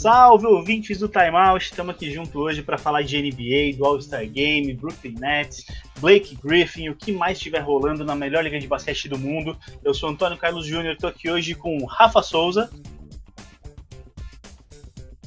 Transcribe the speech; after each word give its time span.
Salve 0.00 0.46
ouvintes 0.46 0.98
do 0.98 1.10
Time 1.10 1.36
Out, 1.36 1.62
estamos 1.62 1.94
aqui 1.94 2.10
junto 2.10 2.38
hoje 2.38 2.62
para 2.62 2.78
falar 2.78 3.02
de 3.02 3.20
NBA, 3.20 3.76
do 3.76 3.84
All-Star 3.84 4.26
Game, 4.26 4.72
Brooklyn 4.72 5.14
Nets, 5.18 5.66
Blake 5.98 6.38
Griffin, 6.42 6.88
o 6.88 6.96
que 6.96 7.12
mais 7.12 7.36
estiver 7.36 7.58
rolando 7.58 8.02
na 8.02 8.14
melhor 8.14 8.42
liga 8.42 8.58
de 8.58 8.66
basquete 8.66 9.10
do 9.10 9.18
mundo. 9.18 9.54
Eu 9.84 9.92
sou 9.92 10.08
Antônio 10.08 10.38
Carlos 10.38 10.64
Júnior, 10.64 10.94
estou 10.94 11.10
aqui 11.10 11.30
hoje 11.30 11.54
com 11.54 11.84
Rafa 11.84 12.22
Souza. 12.22 12.70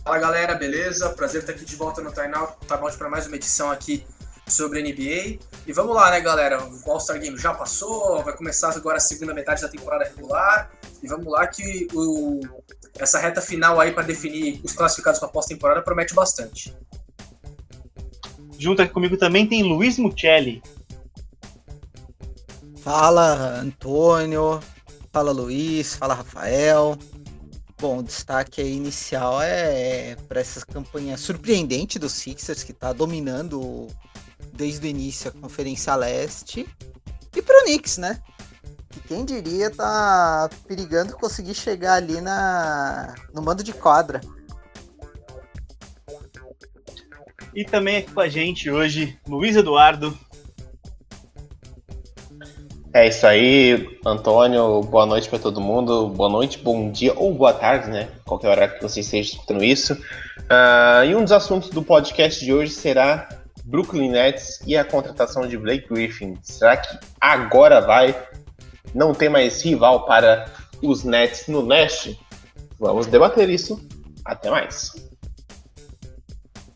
Fala 0.04 0.18
galera, 0.18 0.56
beleza? 0.56 1.08
Prazer 1.12 1.42
estar 1.42 1.54
aqui 1.54 1.66
de 1.66 1.76
volta 1.76 2.02
no 2.02 2.12
Time 2.12 2.34
Out 2.34 2.66
para 2.66 3.10
mais 3.12 3.28
uma 3.28 3.36
edição 3.36 3.70
aqui 3.70 4.04
sobre 4.48 4.82
NBA. 4.82 5.38
E 5.68 5.72
vamos 5.72 5.96
lá, 5.96 6.10
né, 6.10 6.20
galera? 6.20 6.64
O 6.64 6.92
All-Star 6.92 7.20
Game 7.20 7.38
já 7.38 7.54
passou, 7.54 8.24
vai 8.24 8.36
começar 8.36 8.72
agora 8.72 8.98
a 8.98 9.00
segunda 9.00 9.36
metade 9.36 9.62
da 9.62 9.70
temporada 9.70 10.06
regular. 10.06 10.72
E 11.04 11.08
vamos 11.08 11.32
lá 11.32 11.46
que 11.46 11.88
o, 11.94 12.40
essa 12.98 13.20
reta 13.20 13.42
final 13.42 13.80
aí 13.80 13.92
para 13.92 14.04
definir 14.04 14.62
os 14.64 14.74
classificados 14.74 15.20
para 15.20 15.30
a 15.30 15.32
pós-temporada 15.32 15.82
promete 15.82 16.14
bastante. 16.14 16.74
Junto 18.58 18.82
aqui 18.82 18.94
comigo 18.94 19.18
também 19.18 19.48
tem 19.48 19.64
Luiz 19.64 19.98
Mucelli. 19.98 20.62
Fala, 22.78 23.60
Antônio. 23.60 24.60
Fala, 25.12 25.32
Luiz. 25.32 25.96
Fala, 25.96 26.14
Rafael. 26.14 26.98
Bom, 27.80 27.98
o 27.98 28.04
destaque 28.04 28.62
inicial 28.62 29.42
é 29.42 30.16
para 30.30 30.40
essa 30.40 30.66
campanha 30.66 31.18
surpreendente 31.18 32.00
do 32.00 32.08
Sixers, 32.08 32.64
que 32.64 32.72
está 32.72 32.94
dominando 32.94 33.88
desde 34.54 34.88
o 34.88 34.90
início 34.90 35.30
a 35.30 35.34
Conferência 35.34 35.96
Leste. 35.96 36.68
E 37.36 37.42
para 37.42 37.62
o 37.62 37.66
Knicks, 37.66 37.98
né? 37.98 38.22
Que 38.94 39.00
quem 39.08 39.26
diria 39.26 39.72
tá 39.72 40.50
perigando 40.68 41.18
conseguir 41.18 41.56
chegar 41.56 41.96
ali 41.96 42.22
na 42.22 43.16
no 43.34 43.42
mando 43.42 43.64
de 43.64 43.74
quadra. 43.74 44.22
E 47.56 47.64
também 47.64 47.98
aqui 47.98 48.12
com 48.12 48.22
a 48.22 48.30
gente 48.30 48.70
hoje, 48.70 49.18
Luiz 49.28 49.56
Eduardo. 49.56 50.18
É 52.96 53.08
isso 53.08 53.26
aí, 53.26 54.00
Antônio. 54.06 54.82
Boa 54.82 55.08
noite 55.08 55.28
para 55.28 55.40
todo 55.40 55.60
mundo. 55.60 56.10
Boa 56.10 56.30
noite, 56.30 56.60
bom 56.60 56.92
dia 56.92 57.12
ou 57.16 57.34
boa 57.34 57.52
tarde, 57.52 57.90
né? 57.90 58.08
Qualquer 58.24 58.50
hora 58.50 58.68
que 58.68 58.82
você 58.82 59.00
esteja 59.00 59.32
escutando 59.32 59.64
isso. 59.64 59.94
Uh, 59.94 61.06
e 61.08 61.16
um 61.16 61.24
dos 61.24 61.32
assuntos 61.32 61.72
do 61.72 61.82
podcast 61.82 62.46
de 62.46 62.54
hoje 62.54 62.72
será 62.72 63.28
Brooklyn 63.66 64.12
Nets 64.12 64.62
e 64.68 64.78
a 64.78 64.86
contratação 64.86 65.48
de 65.48 65.58
Blake 65.58 65.88
Griffin. 65.90 66.38
Será 66.44 66.78
que 66.78 67.00
agora 67.20 67.82
vai 67.82 68.16
não 68.94 69.14
ter 69.14 69.30
mais 69.30 69.62
rival 69.62 70.06
para 70.06 70.52
os 70.82 71.04
Nets 71.04 71.48
no 71.48 71.62
leste? 71.62 72.20
Vamos 72.80 73.08
debater 73.08 73.50
isso. 73.50 73.80
Até 74.26 74.50
mais. 74.50 74.92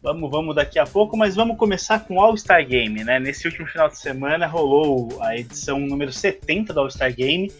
Vamos, 0.01 0.29
vamos 0.29 0.55
daqui 0.55 0.79
a 0.79 0.85
pouco, 0.85 1.17
mas 1.17 1.35
vamos 1.35 1.57
começar 1.57 1.99
com 1.99 2.15
o 2.15 2.21
All-Star 2.21 2.65
Game, 2.65 3.03
né? 3.03 3.19
Nesse 3.19 3.47
último 3.47 3.67
final 3.67 3.89
de 3.89 3.97
semana 3.97 4.47
rolou 4.47 5.09
a 5.21 5.35
edição 5.35 5.79
número 5.79 6.13
70 6.13 6.73
do 6.73 6.79
All-Star 6.79 7.13
Game 7.13 7.51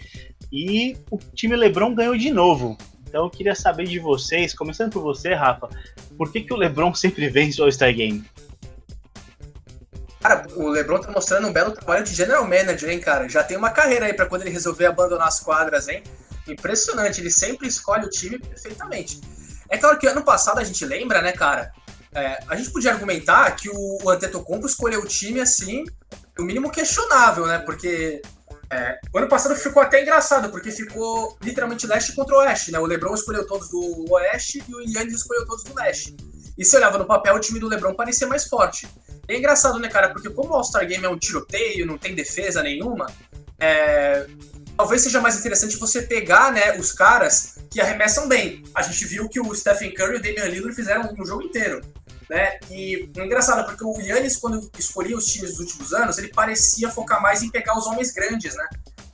e 0.52 0.96
o 1.12 1.18
time 1.18 1.56
LeBron 1.56 1.94
ganhou 1.94 2.16
de 2.16 2.32
novo. 2.32 2.78
Então 3.08 3.26
eu 3.26 3.30
queria 3.30 3.56
saber 3.56 3.86
de 3.86 4.00
vocês, 4.00 4.54
começando 4.54 4.94
por 4.94 5.02
você, 5.02 5.34
Rafa, 5.34 5.68
por 6.18 6.32
que, 6.32 6.42
que 6.42 6.54
o 6.54 6.58
LeBron 6.58 6.94
sempre 6.94 7.28
vence 7.28 7.60
o 7.60 7.66
All-Star 7.66 7.94
Game? 7.94 8.24
Cara, 10.20 10.48
o 10.56 10.70
LeBron 10.70 11.00
tá 11.00 11.12
mostrando 11.12 11.48
um 11.48 11.54
belo 11.54 11.72
trabalho 11.72 12.04
de 12.04 12.14
general 12.14 12.44
manager, 12.44 12.90
hein, 12.90 13.00
cara? 13.00 13.30
Já 13.30 13.44
tem 13.44 13.56
uma 13.56 13.70
carreira 13.70 14.06
aí 14.08 14.14
para 14.14 14.26
quando 14.26 14.42
ele 14.42 14.50
resolver 14.50 14.88
abandonar 14.88 15.28
as 15.28 15.40
quadras, 15.40 15.88
hein? 15.88 16.04
Impressionante, 16.48 17.22
ele 17.22 17.30
sempre 17.30 17.68
escolhe 17.68 18.06
o 18.06 18.10
time 18.10 18.40
perfeitamente. 18.40 19.22
É 19.70 19.78
claro 19.78 19.98
que 19.98 20.08
ano 20.08 20.24
passado 20.24 20.60
a 20.60 20.64
gente 20.64 20.84
lembra, 20.86 21.22
né, 21.22 21.32
cara? 21.32 21.72
É, 22.14 22.40
a 22.48 22.56
gente 22.56 22.72
podia 22.72 22.92
argumentar 22.92 23.52
que 23.52 23.70
o, 23.70 24.10
Antetokounmpo 24.10 24.66
escolheu 24.66 25.02
o 25.02 25.06
time 25.06 25.40
assim, 25.40 25.84
no 26.38 26.46
mínimo 26.46 26.72
questionável, 26.72 27.46
né? 27.46 27.60
Porque 27.60 28.22
é, 28.72 28.98
o 29.14 29.18
ano 29.18 29.28
passado 29.28 29.56
ficou 29.56 29.82
até 29.82 30.02
engraçado, 30.02 30.50
porque 30.50 30.72
ficou 30.72 31.38
literalmente 31.42 31.86
leste 31.86 32.14
contra 32.14 32.38
oeste, 32.38 32.72
né? 32.72 32.80
O 32.80 32.86
LeBron 32.86 33.14
escolheu 33.14 33.46
todos 33.46 33.70
do 33.70 34.06
oeste 34.10 34.64
e 34.68 34.74
o 34.74 34.82
Yannis 34.82 35.16
escolheu 35.16 35.46
todos 35.46 35.64
do 35.64 35.76
leste. 35.76 36.16
E 36.58 36.66
se 36.66 36.76
olhava 36.76 36.98
no 36.98 37.06
papel, 37.06 37.36
o 37.36 37.40
time 37.40 37.60
do 37.60 37.68
LeBron 37.68 37.94
parecia 37.94 38.28
mais 38.28 38.46
forte. 38.46 38.88
É 39.28 39.38
engraçado, 39.38 39.78
né, 39.80 39.90
cara? 39.90 40.10
Porque 40.10 40.30
como 40.30 40.52
o 40.52 40.54
All-Star 40.56 40.88
Game 40.88 41.06
é 41.06 41.10
um 41.10 41.18
tiroteio, 41.18 41.86
não 41.86 41.98
tem 41.98 42.16
defesa 42.16 42.64
nenhuma, 42.64 43.08
é... 43.60 44.26
talvez 44.76 45.02
seja 45.02 45.22
mais 45.22 45.38
interessante 45.38 45.78
você 45.78 46.02
pegar, 46.02 46.52
né, 46.52 46.78
os 46.78 46.92
caras 46.92 47.58
que 47.70 47.82
arremessam 47.82 48.28
bem. 48.28 48.64
A 48.74 48.82
gente 48.82 49.06
viu 49.06 49.28
que 49.30 49.40
o 49.40 49.54
Stephen 49.54 49.94
Curry 49.94 50.16
e 50.16 50.18
o 50.18 50.22
Damian 50.22 50.50
Lillard 50.50 50.76
fizeram 50.76 51.14
no 51.14 51.26
jogo 51.26 51.44
inteiro. 51.44 51.82
Né? 52.30 52.60
E 52.70 53.10
é 53.16 53.26
engraçado, 53.26 53.66
porque 53.66 53.84
o 53.84 54.02
Yannis, 54.02 54.36
quando 54.36 54.70
escolhia 54.78 55.16
os 55.16 55.26
times 55.26 55.52
dos 55.52 55.60
últimos 55.60 55.94
anos, 55.94 56.18
ele 56.18 56.28
parecia 56.28 56.90
focar 56.90 57.22
mais 57.22 57.42
em 57.42 57.50
pegar 57.50 57.78
os 57.78 57.86
homens 57.88 58.12
grandes, 58.12 58.54
né? 58.54 58.68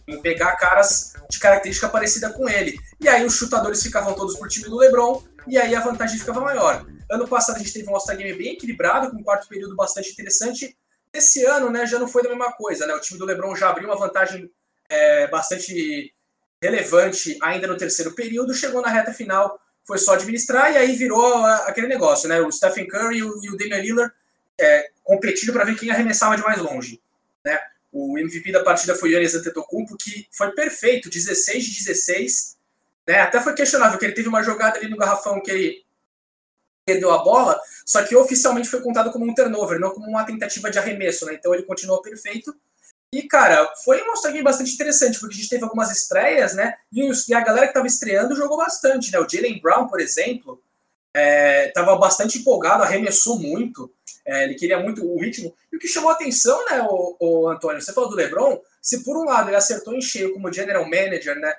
Em 0.07 0.19
pegar 0.19 0.55
caras 0.55 1.13
de 1.29 1.39
característica 1.39 1.87
parecida 1.87 2.31
com 2.31 2.49
ele. 2.49 2.79
E 2.99 3.07
aí 3.07 3.23
os 3.23 3.35
chutadores 3.35 3.83
ficavam 3.83 4.13
todos 4.13 4.35
por 4.35 4.47
time 4.47 4.67
do 4.67 4.77
LeBron, 4.77 5.21
e 5.47 5.57
aí 5.57 5.75
a 5.75 5.79
vantagem 5.79 6.19
ficava 6.19 6.41
maior. 6.41 6.85
Ano 7.09 7.27
passado 7.27 7.55
a 7.55 7.59
gente 7.59 7.73
teve 7.73 7.89
um 7.89 7.93
All-Star 7.93 8.17
Game 8.17 8.33
bem 8.33 8.53
equilibrado, 8.53 9.11
com 9.11 9.17
um 9.17 9.23
quarto 9.23 9.47
período 9.47 9.75
bastante 9.75 10.11
interessante. 10.11 10.77
Esse 11.13 11.45
ano, 11.45 11.69
né, 11.69 11.85
já 11.85 11.99
não 11.99 12.07
foi 12.07 12.23
da 12.23 12.29
mesma 12.29 12.51
coisa, 12.53 12.87
né? 12.87 12.93
O 12.93 12.99
time 12.99 13.19
do 13.19 13.25
LeBron 13.25 13.55
já 13.55 13.69
abriu 13.69 13.87
uma 13.87 13.97
vantagem 13.97 14.49
é, 14.89 15.27
bastante 15.27 16.13
relevante 16.61 17.37
ainda 17.41 17.67
no 17.67 17.77
terceiro 17.77 18.13
período, 18.13 18.53
chegou 18.53 18.81
na 18.81 18.89
reta 18.89 19.13
final, 19.13 19.59
foi 19.85 19.97
só 19.97 20.13
administrar 20.13 20.71
e 20.71 20.77
aí 20.77 20.95
virou 20.95 21.45
aquele 21.45 21.87
negócio, 21.87 22.29
né? 22.29 22.39
O 22.39 22.51
Stephen 22.51 22.87
Curry 22.87 23.17
e 23.17 23.23
o, 23.23 23.57
Damian 23.57 23.81
Lillard 23.81 24.13
é, 24.59 24.89
competindo 25.03 25.51
para 25.51 25.65
ver 25.65 25.75
quem 25.75 25.91
arremessava 25.91 26.37
de 26.37 26.41
mais 26.41 26.59
longe, 26.59 27.01
né? 27.45 27.59
O 27.91 28.17
MVP 28.17 28.51
da 28.51 28.63
partida 28.63 28.95
foi 28.95 29.11
Yannis 29.11 29.35
Antetokounmpo, 29.35 29.97
que 29.97 30.27
foi 30.31 30.51
perfeito, 30.53 31.09
16 31.09 31.63
de 31.63 31.83
16, 31.83 32.57
né? 33.07 33.21
Até 33.21 33.39
foi 33.39 33.53
questionável 33.53 33.97
que 33.99 34.05
ele 34.05 34.13
teve 34.13 34.27
uma 34.27 34.43
jogada 34.43 34.77
ali 34.77 34.89
no 34.89 34.97
garrafão 34.97 35.41
que 35.41 35.51
ele 35.51 35.83
perdeu 36.85 37.11
a 37.11 37.23
bola, 37.23 37.59
só 37.85 38.03
que 38.03 38.15
oficialmente 38.15 38.69
foi 38.69 38.81
contado 38.81 39.11
como 39.11 39.25
um 39.25 39.33
turnover, 39.33 39.79
não 39.79 39.91
como 39.91 40.07
uma 40.07 40.25
tentativa 40.25 40.69
de 40.69 40.77
arremesso, 40.77 41.25
né? 41.25 41.35
Então 41.35 41.53
ele 41.53 41.63
continuou 41.63 42.01
perfeito. 42.01 42.53
E, 43.13 43.23
cara, 43.23 43.71
foi 43.85 44.01
um 44.01 44.09
All-Star 44.09 44.31
Game 44.31 44.43
bastante 44.43 44.73
interessante, 44.73 45.19
porque 45.19 45.35
a 45.35 45.37
gente 45.37 45.49
teve 45.49 45.63
algumas 45.63 45.91
estreias, 45.91 46.55
né? 46.55 46.73
E, 46.91 47.03
a 47.33 47.41
galera 47.41 47.67
que 47.67 47.71
estava 47.71 47.85
estreando 47.85 48.35
jogou 48.35 48.57
bastante, 48.57 49.11
né? 49.11 49.19
O 49.19 49.29
Jalen 49.29 49.61
Brown, 49.61 49.87
por 49.87 50.01
exemplo, 50.01 50.61
é, 51.15 51.71
bastante 51.99 52.39
empolgado, 52.39 52.83
arremessou 52.83 53.37
muito, 53.37 53.93
é, 54.25 54.45
ele 54.45 54.55
queria 54.55 54.79
muito 54.79 55.05
o 55.05 55.19
ritmo. 55.19 55.55
E 55.71 55.77
o 55.77 55.79
que 55.79 55.87
chamou 55.87 56.09
a 56.09 56.13
atenção, 56.13 56.65
né, 56.65 56.81
o, 56.81 57.15
o 57.19 57.49
Antônio, 57.49 57.81
você 57.81 57.93
falou 57.93 58.09
do 58.09 58.15
LeBron, 58.15 58.59
se 58.81 59.03
por 59.03 59.15
um 59.17 59.25
lado 59.25 59.49
ele 59.49 59.57
acertou 59.57 59.93
em 59.93 60.01
cheio 60.01 60.33
como 60.33 60.51
general 60.51 60.83
manager, 60.85 61.37
né, 61.37 61.53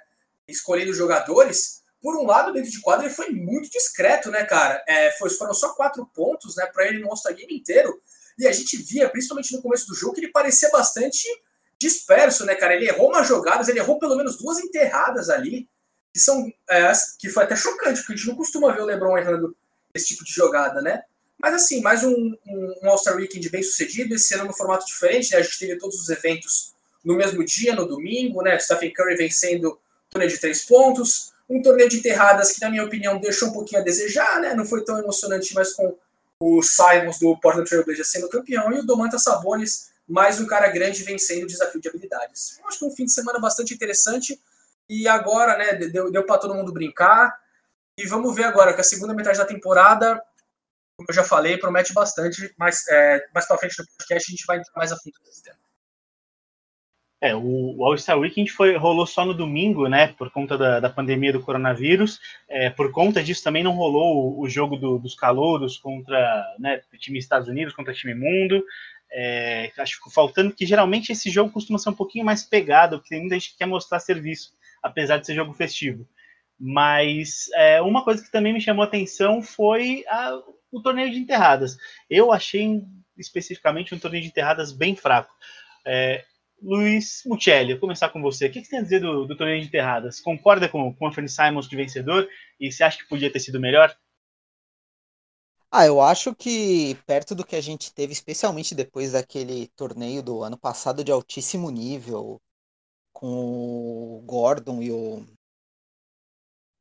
escolhendo 0.49 0.93
jogadores, 0.93 1.83
por 2.05 2.17
um 2.17 2.27
lado, 2.27 2.53
dentro 2.53 2.71
de 2.71 2.81
quadra, 2.83 3.07
ele 3.07 3.15
foi 3.15 3.31
muito 3.31 3.71
discreto, 3.71 4.31
né, 4.31 4.45
cara? 4.45 4.85
É, 4.87 5.11
foi, 5.13 5.31
foram 5.31 5.55
só 5.55 5.71
quatro 5.71 6.05
pontos, 6.15 6.55
né, 6.57 6.67
para 6.67 6.87
ele 6.87 6.99
no 6.99 7.09
All-Star 7.09 7.35
Game 7.35 7.55
inteiro. 7.55 7.99
E 8.39 8.47
a 8.47 8.53
gente 8.53 8.77
via, 8.77 9.09
principalmente 9.09 9.55
no 9.55 9.63
começo 9.63 9.87
do 9.87 9.95
jogo, 9.95 10.15
que 10.15 10.21
ele 10.21 10.31
parecia 10.33 10.69
bastante 10.71 11.27
disperso, 11.79 12.45
né, 12.45 12.55
cara? 12.55 12.75
Ele 12.75 12.89
errou 12.89 13.09
umas 13.09 13.27
jogadas, 13.27 13.69
ele 13.69 13.79
errou 13.79 13.99
pelo 13.99 14.17
menos 14.17 14.37
duas 14.37 14.59
enterradas 14.59 15.31
ali, 15.31 15.69
que 16.13 16.21
são. 16.21 16.53
É, 16.69 16.93
que 17.19 17.29
foi 17.29 17.45
até 17.45 17.57
chocante, 17.57 18.01
porque 18.01 18.13
a 18.13 18.17
gente 18.17 18.29
não 18.29 18.37
costuma 18.37 18.73
ver 18.73 18.83
o 18.83 18.85
Lebron 18.85 19.17
errando 19.17 19.57
esse 19.95 20.09
tipo 20.09 20.25
de 20.25 20.33
jogada, 20.33 20.83
né? 20.83 21.03
Mas 21.39 21.55
assim, 21.55 21.81
mais 21.81 22.05
um, 22.05 22.37
um, 22.47 22.75
um 22.83 22.91
All-Star 22.91 23.17
Weekend 23.17 23.49
bem 23.49 23.63
sucedido, 23.63 24.15
esse 24.15 24.35
ano 24.35 24.45
no 24.45 24.53
formato 24.53 24.85
diferente, 24.87 25.33
né? 25.33 25.39
A 25.39 25.43
gente 25.43 25.59
teve 25.59 25.77
todos 25.79 25.99
os 26.01 26.09
eventos 26.11 26.75
no 27.05 27.17
mesmo 27.17 27.45
dia, 27.45 27.75
no 27.75 27.87
domingo, 27.87 28.43
né? 28.43 28.59
Stephen 28.59 28.93
Curry 28.93 29.17
vencendo 29.17 29.79
torneio 30.15 30.31
de 30.31 30.39
três 30.39 30.65
pontos, 30.65 31.33
um 31.49 31.61
torneio 31.61 31.89
de 31.89 31.99
enterradas 31.99 32.53
que, 32.53 32.61
na 32.61 32.71
minha 32.71 32.85
opinião, 32.85 33.19
deixou 33.19 33.49
um 33.49 33.53
pouquinho 33.53 33.81
a 33.81 33.85
desejar, 33.85 34.41
né? 34.41 34.55
Não 34.55 34.65
foi 34.65 34.85
tão 34.85 34.97
emocionante, 34.99 35.53
mas 35.55 35.73
com 35.73 35.95
o 36.41 36.63
Simons 36.63 37.19
do 37.19 37.37
Portland 37.39 37.69
Trail 37.69 37.85
Blazers 37.85 38.11
sendo 38.11 38.29
campeão 38.29 38.73
e 38.73 38.79
o 38.79 38.87
Domantas 38.87 39.25
Sabonis, 39.25 39.91
mais 40.09 40.41
um 40.41 40.47
cara 40.47 40.69
grande 40.69 41.03
vencendo 41.03 41.45
o 41.45 41.47
desafio 41.49 41.81
de 41.81 41.89
habilidades. 41.89 42.59
Eu 42.59 42.69
acho 42.69 42.79
que 42.79 42.85
um 42.85 42.91
fim 42.91 43.05
de 43.05 43.13
semana 43.13 43.41
bastante 43.41 43.75
interessante 43.75 44.41
e 44.89 45.09
agora, 45.09 45.59
né, 45.59 45.75
deu, 45.75 46.11
deu 46.11 46.25
para 46.25 46.39
todo 46.39 46.55
mundo 46.55 46.73
brincar. 46.73 47.37
E 47.99 48.07
vamos 48.07 48.35
ver 48.35 48.45
agora 48.45 48.73
que 48.73 48.81
a 48.81 48.85
segunda 48.85 49.15
metade 49.15 49.39
da 49.39 49.45
temporada, 49.45 50.23
como 50.97 51.09
eu 51.09 51.15
já 51.15 51.25
falei, 51.25 51.59
promete 51.59 51.93
bastante, 51.93 52.55
mas 52.57 52.87
é, 52.89 53.27
mais 53.33 53.47
para 53.47 53.59
frente 53.59 53.79
no 53.79 53.87
podcast 53.87 54.31
a 54.31 54.33
gente 54.33 54.47
vai 54.47 54.59
entrar 54.59 54.73
mais 54.77 54.93
a 54.93 54.97
fundo 54.97 55.15
nesse 55.25 55.43
tema. 55.43 55.64
É, 57.21 57.35
o, 57.35 57.83
All-Star 57.85 58.19
Weekend 58.19 58.51
foi, 58.51 58.77
rolou 58.77 59.07
só 59.07 59.25
no 59.25 59.33
domingo, 59.33 59.89
né, 59.89 60.09
por 60.09 60.31
conta 60.31 60.59
da, 60.59 60.81
da 60.81 60.91
pandemia 60.91 61.33
do 61.33 61.41
coronavírus. 61.41 62.21
É, 62.49 62.69
por 62.69 62.93
conta 62.93 63.23
disso 63.23 63.43
também 63.43 63.63
não 63.63 63.73
rolou 63.73 64.39
o, 64.39 64.43
o 64.43 64.49
jogo 64.49 64.77
do, 64.77 64.99
dos 64.99 65.15
calouros 65.15 65.79
contra 65.79 66.45
né, 66.59 66.81
time 66.99 67.19
Estados 67.19 67.49
Unidos 67.49 67.75
contra 67.75 67.95
time 67.95 68.15
mundo. 68.15 68.63
É, 69.11 69.71
acho 69.79 70.03
que 70.03 70.13
faltando 70.13 70.53
que 70.53 70.67
geralmente 70.67 71.13
esse 71.13 71.31
jogo 71.31 71.53
costuma 71.53 71.79
ser 71.79 71.91
um 71.91 71.95
pouquinho 71.95 72.25
mais 72.25 72.43
pegado, 72.43 72.99
porque 72.99 73.17
muita 73.19 73.37
gente 73.37 73.57
quer 73.57 73.67
mostrar 73.67 74.01
serviço, 74.01 74.53
apesar 74.83 75.19
de 75.19 75.27
ser 75.27 75.35
jogo 75.35 75.55
festivo. 75.55 76.07
Mas 76.59 77.49
é, 77.55 77.81
uma 77.81 78.05
coisa 78.05 78.23
que 78.23 78.31
também 78.31 78.53
me 78.53 78.61
chamou 78.61 78.83
a 78.83 78.87
atenção 78.87 79.41
foi 79.41 80.05
a, 80.09 80.37
o 80.71 80.83
torneio 80.83 81.11
de 81.11 81.19
enterradas. 81.19 81.77
Eu 82.11 82.33
achei 82.33 82.83
especificamente 83.17 83.95
um 83.95 83.99
torneio 83.99 84.23
de 84.23 84.29
enterradas 84.29 84.73
bem 84.73 84.97
fraco. 84.97 85.33
É, 85.87 86.25
Luiz 86.65 87.23
Mucelli, 87.27 87.75
vou 87.75 87.81
começar 87.83 88.09
com 88.09 88.23
você. 88.23 88.47
O 88.47 88.51
que 88.51 88.65
você 88.65 88.71
tem 88.71 88.79
a 88.79 88.83
dizer 88.83 88.99
do, 88.99 89.27
do 89.27 89.37
torneio 89.37 89.61
de 89.61 89.67
enterradas? 89.67 90.19
Concorda 90.19 90.67
com, 90.67 90.95
com 90.95 91.05
o 91.05 91.09
Anthony 91.09 91.29
Simons 91.29 91.69
de 91.69 91.77
vencedor? 91.77 92.27
E 92.59 92.73
você 92.73 92.83
acha 92.83 92.97
que 92.97 93.09
podia 93.09 93.31
ter 93.31 93.39
sido 93.39 93.61
melhor? 93.61 93.95
Ah, 95.71 95.85
eu 95.85 96.01
acho 96.01 96.35
que 96.35 96.95
perto 97.07 97.35
do 97.35 97.45
que 97.45 97.55
a 97.55 97.61
gente 97.61 97.93
teve, 97.93 98.15
especialmente 98.15 98.75
depois 98.75 99.13
daquele 99.13 99.69
torneio 99.77 100.23
do 100.23 100.43
ano 100.43 100.57
passado 100.57 101.05
de 101.05 101.13
altíssimo 101.13 101.71
nível, 101.71 102.41
com 103.13 103.27
o 103.27 104.23
Gordon 104.25 104.81
e 104.81 104.91
o 104.91 105.27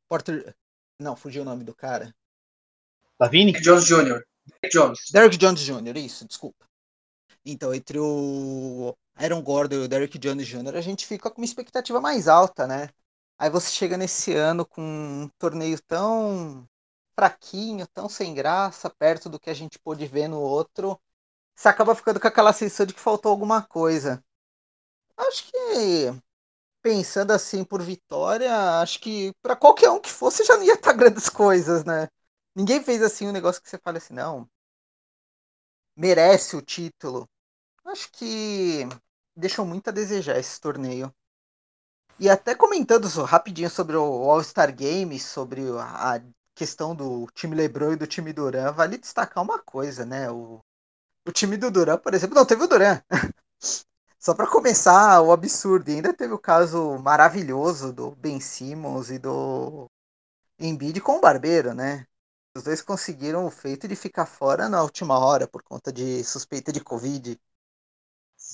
Porter. 0.08 0.56
Não, 0.98 1.14
fugiu 1.14 1.42
o 1.42 1.44
nome 1.44 1.62
do 1.62 1.74
cara. 1.74 2.14
Lavini? 3.20 3.52
Jones 3.52 3.84
Jr. 3.84 4.22
Derek 4.46 4.72
Jones. 4.72 5.00
Derek 5.12 5.36
Jones 5.36 5.60
Jr., 5.60 5.98
isso, 5.98 6.26
desculpa. 6.26 6.64
Então, 7.44 7.74
entre 7.74 7.98
o 7.98 8.94
Aaron 9.16 9.42
Gordon 9.42 9.76
e 9.76 9.78
o 9.84 9.88
Derek 9.88 10.18
Jones 10.18 10.46
Jr., 10.46 10.76
a 10.76 10.80
gente 10.80 11.06
fica 11.06 11.30
com 11.30 11.40
uma 11.40 11.44
expectativa 11.44 12.00
mais 12.00 12.28
alta, 12.28 12.66
né? 12.66 12.88
Aí 13.38 13.50
você 13.50 13.70
chega 13.70 13.96
nesse 13.96 14.32
ano 14.34 14.64
com 14.66 14.80
um 14.82 15.28
torneio 15.38 15.80
tão 15.82 16.66
fraquinho, 17.14 17.86
tão 17.88 18.08
sem 18.08 18.34
graça, 18.34 18.88
perto 18.90 19.28
do 19.28 19.38
que 19.38 19.50
a 19.50 19.54
gente 19.54 19.78
pôde 19.78 20.06
ver 20.06 20.28
no 20.28 20.40
outro. 20.40 20.98
Você 21.56 21.68
acaba 21.68 21.94
ficando 21.94 22.20
com 22.20 22.28
aquela 22.28 22.52
sensação 22.52 22.86
de 22.86 22.94
que 22.94 23.00
faltou 23.00 23.30
alguma 23.32 23.62
coisa. 23.62 24.24
Acho 25.16 25.44
que, 25.50 26.22
pensando 26.82 27.32
assim 27.32 27.64
por 27.64 27.82
vitória, 27.82 28.80
acho 28.80 29.00
que 29.00 29.32
para 29.42 29.56
qualquer 29.56 29.90
um 29.90 30.00
que 30.00 30.10
fosse 30.10 30.44
já 30.44 30.56
não 30.56 30.64
ia 30.64 30.74
estar 30.74 30.92
grandes 30.94 31.28
coisas, 31.28 31.84
né? 31.84 32.08
Ninguém 32.54 32.82
fez 32.82 33.02
assim 33.02 33.28
um 33.28 33.32
negócio 33.32 33.62
que 33.62 33.68
você 33.70 33.78
fala 33.78 33.98
assim, 33.98 34.14
não, 34.14 34.48
merece 35.96 36.54
o 36.56 36.62
título. 36.62 37.28
Acho 37.84 38.10
que 38.12 38.86
deixou 39.36 39.64
muito 39.64 39.88
a 39.88 39.92
desejar 39.92 40.38
esse 40.38 40.60
torneio. 40.60 41.14
E 42.18 42.28
até 42.28 42.54
comentando 42.54 43.06
rapidinho 43.24 43.68
sobre 43.68 43.96
o 43.96 44.02
All-Star 44.30 44.74
Game, 44.74 45.18
sobre 45.18 45.62
a 45.78 46.22
questão 46.54 46.94
do 46.94 47.26
time 47.34 47.56
LeBron 47.56 47.92
e 47.92 47.96
do 47.96 48.06
time 48.06 48.32
Duran, 48.32 48.72
vale 48.72 48.96
destacar 48.98 49.42
uma 49.42 49.58
coisa, 49.58 50.06
né? 50.06 50.30
O, 50.30 50.60
o 51.26 51.32
time 51.32 51.56
do 51.56 51.70
Duran, 51.70 51.98
por 51.98 52.14
exemplo, 52.14 52.34
não 52.36 52.46
teve 52.46 52.62
o 52.62 52.68
Duran. 52.68 53.00
Só 54.18 54.34
para 54.34 54.46
começar, 54.50 55.20
o 55.20 55.32
absurdo. 55.32 55.90
E 55.90 55.94
ainda 55.96 56.14
teve 56.14 56.32
o 56.32 56.38
caso 56.38 56.98
maravilhoso 56.98 57.92
do 57.92 58.12
Ben 58.12 58.40
Simmons 58.40 59.10
e 59.10 59.18
do 59.18 59.86
Embiid 60.58 61.00
com 61.00 61.18
o 61.18 61.20
Barbeiro, 61.20 61.74
né? 61.74 62.06
Os 62.56 62.62
dois 62.62 62.80
conseguiram 62.80 63.44
o 63.46 63.50
feito 63.50 63.86
de 63.88 63.96
ficar 63.96 64.26
fora 64.26 64.68
na 64.68 64.82
última 64.82 65.18
hora 65.18 65.46
por 65.46 65.62
conta 65.62 65.92
de 65.92 66.24
suspeita 66.24 66.72
de 66.72 66.80
Covid. 66.80 67.38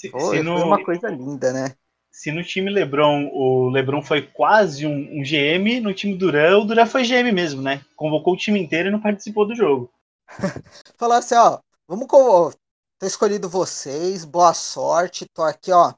Se, 0.00 0.08
foi, 0.08 0.38
se 0.38 0.42
no, 0.42 0.56
foi 0.56 0.66
uma 0.66 0.82
coisa 0.82 1.10
linda, 1.10 1.52
né? 1.52 1.74
Se 2.10 2.32
no 2.32 2.42
time 2.42 2.70
LeBron 2.70 3.28
o 3.34 3.68
LeBron 3.68 4.00
foi 4.00 4.22
quase 4.22 4.86
um, 4.86 4.92
um, 4.92 5.22
GM, 5.22 5.78
no 5.82 5.92
time 5.92 6.16
Duran 6.16 6.56
o 6.58 6.64
Duran 6.64 6.86
foi 6.86 7.02
GM 7.02 7.30
mesmo, 7.30 7.60
né? 7.60 7.84
Convocou 7.94 8.32
o 8.32 8.36
time 8.36 8.58
inteiro 8.58 8.88
e 8.88 8.90
não 8.92 8.98
participou 8.98 9.46
do 9.46 9.54
jogo. 9.54 9.92
Falar 10.96 11.18
assim, 11.18 11.34
ó, 11.34 11.58
vamos 11.86 12.06
com 12.06 12.50
Tô 12.98 13.06
escolhido 13.06 13.46
vocês, 13.46 14.24
boa 14.24 14.54
sorte, 14.54 15.26
tô 15.34 15.42
aqui, 15.42 15.70
ó. 15.70 15.92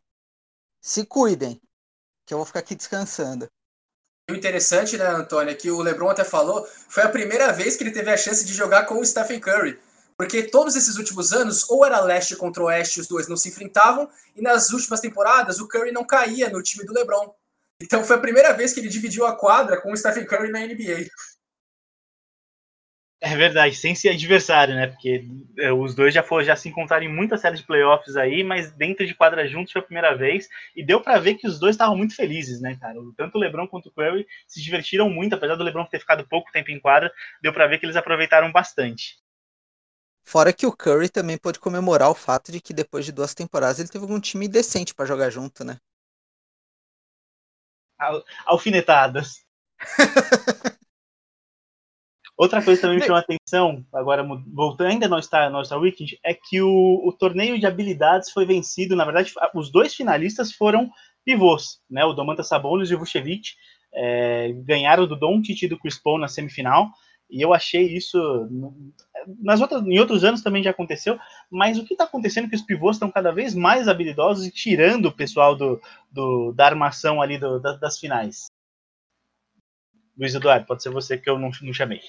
Se 0.81 1.07
cuidem, 1.07 1.61
que 2.27 2.35
eu 2.35 2.39
vou 2.39 2.47
ficar 2.47 2.59
aqui 2.59 2.75
descansando. 2.75 3.49
O 4.29 4.35
interessante, 4.35 4.97
né, 4.97 5.07
Antônio, 5.07 5.53
é 5.53 5.55
que 5.55 5.71
o 5.71 5.81
LeBron 5.81 6.11
até 6.11 6.25
falou, 6.25 6.67
foi 6.89 7.05
a 7.05 7.09
primeira 7.09 7.53
vez 7.53 7.77
que 7.77 7.85
ele 7.85 7.93
teve 7.93 8.11
a 8.11 8.17
chance 8.17 8.45
de 8.45 8.53
jogar 8.53 8.87
com 8.87 8.99
o 8.99 9.05
Stephen 9.05 9.39
Curry. 9.39 9.79
Porque 10.23 10.45
todos 10.45 10.77
esses 10.77 10.99
últimos 10.99 11.33
anos, 11.33 11.69
ou 11.69 11.85
era 11.85 12.01
leste 12.01 12.37
contra 12.37 12.63
oeste, 12.63 13.01
os 13.01 13.09
dois 13.09 13.27
não 13.27 13.37
se 13.37 13.49
enfrentavam, 13.49 14.09
e 14.37 14.41
nas 14.41 14.71
últimas 14.71 15.01
temporadas 15.01 15.59
o 15.59 15.67
Curry 15.67 15.91
não 15.91 16.07
caía 16.07 16.49
no 16.49 16.63
time 16.63 16.87
do 16.87 16.93
LeBron. 16.93 17.35
Então 17.83 18.05
foi 18.05 18.15
a 18.15 18.21
primeira 18.21 18.53
vez 18.53 18.73
que 18.73 18.79
ele 18.79 18.89
dividiu 18.89 19.27
a 19.27 19.37
quadra 19.37 19.81
com 19.81 19.91
o 19.91 19.97
Stephen 19.97 20.25
Curry 20.25 20.53
na 20.53 20.61
NBA. 20.61 21.09
É 23.21 23.35
verdade, 23.35 23.75
sem 23.75 23.97
ser 23.97 24.11
adversário, 24.11 24.77
né? 24.77 24.87
Porque 24.87 25.25
é, 25.59 25.73
os 25.73 25.93
dois 25.93 26.15
já, 26.15 26.23
foram, 26.23 26.45
já 26.45 26.55
se 26.55 26.69
encontraram 26.69 27.05
em 27.05 27.13
muitas 27.13 27.41
séries 27.41 27.59
de 27.59 27.67
playoffs 27.67 28.17
aí, 28.17 28.45
mas 28.45 28.71
dentro 28.71 29.05
de 29.05 29.17
quadra 29.17 29.49
juntos 29.49 29.73
foi 29.73 29.83
a 29.83 29.85
primeira 29.85 30.17
vez. 30.17 30.49
E 30.77 30.87
deu 30.87 31.01
para 31.01 31.19
ver 31.19 31.35
que 31.35 31.49
os 31.49 31.59
dois 31.59 31.75
estavam 31.75 31.97
muito 31.97 32.15
felizes, 32.15 32.61
né, 32.61 32.79
cara? 32.81 32.95
Tanto 33.17 33.39
o 33.39 33.41
LeBron 33.41 33.67
quanto 33.67 33.89
o 33.89 33.93
Curry 33.93 34.25
se 34.47 34.63
divertiram 34.63 35.11
muito, 35.11 35.35
apesar 35.35 35.57
do 35.57 35.65
LeBron 35.65 35.85
ter 35.87 35.99
ficado 35.99 36.25
pouco 36.29 36.53
tempo 36.53 36.71
em 36.71 36.79
quadra, 36.79 37.13
deu 37.43 37.53
para 37.53 37.67
ver 37.67 37.79
que 37.79 37.87
eles 37.87 37.97
aproveitaram 37.97 38.53
bastante. 38.53 39.21
Fora 40.25 40.53
que 40.53 40.67
o 40.67 40.73
Curry 40.73 41.09
também 41.09 41.37
pôde 41.37 41.59
comemorar 41.59 42.11
o 42.11 42.15
fato 42.15 42.53
de 42.53 42.61
que 42.61 42.73
depois 42.73 43.05
de 43.05 43.13
duas 43.13 43.35
temporadas 43.35 43.79
ele 43.79 43.89
teve 43.89 44.05
algum 44.05 44.21
time 44.21 44.49
decente 44.49 44.95
para 44.95 45.07
jogar 45.07 45.31
junto, 45.31 45.65
né? 45.65 45.79
Al 47.99 48.23
alfinetadas. 48.47 49.45
Outra 52.37 52.63
coisa 52.63 52.81
que 52.81 52.83
também 52.83 52.99
me 52.99 53.05
chamou 53.05 53.19
a 53.19 53.21
atenção, 53.21 53.87
agora 53.93 54.25
voltando 54.53 54.89
ainda 54.89 55.07
não 55.07 55.19
está 55.19 55.49
no 55.49 55.59
All-Star 55.59 55.79
Weekend, 55.79 56.19
é 56.25 56.35
que 56.35 56.61
o, 56.61 57.03
o, 57.07 57.13
torneio 57.13 57.59
de 57.59 57.67
habilidades 57.67 58.33
foi 58.33 58.47
vencido, 58.47 58.97
na 58.97 59.05
verdade, 59.05 59.33
os 59.55 59.71
dois 59.71 59.95
finalistas 59.95 60.51
foram 60.51 60.91
pivôs, 61.25 61.81
né? 61.89 62.05
O 62.05 62.13
Domantas 62.13 62.49
Sabonis 62.49 62.91
e 62.91 62.95
o 62.95 62.99
Vucevic 62.99 63.51
é, 63.95 64.53
ganharam 64.65 65.07
do 65.07 65.15
Doncic 65.15 65.63
e 65.63 65.69
do 65.69 65.79
Chris 65.79 65.99
Paul 65.99 66.19
na 66.19 66.27
semifinal, 66.27 66.91
e 67.33 67.41
eu 67.41 67.55
achei 67.55 67.97
isso 67.97 68.19
nas 69.41 69.61
outras, 69.61 69.83
em 69.83 69.99
outros 69.99 70.23
anos 70.23 70.43
também 70.43 70.63
já 70.63 70.71
aconteceu, 70.71 71.19
mas 71.51 71.79
o 71.79 71.85
que 71.85 71.95
está 71.95 72.05
acontecendo 72.05 72.45
é 72.45 72.51
que 72.51 72.57
os 72.57 72.63
pivôs 72.63 72.97
estão 72.97 73.11
cada 73.11 73.33
vez 73.33 73.55
mais 73.55 73.89
habilidosos 73.89 74.47
e 74.47 74.51
tirando 74.51 75.07
o 75.07 75.13
pessoal 75.13 75.57
do, 75.57 75.81
do 76.11 76.53
da 76.53 76.67
armação 76.67 77.23
ali 77.23 77.39
do, 77.39 77.59
das, 77.59 77.81
das 77.81 77.99
finais. 77.99 78.47
Luiz 80.19 80.35
Eduardo, 80.35 80.67
pode 80.67 80.83
ser 80.83 80.91
você 80.91 81.17
que 81.17 81.31
eu 81.31 81.39
não, 81.39 81.51
não 81.63 81.73
chamei. 81.73 82.01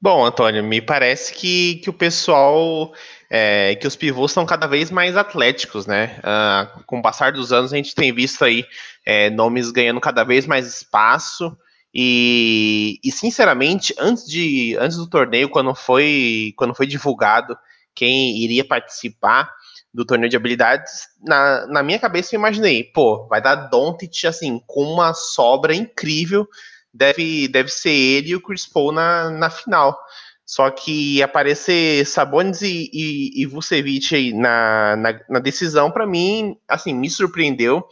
Bom, 0.00 0.24
Antônio, 0.24 0.62
me 0.62 0.80
parece 0.80 1.34
que, 1.34 1.76
que 1.82 1.90
o 1.90 1.92
pessoal, 1.92 2.94
é, 3.28 3.74
que 3.74 3.86
os 3.88 3.96
pivôs 3.96 4.30
estão 4.30 4.46
cada 4.46 4.68
vez 4.68 4.92
mais 4.92 5.16
atléticos, 5.16 5.88
né? 5.88 6.20
Uh, 6.20 6.84
com 6.84 7.00
o 7.00 7.02
passar 7.02 7.32
dos 7.32 7.52
anos, 7.52 7.72
a 7.72 7.76
gente 7.76 7.96
tem 7.96 8.14
visto 8.14 8.44
aí 8.44 8.64
é, 9.04 9.28
nomes 9.30 9.72
ganhando 9.72 10.00
cada 10.00 10.22
vez 10.22 10.46
mais 10.46 10.68
espaço. 10.68 11.58
E, 11.94 12.98
e, 13.02 13.10
sinceramente, 13.10 13.94
antes, 13.98 14.26
de, 14.26 14.76
antes 14.78 14.96
do 14.96 15.08
torneio, 15.08 15.48
quando 15.48 15.74
foi, 15.74 16.52
quando 16.56 16.74
foi 16.74 16.86
divulgado 16.86 17.56
quem 17.94 18.38
iria 18.38 18.64
participar 18.64 19.50
do 19.92 20.04
torneio 20.04 20.30
de 20.30 20.36
habilidades, 20.36 21.08
na, 21.20 21.66
na 21.66 21.82
minha 21.82 21.98
cabeça 21.98 22.34
eu 22.34 22.38
imaginei, 22.38 22.84
pô, 22.84 23.26
vai 23.26 23.40
dar 23.40 23.54
Doncic 23.54 24.26
assim, 24.26 24.62
com 24.66 24.84
uma 24.84 25.12
sobra 25.14 25.74
incrível 25.74 26.46
deve, 26.92 27.48
deve 27.48 27.70
ser 27.70 27.90
ele 27.90 28.30
e 28.30 28.36
o 28.36 28.40
Chris 28.40 28.66
Paul 28.66 28.92
na, 28.92 29.30
na 29.30 29.50
final. 29.50 29.98
Só 30.44 30.70
que 30.70 31.22
aparecer 31.22 32.06
Sabonis 32.06 32.62
e, 32.62 32.90
e, 32.92 33.42
e 33.42 33.46
Vucevic 33.46 34.32
na, 34.32 34.96
na, 34.96 35.20
na 35.28 35.38
decisão, 35.38 35.90
para 35.90 36.06
mim, 36.06 36.56
assim, 36.66 36.94
me 36.94 37.10
surpreendeu, 37.10 37.86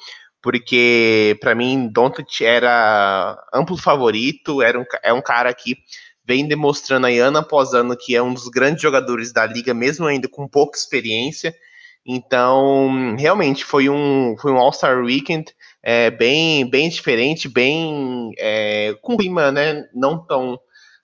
porque 0.47 1.37
para 1.41 1.57
mim 1.57 1.89
Doncic 1.89 2.43
era 2.43 3.37
amplo 3.53 3.77
favorito, 3.77 4.63
era 4.63 4.79
um, 4.79 4.85
é 5.03 5.13
um 5.13 5.21
cara 5.21 5.53
que 5.53 5.77
vem 6.25 6.47
demonstrando 6.47 7.09
aí 7.09 7.19
ano 7.19 7.39
após 7.39 7.75
ano 7.75 7.97
que 7.97 8.15
é 8.15 8.23
um 8.23 8.33
dos 8.33 8.47
grandes 8.47 8.81
jogadores 8.81 9.33
da 9.33 9.45
liga, 9.45 9.75
mesmo 9.75 10.07
ainda 10.07 10.29
com 10.29 10.47
pouca 10.47 10.79
experiência. 10.79 11.53
Então, 12.07 13.17
realmente 13.19 13.65
foi 13.65 13.89
um, 13.89 14.37
foi 14.41 14.53
um 14.53 14.59
All-Star 14.59 15.03
Weekend 15.03 15.53
é, 15.83 16.13
bem, 16.13 16.71
bem 16.71 16.89
diferente, 16.91 17.49
bem 17.49 18.31
é, 18.39 18.95
com 19.03 19.17
clima, 19.17 19.51
né? 19.51 19.83
Não 19.93 20.25
tão, 20.25 20.61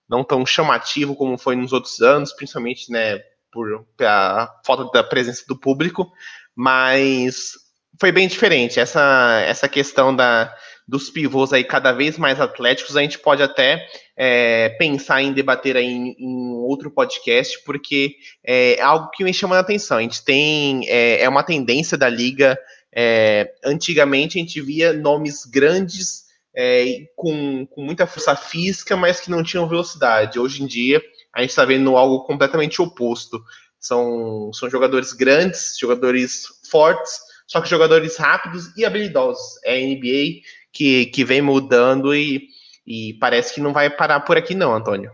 não 0.08 0.22
tão 0.22 0.46
chamativo 0.46 1.16
como 1.16 1.36
foi 1.36 1.56
nos 1.56 1.72
outros 1.72 2.00
anos, 2.00 2.32
principalmente, 2.32 2.92
né? 2.92 3.18
Por 3.50 3.84
a 4.02 4.48
falta 4.64 4.88
da 4.92 5.02
presença 5.02 5.42
do 5.48 5.58
público, 5.58 6.12
mas 6.54 7.54
foi 8.02 8.10
bem 8.10 8.26
diferente. 8.26 8.80
Essa, 8.80 9.44
essa 9.46 9.68
questão 9.68 10.14
da, 10.14 10.52
dos 10.88 11.08
pivôs 11.08 11.52
aí 11.52 11.62
cada 11.62 11.92
vez 11.92 12.18
mais 12.18 12.40
atléticos, 12.40 12.96
a 12.96 13.00
gente 13.00 13.16
pode 13.16 13.44
até 13.44 13.86
é, 14.16 14.70
pensar 14.70 15.22
em 15.22 15.32
debater 15.32 15.76
aí 15.76 15.86
em, 15.86 16.16
em, 16.18 16.50
outro 16.68 16.90
podcast, 16.90 17.62
porque 17.64 18.16
é 18.44 18.82
algo 18.82 19.08
que 19.10 19.22
me 19.22 19.32
chama 19.32 19.56
a 19.56 19.60
atenção. 19.60 19.98
A 19.98 20.02
gente 20.02 20.24
tem 20.24 20.82
é, 20.88 21.22
é 21.22 21.28
uma 21.28 21.44
tendência 21.44 21.96
da 21.96 22.08
liga 22.08 22.58
é, 22.92 23.54
antigamente 23.64 24.36
a 24.36 24.40
gente 24.40 24.60
via 24.60 24.92
nomes 24.92 25.44
grandes 25.44 26.24
é, 26.56 27.06
com, 27.14 27.64
com 27.66 27.84
muita 27.84 28.04
força 28.04 28.34
física, 28.34 28.96
mas 28.96 29.20
que 29.20 29.30
não 29.30 29.44
tinham 29.44 29.68
velocidade. 29.68 30.40
Hoje 30.40 30.60
em 30.60 30.66
dia 30.66 31.00
a 31.32 31.40
gente 31.40 31.50
está 31.50 31.64
vendo 31.64 31.96
algo 31.96 32.24
completamente 32.24 32.82
oposto. 32.82 33.40
São, 33.78 34.52
são 34.52 34.68
jogadores 34.68 35.12
grandes, 35.12 35.76
jogadores 35.78 36.46
fortes, 36.68 37.30
só 37.52 37.60
que 37.60 37.68
jogadores 37.68 38.16
rápidos 38.16 38.74
e 38.78 38.82
habilidosos. 38.82 39.62
É 39.62 39.74
a 39.74 39.86
NBA 39.86 40.40
que, 40.72 41.04
que 41.06 41.22
vem 41.22 41.42
mudando 41.42 42.14
e, 42.14 42.48
E 42.86 43.12
parece 43.20 43.54
que 43.54 43.60
não 43.60 43.74
vai 43.74 43.90
parar 43.90 44.20
por 44.20 44.38
aqui, 44.38 44.54
não, 44.54 44.74
Antônio. 44.74 45.12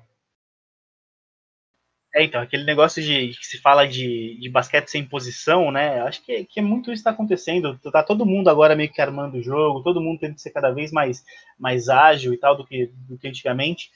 É, 2.14 2.23
então, 2.23 2.40
aquele 2.40 2.62
negócio 2.62 3.02
de 3.02 3.30
que 3.30 3.45
se 3.45 3.59
fala 3.59 3.88
de, 3.88 4.38
de 4.40 4.49
basquete 4.49 4.88
sem 4.88 5.04
posição, 5.04 5.73
né? 5.73 6.00
Acho 6.02 6.25
que, 6.25 6.45
que 6.45 6.61
muito 6.61 6.92
isso 6.92 7.00
está 7.00 7.11
acontecendo. 7.11 7.76
Tá 7.90 8.04
todo 8.04 8.25
mundo 8.25 8.49
agora 8.49 8.76
meio 8.76 8.92
que 8.92 9.00
armando 9.00 9.38
o 9.38 9.42
jogo, 9.42 9.83
todo 9.83 10.00
mundo 10.00 10.21
tendo 10.21 10.37
que 10.37 10.40
ser 10.40 10.50
cada 10.50 10.71
vez 10.71 10.92
mais, 10.92 11.25
mais 11.59 11.88
ágil 11.88 12.33
e 12.33 12.38
tal 12.38 12.57
do 12.57 12.64
que, 12.64 12.87
do 13.09 13.18
que 13.18 13.26
antigamente. 13.26 13.90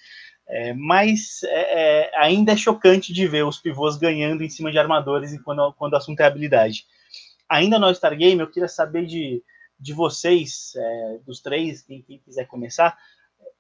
É, 0.49 0.75
mas 0.75 1.45
é, 1.45 2.09
é, 2.11 2.19
ainda 2.19 2.53
é 2.53 2.57
chocante 2.57 3.13
de 3.13 3.25
ver 3.29 3.45
os 3.45 3.61
pivôs 3.61 3.97
ganhando 3.97 4.43
em 4.43 4.51
cima 4.51 4.73
de 4.73 4.79
armadores 4.81 5.41
quando, 5.43 5.73
quando 5.75 5.93
o 5.93 5.97
assunto 5.97 6.21
é 6.21 6.25
habilidade. 6.25 6.87
Ainda 7.53 7.79
no 7.79 7.95
Star 7.95 8.17
Game, 8.17 8.41
eu 8.41 8.51
queria 8.51 8.69
saber 8.69 9.05
de, 9.05 9.43
de 9.79 9.93
vocês, 9.93 10.73
é, 10.75 11.19
dos 11.27 11.41
três, 11.41 11.83
quem, 11.83 12.01
quem 12.01 12.19
quiser 12.19 12.47
começar, 12.47 12.97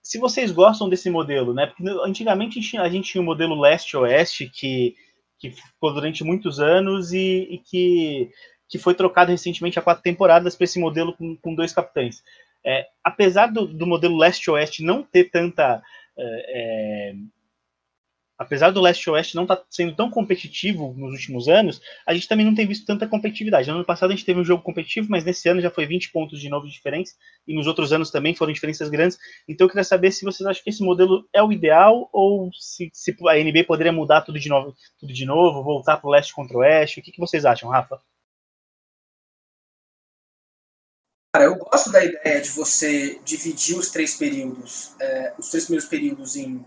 se 0.02 0.18
vocês 0.18 0.50
gostam 0.50 0.88
desse 0.88 1.10
modelo, 1.10 1.52
né? 1.52 1.66
Porque 1.66 1.84
antigamente 2.04 2.58
a 2.78 2.88
gente 2.88 3.12
tinha 3.12 3.20
o 3.20 3.22
um 3.22 3.26
modelo 3.26 3.60
leste-oeste 3.60 4.48
que, 4.48 4.96
que 5.38 5.50
ficou 5.50 5.92
durante 5.92 6.24
muitos 6.24 6.58
anos 6.58 7.12
e, 7.12 7.46
e, 7.50 7.58
que, 7.58 8.30
que 8.66 8.78
foi 8.78 8.94
trocado 8.94 9.30
recentemente 9.30 9.78
há 9.78 9.82
quatro 9.82 10.02
temporadas 10.02 10.56
para 10.56 10.64
esse 10.64 10.80
modelo 10.80 11.12
com, 11.12 11.36
com 11.36 11.54
dois 11.54 11.72
capitães. 11.72 12.22
É, 12.64 12.86
apesar 13.04 13.48
do, 13.52 13.66
do 13.66 13.86
modelo 13.86 14.16
leste-oeste 14.16 14.82
não 14.82 15.02
ter 15.02 15.30
tanta 15.30 15.82
é, 16.16 17.10
é 17.10 17.14
apesar 18.42 18.70
do 18.70 18.80
leste-oeste 18.80 19.34
não 19.34 19.44
estar 19.44 19.56
tá 19.56 19.64
sendo 19.70 19.94
tão 19.94 20.10
competitivo 20.10 20.94
nos 20.96 21.12
últimos 21.12 21.48
anos, 21.48 21.80
a 22.06 22.12
gente 22.12 22.28
também 22.28 22.44
não 22.44 22.54
tem 22.54 22.66
visto 22.66 22.84
tanta 22.84 23.06
competitividade. 23.06 23.68
No 23.68 23.76
ano 23.76 23.84
passado 23.84 24.10
a 24.10 24.14
gente 24.14 24.24
teve 24.24 24.40
um 24.40 24.44
jogo 24.44 24.62
competitivo, 24.62 25.08
mas 25.10 25.24
nesse 25.24 25.48
ano 25.48 25.60
já 25.60 25.70
foi 25.70 25.86
20 25.86 26.10
pontos 26.12 26.40
de 26.40 26.48
novo 26.48 26.68
diferentes, 26.68 27.16
e 27.46 27.54
nos 27.54 27.66
outros 27.66 27.92
anos 27.92 28.10
também 28.10 28.34
foram 28.34 28.52
diferenças 28.52 28.88
grandes. 28.90 29.18
Então 29.48 29.66
eu 29.66 29.68
queria 29.68 29.84
saber 29.84 30.10
se 30.12 30.24
vocês 30.24 30.46
acham 30.46 30.62
que 30.62 30.70
esse 30.70 30.82
modelo 30.82 31.26
é 31.32 31.42
o 31.42 31.52
ideal, 31.52 32.08
ou 32.12 32.50
se, 32.52 32.90
se 32.92 33.16
a 33.28 33.34
NBA 33.34 33.64
poderia 33.64 33.92
mudar 33.92 34.22
tudo 34.22 34.38
de 34.38 34.48
novo, 34.48 34.74
tudo 34.98 35.12
de 35.12 35.24
novo 35.24 35.62
voltar 35.62 35.96
para 35.96 36.08
o 36.08 36.10
leste 36.10 36.34
contra 36.34 36.56
o 36.56 36.60
oeste. 36.60 37.00
O 37.00 37.02
que, 37.02 37.12
que 37.12 37.20
vocês 37.20 37.44
acham, 37.44 37.70
Rafa? 37.70 38.00
Cara, 41.34 41.46
eu 41.46 41.56
gosto 41.56 41.90
da 41.90 42.04
ideia 42.04 42.42
de 42.42 42.50
você 42.50 43.18
dividir 43.24 43.78
os 43.78 43.90
três 43.90 44.14
períodos, 44.16 44.94
é, 45.00 45.32
os 45.38 45.48
três 45.48 45.64
primeiros 45.64 45.88
períodos 45.88 46.36
em 46.36 46.62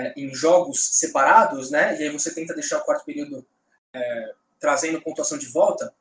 é, 0.00 0.14
em 0.16 0.34
jogos 0.34 0.98
separados, 0.98 1.70
né? 1.70 2.00
E 2.00 2.04
aí 2.04 2.10
você 2.10 2.32
tenta 2.34 2.54
deixar 2.54 2.78
o 2.78 2.84
quarto 2.84 3.04
período 3.04 3.46
é, 3.92 4.32
trazendo 4.58 5.00
pontuação 5.00 5.36
de 5.36 5.46
volta. 5.46 5.92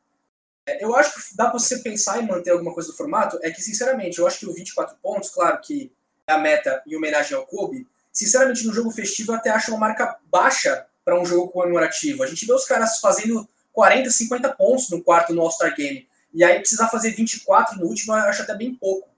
É, 0.66 0.84
eu 0.84 0.96
acho 0.96 1.16
que 1.16 1.36
dá 1.36 1.46
para 1.46 1.60
você 1.60 1.80
pensar 1.80 2.22
em 2.22 2.28
manter 2.28 2.52
alguma 2.52 2.74
coisa 2.74 2.90
do 2.90 2.98
formato. 2.98 3.40
É 3.42 3.52
que, 3.52 3.62
sinceramente, 3.62 4.20
eu 4.20 4.28
acho 4.28 4.40
que 4.40 4.48
o 4.48 4.54
24 4.54 4.98
pontos, 5.02 5.30
claro 5.30 5.60
que 5.62 5.92
é 6.28 6.34
a 6.34 6.38
meta 6.38 6.82
em 6.88 6.96
homenagem 6.96 7.36
ao 7.36 7.46
Kobe, 7.46 7.88
sinceramente, 8.12 8.66
no 8.66 8.74
jogo 8.74 8.92
festivo 8.92 9.32
eu 9.32 9.36
até 9.36 9.50
acho 9.50 9.72
uma 9.72 9.80
marca 9.80 10.18
baixa 10.32 10.86
para 11.04 11.20
um 11.20 11.26
jogo 11.26 11.50
comemorativo. 11.50 12.24
A 12.24 12.28
gente 12.28 12.46
vê 12.46 12.54
os 12.54 12.66
caras 12.66 13.00
fazendo 13.00 13.48
40, 13.74 14.10
50 14.10 14.50
pontos 14.54 14.90
no 14.90 15.04
quarto 15.04 15.34
no 15.34 15.42
All-Star 15.42 15.76
Game. 15.76 16.08
E 16.34 16.44
aí 16.44 16.60
precisar 16.60 16.88
fazer 16.90 17.12
24 17.12 17.80
no 17.80 17.88
último, 17.88 18.14
eu 18.14 18.20
acho 18.20 18.44
até 18.44 18.54
bem 18.54 18.76
pouco. 18.76 19.10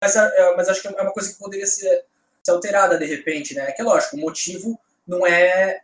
Mas, 0.00 0.16
é, 0.16 0.56
mas 0.56 0.68
acho 0.68 0.82
que 0.82 0.88
é 0.88 1.02
uma 1.02 1.12
coisa 1.12 1.32
que 1.32 1.38
poderia 1.38 1.66
ser 1.66 2.04
ser 2.48 2.52
alterada 2.52 2.98
de 2.98 3.04
repente, 3.04 3.54
né? 3.54 3.68
É 3.68 3.72
que 3.72 3.82
é 3.82 3.84
lógico, 3.84 4.16
o 4.16 4.20
motivo 4.20 4.80
não 5.06 5.26
é 5.26 5.80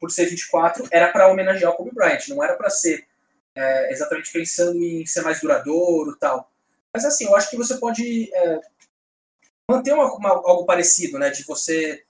por 0.00 0.10
ser 0.10 0.26
24, 0.26 0.88
era 0.90 1.08
para 1.12 1.28
homenagear 1.28 1.72
o 1.72 1.76
Kobe 1.76 1.94
Bryant, 1.94 2.28
não 2.28 2.42
era 2.42 2.56
para 2.56 2.70
ser 2.70 3.06
é, 3.54 3.92
exatamente 3.92 4.32
pensando 4.32 4.82
em 4.82 5.06
ser 5.06 5.22
mais 5.22 5.40
duradouro 5.40 6.16
tal. 6.16 6.50
Mas 6.92 7.04
assim, 7.04 7.24
eu 7.24 7.36
acho 7.36 7.50
que 7.50 7.56
você 7.56 7.76
pode 7.76 8.30
é, 8.34 8.60
manter 9.70 9.92
uma, 9.92 10.12
uma, 10.14 10.30
algo 10.30 10.64
parecido, 10.64 11.18
né? 11.18 11.30
De 11.30 11.44
você, 11.44 12.02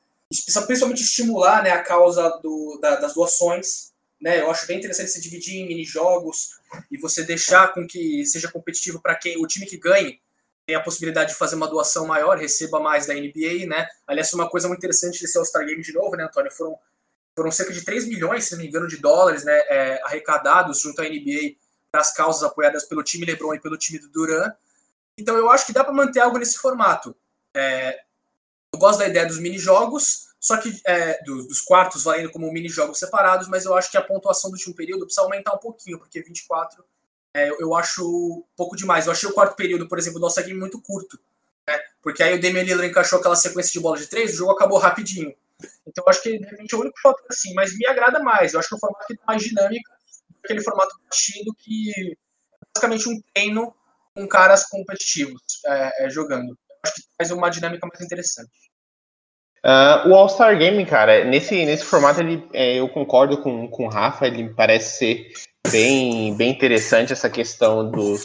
principalmente 0.67 1.03
estimular 1.03 1.63
né, 1.63 1.71
a 1.71 1.83
causa 1.83 2.29
do, 2.43 2.79
da, 2.81 2.97
das 2.97 3.15
doações. 3.15 3.93
Né? 4.21 4.41
Eu 4.41 4.51
acho 4.51 4.67
bem 4.67 4.79
interessante 4.79 5.11
se 5.11 5.21
dividir 5.21 5.57
em 5.57 5.67
mini 5.67 5.85
jogos 5.85 6.59
e 6.91 6.97
você 6.97 7.23
deixar 7.23 7.75
com 7.75 7.87
que 7.87 8.25
seja 8.25 8.51
competitivo 8.51 9.01
para 9.01 9.15
quem 9.15 9.37
o 9.43 9.47
time 9.47 9.67
que 9.67 9.77
ganhe 9.77 10.21
tem 10.67 10.77
a 10.77 10.81
possibilidade 10.81 11.33
de 11.33 11.39
fazer 11.39 11.57
uma 11.57 11.69
doação 11.69 12.07
maior, 12.07 12.39
receba 12.39 12.81
mais 12.81 13.07
da 13.07 13.15
NBA, 13.15 13.67
né? 13.67 13.87
Aliás, 14.07 14.33
uma 14.33 14.49
coisa 14.49 14.67
muito 14.67 14.79
interessante 14.79 15.21
desse 15.21 15.37
All-Star 15.37 15.65
Game 15.67 15.83
de 15.83 15.93
novo, 15.93 16.17
né, 16.17 16.25
Antônio? 16.25 16.51
Foram, 16.51 16.79
foram 17.37 17.51
cerca 17.51 17.73
de 17.73 17.85
3 17.85 18.07
milhões, 18.09 18.45
se 18.45 18.53
não 18.53 18.63
me 18.63 18.69
engano, 18.69 18.89
de 18.89 18.97
dólares, 18.97 19.45
né, 19.45 19.53
é, 19.69 20.01
arrecadados 20.05 20.81
junto 20.81 21.03
à 21.03 21.05
NBA 21.05 21.57
para 21.93 22.01
as 22.01 22.13
causas 22.13 22.43
apoiadas 22.43 22.85
pelo 22.85 23.03
time 23.03 23.27
LeBron 23.27 23.55
e 23.55 23.61
pelo 23.61 23.77
time 23.77 23.99
do 23.99 24.09
Duran. 24.09 24.53
Então, 25.19 25.37
eu 25.37 25.51
acho 25.51 25.67
que 25.67 25.73
dá 25.73 25.85
para 25.85 25.93
manter 25.93 26.21
algo 26.21 26.39
nesse 26.39 26.59
formato. 26.59 27.15
É, 27.55 28.01
eu 28.73 28.79
gosto 28.79 28.99
da 28.99 29.07
ideia 29.07 29.27
dos 29.27 29.39
mini-jogos, 29.39 30.29
só 30.41 30.57
que 30.57 30.81
é, 30.87 31.23
dos, 31.23 31.47
dos, 31.47 31.61
quartos 31.61 32.03
valendo 32.03 32.31
como 32.31 32.51
mini-jogos 32.53 32.99
separados, 32.99 33.49
mas 33.49 33.65
eu 33.65 33.77
acho 33.77 33.91
que 33.91 33.97
a 33.97 34.03
pontuação 34.03 34.51
do 34.51 34.55
último 34.55 34.75
período 34.75 35.05
precisa 35.05 35.23
aumentar 35.23 35.55
um 35.55 35.59
pouquinho, 35.59 35.99
porque 35.99 36.21
24 36.21 36.85
é, 37.35 37.51
eu 37.63 37.75
acho 37.75 38.45
pouco 38.57 38.77
demais. 38.77 39.07
Eu 39.07 39.13
achei 39.13 39.29
o 39.29 39.35
quarto 39.35 39.57
período, 39.57 39.89
por 39.89 39.99
exemplo, 39.99 40.21
do 40.21 40.23
nosso 40.23 40.43
game 40.43 40.59
muito 40.59 40.81
curto. 40.81 41.19
Né? 41.67 41.79
Porque 42.03 42.23
aí 42.23 42.35
o 42.35 42.41
Damian 42.41 42.63
Lillard 42.63 42.91
encaixou 42.91 43.19
aquela 43.19 43.37
sequência 43.37 43.73
de 43.73 43.81
bola 43.81 43.97
de 43.97 44.07
três, 44.07 44.35
o 44.35 44.37
jogo 44.37 44.53
acabou 44.53 44.79
rapidinho. 44.79 45.35
Então 45.87 46.05
eu 46.05 46.11
acho 46.11 46.23
que 46.23 46.39
de 46.39 46.45
repente 46.45 46.75
é 46.75 46.79
o 46.79 46.81
único 46.81 47.01
fator 47.01 47.25
assim, 47.31 47.53
mas 47.55 47.77
me 47.77 47.87
agrada 47.87 48.21
mais. 48.21 48.53
Eu 48.53 48.61
acho 48.61 48.69
que 48.69 48.75
é 48.75 48.77
um 48.77 48.81
formato 48.81 49.07
que 49.07 49.15
dá 49.17 49.23
mais 49.27 49.43
dinâmica 49.43 49.95
aquele 50.45 50.63
formato 50.63 50.95
batido 51.03 51.55
que 51.59 51.91
é 51.91 52.15
basicamente 52.75 53.09
um 53.09 53.21
treino 53.33 53.75
com 54.15 54.29
caras 54.29 54.67
competitivos 54.69 55.41
é, 55.67 56.07
é, 56.07 56.11
jogando. 56.11 56.51
Eu 56.51 56.77
acho 56.85 56.95
que 56.95 57.03
faz 57.17 57.31
uma 57.31 57.51
dinâmica 57.51 57.87
mais 57.87 58.05
interessante. 58.05 58.53
Uh, 59.65 60.11
o 60.11 60.15
All-Star 60.15 60.59
Game, 60.59 60.85
cara, 60.85 61.25
nesse, 61.25 61.65
nesse 61.65 61.85
formato 61.85 62.21
ele, 62.21 62.47
é, 62.53 62.79
eu 62.79 62.89
concordo 62.91 63.41
com, 63.41 63.67
com 63.69 63.87
o 63.87 63.89
Rafa, 63.89 64.27
ele 64.27 64.53
parece 64.53 64.99
ser 64.99 65.33
bem, 65.71 66.35
bem 66.35 66.51
interessante 66.51 67.13
essa 67.13 67.31
questão 67.31 67.91
dos, 67.91 68.23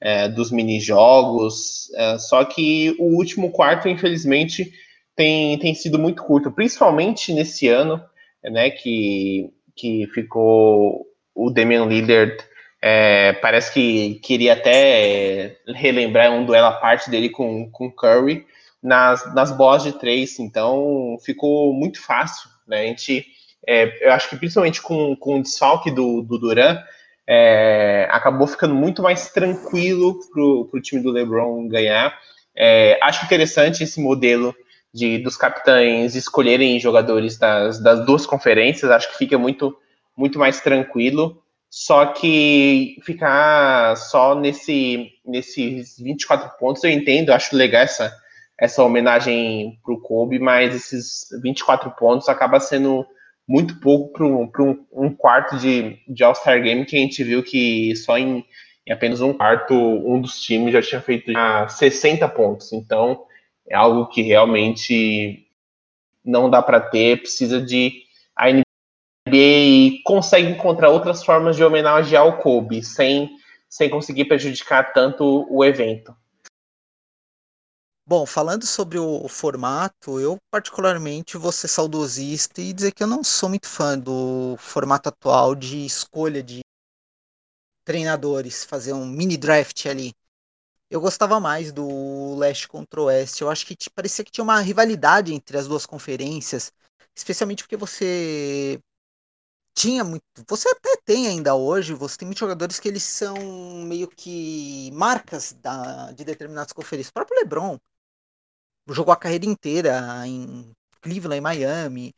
é, 0.00 0.28
dos 0.28 0.50
mini-jogos. 0.50 1.90
É, 1.94 2.18
só 2.18 2.44
que 2.44 2.94
o 2.98 3.16
último 3.16 3.50
quarto, 3.50 3.88
infelizmente, 3.88 4.72
tem, 5.14 5.58
tem 5.58 5.74
sido 5.74 5.98
muito 5.98 6.22
curto, 6.22 6.50
principalmente 6.50 7.32
nesse 7.32 7.68
ano, 7.68 8.02
né, 8.42 8.70
que, 8.70 9.50
que 9.74 10.06
ficou 10.14 11.06
o 11.34 11.50
Damian 11.50 11.86
Lillard. 11.86 12.36
É, 12.80 13.32
parece 13.34 13.72
que 13.72 14.20
queria 14.22 14.52
até 14.52 15.56
relembrar 15.66 16.32
um 16.32 16.44
duelo 16.44 16.66
à 16.66 16.72
parte 16.72 17.10
dele 17.10 17.28
com, 17.28 17.68
com 17.70 17.90
Curry 17.90 18.46
nas, 18.80 19.34
nas 19.34 19.50
bolas 19.50 19.82
de 19.82 19.92
três, 19.92 20.38
então 20.38 21.16
ficou 21.24 21.72
muito 21.72 22.00
fácil. 22.00 22.48
Né? 22.66 22.82
A 22.82 22.86
gente 22.86 23.26
é, 23.66 24.06
eu 24.06 24.12
acho 24.12 24.28
que 24.28 24.36
principalmente 24.36 24.80
com, 24.80 25.16
com 25.16 25.38
o 25.38 25.42
desfalque 25.42 25.90
do, 25.90 26.22
do 26.22 26.38
Duran, 26.38 26.78
é, 27.26 28.08
acabou 28.10 28.46
ficando 28.46 28.74
muito 28.74 29.02
mais 29.02 29.30
tranquilo 29.30 30.18
para 30.32 30.42
o 30.42 30.80
time 30.80 31.02
do 31.02 31.10
LeBron 31.10 31.68
ganhar. 31.68 32.18
É, 32.56 32.98
acho 33.02 33.24
interessante 33.24 33.84
esse 33.84 34.00
modelo 34.00 34.54
de 34.92 35.18
dos 35.18 35.36
capitães 35.36 36.14
escolherem 36.14 36.80
jogadores 36.80 37.38
das, 37.38 37.78
das 37.78 38.04
duas 38.06 38.24
conferências, 38.24 38.90
acho 38.90 39.10
que 39.12 39.18
fica 39.18 39.36
muito, 39.36 39.76
muito 40.16 40.38
mais 40.38 40.60
tranquilo. 40.60 41.42
Só 41.70 42.06
que 42.06 42.96
ficar 43.04 43.94
só 43.94 44.34
nesse, 44.34 45.10
nesses 45.24 45.98
24 45.98 46.58
pontos, 46.58 46.82
eu 46.82 46.90
entendo, 46.90 47.30
acho 47.30 47.54
legal 47.54 47.82
essa, 47.82 48.10
essa 48.58 48.82
homenagem 48.82 49.78
para 49.84 49.92
o 49.92 50.00
Kobe, 50.00 50.38
mas 50.38 50.74
esses 50.74 51.26
24 51.42 51.90
pontos 51.90 52.26
acaba 52.26 52.58
sendo 52.58 53.06
muito 53.48 53.80
pouco 53.80 54.12
para 54.12 54.62
um, 54.62 54.84
um, 54.92 55.10
quarto 55.10 55.56
de, 55.56 55.98
de 56.06 56.22
All-Star 56.22 56.62
Game 56.62 56.84
que 56.84 56.96
a 56.96 57.00
gente 57.00 57.24
viu 57.24 57.42
que 57.42 57.96
só 57.96 58.18
em, 58.18 58.44
em, 58.86 58.92
apenas 58.92 59.22
um 59.22 59.32
quarto 59.32 59.74
um 59.74 60.20
dos 60.20 60.42
times 60.42 60.74
já 60.74 60.82
tinha 60.82 61.00
feito 61.00 61.32
já 61.32 61.66
60 61.66 62.28
pontos. 62.28 62.74
Então 62.74 63.24
é 63.66 63.74
algo 63.74 64.06
que 64.08 64.20
realmente 64.20 65.46
não 66.22 66.50
dá 66.50 66.60
para 66.60 66.78
ter, 66.78 67.22
precisa 67.22 67.60
de 67.60 68.02
a 68.36 68.50
NBA 68.52 70.02
consegue 70.04 70.50
encontrar 70.50 70.90
outras 70.90 71.24
formas 71.24 71.56
de 71.56 71.64
homenagear 71.64 72.26
o 72.26 72.36
Kobe 72.36 72.82
sem, 72.82 73.30
sem 73.66 73.88
conseguir 73.88 74.26
prejudicar 74.26 74.92
tanto 74.92 75.46
o 75.50 75.64
evento. 75.64 76.14
Bom, 78.08 78.24
falando 78.24 78.64
sobre 78.64 78.98
o 78.98 79.28
formato, 79.28 80.18
eu 80.18 80.38
particularmente 80.50 81.36
vou 81.36 81.52
ser 81.52 81.68
saudosista 81.68 82.58
e 82.58 82.72
dizer 82.72 82.92
que 82.92 83.02
eu 83.02 83.06
não 83.06 83.22
sou 83.22 83.50
muito 83.50 83.68
fã 83.68 83.98
do 83.98 84.56
formato 84.56 85.10
atual 85.10 85.54
de 85.54 85.84
escolha 85.84 86.42
de 86.42 86.60
treinadores, 87.84 88.64
fazer 88.64 88.94
um 88.94 89.04
mini 89.04 89.36
draft 89.36 89.84
ali. 89.84 90.14
Eu 90.90 91.02
gostava 91.02 91.38
mais 91.38 91.70
do 91.70 92.34
leste 92.36 92.66
contra 92.66 92.98
o 92.98 93.04
oeste. 93.04 93.42
Eu 93.42 93.50
acho 93.50 93.66
que 93.66 93.76
parecia 93.90 94.24
que 94.24 94.30
tinha 94.30 94.42
uma 94.44 94.58
rivalidade 94.58 95.34
entre 95.34 95.58
as 95.58 95.68
duas 95.68 95.84
conferências, 95.84 96.72
especialmente 97.14 97.62
porque 97.62 97.76
você 97.76 98.80
tinha 99.74 100.02
muito. 100.02 100.24
Você 100.48 100.66
até 100.70 100.96
tem 101.04 101.28
ainda 101.28 101.54
hoje, 101.54 101.92
você 101.92 102.16
tem 102.16 102.26
muitos 102.26 102.40
jogadores 102.40 102.80
que 102.80 102.88
eles 102.88 103.02
são 103.02 103.36
meio 103.84 104.08
que 104.08 104.90
marcas 104.94 105.52
da, 105.60 106.10
de 106.12 106.24
determinadas 106.24 106.72
conferências. 106.72 107.10
O 107.10 107.12
próprio 107.12 107.38
LeBron 107.40 107.78
jogou 108.90 109.12
a 109.12 109.16
carreira 109.16 109.46
inteira 109.46 110.26
em 110.26 110.72
Cleveland, 111.00 111.38
em 111.38 111.42
Miami. 111.42 112.14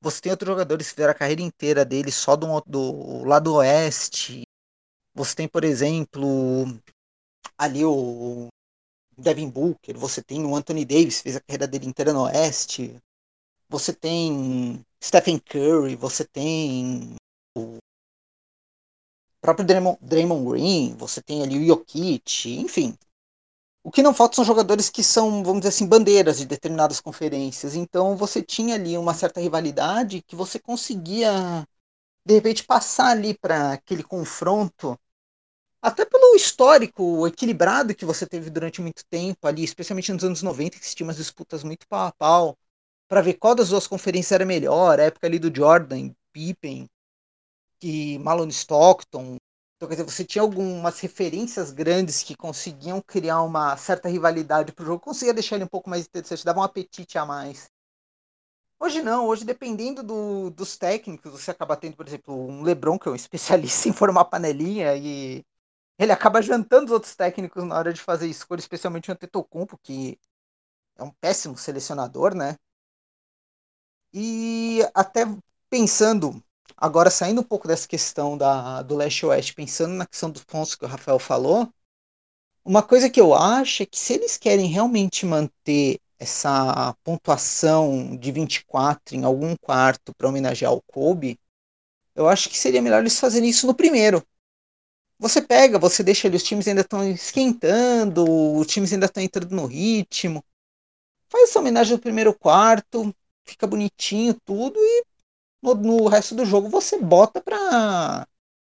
Você 0.00 0.20
tem 0.20 0.32
outros 0.32 0.48
jogadores 0.48 0.88
que 0.88 0.94
fizeram 0.94 1.12
a 1.12 1.14
carreira 1.14 1.42
inteira 1.42 1.84
dele 1.84 2.10
só 2.10 2.36
do, 2.36 2.60
do 2.66 3.24
lado 3.24 3.54
oeste. 3.54 4.42
Você 5.14 5.34
tem, 5.36 5.48
por 5.48 5.64
exemplo, 5.64 6.66
ali 7.56 7.84
o 7.84 8.48
Devin 9.16 9.48
Booker, 9.48 9.96
você 9.96 10.22
tem 10.22 10.44
o 10.44 10.56
Anthony 10.56 10.84
Davis, 10.84 11.20
fez 11.20 11.36
a 11.36 11.40
carreira 11.40 11.68
dele 11.68 11.86
inteira 11.86 12.12
no 12.12 12.24
oeste. 12.24 12.96
Você 13.68 13.92
tem 13.92 14.84
Stephen 15.02 15.38
Curry, 15.38 15.96
você 15.96 16.24
tem 16.24 17.14
o 17.56 17.78
próprio 19.40 19.66
Draymond, 19.66 19.98
Draymond 20.00 20.50
Green, 20.50 20.94
você 20.96 21.22
tem 21.22 21.42
ali 21.42 21.58
o 21.58 21.66
Jokic, 21.66 22.58
enfim. 22.58 22.96
O 23.84 23.90
que 23.90 24.02
não 24.02 24.14
falta 24.14 24.36
são 24.36 24.44
jogadores 24.44 24.88
que 24.88 25.02
são, 25.02 25.42
vamos 25.42 25.60
dizer 25.60 25.70
assim, 25.70 25.86
bandeiras 25.86 26.38
de 26.38 26.46
determinadas 26.46 27.00
conferências. 27.00 27.74
Então 27.74 28.16
você 28.16 28.42
tinha 28.42 28.76
ali 28.76 28.96
uma 28.96 29.12
certa 29.14 29.40
rivalidade 29.40 30.22
que 30.22 30.36
você 30.36 30.58
conseguia, 30.58 31.66
de 32.24 32.34
repente, 32.34 32.64
passar 32.64 33.08
ali 33.10 33.36
para 33.38 33.72
aquele 33.72 34.02
confronto. 34.04 34.98
Até 35.82 36.04
pelo 36.04 36.36
histórico 36.36 37.26
equilibrado 37.26 37.94
que 37.94 38.04
você 38.04 38.24
teve 38.26 38.50
durante 38.50 38.80
muito 38.80 39.04
tempo 39.10 39.48
ali, 39.48 39.64
especialmente 39.64 40.12
nos 40.12 40.24
anos 40.24 40.42
90, 40.42 40.78
que 40.78 40.94
tinha 40.94 41.06
umas 41.06 41.16
disputas 41.16 41.64
muito 41.64 41.88
pau 41.88 42.06
a 42.06 42.12
pau, 42.12 42.58
para 43.08 43.20
ver 43.20 43.34
qual 43.34 43.54
das 43.54 43.70
duas 43.70 43.86
conferências 43.88 44.32
era 44.32 44.46
melhor, 44.46 45.00
a 45.00 45.04
época 45.04 45.26
ali 45.26 45.38
do 45.40 45.54
Jordan, 45.54 46.12
Pippen, 46.32 46.88
que 47.80 48.16
Malone 48.18 48.52
Stockton, 48.52 49.38
então, 49.82 49.88
quer 49.88 49.96
dizer, 49.96 50.08
você 50.08 50.24
tinha 50.24 50.42
algumas 50.42 51.00
referências 51.00 51.72
grandes 51.72 52.22
que 52.22 52.36
conseguiam 52.36 53.00
criar 53.00 53.42
uma 53.42 53.76
certa 53.76 54.08
rivalidade 54.08 54.70
para 54.70 54.84
o 54.84 54.86
jogo, 54.86 55.00
conseguia 55.00 55.34
deixar 55.34 55.56
ele 55.56 55.64
um 55.64 55.68
pouco 55.68 55.90
mais 55.90 56.06
interessante, 56.06 56.44
dava 56.44 56.60
um 56.60 56.62
apetite 56.62 57.18
a 57.18 57.26
mais. 57.26 57.68
Hoje 58.78 59.02
não, 59.02 59.26
hoje 59.26 59.44
dependendo 59.44 60.00
do, 60.04 60.50
dos 60.50 60.76
técnicos, 60.76 61.32
você 61.32 61.50
acaba 61.50 61.76
tendo, 61.76 61.96
por 61.96 62.06
exemplo, 62.06 62.32
um 62.32 62.62
LeBron, 62.62 62.96
que 62.96 63.08
é 63.08 63.10
um 63.10 63.16
especialista 63.16 63.88
em 63.88 63.92
formar 63.92 64.26
panelinha, 64.26 64.94
e 64.94 65.44
ele 65.98 66.12
acaba 66.12 66.40
jantando 66.40 66.84
os 66.84 66.92
outros 66.92 67.16
técnicos 67.16 67.64
na 67.64 67.76
hora 67.76 67.92
de 67.92 68.00
fazer 68.00 68.28
escolha, 68.28 68.60
especialmente 68.60 69.10
o 69.10 69.12
Antetokounmpo, 69.12 69.76
que 69.82 70.16
é 70.96 71.02
um 71.02 71.10
péssimo 71.10 71.58
selecionador, 71.58 72.36
né? 72.36 72.56
E 74.14 74.78
até 74.94 75.22
pensando 75.68 76.40
Agora, 76.82 77.10
saindo 77.10 77.42
um 77.42 77.44
pouco 77.44 77.68
dessa 77.68 77.86
questão 77.86 78.36
da, 78.36 78.82
do 78.82 78.96
leste-oeste, 78.96 79.54
pensando 79.54 79.94
na 79.94 80.04
questão 80.04 80.28
dos 80.28 80.42
pontos 80.42 80.74
que 80.74 80.84
o 80.84 80.88
Rafael 80.88 81.16
falou, 81.16 81.72
uma 82.64 82.82
coisa 82.82 83.08
que 83.08 83.20
eu 83.20 83.32
acho 83.32 83.84
é 83.84 83.86
que 83.86 83.96
se 83.96 84.14
eles 84.14 84.36
querem 84.36 84.66
realmente 84.66 85.24
manter 85.24 86.00
essa 86.18 86.92
pontuação 87.04 88.16
de 88.16 88.32
24 88.32 89.14
em 89.14 89.22
algum 89.22 89.54
quarto 89.58 90.12
para 90.12 90.28
homenagear 90.28 90.72
o 90.72 90.82
Kobe, 90.82 91.38
eu 92.16 92.28
acho 92.28 92.48
que 92.48 92.58
seria 92.58 92.82
melhor 92.82 92.98
eles 92.98 93.20
fazerem 93.20 93.48
isso 93.48 93.64
no 93.64 93.76
primeiro. 93.76 94.20
Você 95.20 95.40
pega, 95.40 95.78
você 95.78 96.02
deixa 96.02 96.26
ali, 96.26 96.36
os 96.36 96.42
times 96.42 96.66
ainda 96.66 96.80
estão 96.80 97.08
esquentando, 97.08 98.24
os 98.56 98.66
times 98.66 98.92
ainda 98.92 99.06
estão 99.06 99.22
entrando 99.22 99.54
no 99.54 99.66
ritmo. 99.66 100.44
Faz 101.28 101.50
essa 101.50 101.60
homenagem 101.60 101.92
no 101.92 102.02
primeiro 102.02 102.34
quarto, 102.34 103.14
fica 103.44 103.68
bonitinho 103.68 104.34
tudo 104.44 104.80
e 104.80 105.11
no, 105.62 105.74
no 105.74 106.08
resto 106.08 106.34
do 106.34 106.44
jogo 106.44 106.68
você 106.68 106.98
bota 106.98 107.40
pra 107.40 108.26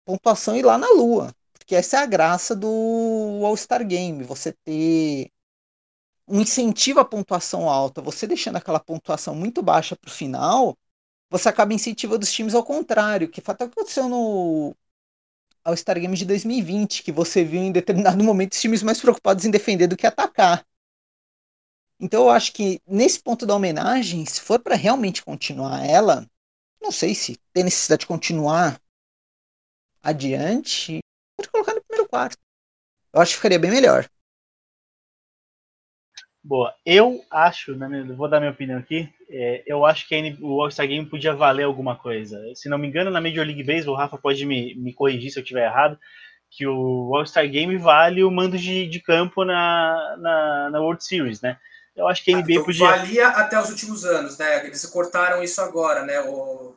pontuação 0.04 0.56
ir 0.56 0.64
lá 0.64 0.76
na 0.76 0.88
lua. 0.90 1.34
Porque 1.52 1.74
essa 1.76 1.98
é 1.98 2.00
a 2.00 2.06
graça 2.06 2.54
do 2.56 3.42
All-Star 3.44 3.86
Game. 3.86 4.24
Você 4.24 4.52
ter 4.64 5.30
um 6.26 6.40
incentivo 6.40 7.00
à 7.00 7.04
pontuação 7.04 7.68
alta. 7.68 8.02
Você 8.02 8.26
deixando 8.26 8.56
aquela 8.56 8.80
pontuação 8.80 9.34
muito 9.34 9.62
baixa 9.62 9.96
pro 9.96 10.10
final, 10.10 10.76
você 11.30 11.48
acaba 11.48 11.74
incentivando 11.74 12.24
os 12.24 12.32
times 12.32 12.54
ao 12.54 12.64
contrário. 12.64 13.28
Que 13.28 13.40
até 13.46 13.64
o 13.64 13.68
que 13.68 13.74
aconteceu 13.78 14.08
no 14.08 14.74
All-Star 15.64 16.00
Game 16.00 16.16
de 16.16 16.24
2020, 16.24 17.02
que 17.02 17.12
você 17.12 17.44
viu 17.44 17.60
em 17.60 17.72
determinado 17.72 18.22
momento 18.24 18.52
os 18.52 18.60
times 18.60 18.82
mais 18.82 19.00
preocupados 19.00 19.44
em 19.44 19.50
defender 19.50 19.86
do 19.86 19.96
que 19.96 20.06
atacar. 20.06 20.66
Então 22.00 22.22
eu 22.22 22.30
acho 22.30 22.52
que 22.52 22.80
nesse 22.86 23.20
ponto 23.20 23.46
da 23.46 23.54
homenagem, 23.54 24.24
se 24.24 24.40
for 24.40 24.58
para 24.58 24.74
realmente 24.74 25.22
continuar 25.22 25.84
ela, 25.84 26.26
não 26.80 26.90
sei 26.90 27.14
se 27.14 27.38
tem 27.52 27.64
necessidade 27.64 28.00
de 28.00 28.06
continuar 28.06 28.80
adiante. 30.02 31.00
Pode 31.36 31.50
colocar 31.50 31.74
no 31.74 31.82
primeiro 31.82 32.08
quarto. 32.08 32.38
Eu 33.12 33.20
acho 33.20 33.32
que 33.32 33.36
ficaria 33.36 33.58
bem 33.58 33.70
melhor. 33.70 34.08
Boa, 36.42 36.74
eu 36.86 37.22
acho, 37.30 37.76
né, 37.76 38.02
vou 38.16 38.26
dar 38.26 38.40
minha 38.40 38.50
opinião 38.50 38.78
aqui, 38.78 39.12
é, 39.28 39.62
eu 39.66 39.84
acho 39.84 40.08
que 40.08 40.38
o 40.40 40.62
All-Star 40.62 40.88
Game 40.88 41.04
podia 41.04 41.34
valer 41.34 41.64
alguma 41.64 41.94
coisa. 41.96 42.40
Se 42.54 42.66
não 42.66 42.78
me 42.78 42.88
engano, 42.88 43.10
na 43.10 43.20
Major 43.20 43.44
League 43.44 43.62
Baseball, 43.62 43.94
o 43.94 43.98
Rafa 43.98 44.16
pode 44.16 44.46
me, 44.46 44.74
me 44.74 44.94
corrigir 44.94 45.30
se 45.30 45.38
eu 45.38 45.42
estiver 45.42 45.66
errado, 45.66 45.98
que 46.50 46.66
o 46.66 47.14
All-Star 47.14 47.46
Game 47.48 47.76
vale 47.76 48.24
o 48.24 48.30
mando 48.30 48.56
de, 48.56 48.88
de 48.88 49.00
campo 49.00 49.44
na, 49.44 50.16
na, 50.18 50.70
na 50.70 50.80
World 50.80 51.04
Series, 51.04 51.42
né? 51.42 51.58
Eu 52.00 52.08
acho 52.08 52.24
que 52.24 52.32
a 52.32 52.36
NBA 52.36 52.46
ah, 52.46 52.52
então 52.52 52.64
podia. 52.64 52.86
Valia 52.86 53.28
até 53.28 53.60
os 53.60 53.68
últimos 53.68 54.04
anos, 54.04 54.38
né? 54.38 54.66
Eles 54.66 54.84
cortaram 54.86 55.42
isso 55.42 55.60
agora, 55.60 56.02
né, 56.02 56.20
o 56.22 56.74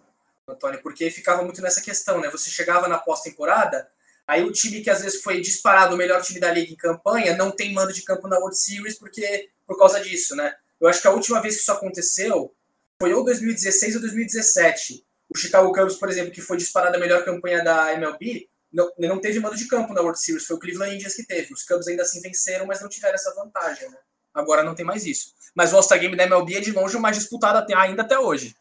Antônio? 0.48 0.82
Porque 0.82 1.10
ficava 1.10 1.42
muito 1.44 1.62
nessa 1.62 1.82
questão, 1.82 2.20
né? 2.20 2.30
Você 2.30 2.50
chegava 2.50 2.88
na 2.88 2.98
pós-temporada, 2.98 3.88
aí 4.28 4.44
o 4.44 4.52
time 4.52 4.82
que 4.82 4.90
às 4.90 5.02
vezes 5.02 5.22
foi 5.22 5.40
disparado 5.40 5.96
o 5.96 5.98
melhor 5.98 6.22
time 6.22 6.40
da 6.40 6.52
liga 6.52 6.72
em 6.72 6.76
campanha 6.76 7.38
não 7.38 7.52
tem 7.52 7.74
mando 7.74 7.94
de 7.94 8.02
campo 8.04 8.28
na 8.28 8.38
World 8.38 8.58
Series 8.58 9.00
porque 9.00 9.50
por 9.66 9.78
causa 9.78 10.02
disso, 10.02 10.36
né? 10.36 10.54
Eu 10.80 10.90
acho 10.90 11.02
que 11.02 11.08
a 11.08 11.12
última 11.12 11.42
vez 11.42 11.56
que 11.56 11.62
isso 11.62 11.72
aconteceu 11.72 12.54
foi 13.00 13.14
ou 13.14 13.24
2016 13.24 13.96
ou 13.96 14.02
2017. 14.02 15.06
O 15.30 15.38
Chicago 15.38 15.72
Cubs, 15.74 15.96
por 15.96 16.10
exemplo, 16.10 16.32
que 16.32 16.42
foi 16.42 16.58
disparado 16.58 16.98
a 16.98 17.00
melhor 17.00 17.24
campanha 17.24 17.64
da 17.64 17.94
MLB, 17.94 18.50
não, 18.72 18.92
não 18.98 19.20
teve 19.20 19.40
mando 19.40 19.56
de 19.56 19.68
campo 19.68 19.94
na 19.94 20.02
World 20.02 20.20
Series, 20.20 20.46
foi 20.46 20.58
o 20.58 20.60
Cleveland 20.60 20.96
Indians 20.96 21.14
que 21.16 21.26
teve. 21.26 21.54
Os 21.54 21.64
Cubs 21.64 21.88
ainda 21.88 22.04
assim 22.04 22.22
venceram, 22.22 22.66
mas 22.66 22.82
não 22.82 22.90
tiveram 22.90 23.16
essa 23.16 23.34
vantagem, 23.34 23.90
né? 23.90 23.98
Agora 24.34 24.64
não 24.64 24.76
tem 24.76 24.86
mais 24.86 25.06
isso. 25.06 25.34
Mas 25.56 25.72
o 25.72 25.76
All-Star 25.76 26.00
Game 26.00 26.16
da 26.16 26.24
MLB 26.24 26.56
é 26.56 26.62
de 26.62 26.72
longe 26.72 26.98
o 26.98 27.02
mais 27.02 27.18
disputado 27.18 27.64
ainda 27.76 28.02
até 28.02 28.18
hoje. 28.18 28.56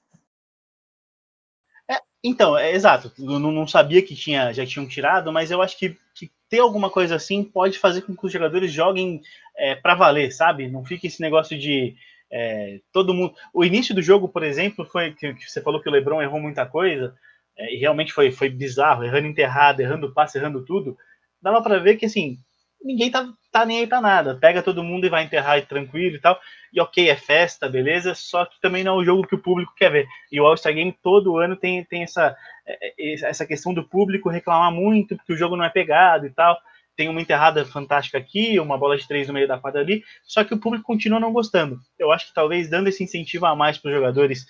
É, 1.90 1.98
então, 2.22 2.56
é 2.56 2.72
exato. 2.72 3.10
Eu 3.18 3.38
não, 3.38 3.50
não, 3.50 3.66
sabia 3.66 4.02
que 4.02 4.14
tinha, 4.14 4.52
já 4.52 4.66
tinham 4.66 4.86
tirado, 4.86 5.32
mas 5.32 5.50
eu 5.50 5.62
acho 5.62 5.78
que, 5.78 5.96
que 6.14 6.30
ter 6.48 6.58
alguma 6.58 6.90
coisa 6.90 7.16
assim 7.16 7.42
pode 7.42 7.78
fazer 7.78 8.02
com 8.02 8.14
que 8.14 8.26
os 8.26 8.32
jogadores 8.32 8.70
joguem 8.70 9.22
é, 9.56 9.74
para 9.74 9.94
valer, 9.94 10.32
sabe? 10.32 10.68
Não 10.68 10.84
fique 10.84 11.06
esse 11.06 11.20
negócio 11.22 11.58
de 11.58 11.96
é, 12.30 12.80
todo 12.92 13.14
mundo. 13.14 13.34
O 13.52 13.64
início 13.64 13.94
do 13.94 14.02
jogo, 14.02 14.28
por 14.28 14.42
exemplo, 14.42 14.84
foi 14.84 15.12
que, 15.12 15.34
que 15.34 15.50
você 15.50 15.60
falou 15.62 15.80
que 15.80 15.88
o 15.88 15.92
LeBron 15.92 16.22
errou 16.22 16.40
muita 16.40 16.66
coisa, 16.66 17.14
é, 17.56 17.74
e 17.74 17.78
realmente 17.78 18.12
foi, 18.12 18.30
foi 18.30 18.48
bizarro, 18.48 19.04
errando 19.04 19.28
enterrado, 19.28 19.80
errando 19.80 20.12
passe, 20.12 20.38
errando 20.38 20.64
tudo. 20.64 20.96
Dava 21.40 21.62
para 21.62 21.78
ver 21.78 21.96
que 21.96 22.06
assim 22.06 22.38
ninguém 22.84 23.10
tá, 23.10 23.28
tá 23.50 23.64
nem 23.64 23.80
aí 23.80 23.86
pra 23.86 24.00
nada. 24.00 24.36
Pega 24.36 24.62
todo 24.62 24.82
mundo 24.82 25.06
e 25.06 25.10
vai 25.10 25.24
enterrar 25.24 25.58
e 25.58 25.62
tranquilo 25.62 26.16
e 26.16 26.20
tal. 26.20 26.38
E 26.72 26.80
ok, 26.80 27.08
é 27.08 27.16
festa, 27.16 27.68
beleza, 27.68 28.14
só 28.14 28.44
que 28.46 28.60
também 28.60 28.82
não 28.82 28.94
é 28.94 29.02
o 29.02 29.04
jogo 29.04 29.26
que 29.26 29.34
o 29.34 29.42
público 29.42 29.74
quer 29.76 29.90
ver. 29.90 30.06
E 30.30 30.40
o 30.40 30.46
All-Star 30.46 30.74
Game 30.74 30.94
todo 31.02 31.38
ano 31.38 31.56
tem, 31.56 31.84
tem 31.84 32.02
essa, 32.02 32.36
é, 32.66 32.94
é, 32.98 33.12
essa 33.28 33.46
questão 33.46 33.74
do 33.74 33.86
público 33.86 34.30
reclamar 34.30 34.72
muito 34.72 35.16
porque 35.16 35.32
o 35.32 35.36
jogo 35.36 35.56
não 35.56 35.64
é 35.64 35.70
pegado 35.70 36.26
e 36.26 36.30
tal. 36.30 36.58
Tem 36.96 37.08
uma 37.08 37.20
enterrada 37.20 37.64
fantástica 37.64 38.18
aqui, 38.18 38.58
uma 38.60 38.76
bola 38.76 38.96
de 38.96 39.08
três 39.08 39.26
no 39.26 39.34
meio 39.34 39.48
da 39.48 39.58
quadra 39.58 39.80
ali, 39.80 40.02
só 40.24 40.44
que 40.44 40.52
o 40.52 40.58
público 40.58 40.84
continua 40.84 41.18
não 41.18 41.32
gostando. 41.32 41.78
Eu 41.98 42.12
acho 42.12 42.26
que 42.26 42.34
talvez 42.34 42.68
dando 42.68 42.88
esse 42.88 43.02
incentivo 43.02 43.46
a 43.46 43.56
mais 43.56 43.78
para 43.78 43.90
os 43.90 43.94
jogadores 43.94 44.46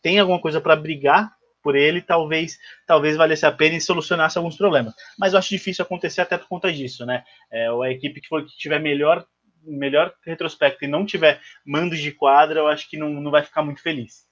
tem 0.00 0.18
alguma 0.18 0.40
coisa 0.40 0.60
para 0.60 0.76
brigar 0.76 1.32
por 1.62 1.76
ele, 1.76 2.02
talvez 2.02 2.58
talvez 2.86 3.16
valesse 3.16 3.46
a 3.46 3.52
pena 3.52 3.76
e 3.76 3.80
solucionasse 3.80 4.36
alguns 4.36 4.56
problemas. 4.56 4.94
Mas 5.18 5.32
eu 5.32 5.38
acho 5.38 5.50
difícil 5.50 5.84
acontecer 5.84 6.20
até 6.20 6.36
por 6.36 6.48
conta 6.48 6.72
disso, 6.72 7.06
né? 7.06 7.24
É, 7.50 7.68
a 7.68 7.90
equipe 7.90 8.20
que, 8.20 8.28
for, 8.28 8.44
que 8.44 8.56
tiver 8.56 8.78
melhor 8.78 9.26
melhor 9.64 10.12
retrospecto 10.24 10.84
e 10.84 10.88
não 10.88 11.06
tiver 11.06 11.40
mandos 11.64 12.00
de 12.00 12.10
quadra, 12.10 12.58
eu 12.58 12.66
acho 12.66 12.90
que 12.90 12.96
não, 12.96 13.08
não 13.08 13.30
vai 13.30 13.44
ficar 13.44 13.62
muito 13.62 13.80
feliz. 13.80 14.26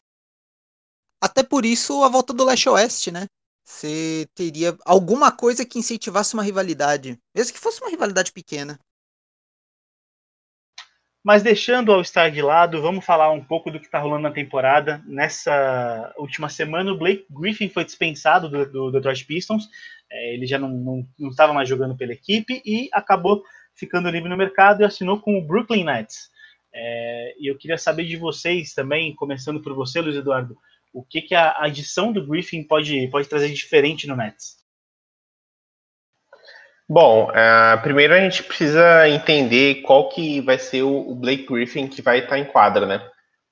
Até 1.20 1.42
por 1.42 1.64
isso 1.64 2.02
a 2.02 2.08
volta 2.08 2.32
do 2.32 2.44
leste-oeste, 2.44 3.12
né? 3.12 3.26
Você 3.64 4.26
teria 4.34 4.76
alguma 4.84 5.30
coisa 5.30 5.64
que 5.64 5.78
incentivasse 5.78 6.34
uma 6.34 6.42
rivalidade, 6.42 7.16
mesmo 7.34 7.52
que 7.52 7.60
fosse 7.60 7.80
uma 7.80 7.90
rivalidade 7.90 8.32
pequena. 8.32 8.78
Mas 11.22 11.42
deixando 11.42 11.92
ao 11.92 12.00
estar 12.00 12.30
de 12.30 12.40
lado, 12.40 12.80
vamos 12.80 13.04
falar 13.04 13.30
um 13.30 13.44
pouco 13.44 13.70
do 13.70 13.78
que 13.78 13.84
está 13.84 13.98
rolando 13.98 14.22
na 14.22 14.30
temporada. 14.30 15.02
Nessa 15.06 16.14
última 16.16 16.48
semana, 16.48 16.92
o 16.92 16.96
Blake 16.96 17.26
Griffin 17.30 17.68
foi 17.68 17.84
dispensado 17.84 18.48
do, 18.48 18.64
do 18.64 18.90
Detroit 18.90 19.26
Pistons. 19.26 19.68
É, 20.10 20.34
ele 20.34 20.46
já 20.46 20.58
não 20.58 21.06
estava 21.30 21.52
mais 21.52 21.68
jogando 21.68 21.96
pela 21.96 22.12
equipe 22.12 22.62
e 22.64 22.88
acabou 22.92 23.42
ficando 23.74 24.08
livre 24.08 24.30
no 24.30 24.36
mercado 24.36 24.80
e 24.80 24.84
assinou 24.84 25.20
com 25.20 25.38
o 25.38 25.46
Brooklyn 25.46 25.84
Nets. 25.84 26.30
É, 26.72 27.34
e 27.38 27.50
eu 27.50 27.58
queria 27.58 27.76
saber 27.76 28.04
de 28.04 28.16
vocês 28.16 28.72
também, 28.72 29.14
começando 29.14 29.60
por 29.60 29.74
você, 29.74 30.00
Luiz 30.00 30.16
Eduardo, 30.16 30.56
o 30.92 31.02
que, 31.02 31.20
que 31.20 31.34
a 31.34 31.56
adição 31.58 32.12
do 32.12 32.26
Griffin 32.26 32.62
pode, 32.62 33.08
pode 33.08 33.28
trazer 33.28 33.52
diferente 33.52 34.06
no 34.06 34.16
Nets? 34.16 34.59
Bom, 36.92 37.30
uh, 37.30 37.80
primeiro 37.82 38.14
a 38.14 38.18
gente 38.18 38.42
precisa 38.42 39.08
entender 39.08 39.76
qual 39.82 40.08
que 40.08 40.40
vai 40.40 40.58
ser 40.58 40.82
o, 40.82 41.14
Blake 41.14 41.46
Griffin 41.46 41.86
que 41.86 42.02
vai 42.02 42.18
estar 42.18 42.36
em 42.36 42.44
quadra, 42.44 42.84
né? 42.84 43.00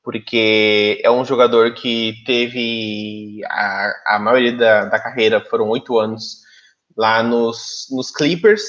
Porque 0.02 1.00
é 1.04 1.08
um 1.08 1.24
jogador 1.24 1.72
que 1.72 2.14
teve 2.26 3.40
a, 3.44 4.16
a 4.16 4.18
maioria 4.18 4.56
da, 4.56 4.84
da 4.86 4.98
carreira, 4.98 5.40
foram 5.40 5.68
oito 5.68 5.96
anos 6.00 6.38
lá 6.96 7.22
nos, 7.22 7.86
nos 7.92 8.10
Clippers, 8.10 8.64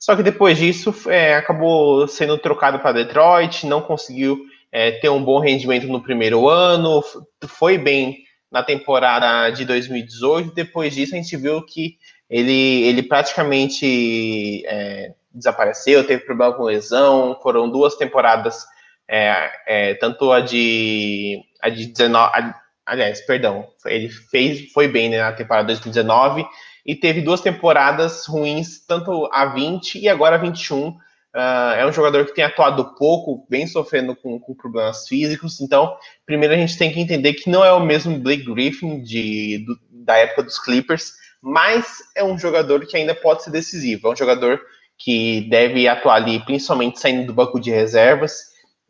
só 0.00 0.16
que 0.16 0.24
depois 0.24 0.58
disso 0.58 0.92
é, 1.06 1.36
acabou 1.36 2.08
sendo 2.08 2.36
trocado 2.36 2.80
para 2.80 2.90
Detroit, 2.90 3.68
não 3.68 3.80
conseguiu 3.80 4.40
é, 4.72 4.90
ter 4.90 5.10
um 5.10 5.22
bom 5.22 5.38
rendimento 5.38 5.86
no 5.86 6.02
primeiro 6.02 6.48
ano, 6.48 7.04
foi 7.46 7.78
bem 7.78 8.16
na 8.50 8.64
temporada 8.64 9.48
de 9.50 9.64
2018, 9.64 10.54
depois 10.54 10.92
disso 10.92 11.14
a 11.14 11.18
gente 11.18 11.36
viu 11.36 11.64
que 11.64 11.98
ele, 12.30 12.82
ele 12.84 13.02
praticamente 13.02 14.64
é, 14.66 15.14
desapareceu, 15.32 16.06
teve 16.06 16.24
problema 16.24 16.54
com 16.54 16.64
lesão, 16.64 17.38
foram 17.42 17.70
duas 17.70 17.96
temporadas, 17.96 18.64
é, 19.08 19.50
é, 19.66 19.94
tanto 19.94 20.30
a 20.32 20.40
de, 20.40 21.40
a 21.62 21.68
de 21.68 21.86
19, 21.86 22.32
a, 22.34 22.54
aliás, 22.84 23.20
perdão, 23.22 23.66
ele 23.86 24.08
fez, 24.08 24.72
foi 24.72 24.88
bem 24.88 25.08
né, 25.08 25.18
na 25.18 25.32
temporada 25.32 25.68
de 25.68 25.80
2019 25.80 26.46
e 26.84 26.94
teve 26.94 27.20
duas 27.20 27.40
temporadas 27.40 28.26
ruins, 28.26 28.84
tanto 28.86 29.28
a 29.32 29.44
20 29.46 29.98
e 29.98 30.08
agora 30.08 30.36
a 30.36 30.38
21. 30.38 30.88
Uh, 30.88 30.96
ah, 31.34 31.74
é 31.76 31.86
um 31.86 31.92
jogador 31.92 32.24
que 32.24 32.34
tem 32.34 32.42
atuado 32.42 32.94
pouco, 32.96 33.46
vem 33.50 33.66
sofrendo 33.66 34.16
com, 34.16 34.40
com, 34.40 34.54
problemas 34.54 35.06
físicos. 35.06 35.60
Então, 35.60 35.94
primeiro 36.24 36.54
a 36.54 36.56
gente 36.56 36.78
tem 36.78 36.90
que 36.90 36.98
entender 36.98 37.34
que 37.34 37.50
não 37.50 37.62
é 37.62 37.70
o 37.72 37.84
mesmo 37.84 38.18
Blake 38.18 38.50
Griffin 38.50 39.02
de, 39.02 39.64
do, 39.66 39.78
da 40.04 40.16
época 40.16 40.42
dos 40.42 40.58
Clippers, 40.58 41.12
mas 41.42 41.98
é 42.16 42.24
um 42.24 42.38
jogador 42.38 42.86
que 42.86 42.96
ainda 42.96 43.14
pode 43.14 43.44
ser 43.44 43.50
decisivo. 43.50 44.08
É 44.08 44.12
um 44.12 44.16
jogador 44.16 44.60
que 44.96 45.42
deve 45.48 45.86
atuar 45.86 46.16
ali, 46.16 46.44
principalmente 46.44 47.00
saindo 47.00 47.26
do 47.26 47.32
banco 47.32 47.60
de 47.60 47.70
reservas. 47.70 48.32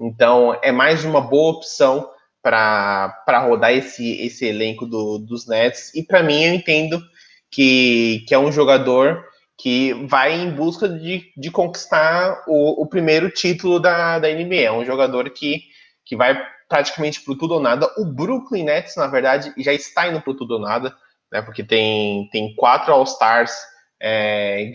Então, 0.01 0.59
é 0.63 0.73
mais 0.73 1.05
uma 1.05 1.21
boa 1.21 1.53
opção 1.53 2.09
para 2.43 3.45
rodar 3.47 3.73
esse, 3.73 4.23
esse 4.23 4.47
elenco 4.47 4.87
do, 4.87 5.19
dos 5.19 5.47
Nets. 5.47 5.95
E 5.95 6.03
para 6.03 6.23
mim, 6.23 6.45
eu 6.45 6.55
entendo 6.55 7.03
que, 7.51 8.25
que 8.27 8.35
é 8.35 8.39
um 8.39 8.51
jogador 8.51 9.23
que 9.59 9.93
vai 10.07 10.33
em 10.35 10.51
busca 10.51 10.89
de, 10.89 11.31
de 11.37 11.51
conquistar 11.51 12.45
o, 12.47 12.83
o 12.83 12.87
primeiro 12.87 13.29
título 13.29 13.81
da, 13.81 14.19
da 14.19 14.29
NBA. 14.29 14.63
É 14.63 14.73
um 14.73 14.85
jogador 14.85 15.29
que, 15.31 15.63
que 16.07 16.17
vai 16.17 16.41
praticamente 16.69 17.21
para 17.21 17.37
tudo 17.37 17.55
ou 17.55 17.61
nada. 17.61 17.93
O 17.99 18.05
Brooklyn 18.05 18.65
Nets, 18.65 18.97
na 18.97 19.09
verdade, 19.09 19.53
já 19.59 19.73
está 19.73 20.07
indo 20.07 20.21
para 20.21 20.35
tudo 20.35 20.55
ou 20.55 20.61
nada 20.61 20.97
né? 21.33 21.43
Porque 21.43 21.63
tem, 21.63 22.29
tem 22.31 22.55
quatro 22.55 22.93
All-Stars 22.93 23.53
é, 24.01 24.71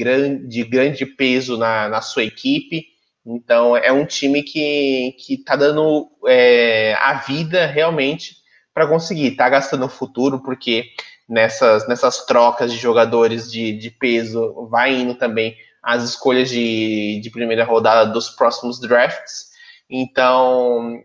de 0.47 0.63
grande 0.63 1.05
peso 1.05 1.57
na, 1.57 1.89
na 1.89 2.01
sua 2.01 2.23
equipe. 2.23 2.85
Então 3.25 3.75
é 3.77 3.91
um 3.91 4.05
time 4.05 4.43
que 4.43 5.15
está 5.29 5.55
dando 5.55 6.09
é, 6.27 6.93
a 6.95 7.13
vida 7.15 7.65
realmente 7.65 8.35
para 8.73 8.87
conseguir. 8.87 9.27
Está 9.27 9.47
gastando 9.49 9.85
o 9.85 9.89
futuro, 9.89 10.41
porque 10.43 10.85
nessas, 11.27 11.87
nessas 11.87 12.25
trocas 12.25 12.71
de 12.71 12.77
jogadores 12.77 13.51
de, 13.51 13.71
de 13.77 13.89
peso 13.89 14.67
vai 14.69 14.93
indo 14.93 15.15
também 15.15 15.55
as 15.81 16.03
escolhas 16.03 16.49
de, 16.49 17.19
de 17.21 17.29
primeira 17.29 17.63
rodada 17.63 18.11
dos 18.11 18.29
próximos 18.29 18.79
drafts. 18.79 19.51
Então 19.89 21.01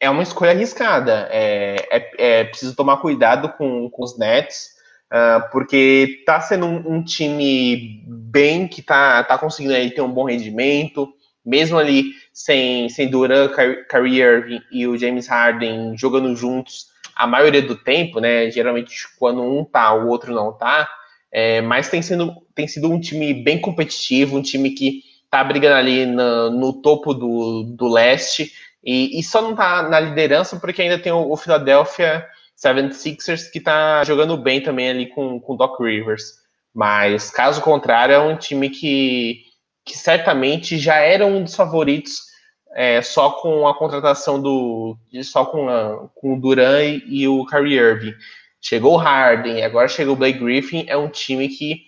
é 0.00 0.08
uma 0.08 0.22
escolha 0.22 0.52
arriscada. 0.52 1.28
É, 1.30 1.86
é, 1.90 2.40
é 2.40 2.44
preciso 2.44 2.74
tomar 2.74 2.96
cuidado 2.98 3.50
com, 3.50 3.90
com 3.90 4.02
os 4.02 4.18
Nets. 4.18 4.79
Uh, 5.12 5.50
porque 5.50 6.18
está 6.20 6.40
sendo 6.40 6.66
um, 6.66 6.96
um, 6.96 7.02
time 7.02 8.04
bem 8.06 8.68
que 8.68 8.80
está 8.80 9.24
tá 9.24 9.36
conseguindo 9.36 9.74
aí 9.74 9.90
ter 9.90 10.02
um 10.02 10.12
bom 10.12 10.24
rendimento, 10.24 11.12
mesmo 11.44 11.76
ali 11.76 12.12
sem, 12.32 12.88
sem 12.88 13.10
Duran, 13.10 13.50
Kyrie 13.88 14.20
Irving 14.20 14.62
e 14.70 14.86
o 14.86 14.96
James 14.96 15.26
Harden 15.26 15.96
jogando 15.96 16.34
juntos 16.36 16.86
a 17.16 17.26
maioria 17.26 17.60
do 17.60 17.74
tempo, 17.74 18.20
né? 18.20 18.50
Geralmente 18.50 18.94
quando 19.18 19.42
um 19.42 19.64
tá, 19.64 19.92
o 19.92 20.08
outro 20.08 20.32
não 20.32 20.52
tá. 20.52 20.88
É, 21.32 21.60
mas 21.60 21.88
tem, 21.88 22.02
sendo, 22.02 22.34
tem 22.54 22.68
sido 22.68 22.90
um 22.90 23.00
time 23.00 23.34
bem 23.34 23.60
competitivo, 23.60 24.36
um 24.36 24.42
time 24.42 24.70
que 24.70 25.02
tá 25.28 25.42
brigando 25.44 25.74
ali 25.74 26.06
no, 26.06 26.50
no 26.50 26.72
topo 26.82 27.14
do, 27.14 27.62
do 27.62 27.88
leste 27.88 28.52
e, 28.84 29.18
e, 29.18 29.22
só 29.22 29.40
não 29.42 29.54
tá 29.54 29.88
na 29.88 30.00
liderança 30.00 30.58
porque 30.58 30.82
ainda 30.82 30.98
tem 30.98 31.12
o, 31.12 31.30
o 31.30 31.36
Philadelphia 31.36 32.26
76ers 32.62 33.50
que 33.50 33.58
está 33.58 34.04
jogando 34.04 34.36
bem 34.36 34.62
também 34.62 34.90
ali 34.90 35.06
com 35.06 35.42
o 35.42 35.56
Doc 35.56 35.80
Rivers. 35.80 36.40
Mas, 36.74 37.30
caso 37.30 37.60
contrário, 37.62 38.14
é 38.14 38.20
um 38.20 38.36
time 38.36 38.70
que, 38.70 39.42
que 39.84 39.96
certamente 39.96 40.78
já 40.78 40.96
era 40.96 41.26
um 41.26 41.42
dos 41.42 41.54
favoritos 41.54 42.30
é, 42.74 43.02
só 43.02 43.30
com 43.30 43.66
a 43.66 43.76
contratação 43.76 44.40
do. 44.40 44.96
só 45.22 45.44
com, 45.44 45.68
a, 45.68 46.08
com 46.14 46.34
o 46.34 46.40
Duran 46.40 46.84
e, 46.84 47.22
e 47.22 47.28
o 47.28 47.44
Kyrie 47.46 47.78
Irving. 47.78 48.14
Chegou 48.60 48.94
o 48.94 48.98
Harden, 48.98 49.64
agora 49.64 49.88
chegou 49.88 50.14
o 50.14 50.16
Blake 50.16 50.38
Griffin, 50.38 50.84
é 50.86 50.96
um 50.96 51.08
time 51.08 51.48
que 51.48 51.82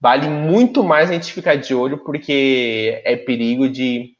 vale 0.00 0.28
muito 0.28 0.82
mais 0.82 1.10
a 1.10 1.12
gente 1.12 1.32
ficar 1.32 1.56
de 1.56 1.74
olho, 1.74 1.98
porque 1.98 3.02
é 3.04 3.16
perigo 3.16 3.68
de. 3.68 4.14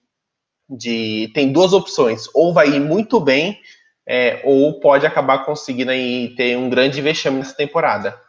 de 0.69 1.31
tem 1.35 1.51
duas 1.51 1.73
opções, 1.73 2.29
ou 2.35 2.53
vai 2.53 2.69
ir 2.69 2.81
muito 2.81 3.19
bem 3.19 3.59
é, 4.07 4.41
ou 4.45 4.79
pode 4.79 5.05
acabar 5.05 5.45
conseguindo 5.45 5.91
aí 5.91 6.35
ter 6.37 6.57
um 6.57 6.71
grande 6.71 7.01
vexame 7.01 7.39
nessa 7.39 7.57
temporada. 7.57 8.21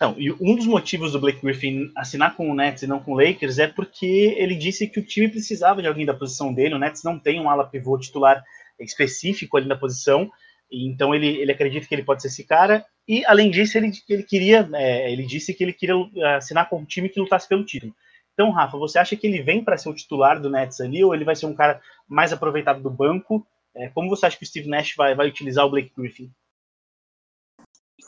Não, 0.00 0.14
e 0.18 0.32
um 0.32 0.56
dos 0.56 0.66
motivos 0.66 1.12
do 1.12 1.20
Blake 1.20 1.42
Griffin 1.42 1.90
assinar 1.94 2.34
com 2.34 2.50
o 2.50 2.54
Nets 2.54 2.82
e 2.82 2.86
não 2.86 3.00
com 3.00 3.12
o 3.12 3.20
Lakers 3.20 3.58
é 3.58 3.66
porque 3.66 4.34
ele 4.38 4.54
disse 4.54 4.86
que 4.86 4.98
o 4.98 5.04
time 5.04 5.28
precisava 5.28 5.82
de 5.82 5.88
alguém 5.88 6.06
da 6.06 6.14
posição 6.14 6.54
dele. 6.54 6.74
O 6.74 6.78
Nets 6.78 7.02
não 7.02 7.18
tem 7.18 7.38
um 7.38 7.50
ala 7.50 7.66
pivô 7.66 7.98
titular 7.98 8.42
específico 8.78 9.58
ali 9.58 9.68
na 9.68 9.76
posição, 9.76 10.30
então 10.72 11.14
ele, 11.14 11.26
ele 11.26 11.52
acredita 11.52 11.86
que 11.86 11.94
ele 11.94 12.04
pode 12.04 12.22
ser 12.22 12.28
esse 12.28 12.44
cara. 12.44 12.82
E 13.06 13.26
além 13.26 13.50
disso, 13.50 13.76
ele, 13.76 13.90
ele 14.08 14.22
queria, 14.22 14.66
é, 14.72 15.12
ele 15.12 15.26
disse 15.26 15.52
que 15.52 15.62
ele 15.62 15.74
queria 15.74 15.96
assinar 16.36 16.66
com 16.70 16.78
um 16.78 16.84
time 16.84 17.10
que 17.10 17.20
lutasse 17.20 17.46
pelo 17.46 17.64
título. 17.64 17.94
Então, 18.32 18.50
Rafa, 18.52 18.78
você 18.78 18.98
acha 18.98 19.16
que 19.16 19.26
ele 19.26 19.42
vem 19.42 19.62
para 19.62 19.76
ser 19.76 19.90
o 19.90 19.94
titular 19.94 20.40
do 20.40 20.48
Nets 20.48 20.80
ali 20.80 21.04
ou 21.04 21.14
ele 21.14 21.24
vai 21.26 21.36
ser 21.36 21.44
um 21.44 21.54
cara 21.54 21.78
mais 22.08 22.32
aproveitado 22.32 22.80
do 22.80 22.88
banco 22.88 23.46
é, 23.74 23.88
como 23.90 24.08
você 24.08 24.26
acha 24.26 24.36
que 24.36 24.44
o 24.44 24.46
Steve 24.46 24.68
Nash 24.68 24.94
vai, 24.96 25.14
vai 25.14 25.28
utilizar 25.28 25.64
o 25.64 25.70
Blake 25.70 25.92
Griffin? 25.96 26.32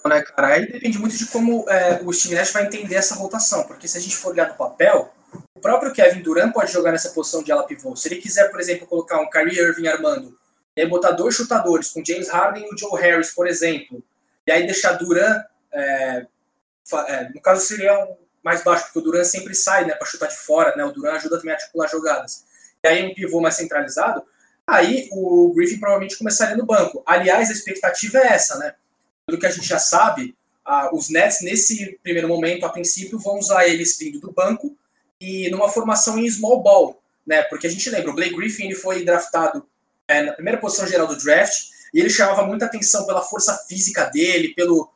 Né, 0.04 0.22
cara, 0.22 0.54
aí 0.54 0.66
depende 0.66 0.98
muito 0.98 1.16
de 1.16 1.26
como 1.26 1.68
é, 1.68 2.00
o 2.02 2.12
Steve 2.12 2.34
Nash 2.34 2.52
vai 2.52 2.64
entender 2.64 2.96
essa 2.96 3.14
rotação, 3.14 3.64
porque 3.66 3.86
se 3.86 3.96
a 3.96 4.00
gente 4.00 4.16
for 4.16 4.32
olhar 4.32 4.48
no 4.48 4.54
papel, 4.54 5.12
o 5.56 5.60
próprio 5.60 5.92
Kevin 5.92 6.22
Durant 6.22 6.52
pode 6.52 6.72
jogar 6.72 6.90
nessa 6.90 7.10
posição 7.10 7.42
de 7.42 7.52
ala 7.52 7.64
pivô. 7.64 7.94
Se 7.94 8.08
ele 8.08 8.20
quiser, 8.20 8.50
por 8.50 8.60
exemplo, 8.60 8.86
colocar 8.86 9.20
um 9.20 9.30
Kyrie 9.30 9.58
Irving 9.58 9.86
armando, 9.86 10.36
e 10.76 10.80
aí 10.80 10.88
botar 10.88 11.12
dois 11.12 11.34
chutadores, 11.34 11.90
com 11.90 12.04
James 12.04 12.28
Harden 12.28 12.64
e 12.64 12.74
o 12.74 12.78
Joe 12.78 13.00
Harris, 13.00 13.30
por 13.30 13.46
exemplo, 13.46 14.02
e 14.46 14.50
aí 14.50 14.66
deixar 14.66 14.94
Durant, 14.94 15.44
é, 15.72 16.26
é, 17.08 17.28
no 17.28 17.40
caso 17.40 17.64
seria 17.64 18.04
um 18.04 18.16
mais 18.42 18.64
baixo, 18.64 18.84
porque 18.86 18.98
o 18.98 19.02
Durant 19.02 19.24
sempre 19.24 19.54
sai 19.54 19.84
né, 19.84 19.94
para 19.94 20.06
chutar 20.06 20.26
de 20.26 20.36
fora, 20.36 20.74
né, 20.74 20.84
o 20.84 20.90
Durant 20.90 21.16
ajuda 21.16 21.36
também 21.36 21.52
a 21.52 21.56
articular 21.56 21.86
jogadas. 21.88 22.44
E 22.82 22.88
aí 22.88 23.06
um 23.06 23.14
pivô 23.14 23.40
mais 23.40 23.54
centralizado, 23.54 24.24
aí 24.72 25.08
o 25.12 25.52
Griffin 25.54 25.78
provavelmente 25.78 26.16
começaria 26.16 26.56
no 26.56 26.66
banco. 26.66 27.02
Aliás, 27.06 27.50
a 27.50 27.52
expectativa 27.52 28.18
é 28.18 28.28
essa, 28.28 28.58
né? 28.58 28.74
Pelo 29.26 29.38
que 29.38 29.46
a 29.46 29.50
gente 29.50 29.66
já 29.66 29.78
sabe, 29.78 30.34
os 30.92 31.08
Nets, 31.08 31.42
nesse 31.42 31.98
primeiro 32.02 32.28
momento, 32.28 32.64
a 32.64 32.70
princípio, 32.70 33.18
vão 33.18 33.38
usar 33.38 33.66
eles 33.66 33.98
vindo 33.98 34.18
do 34.18 34.32
banco 34.32 34.76
e 35.20 35.50
numa 35.50 35.68
formação 35.68 36.18
em 36.18 36.28
small 36.30 36.62
ball, 36.62 37.02
né? 37.26 37.42
Porque 37.42 37.66
a 37.66 37.70
gente 37.70 37.88
lembra, 37.90 38.10
o 38.10 38.14
Blake 38.14 38.34
Griffin 38.34 38.64
ele 38.64 38.74
foi 38.74 39.04
draftado 39.04 39.66
é, 40.08 40.22
na 40.22 40.32
primeira 40.32 40.58
posição 40.58 40.86
geral 40.86 41.06
do 41.06 41.16
draft 41.16 41.70
e 41.92 42.00
ele 42.00 42.10
chamava 42.10 42.44
muita 42.44 42.64
atenção 42.64 43.06
pela 43.06 43.22
força 43.22 43.56
física 43.68 44.04
dele, 44.06 44.54
pelo, 44.54 44.90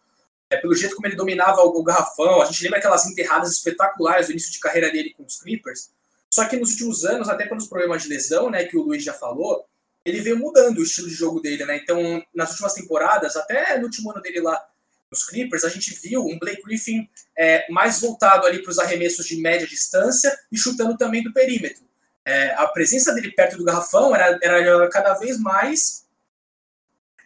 é, 0.51 0.57
pelo 0.57 0.75
jeito 0.75 0.97
como 0.97 1.07
ele 1.07 1.17
dominava 1.17 1.61
o, 1.63 1.79
o 1.79 1.83
garrafão. 1.83 2.41
A 2.41 2.47
gente 2.47 2.63
lembra 2.63 2.79
aquelas 2.79 3.07
enterradas 3.07 3.53
espetaculares 3.53 4.27
do 4.27 4.33
início 4.33 4.51
de 4.51 4.59
carreira 4.59 4.91
dele 4.91 5.15
com 5.17 5.25
os 5.25 5.41
Clippers. 5.41 5.91
Só 6.31 6.45
que 6.47 6.57
nos 6.57 6.73
últimos 6.73 7.05
anos, 7.05 7.29
até 7.29 7.47
pelos 7.47 7.67
problemas 7.67 8.03
de 8.03 8.09
lesão, 8.09 8.51
né, 8.51 8.65
que 8.65 8.77
o 8.77 8.83
Luiz 8.83 9.03
já 9.03 9.13
falou, 9.13 9.67
ele 10.05 10.21
veio 10.21 10.39
mudando 10.39 10.79
o 10.79 10.83
estilo 10.83 11.09
de 11.09 11.15
jogo 11.15 11.41
dele, 11.41 11.65
né? 11.65 11.79
Então, 11.79 12.23
nas 12.33 12.51
últimas 12.51 12.75
temporadas, 12.75 13.37
até 13.37 13.77
no 13.79 13.85
último 13.87 14.13
ano 14.13 14.23
dele 14.23 14.41
lá 14.41 14.65
nos 15.11 15.25
Clippers, 15.25 15.65
a 15.65 15.69
gente 15.69 15.95
viu 16.01 16.25
um 16.25 16.39
Blake 16.39 16.63
Griffin 16.63 17.09
é, 17.37 17.71
mais 17.71 18.01
voltado 18.01 18.47
ali 18.47 18.63
para 18.63 18.71
os 18.71 18.79
arremessos 18.79 19.27
de 19.27 19.41
média 19.41 19.67
distância 19.67 20.37
e 20.51 20.57
chutando 20.57 20.97
também 20.97 21.23
do 21.23 21.33
perímetro. 21.33 21.85
É, 22.25 22.55
a 22.55 22.67
presença 22.69 23.13
dele 23.15 23.33
perto 23.33 23.57
do 23.57 23.65
garrafão 23.65 24.15
era, 24.15 24.39
era 24.43 24.89
cada 24.89 25.15
vez 25.15 25.39
mais 25.39 26.05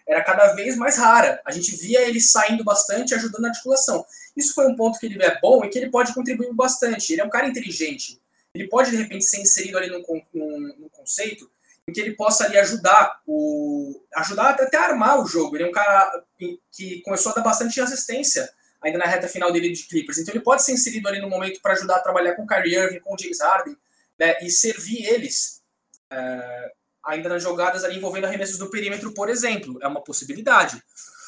era 0.07 0.25
cada 0.25 0.55
vez 0.55 0.77
mais 0.77 0.99
rara. 0.99 1.41
A 1.45 1.53
gente 1.53 1.77
via 1.77 2.01
ele 2.03 2.21
saindo 2.21 2.65
bastante, 2.65 3.15
ajudando 3.15 3.43
na 3.43 3.49
articulação. 3.49 4.05
Isso 4.37 4.55
foi 4.55 4.67
um 4.67 4.75
ponto 4.75 4.99
que 4.99 5.07
ele 5.07 5.23
é 5.23 5.39
bom 5.41 5.65
e 5.65 5.69
que 5.69 5.79
ele 5.79 5.89
pode 5.89 6.13
contribuir 6.13 6.53
bastante. 6.53 7.13
Ele 7.13 7.21
é 7.21 7.25
um 7.25 7.31
cara 7.31 7.47
inteligente 7.47 8.21
ele 8.55 8.69
pode 8.69 8.91
de 8.91 8.97
repente 8.97 9.25
ser 9.25 9.41
inserido 9.41 9.79
ali 9.79 9.89
num, 9.89 10.03
num, 10.35 10.75
num 10.79 10.89
conceito 10.89 11.51
em 11.87 11.93
que 11.93 12.01
ele 12.01 12.15
possa 12.15 12.45
ali 12.45 12.59
ajudar 12.59 13.21
o 13.27 14.05
ajudar 14.15 14.51
até 14.51 14.77
a 14.77 14.87
armar 14.87 15.21
o 15.21 15.27
jogo. 15.27 15.57
Ele 15.57 15.65
é 15.65 15.69
um 15.69 15.73
cara 15.73 16.25
que 16.71 17.01
começou 17.03 17.33
a 17.33 17.37
dar 17.37 17.43
bastante 17.43 17.81
assistência 17.81 18.49
ainda 18.83 18.99
na 18.99 19.07
reta 19.07 19.29
final 19.29 19.53
dele 19.53 19.71
de 19.71 19.87
Clippers. 19.87 20.19
Então 20.19 20.35
ele 20.35 20.43
pode 20.43 20.63
ser 20.63 20.73
inserido 20.73 21.09
ali 21.09 21.21
no 21.21 21.29
momento 21.29 21.61
para 21.61 21.73
ajudar 21.75 21.97
a 21.97 22.01
trabalhar 22.01 22.35
com 22.35 22.43
o 22.43 22.47
Kyrie 22.47 22.77
Irving, 22.77 23.01
com 23.01 23.15
o 23.15 23.19
James 23.19 23.41
Harden, 23.41 23.77
né, 24.19 24.37
e 24.43 24.51
servir 24.51 25.05
eles 25.05 25.63
é, 26.11 26.73
ainda 27.05 27.29
nas 27.29 27.43
jogadas 27.43 27.85
ali 27.85 27.97
envolvendo 27.97 28.27
arremessos 28.27 28.59
do 28.59 28.71
perímetro, 28.71 29.13
por 29.13 29.29
exemplo. 29.29 29.79
É 29.83 29.87
uma 29.87 30.03
possibilidade. 30.03 30.83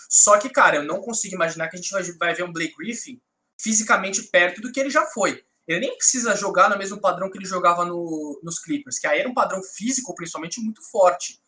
Só 0.08 0.38
que, 0.38 0.48
cara, 0.48 0.76
eu 0.76 0.82
não 0.82 1.00
consigo 1.00 1.34
imaginar 1.34 1.68
que 1.68 1.76
a 1.76 1.80
gente 1.80 1.90
vai, 1.90 2.02
vai 2.12 2.34
ver 2.34 2.44
um 2.44 2.52
Blake 2.52 2.74
Griffin 2.76 3.20
fisicamente 3.58 4.24
perto 4.24 4.60
do 4.60 4.72
que 4.72 4.80
ele 4.80 4.90
já 4.90 5.06
foi. 5.06 5.44
Ele 5.66 5.80
nem 5.80 5.96
precisa 5.96 6.34
jogar 6.34 6.68
no 6.68 6.76
mesmo 6.76 7.00
padrão 7.00 7.30
que 7.30 7.38
ele 7.38 7.44
jogava 7.44 7.84
no, 7.84 8.40
nos 8.42 8.58
Clippers, 8.58 8.98
que 8.98 9.06
aí 9.06 9.20
era 9.20 9.28
um 9.28 9.34
padrão 9.34 9.62
físico, 9.62 10.14
principalmente, 10.14 10.60
muito 10.60 10.82
forte. 10.90 11.40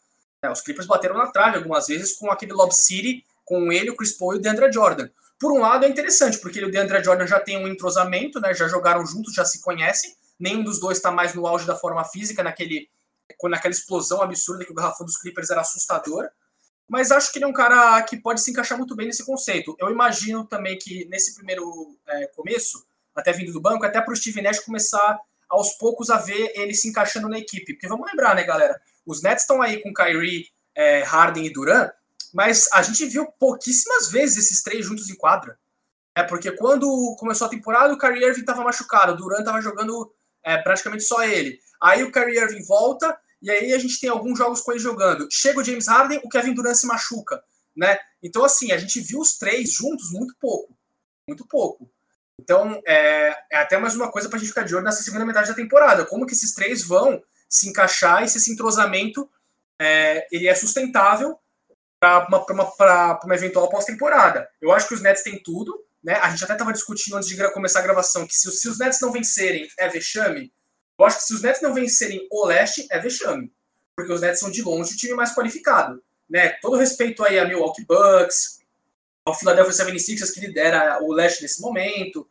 É, 0.43 0.51
os 0.51 0.61
Clippers 0.61 0.87
bateram 0.87 1.17
na 1.17 1.31
trave 1.31 1.57
algumas 1.57 1.87
vezes 1.87 2.17
com 2.17 2.31
aquele 2.31 2.53
Lob 2.53 2.73
City, 2.73 3.25
com 3.45 3.73
ele, 3.73 3.91
o 3.91 3.97
Chris 3.97 4.13
Paul 4.13 4.35
e 4.35 4.39
o 4.39 4.41
DeAndre 4.41 4.73
Jordan. 4.73 5.09
Por 5.39 5.53
um 5.53 5.61
lado 5.61 5.85
é 5.85 5.89
interessante, 5.89 6.39
porque 6.39 6.59
ele 6.59 6.67
e 6.67 6.69
o 6.69 6.73
DeAndre 6.73 7.03
Jordan 7.03 7.27
já 7.27 7.41
tem 7.41 7.59
um 7.59 7.69
entrosamento, 7.69 8.41
né, 8.41 8.55
já 8.55 8.69
jogaram 8.69 9.05
juntos, 9.05 9.35
já 9.35 9.45
se 9.45 9.61
conhecem, 9.61 10.15
nenhum 10.39 10.63
dos 10.63 10.79
dois 10.79 10.99
está 10.99 11.11
mais 11.11 11.35
no 11.35 11.47
auge 11.47 11.67
da 11.67 11.77
forma 11.77 12.05
física, 12.05 12.43
naquele, 12.43 12.89
naquela 13.45 13.73
explosão 13.73 14.23
absurda 14.23 14.65
que 14.65 14.73
o 14.73 14.75
garrafão 14.75 15.05
dos 15.05 15.17
Clippers 15.17 15.51
era 15.51 15.61
assustador. 15.61 16.29
Mas 16.89 17.11
acho 17.11 17.33
que 17.33 17.39
ele 17.39 17.47
é 17.47 17.49
um 17.49 17.53
cara 17.53 18.03
que 18.03 18.17
pode 18.17 18.41
se 18.43 18.51
encaixar 18.51 18.77
muito 18.77 18.95
bem 18.95 19.07
nesse 19.07 19.25
conceito. 19.25 19.75
Eu 19.79 19.91
imagino 19.91 20.47
também 20.47 20.79
que 20.79 21.07
nesse 21.07 21.35
primeiro 21.35 21.97
é, 22.07 22.27
começo, 22.29 22.85
até 23.15 23.33
vindo 23.33 23.53
do 23.53 23.61
banco, 23.61 23.85
até 23.85 24.01
para 24.01 24.13
o 24.13 24.17
Steve 24.17 24.43
Nash 24.43 24.61
começar 24.61 25.19
aos 25.49 25.73
poucos 25.75 26.11
a 26.11 26.19
ver 26.19 26.53
ele 26.55 26.75
se 26.75 26.89
encaixando 26.89 27.29
na 27.29 27.39
equipe. 27.39 27.75
Porque 27.75 27.89
vamos 27.89 28.09
lembrar, 28.09 28.35
né, 28.35 28.43
galera? 28.45 28.81
Os 29.07 29.23
Nets 29.23 29.43
estão 29.43 29.63
aí 29.63 29.83
com 29.83 29.93
Kyrie, 29.93 30.47
é, 30.75 31.03
Harden 31.03 31.47
e 31.47 31.53
Durant, 31.53 31.91
mas 32.33 32.69
a 32.73 32.83
gente 32.83 33.07
viu 33.07 33.27
pouquíssimas 33.39 34.11
vezes 34.11 34.45
esses 34.45 34.63
três 34.63 34.85
juntos 34.85 35.09
em 35.09 35.15
quadra. 35.15 35.59
É 36.17 36.23
porque 36.23 36.53
quando 36.53 37.17
começou 37.19 37.47
a 37.47 37.51
temporada, 37.51 37.93
o 37.93 37.99
Kyrie 37.99 38.25
Irving 38.25 38.41
estava 38.41 38.63
machucado, 38.63 39.13
o 39.13 39.17
Durant 39.17 39.41
estava 39.41 39.61
jogando 39.61 40.13
é, 40.43 40.57
praticamente 40.59 41.05
só 41.05 41.25
ele. 41.25 41.59
Aí 41.83 42.03
o 42.03 42.11
Kyrie 42.11 42.39
Irving 42.39 42.65
volta, 42.65 43.17
e 43.45 43.51
aí 43.51 43.73
a 43.75 43.79
gente 43.79 44.01
tem 44.01 44.09
alguns 44.09 44.39
jogos 44.39 44.63
com 44.63 44.73
ele 44.73 44.81
jogando. 44.81 45.29
Chega 45.31 45.61
o 45.61 45.65
James 45.65 45.87
Harden, 45.87 46.21
o 46.25 46.29
Kevin 46.31 46.55
Durant 46.55 46.77
se 46.77 46.87
machuca, 46.87 47.43
né? 47.77 47.99
Então, 48.23 48.43
assim, 48.43 48.73
a 48.73 48.79
gente 48.79 49.01
viu 49.01 49.21
os 49.21 49.37
três 49.37 49.71
juntos 49.71 50.11
muito 50.13 50.35
pouco. 50.41 50.75
Muito 51.29 51.47
pouco. 51.47 51.91
Então, 52.41 52.81
é, 52.87 53.37
é 53.53 53.57
até 53.59 53.79
mais 53.79 53.95
uma 53.95 54.11
coisa 54.11 54.29
para 54.29 54.37
a 54.37 54.41
gente 54.41 54.49
ficar 54.49 54.63
de 54.63 54.75
olho 54.75 54.85
nessa 54.85 55.03
segunda 55.03 55.25
metade 55.25 55.49
da 55.49 55.55
temporada. 55.55 56.05
Como 56.05 56.27
que 56.27 56.35
esses 56.35 56.53
três 56.55 56.83
vão 56.83 57.23
se 57.49 57.69
encaixar 57.69 58.23
e 58.25 58.29
se 58.29 58.39
esse 58.39 58.53
entrosamento 58.53 59.31
é, 59.81 60.27
ele 60.31 60.49
é 60.49 60.55
sustentável 60.55 61.39
para 62.01 62.27
uma, 62.29 62.45
uma, 62.45 63.21
uma, 63.25 63.35
eventual 63.35 63.69
pós-temporada. 63.69 64.49
Eu 64.61 64.73
acho 64.73 64.89
que 64.89 64.95
os 64.95 65.01
Nets 65.01 65.23
têm 65.23 65.43
tudo. 65.43 65.83
Né? 66.03 66.15
A 66.15 66.31
gente 66.31 66.45
até 66.45 66.53
estava 66.53 66.73
discutindo 66.73 67.17
antes 67.17 67.29
de 67.29 67.53
começar 67.53 67.79
a 67.79 67.83
gravação 67.83 68.27
que 68.27 68.35
se, 68.35 68.51
se 68.51 68.69
os 68.69 68.79
Nets 68.79 69.01
não 69.01 69.13
vencerem, 69.13 69.67
é 69.79 69.89
vexame. 69.89 70.53
Eu 70.99 71.07
acho 71.07 71.19
que 71.19 71.25
se 71.25 71.35
os 71.35 71.43
Nets 71.43 71.63
não 71.63 71.73
vencerem 71.73 72.27
o 72.31 72.47
leste, 72.47 72.87
é 72.91 72.99
vexame. 72.99 73.53
Porque 73.97 74.13
os 74.13 74.21
Nets 74.21 74.41
são 74.41 74.51
de 74.51 74.63
longe 74.63 74.93
o 74.93 74.97
time 74.97 75.15
mais 75.15 75.35
qualificado. 75.35 76.03
Né? 76.29 76.51
Todo 76.61 76.77
respeito 76.77 77.25
aí 77.25 77.39
a 77.39 77.47
Milwaukee 77.47 77.87
Bucks, 77.87 78.61
ao 79.25 79.35
Philadelphia 79.35 79.73
76ers, 79.73 80.33
que 80.33 80.41
lidera 80.41 81.03
o 81.03 81.13
leste 81.13 81.43
nesse 81.43 81.61
momento, 81.61 82.29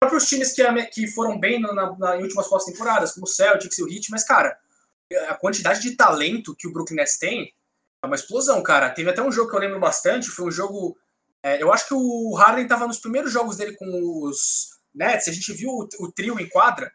próprios 0.00 0.26
times 0.26 0.52
que, 0.52 0.64
que 0.86 1.06
foram 1.06 1.38
bem 1.38 1.60
na, 1.60 1.72
na, 1.96 2.16
em 2.16 2.22
últimas 2.22 2.48
pós-temporadas, 2.48 3.12
como 3.12 3.24
o 3.24 3.28
Celtics 3.28 3.78
e 3.78 3.82
o 3.82 3.88
Heat, 3.88 4.10
mas, 4.10 4.24
cara, 4.24 4.58
a 5.28 5.34
quantidade 5.34 5.80
de 5.80 5.94
talento 5.94 6.56
que 6.56 6.66
o 6.66 6.72
Brooklyn 6.72 6.96
Nets 6.96 7.18
tem 7.18 7.54
é 8.02 8.06
uma 8.06 8.16
explosão, 8.16 8.62
cara. 8.62 8.90
Teve 8.90 9.10
até 9.10 9.22
um 9.22 9.30
jogo 9.30 9.48
que 9.50 9.56
eu 9.56 9.60
lembro 9.60 9.78
bastante, 9.78 10.28
foi 10.28 10.46
um 10.46 10.50
jogo... 10.50 10.98
É, 11.42 11.62
eu 11.62 11.72
acho 11.72 11.86
que 11.88 11.94
o 11.94 12.34
Harden 12.34 12.64
estava 12.64 12.86
nos 12.86 12.98
primeiros 12.98 13.32
jogos 13.32 13.56
dele 13.56 13.76
com 13.76 13.86
os 14.24 14.70
Nets, 14.94 15.28
a 15.28 15.32
gente 15.32 15.52
viu 15.52 15.70
o, 15.70 15.88
o 16.00 16.10
trio 16.10 16.38
em 16.40 16.48
quadra, 16.48 16.92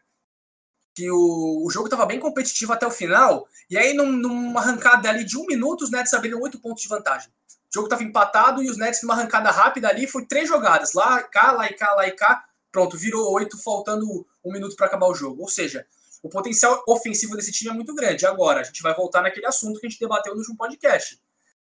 que 0.94 1.10
o, 1.10 1.64
o 1.64 1.70
jogo 1.70 1.86
estava 1.86 2.04
bem 2.04 2.20
competitivo 2.20 2.72
até 2.72 2.86
o 2.86 2.90
final, 2.90 3.46
e 3.70 3.78
aí 3.78 3.94
num, 3.94 4.10
numa 4.10 4.60
arrancada 4.60 5.08
ali 5.08 5.24
de 5.24 5.38
um 5.38 5.46
minuto, 5.46 5.82
os 5.82 5.90
Nets 5.90 6.12
abriram 6.12 6.40
oito 6.40 6.60
pontos 6.60 6.82
de 6.82 6.88
vantagem. 6.88 7.32
O 7.70 7.74
jogo 7.74 7.86
estava 7.86 8.02
empatado 8.02 8.62
e 8.62 8.70
os 8.70 8.78
Nets, 8.78 9.02
numa 9.02 9.14
arrancada 9.14 9.50
rápida 9.50 9.88
ali, 9.88 10.06
foi 10.06 10.24
três 10.26 10.48
jogadas, 10.48 10.94
lá, 10.94 11.22
cá, 11.22 11.52
lá 11.52 11.66
e 11.66 11.74
cá, 11.74 11.94
lá 11.94 12.06
e 12.06 12.12
cá, 12.12 12.44
pronto, 12.72 12.96
virou 12.96 13.30
oito, 13.32 13.62
faltando 13.62 14.26
um 14.44 14.52
minuto 14.52 14.74
para 14.74 14.86
acabar 14.86 15.06
o 15.06 15.14
jogo. 15.14 15.42
Ou 15.42 15.48
seja, 15.48 15.86
o 16.22 16.28
potencial 16.28 16.82
ofensivo 16.88 17.36
desse 17.36 17.52
time 17.52 17.70
é 17.70 17.74
muito 17.74 17.94
grande. 17.94 18.26
Agora, 18.26 18.60
a 18.60 18.64
gente 18.64 18.82
vai 18.82 18.94
voltar 18.94 19.22
naquele 19.22 19.46
assunto 19.46 19.78
que 19.78 19.86
a 19.86 19.90
gente 19.90 20.00
debateu 20.00 20.32
no 20.32 20.38
último 20.38 20.56
podcast, 20.56 21.20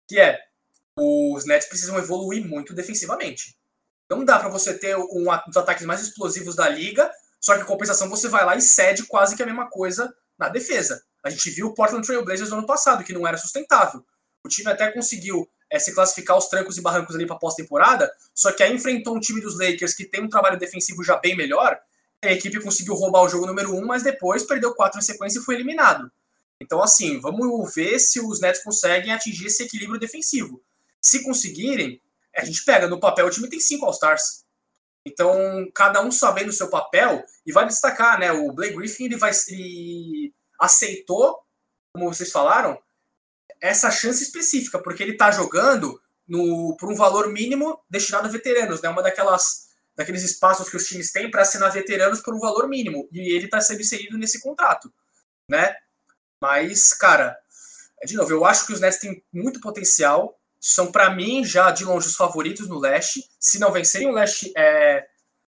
que 0.07 0.19
é 0.19 0.39
os 0.97 1.45
Nets 1.45 1.67
precisam 1.67 1.97
evoluir 1.97 2.45
muito 2.45 2.73
defensivamente. 2.73 3.57
Não 4.09 4.23
dá 4.23 4.39
para 4.39 4.49
você 4.49 4.77
ter 4.77 4.95
um, 4.95 5.25
dos 5.47 5.57
ataques 5.57 5.85
mais 5.85 6.01
explosivos 6.01 6.55
da 6.55 6.69
liga, 6.69 7.11
só 7.41 7.55
que 7.55 7.63
em 7.63 7.65
compensação 7.65 8.09
você 8.09 8.27
vai 8.27 8.45
lá 8.45 8.55
e 8.55 8.61
cede 8.61 9.03
quase 9.07 9.35
que 9.35 9.43
a 9.43 9.45
mesma 9.45 9.69
coisa 9.69 10.13
na 10.37 10.47
defesa. 10.47 11.03
A 11.23 11.29
gente 11.29 11.49
viu 11.49 11.67
o 11.67 11.73
Portland 11.73 12.05
Trail 12.05 12.23
Blazers 12.23 12.51
no 12.51 12.57
ano 12.57 12.67
passado, 12.67 13.03
que 13.03 13.13
não 13.13 13.27
era 13.27 13.37
sustentável. 13.37 14.05
O 14.43 14.47
time 14.47 14.71
até 14.71 14.91
conseguiu 14.91 15.49
é, 15.71 15.79
se 15.79 15.93
classificar 15.93 16.37
os 16.37 16.47
trancos 16.47 16.77
e 16.77 16.81
barrancos 16.81 17.15
ali 17.15 17.25
para 17.25 17.35
pós-temporada, 17.37 18.11
só 18.33 18.51
que 18.51 18.63
aí 18.63 18.73
enfrentou 18.73 19.15
um 19.15 19.19
time 19.19 19.41
dos 19.41 19.57
Lakers 19.59 19.93
que 19.93 20.05
tem 20.05 20.21
um 20.21 20.29
trabalho 20.29 20.59
defensivo 20.59 21.03
já 21.03 21.17
bem 21.17 21.35
melhor, 21.35 21.79
a 22.23 22.31
equipe 22.31 22.61
conseguiu 22.61 22.95
roubar 22.95 23.23
o 23.23 23.29
jogo 23.29 23.45
número 23.45 23.75
um, 23.75 23.85
mas 23.85 24.03
depois 24.03 24.43
perdeu 24.43 24.73
quatro 24.73 24.99
em 24.99 25.03
sequência 25.03 25.39
e 25.39 25.43
foi 25.43 25.55
eliminado. 25.55 26.11
Então, 26.61 26.81
assim, 26.81 27.19
vamos 27.19 27.73
ver 27.73 27.99
se 27.99 28.19
os 28.19 28.39
Nets 28.39 28.63
conseguem 28.63 29.11
atingir 29.11 29.47
esse 29.47 29.63
equilíbrio 29.63 29.99
defensivo. 29.99 30.61
Se 31.01 31.23
conseguirem, 31.23 32.01
a 32.35 32.45
gente 32.45 32.63
pega 32.63 32.87
no 32.87 32.99
papel 32.99 33.27
o 33.27 33.29
time 33.29 33.49
tem 33.49 33.59
cinco 33.59 33.85
All-Stars. 33.85 34.45
Então, 35.05 35.69
cada 35.73 36.01
um 36.01 36.11
sabendo 36.11 36.49
o 36.49 36.53
seu 36.53 36.69
papel, 36.69 37.23
e 37.45 37.51
vai 37.51 37.67
destacar, 37.67 38.19
né? 38.19 38.31
O 38.31 38.51
Blake 38.51 38.75
Griffin 38.75 39.05
ele 39.05 39.17
vai 39.17 39.31
ele 39.47 40.33
aceitou, 40.59 41.37
como 41.93 42.11
vocês 42.11 42.31
falaram, 42.31 42.79
essa 43.61 43.91
chance 43.91 44.23
específica, 44.23 44.79
porque 44.79 45.03
ele 45.03 45.13
está 45.13 45.31
jogando 45.31 45.99
no, 46.27 46.75
por 46.79 46.91
um 46.91 46.95
valor 46.95 47.31
mínimo 47.31 47.79
destinado 47.89 48.27
a 48.27 48.31
veteranos, 48.31 48.81
né? 48.81 48.89
Uma 48.89 49.03
daquelas 49.03 49.65
daqueles 49.95 50.23
espaços 50.23 50.69
que 50.69 50.75
os 50.75 50.85
times 50.85 51.11
têm 51.11 51.31
para 51.31 51.41
assinar 51.41 51.71
veteranos 51.71 52.19
por 52.19 52.35
um 52.35 52.39
valor 52.39 52.67
mínimo, 52.67 53.07
e 53.13 53.33
ele 53.33 53.45
está 53.45 53.61
sendo 53.61 53.79
inserido 53.79 54.17
nesse 54.17 54.41
contrato, 54.41 54.93
né? 55.49 55.73
Mas, 56.41 56.93
cara, 56.93 57.37
de 58.03 58.15
novo, 58.15 58.29
eu 58.29 58.43
acho 58.43 58.67
que 58.67 58.73
os 58.73 58.81
Nets 58.81 58.99
têm 58.99 59.23
muito 59.31 59.61
potencial, 59.61 60.37
são 60.59 60.91
para 60.91 61.09
mim 61.09 61.45
já 61.45 61.71
de 61.71 61.85
longe 61.85 62.07
os 62.07 62.15
favoritos 62.15 62.67
no 62.67 62.79
leste. 62.79 63.23
Se 63.39 63.59
não 63.59 63.71
vencerem 63.71 64.07
o 64.07 64.11
leste 64.11 64.51
é, 64.57 65.05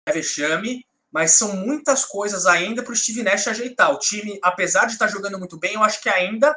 é 0.05 0.11
vexame, 0.11 0.85
mas 1.11 1.31
são 1.31 1.55
muitas 1.55 2.05
coisas 2.05 2.45
ainda 2.45 2.83
para 2.83 2.93
o 2.93 2.95
Steve 2.95 3.23
Nash 3.23 3.47
ajeitar. 3.47 3.91
O 3.91 3.99
time, 3.99 4.37
apesar 4.43 4.85
de 4.85 4.93
estar 4.93 5.07
tá 5.07 5.11
jogando 5.11 5.39
muito 5.39 5.57
bem, 5.57 5.73
eu 5.73 5.83
acho 5.83 6.01
que 6.01 6.09
ainda 6.09 6.55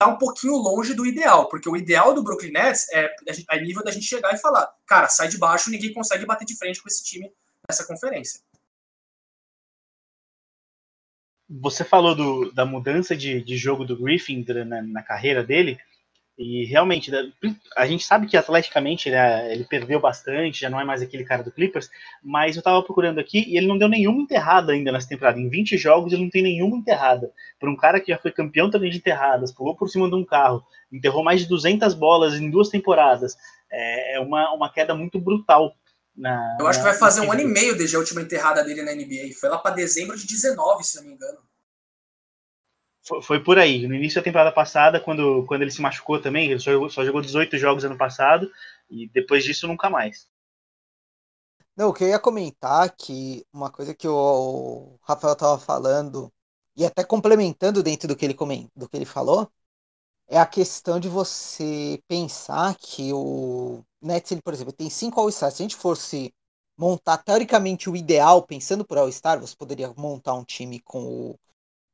tá 0.00 0.06
um 0.06 0.16
pouquinho 0.16 0.54
longe 0.54 0.94
do 0.94 1.04
ideal, 1.04 1.46
porque 1.50 1.68
o 1.68 1.76
ideal 1.76 2.14
do 2.14 2.22
Brooklyn 2.22 2.52
Nets 2.52 2.86
é 2.90 3.14
a 3.50 3.56
nível 3.58 3.84
da 3.84 3.90
gente 3.90 4.06
chegar 4.06 4.32
e 4.32 4.38
falar, 4.38 4.66
cara, 4.86 5.08
sai 5.08 5.28
de 5.28 5.36
baixo, 5.36 5.70
ninguém 5.70 5.92
consegue 5.92 6.24
bater 6.24 6.46
de 6.46 6.56
frente 6.56 6.82
com 6.82 6.88
esse 6.88 7.04
time 7.04 7.30
nessa 7.68 7.86
conferência. 7.86 8.40
Você 11.50 11.84
falou 11.84 12.14
do, 12.14 12.50
da 12.52 12.64
mudança 12.64 13.14
de, 13.14 13.42
de 13.42 13.58
jogo 13.58 13.84
do 13.84 14.00
Griffin 14.00 14.42
na, 14.64 14.80
na 14.80 15.02
carreira 15.02 15.44
dele. 15.44 15.78
E 16.42 16.64
realmente, 16.64 17.12
a 17.76 17.86
gente 17.86 18.02
sabe 18.02 18.26
que 18.26 18.34
atleticamente 18.34 19.10
ele, 19.10 19.16
é, 19.16 19.52
ele, 19.52 19.62
perdeu 19.62 20.00
bastante, 20.00 20.62
já 20.62 20.70
não 20.70 20.80
é 20.80 20.84
mais 20.84 21.02
aquele 21.02 21.22
cara 21.22 21.42
do 21.42 21.52
Clippers, 21.52 21.90
mas 22.24 22.56
eu 22.56 22.62
tava 22.62 22.82
procurando 22.82 23.20
aqui 23.20 23.44
e 23.46 23.58
ele 23.58 23.66
não 23.66 23.76
deu 23.76 23.90
nenhuma 23.90 24.22
enterrada 24.22 24.72
ainda 24.72 24.90
nessa 24.90 25.06
temporada. 25.06 25.38
Em 25.38 25.50
20 25.50 25.76
jogos 25.76 26.14
ele 26.14 26.22
não 26.22 26.30
tem 26.30 26.42
nenhuma 26.42 26.78
enterrada. 26.78 27.30
Por 27.58 27.68
um 27.68 27.76
cara 27.76 28.00
que 28.00 28.10
já 28.10 28.16
foi 28.16 28.32
campeão 28.32 28.70
também 28.70 28.90
de 28.90 28.96
enterradas, 28.96 29.52
pulou 29.52 29.76
por 29.76 29.90
cima 29.90 30.08
de 30.08 30.14
um 30.14 30.24
carro, 30.24 30.64
enterrou 30.90 31.22
mais 31.22 31.40
de 31.40 31.46
200 31.46 31.92
bolas 31.92 32.32
em 32.32 32.50
duas 32.50 32.70
temporadas, 32.70 33.36
é, 33.70 34.16
é 34.16 34.20
uma, 34.20 34.50
uma 34.54 34.72
queda 34.72 34.94
muito 34.94 35.20
brutal. 35.20 35.74
Na, 36.16 36.56
eu 36.58 36.66
acho 36.66 36.78
que 36.78 36.86
vai 36.86 36.94
fazer 36.94 37.20
um 37.20 37.30
ano 37.30 37.42
e 37.42 37.46
meio 37.46 37.76
desde 37.76 37.96
a 37.96 37.98
última 37.98 38.22
enterrada 38.22 38.64
dele 38.64 38.82
na 38.82 38.94
NBA. 38.94 39.34
Foi 39.38 39.50
lá 39.50 39.58
para 39.58 39.74
dezembro 39.74 40.16
de 40.16 40.26
19, 40.26 40.84
se 40.84 40.96
não 40.96 41.04
me 41.04 41.12
engano. 41.12 41.49
Foi, 43.02 43.22
foi, 43.22 43.42
por 43.42 43.58
aí. 43.58 43.86
No 43.86 43.94
início 43.94 44.20
da 44.20 44.24
temporada 44.24 44.52
passada, 44.52 45.00
quando, 45.00 45.44
quando 45.46 45.62
ele 45.62 45.70
se 45.70 45.80
machucou 45.80 46.20
também, 46.20 46.50
ele 46.50 46.60
só, 46.60 46.88
só 46.88 47.04
jogou 47.04 47.20
18 47.20 47.56
jogos 47.58 47.84
ano 47.84 47.96
passado, 47.96 48.50
e 48.88 49.08
depois 49.08 49.44
disso 49.44 49.66
nunca 49.66 49.88
mais. 49.88 50.28
Não, 51.76 51.94
eu 51.98 52.08
ia 52.08 52.18
comentar 52.18 52.94
que 52.94 53.44
uma 53.52 53.70
coisa 53.70 53.94
que 53.94 54.06
o 54.06 54.98
Rafael 55.02 55.32
estava 55.32 55.58
falando, 55.58 56.30
e 56.76 56.84
até 56.84 57.02
complementando 57.02 57.82
dentro 57.82 58.06
do 58.08 58.16
que 58.16 58.24
ele 58.24 58.36
do 58.76 58.88
que 58.88 58.96
ele 58.96 59.06
falou, 59.06 59.50
é 60.28 60.38
a 60.38 60.46
questão 60.46 61.00
de 61.00 61.08
você 61.08 62.00
pensar 62.06 62.76
que 62.76 63.12
o 63.12 63.82
Nets, 64.00 64.30
ele, 64.32 64.42
por 64.42 64.54
exemplo, 64.54 64.72
tem 64.72 64.88
cinco 64.88 65.20
All-Stars. 65.20 65.54
Se 65.54 65.62
a 65.62 65.64
gente 65.64 65.76
fosse 65.76 66.32
montar 66.78 67.18
teoricamente 67.18 67.90
o 67.90 67.96
ideal, 67.96 68.42
pensando 68.46 68.84
por 68.84 68.96
All-Star, 68.98 69.40
você 69.40 69.56
poderia 69.56 69.92
montar 69.96 70.34
um 70.34 70.44
time 70.44 70.80
com 70.80 71.02
o 71.04 71.38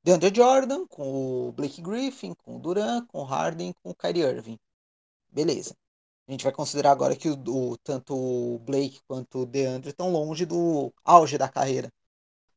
DeAndre 0.07 0.33
Jordan, 0.33 0.87
com 0.87 1.49
o 1.49 1.53
Blake 1.53 1.83
Griffin, 1.83 2.33
com 2.33 2.55
o 2.55 2.61
Duran, 2.61 3.05
com 3.07 3.23
o 3.23 3.25
Harden, 3.25 3.75
com 3.83 3.91
o 3.91 3.95
Kyrie 3.95 4.23
Irving. 4.23 4.57
Beleza. 5.29 5.77
A 6.29 6.31
gente 6.31 6.45
vai 6.45 6.53
considerar 6.53 6.93
agora 6.93 7.17
que 7.17 7.29
o, 7.29 7.33
o 7.33 7.77
tanto 7.79 8.15
o 8.15 8.61
Blake 8.61 9.01
quanto 9.09 9.41
o 9.41 9.47
DeAndre 9.47 9.91
estão 9.91 10.13
longe 10.13 10.47
do 10.47 10.93
auge 11.05 11.37
da 11.37 11.49
carreira. 11.49 11.93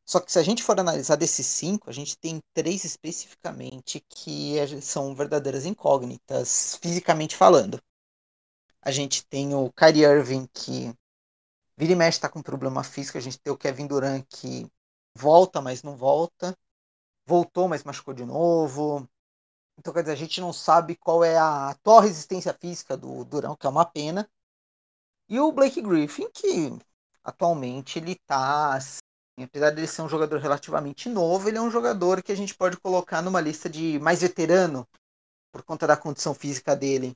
Só 0.05 0.19
que 0.19 0.31
se 0.31 0.37
a 0.37 0.43
gente 0.43 0.61
for 0.61 0.79
analisar 0.79 1.15
desses 1.15 1.47
cinco, 1.47 1.89
a 1.89 1.93
gente 1.93 2.15
tem 2.19 2.39
três 2.53 2.83
especificamente 2.83 3.99
que 4.07 4.53
são 4.79 5.15
verdadeiras 5.15 5.65
incógnitas, 5.65 6.77
fisicamente 6.79 7.35
falando. 7.35 7.81
A 8.79 8.91
gente 8.91 9.25
tem 9.25 9.55
o 9.55 9.71
Kyrie 9.71 10.03
Irving, 10.03 10.47
que 10.53 10.93
vira 11.75 11.93
e 11.93 11.95
mexe 11.95 12.19
está 12.19 12.29
com 12.29 12.43
problema 12.43 12.83
físico. 12.83 13.17
A 13.17 13.21
gente 13.21 13.39
tem 13.39 13.51
o 13.51 13.57
Kevin 13.57 13.87
Durant, 13.87 14.23
que 14.29 14.67
volta, 15.15 15.59
mas 15.59 15.81
não 15.81 15.97
volta. 15.97 16.55
Voltou, 17.29 17.67
mas 17.67 17.83
machucou 17.83 18.11
de 18.11 18.25
novo. 18.25 19.07
Então, 19.77 19.93
quer 19.93 20.01
dizer, 20.01 20.13
a 20.13 20.17
gente 20.17 20.41
não 20.41 20.51
sabe 20.51 20.95
qual 20.95 21.23
é 21.23 21.37
a 21.37 21.69
atual 21.69 21.99
resistência 21.99 22.51
física 22.59 22.97
do 22.97 23.23
Durant, 23.23 23.55
que 23.55 23.67
é 23.67 23.69
uma 23.69 23.85
pena. 23.85 24.27
E 25.29 25.39
o 25.39 25.51
Blake 25.51 25.79
Griffin, 25.79 26.27
que 26.31 26.75
atualmente 27.23 27.99
ele 27.99 28.13
está 28.13 28.79
Apesar 29.43 29.69
de 29.69 29.79
ele 29.79 29.87
ser 29.87 30.01
um 30.01 30.09
jogador 30.09 30.39
relativamente 30.39 31.07
novo, 31.07 31.47
ele 31.47 31.57
é 31.57 31.61
um 31.61 31.71
jogador 31.71 32.21
que 32.21 32.31
a 32.31 32.35
gente 32.35 32.55
pode 32.55 32.77
colocar 32.77 33.21
numa 33.21 33.39
lista 33.39 33.69
de 33.69 33.97
mais 33.99 34.21
veterano 34.21 34.85
por 35.51 35.63
conta 35.63 35.87
da 35.87 35.95
condição 35.95 36.33
física 36.33 36.75
dele. 36.75 37.15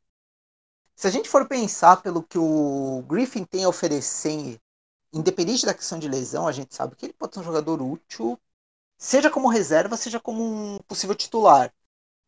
Se 0.95 1.07
a 1.07 1.09
gente 1.09 1.27
for 1.27 1.47
pensar 1.47 2.01
pelo 2.01 2.23
que 2.23 2.37
o 2.37 3.03
Griffin 3.07 3.43
tem 3.43 3.65
a 3.65 3.69
oferecer, 3.69 4.57
independente 5.11 5.65
da 5.65 5.73
questão 5.73 5.99
de 5.99 6.07
lesão, 6.07 6.47
a 6.47 6.51
gente 6.51 6.73
sabe 6.73 6.95
que 6.95 7.07
ele 7.07 7.13
pode 7.13 7.33
ser 7.33 7.41
um 7.41 7.43
jogador 7.43 7.81
útil, 7.81 8.39
seja 9.03 9.29
como 9.29 9.49
reserva, 9.49 9.97
seja 9.97 10.19
como 10.19 10.43
um 10.43 10.79
possível 10.87 11.15
titular. 11.15 11.73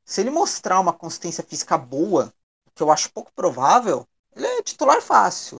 Se 0.05 0.21
ele 0.21 0.29
mostrar 0.31 0.79
uma 0.79 0.93
consistência 0.93 1.43
física 1.43 1.77
boa, 1.77 2.33
que 2.75 2.83
eu 2.83 2.91
acho 2.91 3.11
pouco 3.13 3.31
provável, 3.33 4.07
ele 4.35 4.47
é 4.47 4.63
titular 4.63 5.01
fácil. 5.01 5.57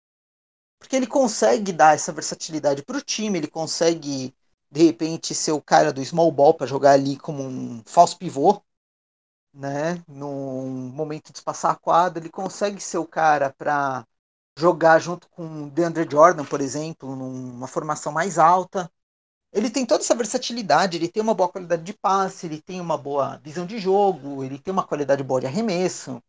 Porque 0.79 0.95
ele 0.95 1.07
consegue 1.07 1.73
dar 1.73 1.95
essa 1.95 2.11
versatilidade 2.11 2.83
para 2.83 2.97
o 2.97 3.01
time, 3.01 3.39
ele 3.39 3.47
consegue, 3.47 4.35
de 4.71 4.83
repente, 4.83 5.35
ser 5.35 5.53
o 5.53 5.61
cara 5.61 5.93
do 5.93 6.03
small 6.05 6.31
ball 6.31 6.53
para 6.53 6.67
jogar 6.67 6.91
ali 6.91 7.17
como 7.17 7.43
um 7.43 7.83
falso 7.85 8.17
pivô, 8.17 8.61
né? 9.53 10.03
Num 10.07 10.89
momento 10.89 11.33
de 11.33 11.41
passar 11.41 11.71
a 11.71 11.75
quadra, 11.75 12.21
ele 12.21 12.29
consegue 12.29 12.81
ser 12.81 12.97
o 12.97 13.07
cara 13.07 13.51
para 13.53 14.05
jogar 14.57 14.99
junto 14.99 15.29
com 15.29 15.65
o 15.65 15.69
DeAndre 15.69 16.07
Jordan, 16.09 16.45
por 16.45 16.61
exemplo, 16.61 17.15
numa 17.15 17.67
formação 17.67 18.11
mais 18.11 18.37
alta. 18.37 18.91
Ele 19.55 19.69
tem 19.69 19.85
toda 19.85 20.03
essa 20.03 20.13
versatilidade, 20.13 20.97
ele 20.97 21.07
tem 21.07 21.23
uma 21.23 21.33
boa 21.33 21.47
qualidade 21.47 21.81
de 21.81 21.93
passe, 21.93 22.45
ele 22.45 22.61
tem 22.61 22.81
uma 22.81 22.97
boa 22.97 23.37
visão 23.37 23.65
de 23.65 23.79
jogo, 23.79 24.43
ele 24.43 24.59
tem 24.59 24.73
uma 24.73 24.85
qualidade 24.85 25.23
boa 25.23 25.39
de 25.39 25.47
arremesso. 25.47 26.21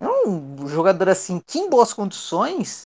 É 0.00 0.08
um 0.08 0.66
jogador 0.66 1.10
assim 1.10 1.38
que 1.38 1.58
em 1.58 1.68
boas 1.68 1.92
condições 1.92 2.86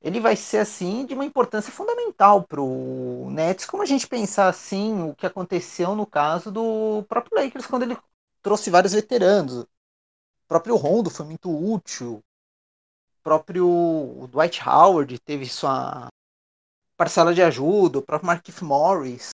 ele 0.00 0.20
vai 0.20 0.36
ser 0.36 0.58
assim 0.58 1.04
de 1.04 1.12
uma 1.12 1.24
importância 1.26 1.70
fundamental 1.70 2.44
para 2.44 2.62
o 2.62 3.28
Nets, 3.30 3.66
como 3.66 3.82
a 3.82 3.86
gente 3.86 4.06
pensar 4.06 4.48
assim 4.48 5.02
o 5.02 5.14
que 5.14 5.26
aconteceu 5.26 5.94
no 5.94 6.06
caso 6.06 6.50
do 6.50 7.04
próprio 7.10 7.44
Lakers 7.44 7.66
quando 7.66 7.82
ele 7.82 7.98
trouxe 8.40 8.70
vários 8.70 8.94
veteranos. 8.94 9.64
O 9.64 9.68
próprio 10.48 10.76
Rondo 10.76 11.10
foi 11.10 11.26
muito 11.26 11.50
útil. 11.50 12.24
O 13.18 13.22
próprio 13.22 14.26
Dwight 14.32 14.66
Howard 14.66 15.18
teve 15.18 15.46
sua 15.46 16.08
parcela 16.98 17.32
de 17.32 17.40
ajuda, 17.40 18.00
o 18.00 18.02
próprio 18.02 18.26
Markif 18.26 18.64
Morris. 18.64 19.30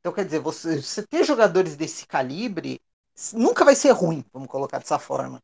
Então 0.00 0.12
quer 0.12 0.24
dizer, 0.24 0.40
você, 0.40 0.80
você 0.80 1.06
ter 1.06 1.22
jogadores 1.22 1.76
desse 1.76 2.06
calibre 2.06 2.80
nunca 3.34 3.64
vai 3.64 3.76
ser 3.76 3.90
ruim, 3.90 4.24
vamos 4.32 4.48
colocar 4.48 4.78
dessa 4.78 4.98
forma. 4.98 5.38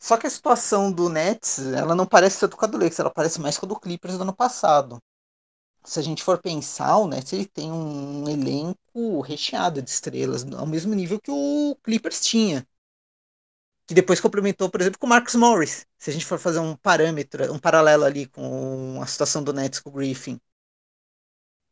Só 0.00 0.16
que 0.16 0.26
a 0.26 0.30
situação 0.30 0.90
do 0.90 1.08
Nets, 1.08 1.58
ela 1.58 1.94
não 1.94 2.06
parece 2.06 2.38
ser 2.38 2.48
do 2.48 2.56
Lakers, 2.56 2.98
ela 2.98 3.10
parece 3.10 3.40
mais 3.40 3.58
com 3.58 3.66
a 3.66 3.68
do 3.68 3.78
Clippers 3.78 4.16
do 4.16 4.22
ano 4.22 4.34
passado. 4.34 4.98
Se 5.84 5.98
a 6.00 6.02
gente 6.02 6.22
for 6.24 6.38
pensar, 6.38 6.96
o 6.96 7.06
Nets 7.06 7.32
ele 7.32 7.46
tem 7.46 7.70
um 7.70 8.28
elenco 8.28 9.20
recheado 9.20 9.82
de 9.82 9.90
estrelas, 9.90 10.44
ao 10.54 10.66
mesmo 10.66 10.94
nível 10.94 11.20
que 11.20 11.30
o 11.30 11.76
Clippers 11.84 12.20
tinha. 12.20 12.66
Que 13.86 13.94
depois 13.94 14.20
complementou, 14.20 14.70
por 14.70 14.80
exemplo, 14.80 14.98
com 14.98 15.06
o 15.06 15.10
Marcus 15.10 15.34
Morris. 15.34 15.86
Se 15.98 16.10
a 16.10 16.12
gente 16.12 16.24
for 16.26 16.38
fazer 16.38 16.60
um 16.60 16.76
parâmetro, 16.76 17.52
um 17.52 17.58
paralelo 17.58 18.04
ali 18.04 18.26
com 18.26 19.00
a 19.02 19.06
situação 19.06 19.42
do 19.42 19.52
Nets 19.52 19.80
com 19.80 19.90
o 19.90 19.92
Griffin. 19.92 20.40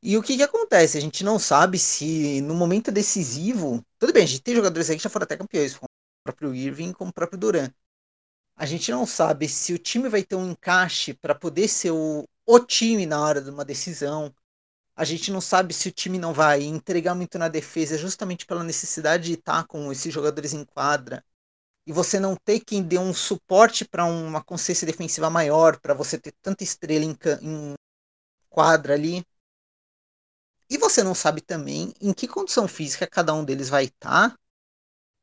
E 0.02 0.16
o 0.16 0.22
que, 0.22 0.36
que 0.36 0.42
acontece? 0.42 0.96
A 0.98 1.00
gente 1.00 1.22
não 1.24 1.38
sabe 1.38 1.78
se 1.78 2.40
no 2.42 2.54
momento 2.54 2.90
decisivo. 2.90 3.84
Tudo 3.98 4.12
bem, 4.12 4.24
a 4.24 4.26
gente 4.26 4.42
tem 4.42 4.54
jogadores 4.54 4.88
aí 4.90 4.96
que 4.96 5.02
já 5.02 5.10
foram 5.10 5.24
até 5.24 5.36
campeões, 5.36 5.74
como 5.74 5.86
o 5.86 6.24
próprio 6.24 6.54
Irving 6.54 6.92
como 6.92 7.10
o 7.10 7.14
próprio 7.14 7.38
Durant 7.38 7.72
a 8.60 8.66
gente 8.66 8.90
não 8.90 9.06
sabe 9.06 9.48
se 9.48 9.72
o 9.72 9.78
time 9.78 10.06
vai 10.10 10.22
ter 10.22 10.36
um 10.36 10.50
encaixe 10.50 11.14
para 11.14 11.34
poder 11.34 11.66
ser 11.66 11.92
o, 11.92 12.28
o 12.44 12.60
time 12.60 13.06
na 13.06 13.18
hora 13.18 13.40
de 13.40 13.48
uma 13.48 13.64
decisão. 13.64 14.34
A 14.94 15.04
gente 15.04 15.30
não 15.32 15.40
sabe 15.40 15.72
se 15.74 15.88
o 15.88 15.92
time 15.92 16.18
não 16.18 16.34
vai 16.34 16.62
entregar 16.64 17.14
muito 17.14 17.38
na 17.38 17.48
defesa 17.48 17.96
justamente 17.96 18.44
pela 18.46 18.62
necessidade 18.62 19.24
de 19.28 19.34
estar 19.34 19.66
com 19.66 19.90
esses 19.90 20.12
jogadores 20.12 20.52
em 20.52 20.64
quadra. 20.64 21.24
E 21.86 21.92
você 21.92 22.20
não 22.20 22.36
ter 22.36 22.60
quem 22.60 22.82
dê 22.82 22.98
um 22.98 23.12
suporte 23.12 23.84
para 23.84 24.04
uma 24.04 24.42
consciência 24.42 24.86
defensiva 24.86 25.30
maior, 25.30 25.80
para 25.80 25.94
você 25.94 26.18
ter 26.18 26.32
tanta 26.42 26.62
estrela 26.62 27.04
em, 27.04 27.16
em 27.42 27.74
quadra 28.48 28.94
ali. 28.94 29.24
E 30.68 30.78
você 30.78 31.02
não 31.02 31.14
sabe 31.14 31.40
também 31.40 31.92
em 32.00 32.12
que 32.12 32.28
condição 32.28 32.68
física 32.68 33.06
cada 33.06 33.34
um 33.34 33.44
deles 33.44 33.68
vai 33.68 33.84
estar 33.84 34.38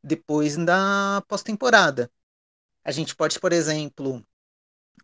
depois 0.04 0.58
da 0.58 1.24
pós-temporada. 1.28 2.10
A 2.84 2.92
gente 2.92 3.16
pode, 3.16 3.40
por 3.40 3.54
exemplo, 3.54 4.26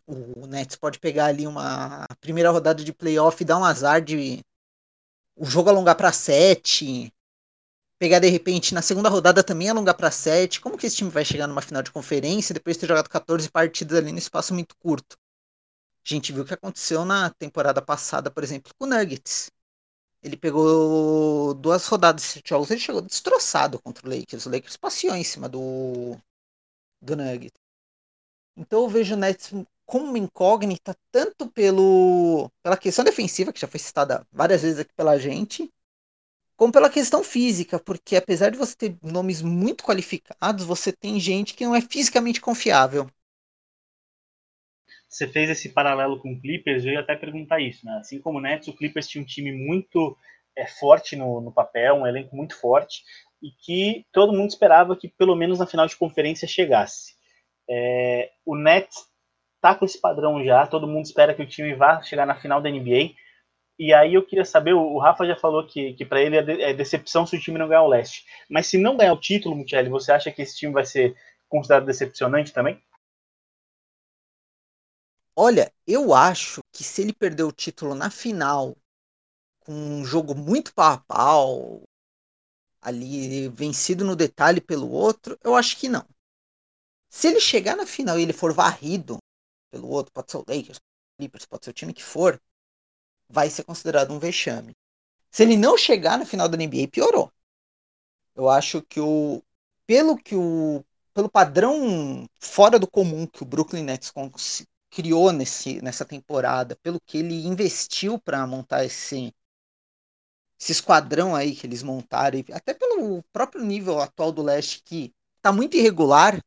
o 0.06 0.46
Nets 0.46 0.76
pode 0.76 0.98
pegar 0.98 1.26
ali 1.26 1.46
uma 1.46 2.06
primeira 2.20 2.50
rodada 2.50 2.82
de 2.82 2.92
playoff 2.92 3.42
e 3.42 3.46
dar 3.46 3.58
um 3.58 3.64
azar 3.64 4.02
de 4.02 4.42
o 5.36 5.44
jogo 5.44 5.68
alongar 5.68 5.96
para 5.96 6.12
7, 6.12 7.12
pegar 7.98 8.18
de 8.18 8.28
repente 8.28 8.74
na 8.74 8.82
segunda 8.82 9.08
rodada 9.08 9.42
também 9.42 9.68
alongar 9.68 9.96
para 9.96 10.10
7. 10.10 10.60
Como 10.60 10.76
que 10.78 10.86
esse 10.86 10.96
time 10.96 11.10
vai 11.10 11.24
chegar 11.24 11.46
numa 11.46 11.62
final 11.62 11.82
de 11.82 11.90
conferência 11.90 12.54
depois 12.54 12.76
de 12.76 12.80
ter 12.80 12.88
jogado 12.88 13.08
14 13.08 13.50
partidas 13.50 13.98
ali 13.98 14.12
no 14.12 14.18
espaço 14.18 14.54
muito 14.54 14.76
curto? 14.76 15.16
A 16.04 16.14
gente 16.14 16.32
viu 16.32 16.42
o 16.42 16.46
que 16.46 16.54
aconteceu 16.54 17.04
na 17.04 17.30
temporada 17.30 17.80
passada, 17.80 18.30
por 18.30 18.44
exemplo, 18.44 18.72
com 18.78 18.84
o 18.84 18.88
Nuggets. 18.88 19.50
Ele 20.22 20.36
pegou 20.36 21.54
duas 21.54 21.86
rodadas 21.86 22.34
de 22.34 22.42
jogos, 22.46 22.70
ele 22.70 22.80
chegou 22.80 23.02
destroçado 23.02 23.80
contra 23.80 24.06
o 24.06 24.10
Lakers. 24.10 24.46
O 24.46 24.50
Lakers 24.50 24.76
passeou 24.76 25.14
em 25.14 25.24
cima 25.24 25.48
do, 25.48 26.16
do 27.00 27.16
Nuggets. 27.16 27.60
Então 28.56 28.82
eu 28.82 28.88
vejo 28.88 29.14
o 29.14 29.16
Nets 29.16 29.50
como 29.86 30.06
uma 30.06 30.18
incógnita, 30.18 30.96
tanto 31.10 31.48
pelo, 31.50 32.50
pela 32.62 32.76
questão 32.76 33.04
defensiva, 33.04 33.52
que 33.52 33.60
já 33.60 33.68
foi 33.68 33.80
citada 33.80 34.26
várias 34.32 34.62
vezes 34.62 34.78
aqui 34.78 34.92
pela 34.94 35.18
gente, 35.18 35.70
como 36.56 36.72
pela 36.72 36.90
questão 36.90 37.22
física, 37.24 37.78
porque 37.78 38.16
apesar 38.16 38.50
de 38.50 38.58
você 38.58 38.76
ter 38.76 38.96
nomes 39.02 39.42
muito 39.42 39.84
qualificados, 39.84 40.64
você 40.64 40.92
tem 40.92 41.18
gente 41.18 41.54
que 41.54 41.64
não 41.64 41.74
é 41.74 41.80
fisicamente 41.80 42.40
confiável. 42.40 43.08
Você 45.08 45.28
fez 45.28 45.48
esse 45.48 45.68
paralelo 45.68 46.18
com 46.20 46.32
o 46.32 46.40
Clippers, 46.40 46.84
eu 46.84 46.92
ia 46.92 47.00
até 47.00 47.14
perguntar 47.14 47.60
isso, 47.60 47.86
né? 47.86 47.98
Assim 48.00 48.20
como 48.20 48.38
o 48.38 48.40
Nets, 48.40 48.66
o 48.66 48.72
Clippers 48.72 49.06
tinha 49.06 49.22
um 49.22 49.26
time 49.26 49.52
muito 49.52 50.16
é, 50.56 50.66
forte 50.66 51.14
no, 51.14 51.40
no 51.40 51.52
papel, 51.52 51.96
um 51.96 52.06
elenco 52.06 52.34
muito 52.34 52.58
forte, 52.58 53.04
e 53.40 53.50
que 53.50 54.04
todo 54.12 54.32
mundo 54.32 54.50
esperava 54.50 54.96
que 54.96 55.08
pelo 55.08 55.36
menos 55.36 55.58
na 55.58 55.66
final 55.66 55.86
de 55.86 55.96
conferência 55.96 56.48
chegasse. 56.48 57.14
É, 57.68 58.30
o 58.44 58.56
Nets 58.56 59.06
tá 59.60 59.74
com 59.74 59.84
esse 59.84 60.00
padrão 60.00 60.44
já, 60.44 60.66
todo 60.66 60.86
mundo 60.86 61.04
espera 61.04 61.34
que 61.34 61.42
o 61.42 61.46
time 61.46 61.74
vá 61.74 62.02
chegar 62.02 62.26
na 62.26 62.34
final 62.34 62.60
da 62.60 62.70
NBA. 62.70 63.14
E 63.78 63.92
aí 63.92 64.14
eu 64.14 64.24
queria 64.24 64.44
saber, 64.44 64.72
o 64.72 64.98
Rafa 64.98 65.26
já 65.26 65.36
falou 65.36 65.66
que, 65.66 65.94
que 65.94 66.04
para 66.04 66.20
ele 66.22 66.36
é, 66.36 66.70
é, 66.70 66.74
decepção 66.74 67.26
se 67.26 67.36
o 67.36 67.40
time 67.40 67.58
não 67.58 67.68
ganhar 67.68 67.82
o 67.82 67.88
leste. 67.88 68.24
Mas 68.48 68.66
se 68.66 68.78
não 68.78 68.96
ganhar 68.96 69.12
o 69.12 69.20
título, 69.20 69.56
Michele, 69.56 69.88
você 69.88 70.12
acha 70.12 70.30
que 70.30 70.42
esse 70.42 70.56
time 70.56 70.72
vai 70.72 70.84
ser 70.84 71.16
considerado 71.48 71.86
decepcionante 71.86 72.52
também? 72.52 72.80
Olha, 75.36 75.72
eu 75.86 76.14
acho 76.14 76.60
que 76.72 76.84
se 76.84 77.02
ele 77.02 77.12
perder 77.12 77.42
o 77.42 77.52
título 77.52 77.94
na 77.94 78.08
final, 78.10 78.76
com 79.60 79.72
um 79.72 80.04
jogo 80.04 80.34
muito 80.34 80.72
pau 80.72 80.92
a 80.92 80.98
pau, 80.98 81.82
ali 82.80 83.48
vencido 83.48 84.04
no 84.04 84.14
detalhe 84.14 84.60
pelo 84.60 84.90
outro, 84.90 85.36
eu 85.42 85.56
acho 85.56 85.76
que 85.78 85.88
não. 85.88 86.06
Se 87.10 87.28
ele 87.28 87.40
chegar 87.40 87.76
na 87.76 87.86
final 87.86 88.18
e 88.18 88.22
ele 88.22 88.32
for 88.32 88.52
varrido 88.52 89.18
pelo 89.70 89.88
outro, 89.88 90.12
pode 90.12 90.30
ser 90.30 90.36
o 90.36 90.44
Lakers, 90.46 90.78
pode 91.48 91.64
ser 91.64 91.70
o 91.70 91.74
time 91.74 91.94
que 91.94 92.02
for, 92.02 92.40
vai 93.34 93.50
ser 93.50 93.64
considerado 93.64 94.12
um 94.12 94.18
vexame. 94.20 94.76
Se 95.30 95.42
ele 95.42 95.56
não 95.56 95.76
chegar 95.76 96.16
na 96.16 96.24
final 96.24 96.48
da 96.48 96.56
NBA, 96.56 96.86
piorou. 96.90 97.30
Eu 98.36 98.48
acho 98.48 98.80
que 98.82 99.00
o 99.00 99.42
pelo 99.86 100.16
que 100.16 100.36
o 100.36 100.84
pelo 101.12 101.28
padrão 101.28 102.26
fora 102.38 102.78
do 102.78 102.86
comum 102.88 103.26
que 103.26 103.42
o 103.42 103.46
Brooklyn 103.46 103.82
Nets 103.82 104.12
criou 104.90 105.32
nesse, 105.32 105.82
nessa 105.82 106.04
temporada, 106.04 106.76
pelo 106.76 107.00
que 107.00 107.18
ele 107.18 107.46
investiu 107.46 108.18
para 108.18 108.46
montar 108.46 108.84
esse 108.84 109.34
esse 110.58 110.72
esquadrão 110.72 111.34
aí 111.34 111.54
que 111.54 111.66
eles 111.66 111.82
montaram, 111.82 112.38
até 112.52 112.72
pelo 112.72 113.22
próprio 113.32 113.64
nível 113.64 114.00
atual 114.00 114.30
do 114.30 114.42
leste 114.42 114.82
que 114.84 115.12
está 115.36 115.52
muito 115.52 115.76
irregular, 115.76 116.40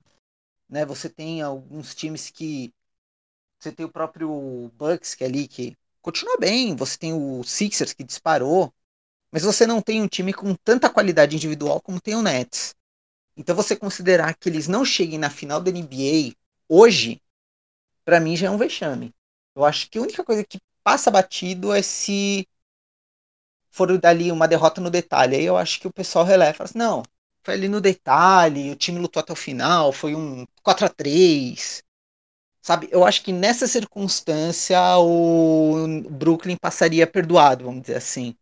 né? 0.70 0.86
Você 0.86 1.10
tem 1.10 1.42
alguns 1.42 1.94
times 1.94 2.30
que 2.30 2.74
você 3.60 3.72
tem 3.72 3.86
o 3.86 3.92
próprio 3.92 4.72
Bucks 4.76 5.14
que 5.14 5.24
é 5.24 5.28
ali 5.28 5.48
que 5.48 5.76
continua 6.08 6.38
bem, 6.38 6.74
você 6.74 6.97
tem 6.97 7.12
o 7.12 7.43
Sixers 7.43 7.91
que 7.91 8.01
disparou, 8.01 8.74
mas 9.30 9.43
você 9.43 9.68
não 9.68 9.82
tem 9.82 10.01
um 10.01 10.08
time 10.08 10.32
com 10.32 10.55
tanta 10.55 10.89
qualidade 10.89 11.36
individual 11.36 11.82
como 11.82 11.99
tem 11.99 12.16
o 12.16 12.22
Nets. 12.22 12.74
Então 13.36 13.53
você 13.53 13.76
considerar 13.76 14.34
que 14.34 14.47
eles 14.47 14.70
não 14.70 14.86
cheguem 14.86 15.20
na 15.20 15.30
final 15.30 15.60
da 15.60 15.70
NBA 15.70 16.34
hoje, 16.70 17.22
para 18.05 18.22
mim 18.22 18.38
já 18.38 18.47
é 18.47 18.49
um 18.49 18.58
vexame. 18.58 19.14
Eu 19.53 19.66
acho 19.66 19.89
que 19.89 19.97
a 19.97 20.01
única 20.01 20.24
coisa 20.24 20.45
que 20.45 20.62
passa 20.82 21.12
batido 21.12 21.74
é 21.74 21.82
se 21.82 22.47
for 23.70 23.97
dali 23.97 24.32
uma 24.32 24.47
derrota 24.47 24.80
no 24.80 24.89
detalhe. 24.89 25.36
Aí 25.36 25.43
eu 25.43 25.58
acho 25.58 25.78
que 25.78 25.89
o 25.89 25.93
pessoal 25.93 26.24
releva, 26.24 26.53
fala 26.53 26.70
assim, 26.70 26.78
não, 26.80 27.03
foi 27.43 27.55
ali 27.55 27.68
no 27.68 27.82
detalhe, 27.82 28.72
o 28.72 28.78
time 28.78 28.97
lutou 28.97 29.20
até 29.20 29.34
o 29.34 29.36
final, 29.36 29.91
foi 29.91 30.16
um 30.16 30.47
4 30.64 30.86
a 30.86 30.89
3 30.89 31.84
Sabe, 32.68 32.89
eu 32.91 33.05
acho 33.05 33.24
que 33.24 33.32
nessa 33.32 33.65
circunstância 33.65 34.78
o 34.97 35.88
Brooklyn 36.09 36.57
passaria 36.57 37.07
perdoado, 37.07 37.63
vamos 37.63 37.84
dizer 37.84 37.95
assim. 37.95 38.36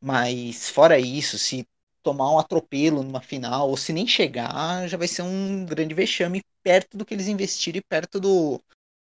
Mas 0.00 0.68
fora 0.68 0.98
isso, 0.98 1.38
se 1.38 1.64
tomar 2.02 2.32
um 2.32 2.40
atropelo 2.40 3.04
numa 3.04 3.20
final, 3.20 3.70
ou 3.70 3.76
se 3.76 3.92
nem 3.92 4.04
chegar, 4.04 4.88
já 4.88 4.96
vai 4.96 5.06
ser 5.06 5.22
um 5.22 5.64
grande 5.64 5.94
vexame 5.94 6.42
perto 6.60 6.96
do 6.98 7.04
que 7.06 7.14
eles 7.14 7.28
investiram 7.28 7.78
e 7.78 7.82
perto 7.82 8.18
do 8.18 8.60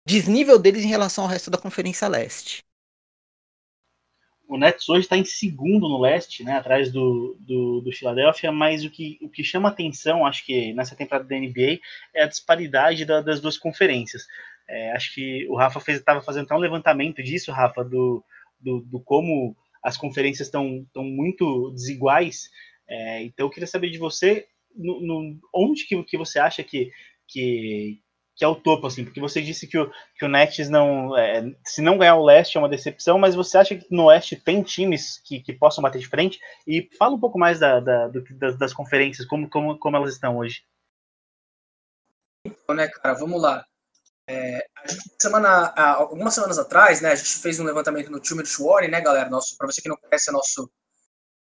desnível 0.08 0.58
deles 0.58 0.84
em 0.84 0.88
relação 0.88 1.26
ao 1.26 1.30
resto 1.30 1.52
da 1.52 1.60
Conferência 1.60 2.08
Leste 2.08 2.64
o 4.48 4.58
Nets 4.58 4.88
hoje 4.88 5.02
está 5.02 5.18
em 5.18 5.26
segundo 5.26 5.90
no 5.90 6.00
leste, 6.00 6.44
né, 6.44 6.54
atrás 6.54 6.92
do, 6.92 7.38
do, 7.40 7.82
do, 7.82 7.92
Philadelphia, 7.92 8.52
mas 8.52 8.86
o 8.86 8.90
que, 8.90 9.18
o 9.22 9.30
que 9.30 9.44
chama 9.44 9.70
atenção, 9.70 10.26
acho 10.26 10.46
que 10.46 10.74
nessa 10.74 10.96
temporada 10.96 11.28
da 11.28 11.38
NBA, 11.38 11.80
é 12.16 12.24
a 12.24 12.28
disparidade 12.28 13.04
da, 13.04 13.22
das 13.22 13.42
duas 13.42 13.58
conferências. 13.58 14.26
É, 14.70 14.92
acho 14.94 15.14
que 15.14 15.46
o 15.50 15.56
Rafa 15.56 15.80
estava 15.92 16.22
fazendo 16.22 16.46
até 16.46 16.56
um 16.56 16.60
levantamento 16.60 17.22
disso, 17.22 17.52
Rafa, 17.52 17.84
do, 17.84 18.24
do, 18.60 18.82
do 18.82 19.00
como 19.02 19.56
as 19.84 19.98
conferências 19.98 20.48
estão 20.48 20.86
muito 20.96 21.72
desiguais. 21.72 22.50
É, 22.88 23.24
então 23.24 23.46
eu 23.46 23.50
queria 23.50 23.68
saber 23.68 23.90
de 23.90 23.98
você, 23.98 24.48
no, 24.74 25.02
no, 25.02 25.40
onde 25.54 25.86
que, 25.86 26.02
que 26.04 26.18
você 26.18 26.40
acha 26.40 26.64
que, 26.64 26.90
que, 27.28 28.00
que 28.38 28.46
é 28.46 28.48
o 28.48 28.56
topo, 28.56 28.86
assim, 28.86 29.04
porque 29.04 29.20
você 29.20 29.42
disse 29.42 29.66
que 29.66 29.80
o, 29.80 29.92
que 30.16 30.24
o 30.24 30.30
Nets 30.30 30.70
não. 30.70 31.18
É, 31.18 31.44
se 31.66 31.82
não 31.82 31.98
ganhar 31.98 32.16
o 32.16 32.24
leste 32.24 32.56
é 32.56 32.60
uma 32.60 32.70
decepção, 32.70 33.18
mas 33.18 33.34
você 33.34 33.58
acha 33.58 33.76
que 33.76 33.88
no 33.90 34.06
oeste 34.06 34.36
tem 34.36 34.62
times 34.62 35.20
que, 35.26 35.40
que 35.40 35.52
possam 35.52 35.82
bater 35.82 35.98
de 35.98 36.08
frente? 36.08 36.40
E 36.68 36.88
fala 37.00 37.16
um 37.16 37.20
pouco 37.20 37.40
mais 37.40 37.60
da, 37.60 37.80
da, 37.80 38.08
do, 38.08 38.24
das, 38.38 38.56
das, 38.56 38.74
conferências, 38.74 39.28
como, 39.28 39.50
como, 39.50 39.80
como 39.80 39.98
elas 39.98 40.14
estão 40.14 40.38
hoje. 40.38 40.64
Então, 42.46 42.76
né, 42.76 42.88
cara, 42.88 43.16
vamos 43.16 43.42
lá. 43.42 43.66
É, 44.30 44.68
a 44.84 44.88
gente, 44.88 45.04
semana, 45.20 45.74
algumas 45.76 46.36
semanas 46.36 46.60
atrás, 46.60 47.02
né, 47.02 47.14
a 47.14 47.16
gente 47.16 47.40
fez 47.40 47.60
um 47.60 47.64
levantamento 47.64 48.12
no 48.12 48.20
Two 48.20 48.38
Minute 48.38 48.62
Warning, 48.62 48.92
né, 48.92 49.02
galera? 49.02 49.32
Nosso, 49.32 49.58
para 49.58 49.66
você 49.66 49.82
que 49.82 49.90
não 49.90 49.98
conhece, 49.98 50.30
é 50.30 50.34
nosso, 50.34 50.70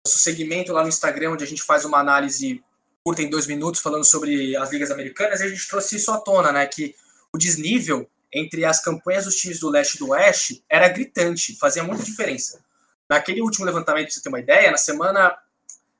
nosso 0.07 0.19
segmento 0.19 0.73
lá 0.73 0.81
no 0.83 0.89
Instagram, 0.89 1.33
onde 1.33 1.45
a 1.45 1.47
gente 1.47 1.63
faz 1.63 1.85
uma 1.85 1.99
análise 1.99 2.65
curta 3.07 3.23
em 3.23 3.31
dois 3.31 3.47
minutos 3.47 3.81
falando 3.81 4.03
sobre 4.03 4.57
as 4.57 4.73
ligas 4.73 4.91
americanas, 4.91 5.41
a 5.41 5.47
gente 5.47 5.69
trouxe 5.69 5.95
isso 5.95 6.11
à 6.11 6.19
tona, 6.19 6.51
né? 6.51 6.67
Que 6.67 6.93
o 7.33 7.39
desnível 7.39 8.11
entre 8.33 8.65
as 8.65 8.83
campanhas 8.83 9.27
dos 9.27 9.37
times 9.37 9.61
do 9.61 9.71
leste 9.71 9.95
e 9.95 9.99
do 10.01 10.09
oeste 10.09 10.65
era 10.69 10.89
gritante, 10.89 11.57
fazia 11.57 11.85
muita 11.85 12.03
diferença. 12.03 12.65
Naquele 13.09 13.41
último 13.41 13.65
levantamento, 13.65 14.07
para 14.07 14.15
você 14.15 14.21
ter 14.21 14.29
uma 14.29 14.41
ideia, 14.41 14.73
na 14.73 14.77
semana, 14.77 15.39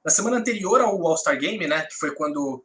na 0.05 0.11
semana 0.11 0.39
anterior 0.39 0.81
ao 0.81 1.07
All-Star 1.07 1.39
Game, 1.39 1.65
né? 1.69 1.83
Que 1.83 1.95
foi 1.95 2.13
quando. 2.13 2.65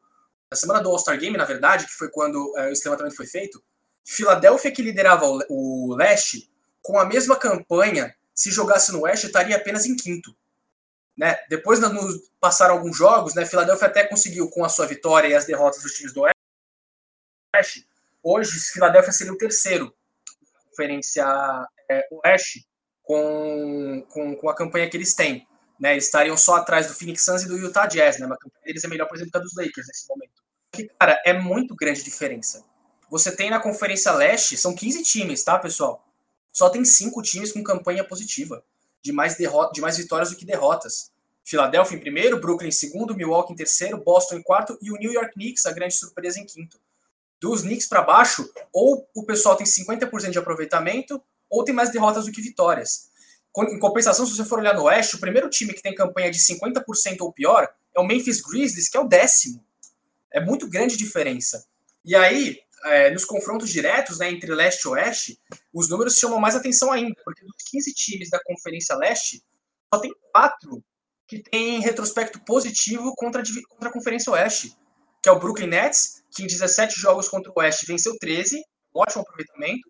Na 0.49 0.57
semana 0.57 0.81
do 0.81 0.89
All-Star 0.89 1.19
Game, 1.19 1.37
na 1.37 1.45
verdade, 1.45 1.85
que 1.85 1.93
foi 1.93 2.09
quando 2.09 2.51
é, 2.57 2.71
esse 2.71 2.83
levantamento 2.83 3.15
foi 3.15 3.27
feito, 3.27 3.63
Filadélfia, 4.03 4.71
que 4.71 4.81
liderava 4.81 5.23
o, 5.23 5.43
o 5.91 5.95
leste, 5.95 6.51
com 6.81 6.97
a 6.97 7.05
mesma 7.05 7.35
campanha, 7.35 8.15
se 8.33 8.49
jogasse 8.49 8.91
no 8.91 9.01
oeste, 9.01 9.27
estaria 9.27 9.55
apenas 9.55 9.85
em 9.85 9.95
quinto. 9.95 10.35
Né? 11.17 11.37
Depois 11.49 11.79
nos 11.79 12.29
passaram 12.39 12.75
alguns 12.75 12.97
jogos, 12.97 13.35
né? 13.35 13.45
Philadelphia 13.45 13.87
até 13.87 14.03
conseguiu 14.05 14.49
com 14.49 14.63
a 14.63 14.69
sua 14.69 14.87
vitória 14.87 15.27
e 15.27 15.35
as 15.35 15.45
derrotas 15.45 15.83
dos 15.83 15.93
times 15.93 16.13
do 16.13 16.21
Oeste. 17.53 17.87
Hoje, 18.23 18.59
Philadelphia 18.71 19.11
seria 19.11 19.33
o 19.33 19.37
terceiro 19.37 19.93
conferência 20.69 21.25
é, 21.89 22.07
Oeste 22.11 22.65
com, 23.03 24.05
com, 24.09 24.35
com, 24.35 24.49
a 24.49 24.55
campanha 24.55 24.89
que 24.89 24.95
eles 24.95 25.13
têm. 25.13 25.45
Né? 25.79 25.93
Eles 25.93 26.05
estariam 26.05 26.37
só 26.37 26.55
atrás 26.55 26.87
do 26.87 26.93
Phoenix 26.93 27.23
Suns 27.23 27.43
e 27.43 27.47
do 27.47 27.57
Utah 27.57 27.87
Jazz, 27.87 28.19
né? 28.19 28.25
Mas 28.25 28.37
a 28.37 28.41
campanha 28.41 28.65
deles 28.65 28.83
é 28.83 28.87
melhor, 28.87 29.07
por 29.07 29.15
exemplo, 29.15 29.31
que 29.31 29.37
a 29.37 29.41
dos 29.41 29.55
Lakers 29.55 29.87
nesse 29.87 30.07
momento. 30.07 30.41
Cara, 30.97 31.21
é 31.25 31.33
muito 31.33 31.75
grande 31.75 32.03
diferença. 32.03 32.63
Você 33.09 33.35
tem 33.35 33.49
na 33.49 33.59
Conferência 33.59 34.11
Leste, 34.13 34.55
são 34.55 34.73
15 34.73 35.03
times, 35.03 35.43
tá, 35.43 35.59
pessoal? 35.59 36.07
Só 36.53 36.69
tem 36.69 36.85
cinco 36.85 37.21
times 37.21 37.51
com 37.51 37.63
campanha 37.63 38.03
positiva 38.03 38.63
de 39.01 39.11
mais, 39.11 39.35
derrota, 39.35 39.73
de 39.73 39.81
mais 39.81 39.97
vitórias 39.97 40.29
do 40.29 40.35
que 40.35 40.45
derrotas. 40.45 41.11
Filadélfia 41.43 41.97
em 41.97 41.99
primeiro, 41.99 42.39
Brooklyn 42.39 42.69
em 42.69 42.71
segundo, 42.71 43.15
Milwaukee 43.15 43.53
em 43.53 43.55
terceiro, 43.55 43.97
Boston 43.97 44.35
em 44.35 44.43
quarto 44.43 44.77
e 44.81 44.91
o 44.91 44.97
New 44.97 45.11
York 45.11 45.33
Knicks, 45.33 45.65
a 45.65 45.71
grande 45.71 45.95
surpresa, 45.95 46.39
em 46.39 46.45
quinto. 46.45 46.79
Dos 47.39 47.61
Knicks 47.61 47.87
para 47.87 48.01
baixo, 48.01 48.49
ou 48.71 49.07
o 49.15 49.25
pessoal 49.25 49.55
tem 49.55 49.65
50% 49.65 50.29
de 50.29 50.37
aproveitamento, 50.37 51.21
ou 51.49 51.63
tem 51.63 51.73
mais 51.73 51.91
derrotas 51.91 52.25
do 52.25 52.31
que 52.31 52.41
vitórias. 52.41 53.09
Em 53.57 53.79
compensação, 53.79 54.25
se 54.25 54.35
você 54.35 54.45
for 54.45 54.59
olhar 54.59 54.73
no 54.73 54.83
Oeste, 54.83 55.15
o 55.15 55.19
primeiro 55.19 55.49
time 55.49 55.73
que 55.73 55.81
tem 55.81 55.93
campanha 55.93 56.31
de 56.31 56.39
50% 56.39 57.17
ou 57.19 57.33
pior 57.33 57.67
é 57.93 57.99
o 57.99 58.05
Memphis 58.05 58.41
Grizzlies, 58.41 58.87
que 58.87 58.95
é 58.95 58.99
o 58.99 59.07
décimo. 59.07 59.63
É 60.31 60.39
muito 60.39 60.69
grande 60.69 60.95
diferença. 60.95 61.65
E 62.05 62.15
aí, 62.15 62.59
é, 62.85 63.11
nos 63.11 63.25
confrontos 63.25 63.69
diretos 63.69 64.19
né, 64.19 64.31
entre 64.31 64.53
leste 64.53 64.83
e 64.83 64.87
oeste, 64.87 65.39
os 65.73 65.89
números 65.89 66.17
chamam 66.17 66.39
mais 66.39 66.55
atenção 66.55 66.91
ainda, 66.91 67.15
porque 67.23 67.45
dos 67.45 67.55
15 67.69 67.93
times 67.93 68.29
da 68.29 68.39
Conferência 68.43 68.95
Leste, 68.95 69.43
só 69.93 69.99
tem 69.99 70.11
quatro 70.31 70.83
que 71.27 71.39
tem 71.39 71.79
retrospecto 71.79 72.41
positivo 72.41 73.13
contra, 73.15 73.41
contra 73.69 73.89
a 73.89 73.91
Conferência 73.91 74.33
Oeste, 74.33 74.75
que 75.23 75.29
é 75.29 75.31
o 75.31 75.39
Brooklyn 75.39 75.67
Nets, 75.67 76.23
que 76.29 76.43
em 76.43 76.47
17 76.47 76.99
jogos 76.99 77.29
contra 77.29 77.49
o 77.49 77.53
Oeste 77.57 77.85
venceu 77.85 78.17
13, 78.19 78.57
um 78.93 78.99
ótimo 78.99 79.21
aproveitamento. 79.21 79.89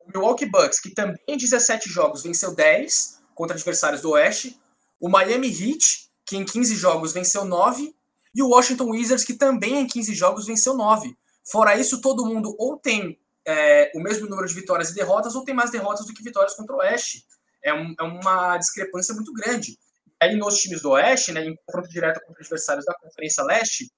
O 0.00 0.08
Milwaukee 0.10 0.46
Bucks, 0.46 0.80
que 0.80 0.90
também 0.90 1.16
em 1.28 1.36
17 1.36 1.90
jogos 1.90 2.22
venceu 2.22 2.54
10 2.54 3.20
contra 3.34 3.56
adversários 3.56 4.00
do 4.00 4.12
Oeste. 4.12 4.58
O 4.98 5.08
Miami 5.08 5.48
Heat, 5.48 6.10
que 6.24 6.36
em 6.36 6.44
15 6.44 6.76
jogos 6.76 7.12
venceu 7.12 7.44
9. 7.44 7.94
E 8.34 8.42
o 8.42 8.48
Washington 8.48 8.90
Wizards, 8.90 9.24
que 9.24 9.34
também 9.34 9.80
em 9.80 9.86
15 9.86 10.14
jogos 10.14 10.46
venceu 10.46 10.74
9. 10.74 11.14
Fora 11.44 11.76
isso, 11.76 12.00
todo 12.00 12.24
mundo 12.24 12.54
ou 12.58 12.78
tem 12.78 13.18
é, 13.46 13.92
o 13.94 14.00
mesmo 14.00 14.26
número 14.28 14.48
de 14.48 14.54
vitórias 14.54 14.90
e 14.90 14.94
derrotas, 14.94 15.34
ou 15.34 15.44
tem 15.44 15.54
mais 15.54 15.70
derrotas 15.70 16.06
do 16.06 16.14
que 16.14 16.22
vitórias 16.22 16.54
contra 16.54 16.74
o 16.74 16.78
Oeste. 16.78 17.24
É, 17.62 17.72
um, 17.72 17.94
é 17.98 18.02
uma 18.02 18.56
discrepância 18.56 19.14
muito 19.14 19.32
grande. 19.32 19.78
Aí 20.20 20.36
nos 20.36 20.56
times 20.56 20.80
do 20.80 20.90
Oeste, 20.90 21.32
né, 21.32 21.44
em 21.44 21.56
confronto 21.66 21.88
direto 21.88 22.20
contra 22.26 22.40
adversários 22.42 22.84
da 22.84 22.94
Conferência 22.94 23.44
Leste, 23.44 23.90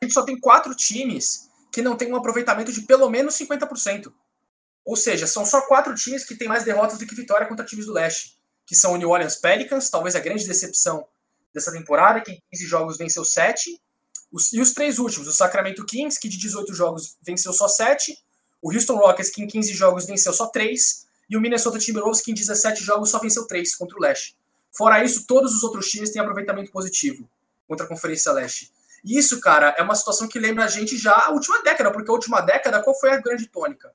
a 0.00 0.04
gente 0.04 0.14
só 0.14 0.24
tem 0.24 0.38
quatro 0.38 0.74
times 0.74 1.48
que 1.72 1.82
não 1.82 1.96
tem 1.96 2.12
um 2.12 2.16
aproveitamento 2.16 2.72
de 2.72 2.82
pelo 2.82 3.10
menos 3.10 3.34
50%. 3.34 4.12
Ou 4.84 4.96
seja, 4.96 5.26
são 5.26 5.44
só 5.44 5.60
quatro 5.62 5.94
times 5.94 6.24
que 6.24 6.36
têm 6.36 6.48
mais 6.48 6.64
derrotas 6.64 6.98
do 6.98 7.06
que 7.06 7.14
vitória 7.14 7.46
contra 7.46 7.64
times 7.64 7.86
do 7.86 7.92
Leste, 7.92 8.38
que 8.66 8.74
são 8.74 8.92
o 8.92 8.96
New 8.96 9.10
Orleans 9.10 9.36
Pelicans, 9.36 9.90
talvez 9.90 10.14
a 10.14 10.20
grande 10.20 10.46
decepção 10.46 11.06
dessa 11.52 11.72
temporada, 11.72 12.20
que 12.20 12.32
em 12.32 12.42
15 12.52 12.66
jogos 12.66 12.98
venceu 12.98 13.24
7, 13.24 13.78
os, 14.32 14.52
e 14.52 14.60
os 14.60 14.72
três 14.72 14.98
últimos, 14.98 15.28
o 15.28 15.32
Sacramento 15.32 15.84
Kings, 15.84 16.18
que 16.20 16.28
de 16.28 16.36
18 16.38 16.74
jogos 16.74 17.16
venceu 17.22 17.52
só 17.52 17.66
7, 17.66 18.16
o 18.60 18.72
Houston 18.72 18.96
Rockets, 18.96 19.30
que 19.30 19.42
em 19.42 19.46
15 19.46 19.72
jogos 19.72 20.06
venceu 20.06 20.32
só 20.32 20.46
3, 20.46 21.06
e 21.30 21.36
o 21.36 21.40
Minnesota 21.40 21.78
Timberwolves, 21.78 22.20
que 22.20 22.30
em 22.30 22.34
17 22.34 22.82
jogos 22.82 23.10
só 23.10 23.18
venceu 23.18 23.46
3 23.46 23.74
contra 23.76 23.96
o 23.96 24.00
Leste. 24.00 24.36
Fora 24.70 25.02
isso, 25.02 25.26
todos 25.26 25.54
os 25.54 25.62
outros 25.62 25.88
times 25.88 26.10
têm 26.10 26.20
aproveitamento 26.20 26.70
positivo 26.70 27.28
contra 27.66 27.86
a 27.86 27.88
Conferência 27.88 28.32
Leste. 28.32 28.72
E 29.04 29.18
isso, 29.18 29.40
cara, 29.40 29.74
é 29.78 29.82
uma 29.82 29.94
situação 29.94 30.28
que 30.28 30.38
lembra 30.38 30.64
a 30.64 30.68
gente 30.68 30.96
já 30.96 31.14
a 31.14 31.30
última 31.30 31.62
década, 31.62 31.90
porque 31.90 32.10
a 32.10 32.14
última 32.14 32.40
década, 32.40 32.82
qual 32.82 32.98
foi 32.98 33.10
a 33.10 33.20
grande 33.20 33.46
tônica? 33.46 33.92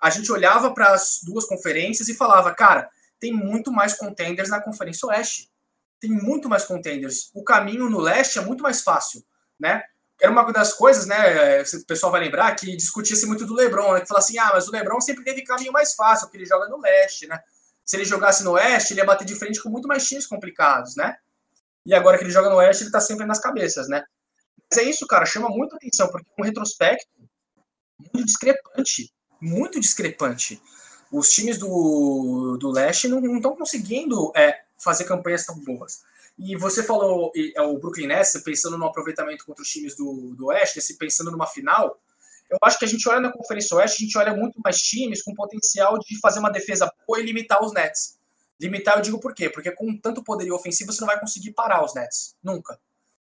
A 0.00 0.10
gente 0.10 0.30
olhava 0.30 0.72
para 0.72 0.92
as 0.92 1.20
duas 1.22 1.44
conferências 1.44 2.08
e 2.08 2.14
falava, 2.14 2.54
cara, 2.54 2.90
tem 3.18 3.32
muito 3.32 3.72
mais 3.72 3.94
contenders 3.94 4.50
na 4.50 4.60
Conferência 4.60 5.08
Oeste. 5.08 5.50
Tem 5.98 6.10
muito 6.10 6.48
mais 6.48 6.64
contenders. 6.64 7.30
O 7.34 7.42
caminho 7.42 7.88
no 7.88 7.98
leste 7.98 8.38
é 8.38 8.42
muito 8.42 8.62
mais 8.62 8.82
fácil 8.82 9.24
né? 9.58 9.82
Era 10.20 10.32
uma 10.32 10.50
das 10.52 10.72
coisas, 10.72 11.06
né? 11.06 11.62
O 11.62 11.86
pessoal 11.86 12.10
vai 12.10 12.22
lembrar 12.22 12.54
que 12.56 12.74
discutia-se 12.76 13.26
muito 13.26 13.44
do 13.44 13.54
Lebron, 13.54 13.92
né? 13.92 14.00
Que 14.00 14.06
fala 14.06 14.20
assim: 14.20 14.38
ah, 14.38 14.50
mas 14.54 14.66
o 14.66 14.72
Lebron 14.72 15.00
sempre 15.00 15.24
teve 15.24 15.42
caminho 15.42 15.72
mais 15.72 15.94
fácil, 15.94 16.26
porque 16.26 16.38
ele 16.38 16.46
joga 16.46 16.68
no 16.68 16.80
leste, 16.80 17.26
né? 17.26 17.38
Se 17.84 17.96
ele 17.96 18.04
jogasse 18.04 18.42
no 18.42 18.52
oeste, 18.52 18.92
ele 18.92 19.00
ia 19.00 19.06
bater 19.06 19.24
de 19.24 19.34
frente 19.34 19.62
com 19.62 19.68
muito 19.68 19.86
mais 19.86 20.06
times 20.06 20.26
complicados, 20.26 20.96
né? 20.96 21.16
E 21.84 21.94
agora 21.94 22.18
que 22.18 22.24
ele 22.24 22.32
joga 22.32 22.50
no 22.50 22.56
oeste, 22.56 22.84
ele 22.84 22.90
tá 22.90 23.00
sempre 23.00 23.26
nas 23.26 23.38
cabeças, 23.38 23.88
né? 23.88 24.04
Mas 24.70 24.78
é 24.78 24.82
isso, 24.82 25.06
cara, 25.06 25.24
chama 25.24 25.48
muita 25.48 25.76
atenção, 25.76 26.08
porque 26.08 26.28
é 26.28 26.42
um 26.42 26.44
retrospecto 26.44 27.06
muito 27.98 28.24
discrepante, 28.24 29.12
muito 29.40 29.78
discrepante. 29.78 30.60
Os 31.12 31.30
times 31.30 31.58
do, 31.58 32.56
do 32.58 32.70
leste 32.70 33.06
não 33.06 33.36
estão 33.36 33.54
conseguindo 33.54 34.32
é, 34.34 34.62
fazer 34.76 35.04
campanhas 35.04 35.46
tão 35.46 35.56
boas. 35.60 36.02
E 36.38 36.54
você 36.56 36.82
falou, 36.82 37.32
é 37.34 37.62
o 37.62 37.78
Brooklyn 37.78 38.08
Nets, 38.08 38.36
pensando 38.44 38.76
no 38.76 38.84
aproveitamento 38.84 39.44
contra 39.44 39.62
os 39.62 39.68
times 39.70 39.96
do, 39.96 40.34
do 40.36 40.46
Oeste, 40.46 40.80
pensando 40.98 41.30
numa 41.30 41.46
final, 41.46 41.98
Eu 42.50 42.58
acho 42.62 42.78
que 42.78 42.84
a 42.84 42.88
gente 42.88 43.08
olha 43.08 43.20
na 43.20 43.32
Conferência 43.32 43.76
Oeste, 43.76 44.02
a 44.02 44.04
gente 44.06 44.18
olha 44.18 44.34
muito 44.34 44.60
mais 44.62 44.78
times 44.78 45.22
com 45.22 45.34
potencial 45.34 45.98
de 45.98 46.20
fazer 46.20 46.38
uma 46.38 46.50
defesa 46.50 46.92
boa 47.06 47.18
e 47.20 47.24
limitar 47.24 47.64
os 47.64 47.72
Nets. 47.72 48.18
Limitar, 48.60 48.96
eu 48.96 49.02
digo 49.02 49.18
por 49.18 49.34
quê? 49.34 49.50
Porque 49.50 49.70
com 49.70 49.96
tanto 49.98 50.22
poderio 50.22 50.54
ofensivo, 50.54 50.92
você 50.92 51.00
não 51.00 51.08
vai 51.08 51.18
conseguir 51.18 51.52
parar 51.52 51.84
os 51.84 51.94
Nets. 51.94 52.36
Nunca. 52.42 52.78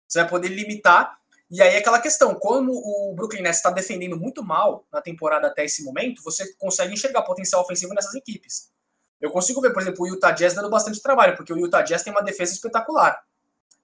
Você 0.06 0.20
vai 0.20 0.28
poder 0.28 0.48
limitar. 0.48 1.18
E 1.50 1.62
aí, 1.62 1.76
aquela 1.76 2.00
questão: 2.00 2.34
como 2.34 2.72
o 2.72 3.14
Brooklyn 3.14 3.42
Nets 3.42 3.58
está 3.58 3.70
defendendo 3.70 4.16
muito 4.16 4.42
mal 4.42 4.84
na 4.92 5.00
temporada 5.00 5.46
até 5.48 5.64
esse 5.64 5.82
momento, 5.82 6.22
você 6.22 6.52
consegue 6.54 6.92
enxergar 6.92 7.22
potencial 7.22 7.62
ofensivo 7.62 7.94
nessas 7.94 8.14
equipes. 8.14 8.70
Eu 9.20 9.30
consigo 9.30 9.60
ver, 9.60 9.72
por 9.72 9.82
exemplo, 9.82 10.04
o 10.04 10.08
Utah 10.08 10.32
Jazz 10.32 10.54
dando 10.54 10.70
bastante 10.70 11.00
trabalho, 11.00 11.36
porque 11.36 11.52
o 11.52 11.58
Utah 11.58 11.82
Jazz 11.82 12.02
tem 12.02 12.12
uma 12.12 12.22
defesa 12.22 12.52
espetacular. 12.52 13.22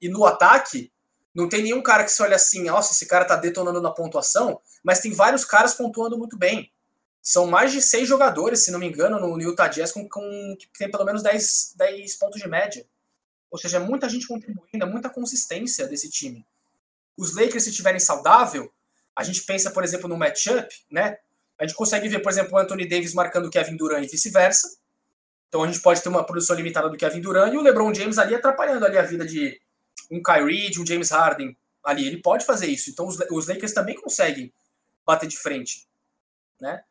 E 0.00 0.08
no 0.08 0.24
ataque, 0.24 0.92
não 1.34 1.48
tem 1.48 1.62
nenhum 1.62 1.82
cara 1.82 2.04
que 2.04 2.10
se 2.10 2.22
olha 2.22 2.36
assim, 2.36 2.64
nossa, 2.64 2.92
esse 2.92 3.06
cara 3.06 3.24
tá 3.24 3.36
detonando 3.36 3.80
na 3.80 3.90
pontuação, 3.90 4.60
mas 4.82 5.00
tem 5.00 5.12
vários 5.12 5.44
caras 5.44 5.74
pontuando 5.74 6.18
muito 6.18 6.36
bem. 6.36 6.70
São 7.22 7.46
mais 7.46 7.70
de 7.70 7.82
seis 7.82 8.08
jogadores, 8.08 8.64
se 8.64 8.70
não 8.70 8.78
me 8.78 8.88
engano, 8.88 9.20
no 9.20 9.40
Utah 9.40 9.68
Jazz, 9.68 9.92
com, 9.92 10.08
com, 10.08 10.56
que 10.58 10.68
tem 10.78 10.90
pelo 10.90 11.04
menos 11.04 11.22
10, 11.22 11.74
10 11.76 12.16
pontos 12.16 12.40
de 12.40 12.48
média. 12.48 12.86
Ou 13.50 13.58
seja, 13.58 13.76
é 13.76 13.80
muita 13.80 14.08
gente 14.08 14.26
contribuindo, 14.26 14.84
é 14.84 14.86
muita 14.86 15.10
consistência 15.10 15.86
desse 15.86 16.08
time. 16.08 16.46
Os 17.16 17.34
Lakers, 17.34 17.64
se 17.64 17.72
tiverem 17.72 18.00
saudável, 18.00 18.72
a 19.14 19.22
gente 19.22 19.42
pensa, 19.42 19.70
por 19.70 19.84
exemplo, 19.84 20.08
no 20.08 20.16
matchup, 20.16 20.74
né? 20.90 21.18
A 21.58 21.66
gente 21.66 21.76
consegue 21.76 22.08
ver, 22.08 22.20
por 22.20 22.32
exemplo, 22.32 22.54
o 22.54 22.58
Anthony 22.58 22.88
Davis 22.88 23.12
marcando 23.12 23.46
o 23.46 23.50
Kevin 23.50 23.76
Durant 23.76 24.04
e 24.04 24.08
vice-versa. 24.08 24.79
Então 25.50 25.64
a 25.64 25.66
gente 25.66 25.82
pode 25.82 26.00
ter 26.00 26.08
uma 26.08 26.24
produção 26.24 26.54
limitada 26.54 26.88
do 26.88 26.96
Kevin 26.96 27.20
Durant 27.20 27.52
e 27.52 27.56
o 27.56 27.60
LeBron 27.60 27.92
James 27.92 28.18
ali 28.18 28.36
atrapalhando 28.36 28.86
ali 28.86 28.96
a 28.96 29.02
vida 29.02 29.26
de 29.26 29.60
um 30.08 30.22
Kyrie, 30.22 30.70
de 30.70 30.80
um 30.80 30.86
James 30.86 31.10
Harden 31.10 31.56
ali. 31.84 32.06
Ele 32.06 32.22
pode 32.22 32.46
fazer 32.46 32.68
isso. 32.68 32.88
Então 32.88 33.06
os, 33.06 33.48
Lakers 33.48 33.72
também 33.72 33.96
conseguem 33.96 34.54
bater 35.04 35.28
de 35.28 35.36
frente, 35.36 35.88
né? 36.60 36.84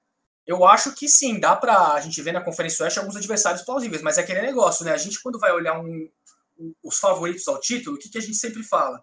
Eu 0.45 0.65
acho 0.65 0.93
que 0.93 1.07
sim, 1.07 1.39
dá 1.39 1.55
para 1.55 1.93
a 1.93 2.01
gente 2.01 2.21
ver 2.21 2.33
na 2.33 2.41
Conferência 2.41 2.83
Oeste 2.83 2.99
alguns 2.99 3.15
adversários 3.15 3.61
plausíveis, 3.61 4.01
mas 4.01 4.17
é 4.17 4.21
aquele 4.21 4.41
negócio, 4.41 4.83
né? 4.83 4.91
A 4.91 4.97
gente, 4.97 5.21
quando 5.21 5.39
vai 5.39 5.51
olhar 5.53 5.79
um, 5.79 6.09
um, 6.57 6.73
os 6.83 6.97
favoritos 6.97 7.47
ao 7.47 7.61
título, 7.61 7.95
o 7.95 7.99
que, 7.99 8.09
que 8.09 8.17
a 8.17 8.21
gente 8.21 8.35
sempre 8.35 8.63
fala? 8.63 9.01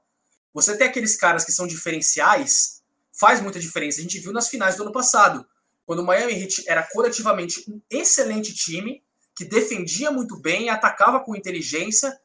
Você 0.53 0.77
tem 0.77 0.89
aqueles 0.89 1.17
caras 1.17 1.45
que 1.45 1.53
são 1.53 1.67
diferenciais, 1.67 2.83
faz 3.13 3.41
muita 3.41 3.61
diferença. 3.61 4.01
A 4.01 4.03
gente 4.03 4.19
viu 4.19 4.33
nas 4.33 4.49
finais 4.49 4.77
do 4.77 4.83
ano 4.83 4.93
passado, 4.93 5.47
quando 5.87 6.01
o 6.01 6.05
Miami 6.05 6.33
Heat 6.33 6.65
era 6.67 6.83
coletivamente 6.83 7.65
um 7.71 7.81
excelente 7.89 8.53
time, 8.53 9.03
que 9.37 9.45
defendia 9.45 10.11
muito 10.11 10.41
bem, 10.41 10.70
atacava 10.70 11.20
com 11.20 11.37
inteligência, 11.37 12.18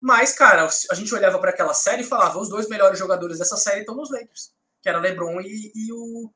mas, 0.00 0.32
cara, 0.32 0.68
a 0.90 0.94
gente 0.94 1.12
olhava 1.14 1.38
para 1.38 1.50
aquela 1.50 1.74
série 1.74 2.02
e 2.02 2.06
falava: 2.06 2.38
os 2.38 2.48
dois 2.48 2.68
melhores 2.68 2.98
jogadores 2.98 3.38
dessa 3.38 3.56
série 3.56 3.80
estão 3.80 3.96
nos 3.96 4.10
Lakers, 4.10 4.52
que 4.82 4.88
era 4.88 5.00
LeBron 5.00 5.40
e, 5.40 5.72
e, 5.74 5.92
o, 5.92 6.30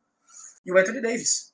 e 0.65 0.73
o 0.73 0.77
Anthony 0.77 1.01
Davis. 1.01 1.53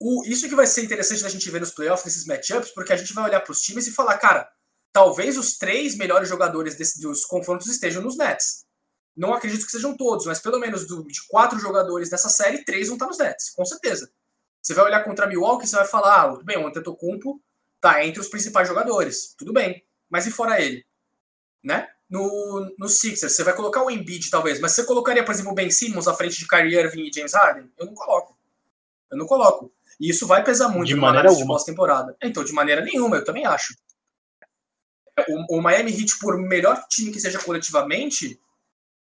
O, 0.00 0.24
isso 0.26 0.48
que 0.48 0.54
vai 0.54 0.66
ser 0.66 0.82
interessante 0.82 1.22
da 1.22 1.28
gente 1.28 1.50
ver 1.50 1.60
nos 1.60 1.70
playoffs, 1.70 2.04
nesses 2.04 2.26
matchups, 2.26 2.72
porque 2.72 2.92
a 2.92 2.96
gente 2.96 3.12
vai 3.14 3.24
olhar 3.24 3.40
para 3.40 3.52
os 3.52 3.60
times 3.60 3.86
e 3.86 3.92
falar, 3.92 4.18
cara, 4.18 4.50
talvez 4.92 5.38
os 5.38 5.56
três 5.56 5.96
melhores 5.96 6.28
jogadores 6.28 6.74
desse, 6.74 7.00
dos 7.00 7.24
confrontos 7.24 7.68
estejam 7.68 8.02
nos 8.02 8.16
Nets. 8.16 8.66
Não 9.16 9.32
acredito 9.32 9.64
que 9.64 9.72
sejam 9.72 9.96
todos, 9.96 10.26
mas 10.26 10.40
pelo 10.40 10.58
menos 10.58 10.86
do, 10.86 11.06
de 11.06 11.26
quatro 11.28 11.58
jogadores 11.58 12.10
dessa 12.10 12.28
série, 12.28 12.64
três 12.64 12.88
vão 12.88 12.96
estar 12.96 13.06
nos 13.06 13.18
Nets, 13.18 13.50
com 13.50 13.64
certeza. 13.64 14.10
Você 14.60 14.74
vai 14.74 14.84
olhar 14.84 15.04
contra 15.04 15.26
Milwaukee, 15.26 15.66
você 15.66 15.76
vai 15.76 15.86
falar, 15.86 16.22
ah, 16.22 16.38
bem, 16.42 16.58
o 16.58 16.66
Antetokounmpo 16.66 17.40
tá 17.80 18.04
entre 18.04 18.20
os 18.20 18.28
principais 18.28 18.66
jogadores, 18.66 19.34
tudo 19.36 19.52
bem, 19.52 19.84
mas 20.08 20.26
e 20.26 20.30
fora 20.30 20.60
ele? 20.60 20.84
Né? 21.62 21.88
No, 22.08 22.74
no 22.78 22.88
Sixers, 22.88 23.34
você 23.34 23.42
vai 23.42 23.54
colocar 23.54 23.82
o 23.82 23.90
Embiid, 23.90 24.30
talvez, 24.30 24.60
mas 24.60 24.72
você 24.72 24.84
colocaria, 24.84 25.24
por 25.24 25.32
exemplo, 25.32 25.52
o 25.52 25.54
Ben 25.54 25.70
Simmons 25.70 26.06
à 26.06 26.14
frente 26.14 26.38
de 26.38 26.46
Kyrie 26.46 26.78
Irving 26.78 27.08
e 27.08 27.12
James 27.12 27.34
Harden? 27.34 27.70
Eu 27.76 27.86
não 27.86 27.94
coloco. 27.94 28.38
Eu 29.10 29.18
não 29.18 29.26
coloco. 29.26 29.72
E 29.98 30.10
isso 30.10 30.26
vai 30.26 30.44
pesar 30.44 30.68
muito 30.68 30.88
de 30.88 30.94
maneira 30.94 31.34
de 31.34 31.44
pós-temporada. 31.46 32.16
Então, 32.22 32.44
de 32.44 32.52
maneira 32.52 32.82
nenhuma, 32.82 33.16
eu 33.16 33.24
também 33.24 33.46
acho. 33.46 33.74
O, 35.28 35.56
o, 35.56 35.62
Miami 35.62 35.90
Heat, 35.90 36.18
por 36.20 36.38
melhor 36.38 36.86
time 36.88 37.10
que 37.10 37.18
seja 37.18 37.38
coletivamente, 37.38 38.38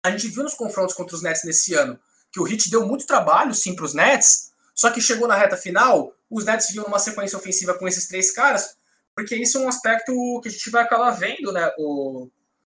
a 0.02 0.10
gente 0.10 0.28
viu 0.28 0.42
nos 0.42 0.54
confrontos 0.54 0.94
contra 0.94 1.14
os 1.14 1.22
Nets 1.22 1.44
nesse 1.44 1.74
ano 1.74 1.98
que 2.32 2.40
o 2.40 2.46
Heat 2.46 2.70
deu 2.70 2.86
muito 2.86 3.06
trabalho, 3.06 3.54
sim, 3.54 3.74
para 3.74 3.84
os 3.84 3.94
Nets, 3.94 4.52
só 4.74 4.90
que 4.90 5.00
chegou 5.00 5.26
na 5.26 5.34
reta 5.34 5.56
final, 5.56 6.14
os 6.30 6.44
Nets 6.44 6.70
viam 6.70 6.84
uma 6.84 6.98
sequência 6.98 7.36
ofensiva 7.36 7.74
com 7.74 7.88
esses 7.88 8.06
três 8.06 8.30
caras, 8.30 8.76
porque 9.14 9.34
isso 9.34 9.58
é 9.58 9.60
um 9.60 9.68
aspecto 9.68 10.40
que 10.42 10.48
a 10.48 10.52
gente 10.52 10.70
vai 10.70 10.82
acabar 10.82 11.10
vendo, 11.10 11.52
né, 11.52 11.70
o, 11.76 12.28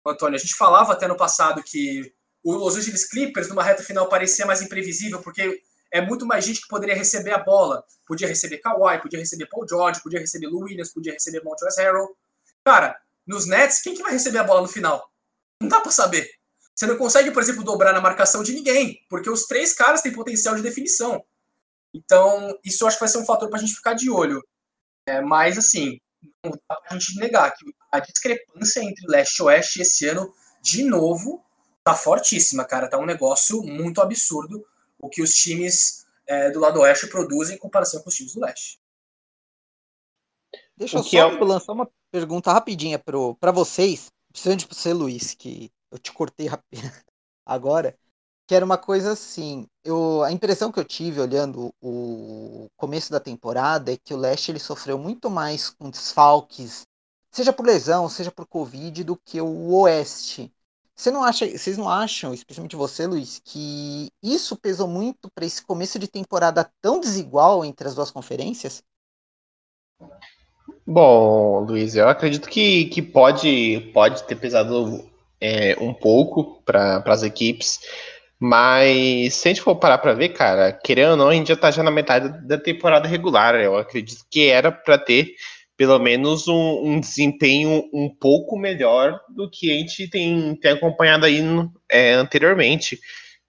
o 0.05 0.11
Antônio? 0.11 0.37
A 0.37 0.41
gente 0.41 0.55
falava 0.55 0.93
até 0.93 1.07
no 1.07 1.17
passado 1.17 1.63
que 1.63 2.13
o 2.43 2.53
Los 2.53 2.77
Angeles 2.77 3.09
Clippers, 3.09 3.49
numa 3.49 3.63
reta 3.63 3.83
final, 3.83 4.09
parecia 4.09 4.45
mais 4.45 4.61
imprevisível, 4.61 5.23
porque 5.23 5.63
é 5.91 6.01
muito 6.01 6.27
mais 6.27 6.45
gente 6.45 6.61
que 6.61 6.69
poderia 6.69 6.95
receber 6.95 7.33
a 7.33 7.39
bola. 7.39 7.85
Podia 8.07 8.27
receber 8.27 8.59
Kawhi, 8.59 9.01
podia 9.01 9.19
receber 9.19 9.47
Paul 9.47 9.67
George, 9.67 10.03
podia 10.03 10.19
receber 10.19 10.49
Lou 10.49 10.65
Williams, 10.65 10.93
podia 10.93 11.13
receber 11.13 11.43
Montrezl 11.43 11.81
Harrell. 11.81 12.17
Cara, 12.65 13.01
nos 13.27 13.47
Nets, 13.47 13.81
quem 13.81 13.95
que 13.95 14.03
vai 14.03 14.13
receber 14.13 14.39
a 14.39 14.45
bola 14.45 14.63
no 14.63 14.69
final? 14.69 15.09
Não 15.61 15.69
dá 15.69 15.81
para 15.81 15.93
saber. 15.93 16.29
Você 16.75 16.87
não 16.87 16.97
consegue, 16.97 17.31
por 17.31 17.41
exemplo, 17.43 17.63
dobrar 17.63 17.93
na 17.93 18.01
marcação 18.01 18.43
de 18.43 18.53
ninguém, 18.53 19.07
porque 19.09 19.31
os 19.31 19.47
três 19.47 19.73
caras 19.73 20.03
têm 20.03 20.13
potencial 20.13 20.57
de 20.57 20.63
definição. 20.63 21.25
Então, 21.95 22.59
isso 22.65 22.83
eu 22.83 22.89
acho 22.89 22.97
que 22.97 23.05
vai 23.05 23.09
ser 23.09 23.19
um 23.19 23.25
fator 23.25 23.49
para 23.49 23.59
a 23.59 23.61
gente 23.61 23.75
ficar 23.75 23.95
de 23.95 24.11
olho. 24.11 24.43
É, 25.07 25.21
mas, 25.21 25.57
assim, 25.57 25.99
não 26.45 26.51
dá 26.51 26.77
para 26.77 26.97
a 26.97 26.99
gente 26.99 27.17
negar 27.21 27.53
que 27.53 27.65
a 27.93 28.01
discrepância 28.01 28.81
entre 28.81 29.07
leste 29.07 29.39
e 29.39 29.43
oeste 29.45 29.83
esse 29.83 30.09
ano, 30.09 30.35
de 30.61 30.83
novo, 30.83 31.45
tá 31.85 31.95
fortíssima, 31.95 32.65
cara. 32.65 32.91
Tá 32.91 32.99
um 32.99 33.07
negócio 33.07 33.63
muito 33.63 34.03
absurdo 34.03 34.67
o 34.99 35.09
que 35.09 35.23
os 35.23 35.35
times 35.35 36.05
é, 36.27 36.51
do 36.51 36.59
lado 36.59 36.81
oeste 36.81 37.07
produzem 37.07 37.57
em 37.57 37.59
comparação 37.59 38.03
com 38.03 38.09
os 38.09 38.15
times 38.15 38.35
do 38.35 38.41
leste. 38.41 38.81
Deixa 40.77 40.99
eu 40.99 41.05
só 41.05 41.31
é... 41.31 41.45
lançar 41.45 41.73
uma 41.73 41.89
pergunta 42.11 42.53
rapidinha 42.53 42.99
para 42.99 43.53
vocês, 43.53 44.11
principalmente 44.33 44.67
para 44.67 44.77
você, 44.77 44.93
Luiz, 44.93 45.35
que 45.35 45.71
eu 45.91 45.99
te 45.99 46.13
cortei 46.13 46.49
agora, 47.47 47.97
que 48.47 48.55
era 48.55 48.65
uma 48.65 48.77
coisa 48.77 49.13
assim, 49.13 49.67
eu, 49.83 50.23
a 50.23 50.31
impressão 50.31 50.71
que 50.71 50.79
eu 50.79 50.85
tive 50.85 51.21
olhando 51.21 51.73
o 51.81 52.69
começo 52.77 53.11
da 53.11 53.19
temporada 53.19 53.93
é 53.93 53.97
que 53.97 54.13
o 54.13 54.19
leste 54.19 54.51
ele 54.51 54.59
sofreu 54.59 54.99
muito 54.99 55.31
mais 55.31 55.71
com 55.71 55.89
desfalques, 55.89 56.87
seja 57.31 57.53
por 57.53 57.65
lesão, 57.65 58.09
seja 58.09 58.31
por 58.31 58.47
Covid, 58.47 59.03
do 59.03 59.17
que 59.17 59.41
o 59.41 59.75
oeste. 59.81 60.53
Você 60.95 61.11
não 61.11 61.25
acha, 61.25 61.47
vocês 61.47 61.77
não 61.77 61.89
acham, 61.89 62.33
especialmente 62.33 62.77
você, 62.77 63.07
Luiz, 63.07 63.41
que 63.45 64.11
isso 64.23 64.57
pesou 64.57 64.87
muito 64.87 65.29
para 65.35 65.45
esse 65.45 65.65
começo 65.65 65.99
de 65.99 66.07
temporada 66.07 66.71
tão 66.81 67.01
desigual 67.01 67.65
entre 67.65 67.89
as 67.89 67.95
duas 67.95 68.11
conferências? 68.11 68.83
Bom, 70.87 71.61
Luiz, 71.61 71.97
eu 71.97 72.09
acredito 72.09 72.49
que, 72.49 72.85
que 72.87 73.03
pode, 73.03 73.91
pode 73.93 74.23
ter 74.25 74.37
pesado 74.37 75.11
é, 75.41 75.77
um 75.81 75.93
pouco 75.93 76.63
para 76.63 77.03
as 77.07 77.23
equipes, 77.23 77.81
mas 78.47 79.37
se 79.37 79.49
a 79.49 79.51
gente 79.51 79.63
for 79.63 79.75
parar 79.77 79.97
para 79.97 80.13
ver, 80.13 80.29
cara, 80.29 80.71
querendo 80.71 81.13
ou 81.13 81.17
não, 81.17 81.29
a 81.31 81.35
gente 81.35 81.49
já 81.49 81.55
está 81.55 81.71
já 81.71 81.83
na 81.83 81.91
metade 81.91 82.47
da 82.47 82.59
temporada 82.59 83.09
regular. 83.09 83.55
Eu 83.55 83.75
acredito 83.79 84.23
que 84.31 84.49
era 84.49 84.71
para 84.71 84.99
ter 84.99 85.35
pelo 85.79 85.99
menos 85.99 86.47
um, 86.47 86.83
um, 86.85 87.01
desempenho 87.01 87.89
um 87.91 88.15
pouco 88.15 88.59
melhor 88.59 89.19
do 89.35 89.51
que 89.51 89.73
a 89.73 89.79
gente 89.79 90.09
tem, 90.11 90.55
tem 90.57 90.73
acompanhado 90.73 91.25
aí 91.25 91.41
é, 91.91 92.13
anteriormente. 92.13 93.01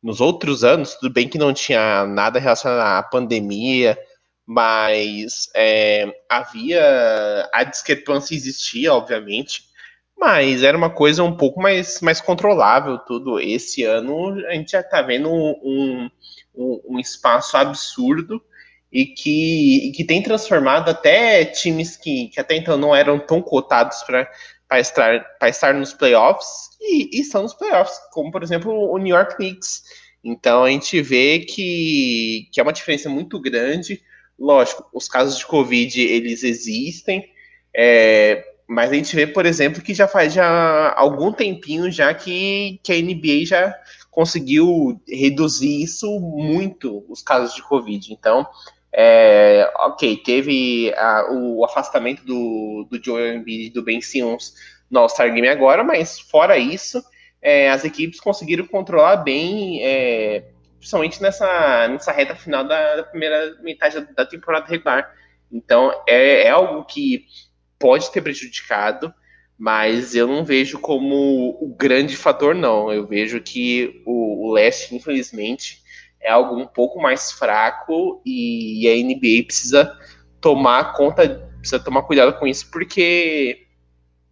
Nos 0.01 0.21
outros 0.21 0.63
anos, 0.63 0.95
tudo 0.95 1.11
bem 1.11 1.27
que 1.27 1.37
não 1.37 1.53
tinha 1.53 2.05
nada 2.05 2.39
relacionado 2.39 2.79
à 2.79 3.03
pandemia, 3.03 3.97
mas 4.47 5.49
é, 5.53 6.07
havia 6.29 7.49
a 7.51 7.65
discrepância 7.65 8.33
existia, 8.33 8.93
obviamente, 8.93 9.63
mas 10.17 10.63
era 10.63 10.77
uma 10.77 10.89
coisa 10.89 11.23
um 11.23 11.35
pouco 11.35 11.61
mais, 11.61 12.01
mais 12.01 12.21
controlável 12.21 12.97
tudo. 12.99 13.39
Esse 13.39 13.83
ano 13.83 14.33
a 14.47 14.53
gente 14.53 14.71
já 14.71 14.79
está 14.79 15.01
vendo 15.01 15.29
um, 15.29 16.09
um, 16.55 16.81
um 16.89 16.99
espaço 16.99 17.57
absurdo 17.57 18.41
e 18.91 19.05
que, 19.05 19.89
e 19.89 19.91
que 19.91 20.05
tem 20.05 20.23
transformado 20.23 20.89
até 20.89 21.43
times 21.43 21.97
que, 21.97 22.29
que 22.29 22.39
até 22.39 22.55
então 22.55 22.77
não 22.77 22.95
eram 22.95 23.19
tão 23.19 23.41
cotados 23.41 24.03
para 24.03 24.29
estar, 24.79 25.37
estar 25.43 25.73
nos 25.73 25.93
playoffs 25.93 26.69
e, 26.79 27.17
e 27.17 27.21
estão 27.21 27.43
nos 27.43 27.53
playoffs, 27.53 27.99
como 28.11 28.31
por 28.31 28.41
exemplo 28.41 28.71
o 28.71 28.97
New 28.97 29.13
York 29.13 29.35
Knicks. 29.35 29.83
Então 30.23 30.63
a 30.63 30.69
gente 30.69 31.01
vê 31.01 31.39
que, 31.39 32.47
que 32.51 32.59
é 32.59 32.63
uma 32.63 32.73
diferença 32.73 33.09
muito 33.09 33.39
grande. 33.39 34.01
Lógico, 34.39 34.89
os 34.93 35.07
casos 35.07 35.37
de 35.37 35.45
Covid 35.45 36.01
eles 36.01 36.43
existem, 36.43 37.29
é, 37.75 38.43
mas 38.67 38.91
a 38.91 38.95
gente 38.95 39.15
vê, 39.15 39.27
por 39.27 39.45
exemplo, 39.45 39.81
que 39.81 39.93
já 39.93 40.07
faz 40.07 40.33
já 40.33 40.93
algum 40.97 41.31
tempinho 41.31 41.91
já 41.91 42.13
que, 42.13 42.79
que 42.83 42.91
a 42.91 43.01
NBA 43.01 43.45
já 43.45 43.75
conseguiu 44.09 44.99
reduzir 45.07 45.83
isso 45.83 46.19
muito, 46.19 47.05
os 47.09 47.21
casos 47.21 47.53
de 47.53 47.61
Covid. 47.61 48.13
Então, 48.13 48.47
é, 48.93 49.69
ok, 49.77 50.17
teve 50.17 50.93
a, 50.95 51.27
o 51.29 51.65
afastamento 51.65 52.25
do, 52.25 52.87
do 52.89 53.03
Joel 53.03 53.35
Embiid 53.35 53.65
e 53.65 53.69
do 53.69 53.83
Ben 53.83 53.99
Simmons 54.01 54.53
no 54.89 55.01
All-Star 55.01 55.33
Game 55.33 55.47
agora, 55.49 55.83
mas 55.83 56.17
fora 56.17 56.57
isso, 56.57 57.03
é, 57.41 57.69
as 57.69 57.83
equipes 57.83 58.19
conseguiram 58.19 58.65
controlar 58.65 59.17
bem, 59.17 59.83
é, 59.83 60.45
principalmente 60.77 61.21
nessa, 61.21 61.87
nessa 61.89 62.11
reta 62.13 62.35
final 62.35 62.63
da, 62.65 62.95
da 62.95 63.03
primeira 63.03 63.57
metade 63.61 63.99
da, 63.99 64.07
da, 64.13 64.25
temporada 64.25 64.65
regular. 64.65 65.13
Então 65.51 65.91
é, 66.07 66.43
é 66.43 66.49
algo 66.49 66.85
que 66.85 67.25
pode 67.79 68.11
ter 68.11 68.21
prejudicado, 68.21 69.13
mas 69.57 70.15
eu 70.15 70.27
não 70.27 70.43
vejo 70.43 70.79
como 70.79 71.57
o 71.61 71.75
grande 71.77 72.15
fator, 72.15 72.53
não. 72.53 72.91
Eu 72.91 73.07
vejo 73.07 73.41
que 73.41 74.01
o, 74.05 74.47
o 74.47 74.53
leste, 74.53 74.95
infelizmente, 74.95 75.81
é 76.21 76.31
algo 76.31 76.57
um 76.57 76.67
pouco 76.67 76.99
mais 77.01 77.31
fraco 77.31 78.21
e 78.25 78.87
a 78.87 78.95
NBA 78.95 79.45
precisa 79.45 79.97
tomar 80.41 80.93
conta, 80.93 81.49
precisa 81.59 81.79
tomar 81.79 82.03
cuidado 82.03 82.37
com 82.37 82.47
isso, 82.47 82.69
porque 82.69 83.67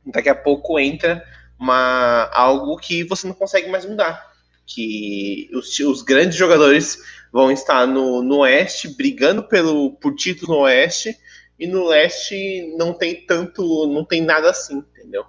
daqui 0.05 0.29
a 0.29 0.35
pouco 0.35 0.79
entra 0.79 1.23
uma, 1.57 2.29
algo 2.33 2.77
que 2.77 3.03
você 3.03 3.27
não 3.27 3.33
consegue 3.33 3.69
mais 3.69 3.85
mudar. 3.85 4.31
Que 4.65 5.49
os, 5.53 5.77
os 5.79 6.01
grandes 6.01 6.37
jogadores 6.37 6.97
vão 7.31 7.51
estar 7.51 7.85
no, 7.85 8.21
no 8.21 8.39
Oeste 8.39 8.95
brigando 8.95 9.43
pelo, 9.43 9.91
por 9.93 10.15
título 10.15 10.53
no 10.53 10.61
Oeste 10.61 11.17
e 11.59 11.67
no 11.67 11.85
Leste 11.85 12.75
não 12.77 12.93
tem 12.93 13.25
tanto, 13.25 13.87
não 13.87 14.05
tem 14.05 14.21
nada 14.21 14.49
assim, 14.49 14.77
entendeu? 14.77 15.25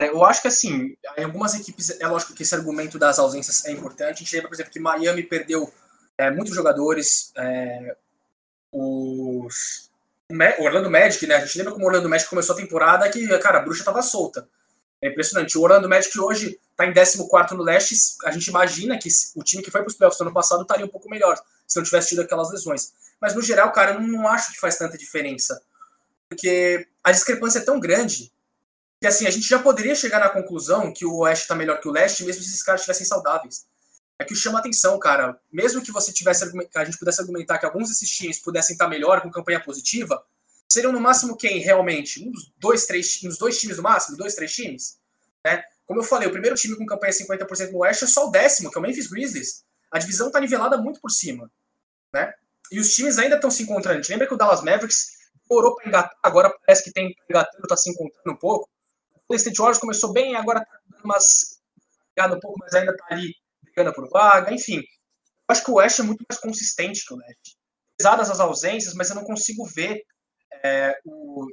É, 0.00 0.08
eu 0.08 0.24
acho 0.24 0.42
que 0.42 0.48
assim, 0.48 0.96
algumas 1.18 1.54
equipes, 1.54 2.00
é 2.00 2.06
lógico 2.06 2.34
que 2.34 2.42
esse 2.42 2.54
argumento 2.54 2.98
das 2.98 3.18
ausências 3.18 3.64
é 3.66 3.72
importante. 3.72 4.16
A 4.16 4.18
gente 4.18 4.34
lembra, 4.34 4.48
por 4.48 4.54
exemplo, 4.54 4.72
que 4.72 4.80
Miami 4.80 5.22
perdeu 5.22 5.70
é, 6.16 6.30
muitos 6.30 6.54
jogadores, 6.54 7.32
é, 7.36 7.96
os, 8.72 9.90
o 10.30 10.64
Orlando 10.64 10.90
Magic, 10.90 11.26
né? 11.26 11.36
A 11.36 11.44
gente 11.44 11.58
lembra 11.58 11.72
como 11.72 11.84
o 11.84 11.88
Orlando 11.88 12.08
Magic 12.08 12.30
começou 12.30 12.54
a 12.54 12.58
temporada 12.58 13.08
que, 13.10 13.26
cara, 13.38 13.58
a 13.58 13.62
bruxa 13.62 13.84
tava 13.84 14.00
solta. 14.00 14.48
É 15.02 15.08
impressionante. 15.08 15.56
O 15.56 15.62
Orlando 15.62 15.88
Magic 15.88 16.18
hoje 16.18 16.60
está 16.70 16.86
em 16.86 16.92
14 16.92 17.54
no 17.54 17.62
leste. 17.62 17.94
A 18.24 18.30
gente 18.30 18.48
imagina 18.48 18.98
que 18.98 19.08
o 19.34 19.42
time 19.42 19.62
que 19.62 19.70
foi 19.70 19.80
para 19.80 19.88
os 19.88 19.94
playoffs 19.96 20.20
no 20.20 20.26
ano 20.26 20.34
passado 20.34 20.62
estaria 20.62 20.84
um 20.84 20.88
pouco 20.88 21.08
melhor 21.08 21.40
se 21.66 21.76
não 21.76 21.84
tivesse 21.84 22.08
tido 22.08 22.22
aquelas 22.22 22.50
lesões. 22.50 22.92
Mas 23.20 23.34
no 23.34 23.42
geral, 23.42 23.72
cara, 23.72 23.94
eu 23.94 24.00
não, 24.00 24.26
acho 24.28 24.52
que 24.52 24.60
faz 24.60 24.76
tanta 24.76 24.98
diferença. 24.98 25.60
Porque 26.28 26.86
a 27.02 27.12
discrepância 27.12 27.60
é 27.60 27.62
tão 27.62 27.78
grande 27.78 28.32
que 29.00 29.06
assim, 29.06 29.26
a 29.26 29.30
gente 29.30 29.48
já 29.48 29.58
poderia 29.58 29.94
chegar 29.94 30.20
na 30.20 30.28
conclusão 30.28 30.92
que 30.92 31.06
o 31.06 31.18
Oeste 31.18 31.44
está 31.44 31.54
melhor 31.54 31.80
que 31.80 31.88
o 31.88 31.90
Leste, 31.90 32.24
mesmo 32.24 32.42
se 32.42 32.50
esses 32.50 32.62
caras 32.62 32.82
estivessem 32.82 33.06
saudáveis. 33.06 33.66
É 34.18 34.24
que 34.24 34.34
chama 34.34 34.58
atenção, 34.58 34.98
cara. 34.98 35.40
Mesmo 35.50 35.80
que 35.80 35.90
você 35.90 36.12
tivesse 36.12 36.50
que 36.50 36.78
a 36.78 36.84
gente 36.84 36.98
pudesse 36.98 37.20
argumentar 37.20 37.56
que 37.56 37.64
alguns 37.64 37.88
desses 37.88 38.10
times 38.10 38.38
pudessem 38.38 38.74
estar 38.74 38.86
melhor 38.86 39.22
com 39.22 39.30
campanha 39.30 39.60
positiva, 39.60 40.22
seriam 40.70 40.92
no 40.92 41.00
máximo 41.00 41.36
quem 41.36 41.58
realmente? 41.58 42.24
Dos 42.30 42.52
dois, 42.58 42.86
três, 42.86 43.20
uns 43.24 43.36
dois 43.36 43.58
times 43.58 43.76
no 43.76 43.82
máximo, 43.82 44.16
dois, 44.16 44.34
três 44.34 44.54
times, 44.54 44.98
né? 45.44 45.62
Como 45.84 46.00
eu 46.00 46.04
falei, 46.04 46.28
o 46.28 46.32
primeiro 46.32 46.54
time 46.54 46.76
com 46.76 46.86
campanha 46.86 47.12
50% 47.12 47.72
no 47.72 47.78
Oeste 47.78 48.04
é 48.04 48.06
só 48.06 48.28
o 48.28 48.30
décimo, 48.30 48.70
que 48.70 48.78
é 48.78 48.80
o 48.80 48.82
Memphis 48.82 49.08
Grizzlies. 49.08 49.64
A 49.90 49.98
divisão 49.98 50.28
está 50.28 50.38
nivelada 50.38 50.78
muito 50.78 51.00
por 51.00 51.10
cima, 51.10 51.50
né? 52.14 52.32
E 52.70 52.78
os 52.78 52.94
times 52.94 53.18
ainda 53.18 53.34
estão 53.34 53.50
se 53.50 53.64
encontrando. 53.64 54.06
Lembra 54.08 54.28
que 54.28 54.34
o 54.34 54.36
Dallas 54.36 54.62
Mavericks 54.62 55.18
demorou 55.48 55.74
para 55.74 55.88
engatar, 55.88 56.16
agora 56.22 56.56
parece 56.64 56.84
que 56.84 56.92
tem 56.92 57.12
engatando, 57.28 57.64
está 57.64 57.76
se 57.76 57.90
encontrando 57.90 58.30
um 58.30 58.36
pouco. 58.36 58.70
O 59.28 59.34
State 59.34 59.58
Warriors 59.58 59.78
começou 59.78 60.12
bem, 60.12 60.36
agora 60.36 60.60
está 60.60 60.78
dando 60.88 61.04
umas 61.04 61.60
um 62.20 62.40
pouco, 62.40 62.58
mas 62.60 62.74
ainda 62.74 62.92
está 62.92 63.06
ali 63.10 63.34
brigando 63.62 63.92
por 63.94 64.08
vaga, 64.10 64.52
enfim. 64.52 64.76
Eu 64.76 64.84
acho 65.48 65.64
que 65.64 65.70
o 65.70 65.74
Oeste 65.74 66.02
é 66.02 66.04
muito 66.04 66.24
mais 66.28 66.40
consistente 66.40 67.04
que 67.04 67.14
o 67.14 67.16
Leste. 67.16 67.56
Pesadas 67.96 68.30
as 68.30 68.38
ausências, 68.38 68.94
mas 68.94 69.08
eu 69.08 69.16
não 69.16 69.24
consigo 69.24 69.64
ver 69.64 70.04
é, 70.62 70.98
o, 71.04 71.46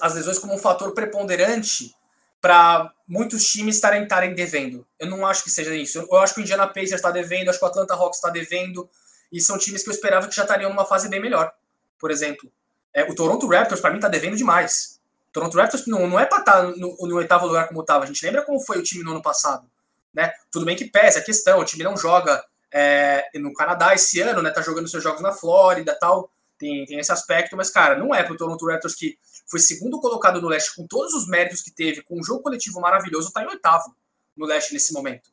as 0.00 0.14
lesões 0.14 0.38
como 0.38 0.54
um 0.54 0.58
fator 0.58 0.92
preponderante 0.92 1.94
para 2.40 2.92
muitos 3.06 3.44
times 3.46 3.76
estarem, 3.76 4.02
estarem 4.02 4.34
devendo. 4.34 4.86
Eu 4.98 5.08
não 5.08 5.26
acho 5.26 5.44
que 5.44 5.50
seja 5.50 5.74
isso. 5.74 5.98
Eu, 5.98 6.08
eu 6.10 6.18
acho 6.18 6.34
que 6.34 6.40
o 6.40 6.42
Indiana 6.42 6.66
Pacers 6.66 6.92
está 6.92 7.10
devendo, 7.10 7.48
acho 7.48 7.58
que 7.58 7.64
o 7.64 7.68
Atlanta 7.68 7.94
Hawks 7.94 8.18
está 8.18 8.30
devendo, 8.30 8.88
e 9.30 9.40
são 9.40 9.58
times 9.58 9.82
que 9.82 9.88
eu 9.88 9.94
esperava 9.94 10.26
que 10.26 10.34
já 10.34 10.42
estariam 10.42 10.70
numa 10.70 10.86
fase 10.86 11.08
bem 11.08 11.20
melhor. 11.20 11.52
Por 11.98 12.10
exemplo, 12.10 12.50
é, 12.94 13.04
o 13.04 13.14
Toronto 13.14 13.46
Raptors, 13.46 13.80
para 13.80 13.90
mim, 13.90 13.96
está 13.96 14.08
devendo 14.08 14.36
demais. 14.36 15.00
Toronto 15.32 15.56
Raptors 15.56 15.86
não, 15.86 16.06
não 16.08 16.18
é 16.18 16.26
para 16.26 16.38
estar 16.38 16.52
tá 16.52 16.62
no, 16.62 16.96
no, 16.96 17.16
oitavo 17.16 17.46
lugar 17.46 17.68
como 17.68 17.80
estava. 17.82 18.04
A 18.04 18.06
gente 18.06 18.24
lembra 18.24 18.42
como 18.42 18.58
foi 18.58 18.78
o 18.78 18.82
time 18.82 19.04
no 19.04 19.12
ano 19.12 19.22
passado. 19.22 19.70
Né? 20.12 20.32
Tudo 20.50 20.64
bem 20.64 20.74
que 20.74 20.86
pesa 20.86 21.20
a 21.20 21.22
questão, 21.22 21.60
o 21.60 21.64
time 21.64 21.84
não 21.84 21.96
joga 21.96 22.42
é, 22.72 23.28
no 23.34 23.52
Canadá 23.52 23.94
esse 23.94 24.20
ano, 24.20 24.42
né? 24.42 24.50
Tá 24.50 24.60
jogando 24.60 24.88
seus 24.88 25.02
jogos 25.02 25.20
na 25.20 25.30
Flórida 25.30 25.96
tal. 26.00 26.30
Tem, 26.60 26.84
tem 26.84 26.98
esse 26.98 27.10
aspecto, 27.10 27.56
mas, 27.56 27.70
cara, 27.70 27.96
não 27.98 28.14
é 28.14 28.22
pro 28.22 28.36
Toronto 28.36 28.66
Raptors 28.66 28.94
que 28.94 29.18
foi 29.48 29.58
segundo 29.58 29.98
colocado 29.98 30.42
no 30.42 30.48
leste 30.48 30.76
com 30.76 30.86
todos 30.86 31.14
os 31.14 31.26
méritos 31.26 31.62
que 31.62 31.70
teve, 31.70 32.02
com 32.02 32.20
um 32.20 32.22
jogo 32.22 32.42
coletivo 32.42 32.78
maravilhoso, 32.82 33.32
tá 33.32 33.42
em 33.42 33.48
oitavo 33.48 33.96
no 34.36 34.44
leste 34.44 34.74
nesse 34.74 34.92
momento. 34.92 35.30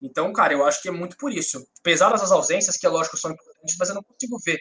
Então, 0.00 0.32
cara, 0.32 0.54
eu 0.54 0.64
acho 0.64 0.80
que 0.80 0.88
é 0.88 0.90
muito 0.90 1.18
por 1.18 1.30
isso. 1.30 1.66
Pesadas 1.82 2.22
as 2.22 2.32
ausências, 2.32 2.78
que 2.78 2.86
é 2.86 2.88
lógico 2.88 3.18
são 3.18 3.30
importantes, 3.30 3.76
mas 3.78 3.90
eu 3.90 3.94
não 3.94 4.02
consigo 4.02 4.38
ver 4.38 4.58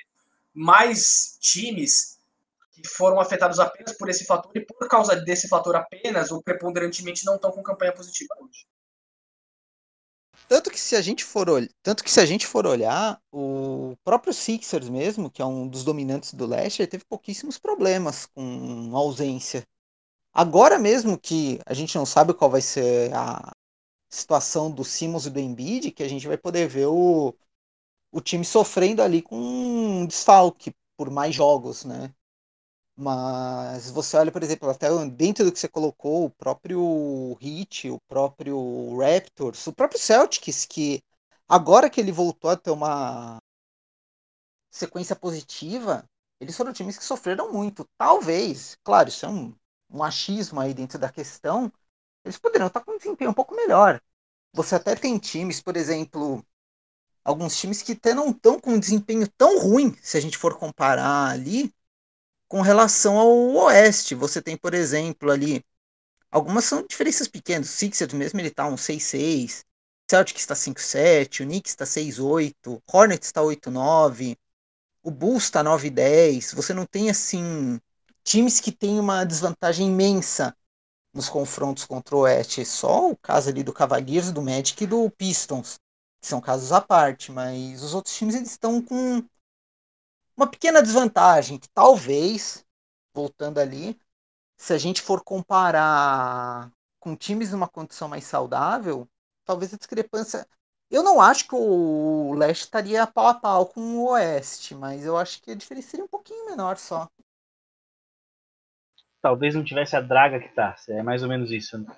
mais 0.53 1.37
times 1.39 2.19
que 2.73 2.85
foram 2.89 3.19
afetados 3.19 3.59
apenas 3.59 3.93
por 3.93 4.09
esse 4.09 4.25
fator 4.25 4.51
e 4.53 4.59
por 4.59 4.87
causa 4.89 5.15
desse 5.15 5.47
fator 5.47 5.77
apenas 5.77 6.31
ou 6.31 6.43
preponderantemente 6.43 7.25
não 7.25 7.35
estão 7.35 7.51
com 7.51 7.63
campanha 7.63 7.93
positiva 7.93 8.35
hoje. 8.41 8.65
Tanto 10.53 10.69
que 10.69 10.79
se 10.79 10.95
a 10.95 11.01
gente 11.01 11.25
for 11.25 11.47
tanto 11.81 12.03
que 12.03 12.11
se 12.11 12.19
a 12.19 12.25
gente 12.27 12.45
for 12.45 12.67
olhar, 12.67 13.19
o 13.31 13.95
próprio 14.03 14.31
Sixers 14.31 14.87
mesmo, 14.87 15.27
que 15.27 15.41
é 15.41 15.45
um 15.45 15.67
dos 15.67 15.83
dominantes 15.83 16.31
do 16.35 16.45
leste, 16.45 16.85
teve 16.85 17.03
pouquíssimos 17.05 17.57
problemas 17.57 18.27
com 18.27 18.95
ausência. 18.95 19.63
Agora 20.31 20.77
mesmo 20.77 21.17
que 21.17 21.59
a 21.65 21.73
gente 21.73 21.95
não 21.95 22.05
sabe 22.05 22.35
qual 22.35 22.51
vai 22.51 22.61
ser 22.61 23.11
a 23.15 23.51
situação 24.07 24.69
do 24.69 24.83
Simmons 24.83 25.25
e 25.25 25.31
do 25.31 25.39
Embiid, 25.39 25.89
que 25.89 26.03
a 26.03 26.07
gente 26.07 26.27
vai 26.27 26.37
poder 26.37 26.67
ver 26.67 26.85
o, 26.85 27.33
o 28.11 28.21
time 28.21 28.45
sofrendo 28.45 29.01
ali 29.01 29.23
com 29.23 29.35
um 29.35 30.05
desfalque 30.05 30.71
por 30.95 31.09
mais 31.09 31.33
jogos, 31.33 31.83
né? 31.83 32.13
Mas 32.95 33.89
você 33.91 34.17
olha, 34.17 34.31
por 34.31 34.43
exemplo, 34.43 34.69
até 34.69 34.87
dentro 35.09 35.43
do 35.45 35.51
que 35.51 35.59
você 35.59 35.67
colocou, 35.67 36.25
o 36.25 36.29
próprio 36.29 37.37
Heat, 37.41 37.89
o 37.89 37.99
próprio 38.07 38.97
Raptors, 38.97 39.65
o 39.67 39.73
próprio 39.73 39.99
Celtics, 39.99 40.65
que 40.65 41.01
agora 41.47 41.89
que 41.89 41.99
ele 41.99 42.11
voltou 42.11 42.49
a 42.51 42.55
ter 42.57 42.69
uma 42.71 43.39
sequência 44.71 45.15
positiva, 45.15 46.05
eles 46.39 46.55
foram 46.55 46.73
times 46.73 46.97
que 46.97 47.03
sofreram 47.03 47.51
muito. 47.51 47.87
Talvez, 47.97 48.77
claro, 48.83 49.09
isso 49.09 49.25
é 49.25 49.29
um, 49.29 49.55
um 49.89 50.03
achismo 50.03 50.59
aí 50.59 50.73
dentro 50.73 50.97
da 50.99 51.09
questão, 51.11 51.71
eles 52.25 52.37
poderiam 52.37 52.67
estar 52.67 52.81
com 52.81 52.93
um 52.93 52.97
desempenho 52.97 53.31
um 53.31 53.33
pouco 53.33 53.55
melhor. 53.55 54.01
Você 54.53 54.75
até 54.75 54.95
tem 54.95 55.17
times, 55.19 55.61
por 55.61 55.77
exemplo, 55.77 56.45
alguns 57.23 57.57
times 57.57 57.81
que 57.81 57.93
até 57.93 58.13
não 58.13 58.31
estão 58.31 58.59
com 58.59 58.71
um 58.73 58.79
desempenho 58.79 59.27
tão 59.37 59.59
ruim, 59.59 59.95
se 60.01 60.17
a 60.17 60.21
gente 60.21 60.37
for 60.37 60.57
comparar 60.57 61.29
ali, 61.31 61.73
com 62.53 62.61
relação 62.61 63.17
ao 63.17 63.35
Oeste. 63.65 64.13
Você 64.13 64.39
tem, 64.39 64.55
por 64.55 64.75
exemplo, 64.75 65.31
ali. 65.31 65.65
Algumas 66.29 66.65
são 66.65 66.85
diferenças 66.85 67.27
pequenas. 67.27 67.67
O 67.67 67.71
Sixers 67.71 68.13
mesmo 68.13 68.39
ele 68.39 68.51
tá 68.51 68.67
um 68.67 68.75
6-6. 68.75 69.63
Celtics 70.07 70.43
está 70.43 70.53
5-7. 70.53 71.41
O 71.41 71.47
Knicks 71.47 71.71
está 71.71 71.83
6-8. 71.83 72.79
Hornets 72.85 73.29
está 73.29 73.41
8-9. 73.41 74.37
O 75.01 75.09
Bulls 75.09 75.45
está 75.45 75.63
9-10. 75.63 76.53
Você 76.53 76.75
não 76.75 76.85
tem, 76.85 77.09
assim, 77.09 77.81
times 78.23 78.59
que 78.59 78.71
têm 78.71 78.99
uma 78.99 79.23
desvantagem 79.23 79.87
imensa 79.87 80.55
nos 81.11 81.27
confrontos 81.27 81.85
contra 81.85 82.15
o 82.15 82.19
Oeste. 82.19 82.63
Só 82.65 83.09
o 83.09 83.17
caso 83.17 83.49
ali 83.49 83.63
do 83.63 83.73
Cavaliers, 83.73 84.31
do 84.31 84.43
Magic 84.43 84.83
e 84.83 84.85
do 84.85 85.09
Pistons. 85.09 85.79
Que 86.21 86.27
são 86.27 86.39
casos 86.39 86.71
à 86.71 86.79
parte. 86.79 87.31
Mas 87.31 87.81
os 87.81 87.95
outros 87.95 88.15
times 88.15 88.35
eles 88.35 88.51
estão 88.51 88.79
com 88.79 89.23
uma 90.35 90.47
pequena 90.47 90.81
desvantagem 90.81 91.57
que 91.57 91.69
talvez, 91.69 92.65
voltando 93.13 93.59
ali, 93.59 93.99
se 94.57 94.73
a 94.73 94.77
gente 94.77 95.01
for 95.01 95.23
comparar 95.23 96.71
com 96.99 97.15
times 97.15 97.51
numa 97.51 97.67
condição 97.67 98.07
mais 98.07 98.23
saudável, 98.23 99.07
talvez 99.45 99.73
a 99.73 99.77
discrepância. 99.77 100.47
Eu 100.89 101.03
não 101.03 101.19
acho 101.19 101.47
que 101.47 101.55
o 101.55 102.33
leste 102.33 102.61
estaria 102.61 103.05
pau 103.07 103.27
a 103.27 103.33
pau 103.33 103.65
com 103.65 103.81
o 103.81 104.11
oeste, 104.11 104.75
mas 104.75 105.05
eu 105.05 105.17
acho 105.17 105.41
que 105.41 105.51
a 105.51 105.55
diferença 105.55 105.89
seria 105.89 106.05
um 106.05 106.09
pouquinho 106.09 106.45
menor 106.45 106.77
só. 106.77 107.09
Talvez 109.21 109.55
não 109.55 109.63
tivesse 109.63 109.95
a 109.95 110.01
draga 110.01 110.39
que 110.39 110.49
tá. 110.49 110.75
É 110.89 111.01
mais 111.01 111.23
ou 111.23 111.29
menos 111.29 111.51
isso. 111.51 111.77
Né? 111.77 111.95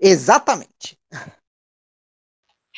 Exatamente. 0.00 0.98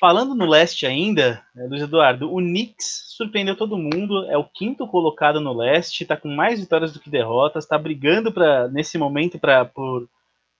Falando 0.01 0.35
no 0.35 0.47
leste 0.47 0.87
ainda, 0.87 1.45
né, 1.55 1.67
Luiz 1.67 1.83
Eduardo, 1.83 2.33
o 2.33 2.39
Knicks 2.39 3.05
surpreendeu 3.09 3.55
todo 3.55 3.77
mundo, 3.77 4.25
é 4.31 4.39
o 4.39 4.49
quinto 4.49 4.89
colocado 4.89 5.43
no 5.43 5.53
leste, 5.53 6.05
está 6.05 6.17
com 6.17 6.27
mais 6.27 6.59
vitórias 6.59 6.95
do 6.95 6.99
que 6.99 7.11
derrotas, 7.11 7.65
está 7.65 7.77
brigando 7.77 8.33
para 8.33 8.67
nesse 8.69 8.97
momento 8.97 9.39
pra, 9.39 9.67
por, 9.67 10.09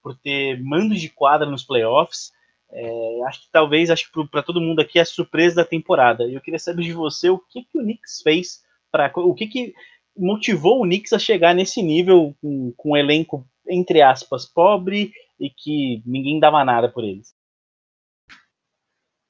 por 0.03 0.15
ter 0.15 0.63
mando 0.63 0.95
de 0.95 1.09
quadra 1.09 1.49
nos 1.49 1.65
playoffs. 1.65 2.33
É, 2.71 3.23
acho 3.29 3.41
que 3.41 3.49
talvez, 3.51 3.89
acho 3.89 4.13
que 4.13 4.29
para 4.29 4.43
todo 4.43 4.61
mundo 4.61 4.81
aqui 4.81 4.99
é 4.99 5.03
a 5.03 5.07
surpresa 5.07 5.57
da 5.57 5.65
temporada. 5.65 6.25
E 6.25 6.35
eu 6.35 6.41
queria 6.43 6.59
saber 6.59 6.83
de 6.83 6.93
você 6.93 7.31
o 7.31 7.39
que, 7.39 7.63
que 7.63 7.79
o 7.79 7.83
Knicks 7.83 8.21
fez 8.23 8.63
para 8.93 9.11
o 9.17 9.33
que, 9.33 9.47
que 9.47 9.73
motivou 10.15 10.83
o 10.83 10.85
Knicks 10.85 11.15
a 11.15 11.19
chegar 11.19 11.55
nesse 11.55 11.83
nível 11.83 12.37
com, 12.43 12.75
com 12.77 12.91
um 12.91 12.97
elenco 12.97 13.47
entre 13.67 14.03
aspas 14.03 14.45
pobre 14.45 15.13
e 15.41 15.49
que 15.49 16.03
ninguém 16.05 16.39
dava 16.39 16.63
nada 16.63 16.91
por 16.91 17.05
eles. 17.05 17.40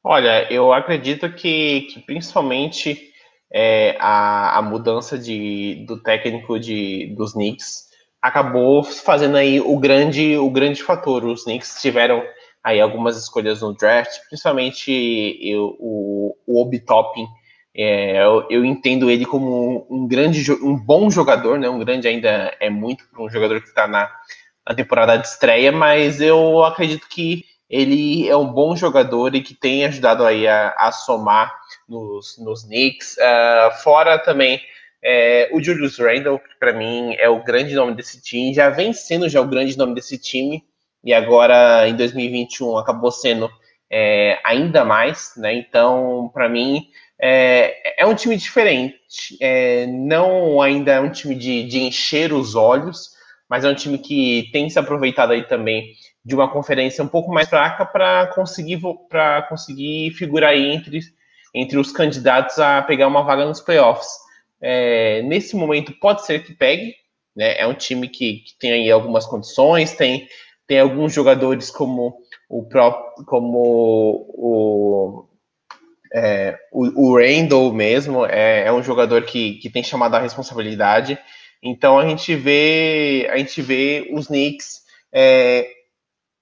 Olha, 0.02 0.50
eu 0.50 0.72
acredito 0.72 1.30
que, 1.32 1.82
que 1.82 2.00
principalmente 2.00 3.10
é, 3.52 3.96
a, 4.00 4.58
a 4.58 4.62
mudança 4.62 5.18
de, 5.18 5.84
do 5.86 6.02
técnico 6.02 6.58
de, 6.58 7.14
dos 7.16 7.34
Knicks 7.34 7.90
acabou 8.20 8.82
fazendo 8.82 9.36
aí 9.36 9.60
o 9.60 9.78
grande, 9.78 10.36
o 10.38 10.50
grande 10.50 10.82
fator. 10.82 11.24
Os 11.24 11.44
Knicks 11.44 11.80
tiveram 11.82 12.22
aí 12.64 12.80
algumas 12.80 13.16
escolhas 13.16 13.60
no 13.60 13.74
draft, 13.74 14.20
principalmente 14.28 14.90
eu, 15.42 15.76
o, 15.78 16.36
o 16.46 16.62
Obi 16.62 16.80
Toppin. 16.80 17.26
É, 17.76 18.22
eu, 18.22 18.46
eu, 18.50 18.64
entendo 18.64 19.10
ele 19.10 19.24
como 19.24 19.86
um 19.90 20.06
grande, 20.08 20.50
um 20.52 20.76
bom 20.76 21.08
jogador, 21.10 21.58
né? 21.58 21.68
Um 21.68 21.78
grande 21.78 22.08
ainda 22.08 22.56
é 22.58 22.68
muito 22.68 23.04
para 23.10 23.22
um 23.22 23.30
jogador 23.30 23.60
que 23.60 23.68
está 23.68 23.86
na, 23.86 24.10
na 24.66 24.74
temporada 24.74 25.16
de 25.18 25.26
estreia, 25.26 25.70
mas 25.70 26.20
eu 26.20 26.64
acredito 26.64 27.06
que 27.08 27.44
ele 27.70 28.28
é 28.28 28.36
um 28.36 28.52
bom 28.52 28.74
jogador 28.74 29.34
e 29.34 29.42
que 29.42 29.54
tem 29.54 29.84
ajudado 29.84 30.24
aí 30.24 30.48
a, 30.48 30.74
a 30.76 30.90
somar 30.90 31.54
nos, 31.88 32.36
nos 32.38 32.64
Knicks. 32.64 33.16
Uh, 33.16 33.82
fora 33.82 34.18
também 34.18 34.60
é, 35.02 35.48
o 35.52 35.62
Julius 35.62 35.98
Randle, 35.98 36.38
que 36.38 36.58
para 36.58 36.72
mim 36.72 37.14
é 37.14 37.28
o 37.28 37.42
grande 37.42 37.74
nome 37.74 37.94
desse 37.94 38.20
time, 38.20 38.52
já 38.52 38.68
vem 38.68 38.92
sendo 38.92 39.28
já 39.28 39.40
o 39.40 39.48
grande 39.48 39.76
nome 39.78 39.94
desse 39.94 40.18
time, 40.18 40.62
e 41.02 41.14
agora 41.14 41.88
em 41.88 41.96
2021 41.96 42.76
acabou 42.76 43.10
sendo 43.10 43.48
é, 43.90 44.38
ainda 44.44 44.84
mais, 44.84 45.32
né? 45.36 45.54
Então, 45.54 46.30
para 46.34 46.48
mim, 46.48 46.88
é, 47.20 48.02
é, 48.02 48.06
um 48.06 48.14
time 48.14 48.36
diferente. 48.36 48.96
É, 49.40 49.86
não 49.86 50.60
ainda 50.60 50.92
é 50.92 51.00
um 51.00 51.10
time 51.10 51.34
de, 51.34 51.64
de 51.64 51.80
encher 51.80 52.32
os 52.32 52.54
olhos, 52.54 53.10
mas 53.48 53.64
é 53.64 53.68
um 53.68 53.74
time 53.74 53.98
que 53.98 54.48
tem 54.52 54.68
se 54.68 54.78
aproveitado 54.78 55.32
aí 55.32 55.42
também 55.44 55.94
de 56.30 56.34
uma 56.36 56.48
conferência 56.48 57.02
um 57.02 57.08
pouco 57.08 57.32
mais 57.32 57.48
fraca 57.48 57.84
para 57.84 58.28
conseguir 58.28 58.80
para 59.08 59.42
conseguir 59.42 60.12
figurar 60.12 60.50
aí 60.50 60.72
entre, 60.72 61.00
entre 61.52 61.76
os 61.76 61.90
candidatos 61.90 62.58
a 62.60 62.80
pegar 62.82 63.08
uma 63.08 63.24
vaga 63.24 63.44
nos 63.44 63.60
playoffs. 63.60 64.08
É, 64.62 65.22
nesse 65.22 65.56
momento 65.56 65.92
pode 66.00 66.24
ser 66.24 66.44
que 66.44 66.54
pegue, 66.54 66.94
né? 67.34 67.58
É 67.58 67.66
um 67.66 67.74
time 67.74 68.08
que, 68.08 68.44
que, 68.46 68.58
tem 68.60 68.72
aí 68.72 68.90
algumas 68.90 69.26
condições, 69.26 69.92
tem, 69.92 70.28
tem 70.68 70.78
alguns 70.78 71.12
jogadores 71.12 71.68
como 71.68 72.16
o 72.48 72.62
próprio 72.62 73.24
como 73.26 73.58
o, 74.28 75.28
é, 76.14 76.56
o, 76.70 77.08
o 77.08 77.18
Randall 77.18 77.72
mesmo 77.72 78.24
é, 78.24 78.66
é, 78.66 78.72
um 78.72 78.84
jogador 78.84 79.22
que, 79.22 79.54
que 79.54 79.68
tem 79.68 79.82
chamado 79.82 80.14
a 80.14 80.20
responsabilidade. 80.20 81.18
Então 81.60 81.98
a 81.98 82.06
gente 82.06 82.36
vê 82.36 83.28
a 83.32 83.36
gente 83.36 83.60
vê 83.60 84.08
os 84.12 84.28
Knicks 84.28 84.82
é, 85.12 85.79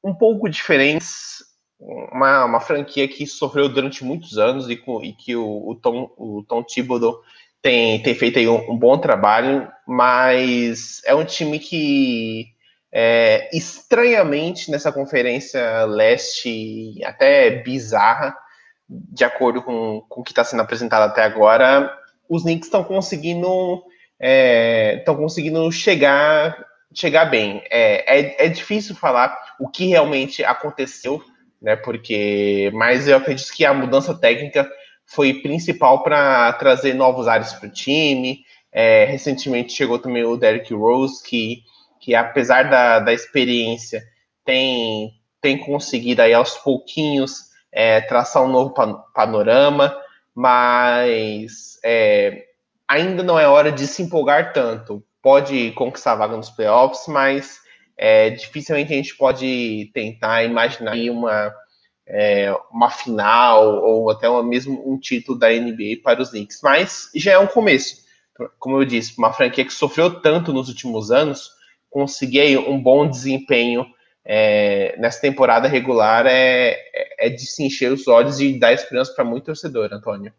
um 0.03 0.15
pouco 0.15 0.49
diferentes, 0.49 1.39
uma, 1.79 2.45
uma 2.45 2.61
franquia 2.61 3.07
que 3.09 3.27
sofreu 3.27 3.69
durante 3.69 4.05
muitos 4.05 4.39
anos 4.39 4.69
e, 4.69 4.81
e 5.03 5.13
que 5.13 5.37
o, 5.37 5.69
o, 5.69 5.75
Tom, 5.75 6.11
o 6.17 6.45
Tom 6.47 6.63
Thibodeau 6.63 7.21
tem, 7.63 8.03
tem 8.03 8.15
feito 8.15 8.39
um, 8.41 8.73
um, 8.73 8.79
bom 8.79 8.99
trabalho, 8.99 9.69
mas 9.87 11.03
é 11.05 11.15
um 11.15 11.25
time 11.25 11.59
que 11.59 12.47
é, 12.93 13.49
estranhamente 13.57 14.71
nessa 14.71 14.93
conferência 14.93 15.85
leste 15.85 16.99
até 17.05 17.51
bizarra, 17.51 18.37
de 18.89 19.25
acordo 19.25 19.63
com, 19.63 20.03
com 20.09 20.21
o 20.21 20.25
que 20.25 20.33
está 20.33 20.45
sendo 20.45 20.63
apresentado 20.63 21.03
até 21.03 21.23
agora, 21.23 21.93
os 22.29 22.43
Knicks 22.43 22.67
estão 22.67 22.85
conseguindo 22.85 23.83
estão 24.21 25.15
é, 25.15 25.17
conseguindo 25.17 25.71
chegar 25.71 26.68
chegar 26.95 27.27
bem. 27.27 27.63
É, 27.71 28.21
é, 28.21 28.47
é 28.47 28.49
difícil 28.49 28.95
falar 28.95 29.37
o 29.59 29.69
que 29.69 29.87
realmente 29.87 30.45
aconteceu, 30.45 31.23
né? 31.61 31.77
Porque, 31.77 32.71
mas 32.75 33.09
eu 33.09 33.17
acredito 33.17 33.53
que 33.53 33.65
a 33.65 33.75
mudança 33.75 34.15
técnica 34.15 34.69
foi 35.07 35.35
principal 35.35 36.03
para 36.03 36.53
trazer 36.55 36.95
novos 36.95 37.29
ares 37.29 37.53
para 37.55 37.69
o 37.69 37.73
time. 37.73 38.45
É, 38.71 39.05
recentemente 39.07 39.73
chegou 39.73 39.99
também 39.99 40.25
o 40.25 40.37
Derrick 40.37 40.73
Rose, 40.75 41.23
que, 41.25 41.63
que 42.01 42.15
apesar 42.15 42.65
da, 42.65 43.01
da 43.01 43.13
experiência, 43.13 44.03
tem, 44.45 45.13
tem 45.41 45.59
conseguido 45.59 46.23
aí 46.23 46.35
aos 46.35 46.57
pouquinhos 46.59 47.49
é, 47.73 48.01
traçar 48.03 48.43
um 48.43 48.49
novo 48.49 48.75
panorama, 49.15 49.97
mas 50.35 51.79
é, 51.85 52.45
ainda 52.87 53.23
não 53.23 53.39
é 53.39 53.47
hora 53.47 53.73
de 53.73 53.87
se 53.87 54.03
empolgar 54.03 54.53
tanto 54.53 55.03
pode 55.29 55.73
conquistar 55.73 56.15
vaga 56.15 56.39
nos 56.39 56.49
playoffs, 56.49 57.07
mas 57.07 57.61
é, 57.99 58.31
dificilmente 58.31 58.95
a 58.95 58.97
gente 58.97 59.15
pode 59.15 59.91
tentar 59.93 60.43
imaginar 60.43 60.97
uma, 61.11 61.55
é, 62.07 62.51
uma 62.73 62.89
final 62.89 63.85
ou 63.85 64.09
até 64.09 64.27
uma, 64.27 64.43
mesmo 64.43 64.91
um 64.91 64.99
título 64.99 65.39
da 65.39 65.51
NBA 65.51 66.01
para 66.03 66.23
os 66.23 66.31
Knicks. 66.31 66.61
Mas 66.63 67.11
já 67.15 67.33
é 67.33 67.39
um 67.39 67.47
começo. 67.47 67.97
Como 68.59 68.81
eu 68.81 68.87
disse, 68.87 69.19
uma 69.19 69.31
franquia 69.31 69.67
que 69.67 69.73
sofreu 69.75 70.19
tanto 70.23 70.51
nos 70.51 70.71
últimos 70.71 71.11
anos, 71.11 71.51
conseguir 71.91 72.57
um 72.57 72.83
bom 72.83 73.07
desempenho 73.07 73.85
é, 74.25 74.97
nessa 74.99 75.21
temporada 75.21 75.69
regular 75.69 76.25
é, 76.27 76.75
é 77.19 77.29
de 77.29 77.45
se 77.45 77.63
encher 77.63 77.93
os 77.93 78.09
olhos 78.09 78.41
e 78.41 78.59
dar 78.59 78.73
esperança 78.73 79.13
para 79.15 79.27
muito 79.27 79.45
torcedor, 79.45 79.91
Antônio. 79.93 80.33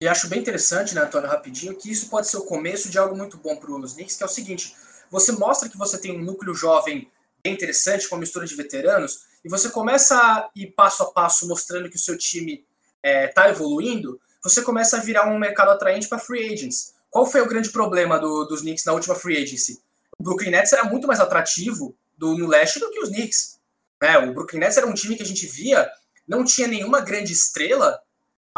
E 0.00 0.06
acho 0.06 0.28
bem 0.28 0.38
interessante, 0.38 0.94
né, 0.94 1.00
Antônio, 1.00 1.28
rapidinho, 1.28 1.74
que 1.74 1.90
isso 1.90 2.08
pode 2.08 2.28
ser 2.28 2.36
o 2.36 2.44
começo 2.44 2.88
de 2.88 2.98
algo 2.98 3.16
muito 3.16 3.36
bom 3.36 3.56
para 3.56 3.70
os 3.70 3.94
Knicks, 3.94 4.16
que 4.16 4.22
é 4.22 4.26
o 4.26 4.28
seguinte: 4.28 4.76
você 5.10 5.32
mostra 5.32 5.68
que 5.68 5.76
você 5.76 5.98
tem 5.98 6.16
um 6.16 6.22
núcleo 6.22 6.54
jovem 6.54 7.10
bem 7.42 7.54
interessante, 7.54 8.08
com 8.08 8.14
uma 8.14 8.20
mistura 8.20 8.46
de 8.46 8.54
veteranos, 8.54 9.24
e 9.44 9.48
você 9.48 9.70
começa 9.70 10.16
a 10.16 10.50
ir 10.54 10.68
passo 10.68 11.02
a 11.02 11.10
passo 11.10 11.48
mostrando 11.48 11.90
que 11.90 11.96
o 11.96 12.00
seu 12.00 12.16
time 12.16 12.52
está 12.54 12.64
é, 13.02 13.26
tá 13.28 13.48
evoluindo, 13.48 14.20
você 14.42 14.62
começa 14.62 14.96
a 14.96 15.00
virar 15.00 15.26
um 15.26 15.38
mercado 15.38 15.70
atraente 15.70 16.08
para 16.08 16.18
free 16.18 16.52
agents. 16.52 16.94
Qual 17.10 17.26
foi 17.26 17.40
o 17.40 17.48
grande 17.48 17.70
problema 17.70 18.18
do, 18.18 18.44
dos 18.44 18.60
Knicks 18.60 18.84
na 18.84 18.92
última 18.92 19.14
free 19.14 19.42
agency? 19.42 19.82
O 20.18 20.22
Brooklyn 20.22 20.50
Nets 20.50 20.72
era 20.72 20.84
muito 20.84 21.06
mais 21.06 21.20
atrativo 21.20 21.96
do, 22.16 22.36
no 22.36 22.46
leste 22.46 22.78
do 22.78 22.90
que 22.90 23.00
os 23.00 23.08
Knicks. 23.08 23.58
Né? 24.00 24.18
O 24.18 24.32
Brooklyn 24.32 24.60
Nets 24.60 24.76
era 24.76 24.86
um 24.86 24.94
time 24.94 25.16
que 25.16 25.22
a 25.22 25.26
gente 25.26 25.46
via, 25.46 25.90
não 26.26 26.44
tinha 26.44 26.68
nenhuma 26.68 27.00
grande 27.00 27.32
estrela, 27.32 28.00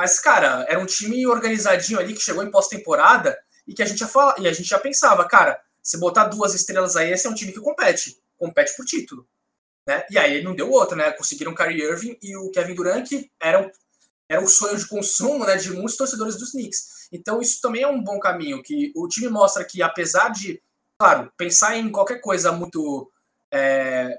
mas, 0.00 0.18
cara, 0.18 0.64
era 0.66 0.80
um 0.80 0.86
time 0.86 1.26
organizadinho 1.26 2.00
ali 2.00 2.14
que 2.14 2.22
chegou 2.22 2.42
em 2.42 2.50
pós-temporada 2.50 3.38
e 3.68 3.74
que 3.74 3.82
a 3.82 3.84
gente 3.84 3.98
já 3.98 4.08
fala, 4.08 4.34
e 4.38 4.48
a 4.48 4.52
gente 4.54 4.66
já 4.66 4.78
pensava, 4.78 5.28
cara, 5.28 5.60
se 5.82 6.00
botar 6.00 6.24
duas 6.24 6.54
estrelas 6.54 6.96
aí, 6.96 7.12
esse 7.12 7.26
é 7.26 7.30
um 7.30 7.34
time 7.34 7.52
que 7.52 7.60
compete, 7.60 8.16
compete 8.38 8.74
por 8.74 8.86
título. 8.86 9.28
Né? 9.86 10.02
E 10.10 10.18
aí 10.18 10.42
não 10.42 10.54
deu 10.54 10.70
outra, 10.70 10.96
né? 10.96 11.12
Conseguiram 11.12 11.52
o 11.52 11.54
Kyrie 11.54 11.82
Irving 11.82 12.16
e 12.22 12.34
o 12.34 12.50
Kevin 12.50 12.74
Durant, 12.74 13.06
que 13.06 13.30
eram 13.38 13.70
era 14.26 14.40
o 14.40 14.48
sonho 14.48 14.78
de 14.78 14.88
consumo 14.88 15.44
né, 15.44 15.56
de 15.56 15.70
muitos 15.70 15.98
torcedores 15.98 16.36
dos 16.36 16.52
Knicks. 16.52 17.08
Então 17.12 17.38
isso 17.42 17.60
também 17.60 17.82
é 17.82 17.86
um 17.86 18.02
bom 18.02 18.18
caminho, 18.18 18.62
que 18.62 18.94
o 18.96 19.06
time 19.06 19.28
mostra 19.28 19.66
que 19.66 19.82
apesar 19.82 20.30
de, 20.30 20.62
claro, 20.98 21.30
pensar 21.36 21.76
em 21.76 21.92
qualquer 21.92 22.22
coisa 22.22 22.52
muito 22.52 23.12
é, 23.52 24.18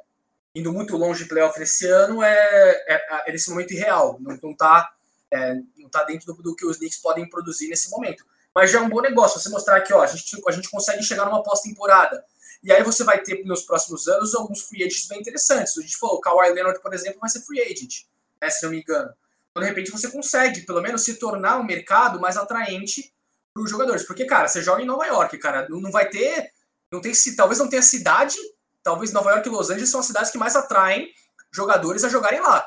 indo 0.54 0.72
muito 0.72 0.96
longe 0.96 1.24
de 1.24 1.30
playoff 1.30 1.60
esse 1.60 1.88
ano 1.88 2.22
é, 2.22 2.84
é, 2.88 3.24
é 3.26 3.32
nesse 3.32 3.50
momento 3.50 3.74
irreal, 3.74 4.20
não, 4.20 4.38
não 4.44 4.56
tá 4.56 4.88
é, 5.32 5.56
não 5.78 5.88
está 5.88 6.04
dentro 6.04 6.34
do, 6.34 6.42
do, 6.42 6.56
que 6.56 6.66
os 6.66 6.78
Knicks 6.78 7.00
podem 7.00 7.30
produzir 7.30 7.68
nesse 7.70 7.90
momento. 7.90 8.26
Mas 8.54 8.70
já 8.70 8.80
é 8.80 8.82
um 8.82 8.90
bom 8.90 9.02
negócio 9.02 9.40
você 9.40 9.50
mostrar 9.50 9.80
que 9.82 9.94
ó, 9.94 10.02
a, 10.02 10.08
gente, 10.08 10.42
a 10.48 10.52
gente 10.52 10.70
consegue 10.70 11.02
chegar 11.04 11.26
numa 11.26 11.42
pós-temporada. 11.42 12.24
E 12.64 12.72
aí 12.72 12.84
você 12.84 13.04
vai 13.04 13.22
ter 13.22 13.44
nos 13.46 13.64
próximos 13.64 14.08
anos 14.08 14.36
alguns 14.36 14.62
free 14.64 14.84
agents 14.84 15.08
bem 15.08 15.20
interessantes. 15.20 15.78
A 15.78 15.82
gente 15.82 15.98
falou, 15.98 16.18
o 16.18 16.22
Kawhi 16.22 16.52
Leonard, 16.52 16.80
por 16.82 16.94
exemplo, 16.94 17.20
vai 17.20 17.30
ser 17.30 17.42
free 17.42 17.62
agent, 17.62 18.04
né, 18.42 18.50
se 18.50 18.64
não 18.64 18.72
me 18.72 18.82
engano. 18.82 19.12
Então, 19.50 19.64
de 19.64 19.70
repente, 19.70 19.92
você 19.92 20.10
consegue, 20.10 20.62
pelo 20.62 20.82
menos, 20.82 21.04
se 21.04 21.16
tornar 21.16 21.60
um 21.60 21.64
mercado 21.64 22.20
mais 22.20 22.38
atraente 22.38 23.14
para 23.54 23.64
os 23.64 23.70
jogadores. 23.70 24.04
Porque, 24.04 24.26
cara, 24.26 24.48
você 24.48 24.62
joga 24.62 24.82
em 24.82 24.86
Nova 24.86 25.06
York, 25.06 25.38
cara, 25.38 25.68
não 25.70 25.92
vai 25.92 26.10
ter. 26.10 26.52
Não 26.92 27.02
tem, 27.02 27.14
talvez 27.36 27.60
não 27.60 27.70
tenha 27.70 27.82
cidade, 27.82 28.36
talvez 28.84 29.12
Nova 29.12 29.32
York 29.32 29.48
e 29.48 29.52
Los 29.52 29.70
Angeles 29.70 29.90
são 29.90 30.02
as 30.02 30.06
cidades 30.06 30.32
que 30.32 30.38
mais 30.38 30.56
atraem 30.56 31.10
jogadores 31.52 32.04
a 32.04 32.10
jogarem 32.10 32.42
lá. 32.42 32.66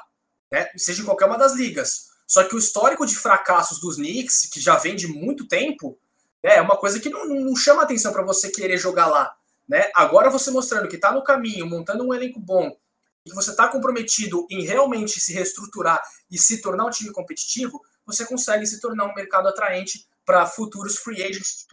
Né? 0.52 0.70
Seja 0.76 1.02
em 1.02 1.04
qualquer 1.04 1.26
uma 1.26 1.38
das 1.38 1.54
ligas. 1.54 2.08
Só 2.26 2.44
que 2.44 2.54
o 2.54 2.58
histórico 2.58 3.06
de 3.06 3.14
fracassos 3.14 3.80
dos 3.80 3.96
Knicks, 3.96 4.48
que 4.50 4.60
já 4.60 4.76
vem 4.76 4.96
de 4.96 5.06
muito 5.06 5.46
tempo, 5.46 5.98
né, 6.42 6.56
é 6.56 6.60
uma 6.60 6.76
coisa 6.76 6.98
que 7.00 7.08
não, 7.08 7.26
não 7.26 7.56
chama 7.56 7.82
atenção 7.82 8.12
para 8.12 8.24
você 8.24 8.50
querer 8.50 8.78
jogar 8.78 9.06
lá. 9.06 9.34
Né? 9.68 9.90
Agora 9.94 10.30
você 10.30 10.50
mostrando 10.50 10.88
que 10.88 10.96
está 10.96 11.12
no 11.12 11.22
caminho, 11.22 11.66
montando 11.66 12.04
um 12.06 12.12
elenco 12.12 12.38
bom, 12.38 12.76
e 13.24 13.30
que 13.30 13.34
você 13.34 13.50
está 13.50 13.68
comprometido 13.68 14.46
em 14.50 14.64
realmente 14.64 15.18
se 15.18 15.32
reestruturar 15.32 16.02
e 16.30 16.38
se 16.38 16.60
tornar 16.60 16.84
um 16.84 16.90
time 16.90 17.10
competitivo, 17.10 17.80
você 18.04 18.26
consegue 18.26 18.66
se 18.66 18.80
tornar 18.80 19.06
um 19.06 19.14
mercado 19.14 19.48
atraente 19.48 20.06
para 20.26 20.44
futuros 20.46 20.98
free 20.98 21.22
agents, 21.22 21.66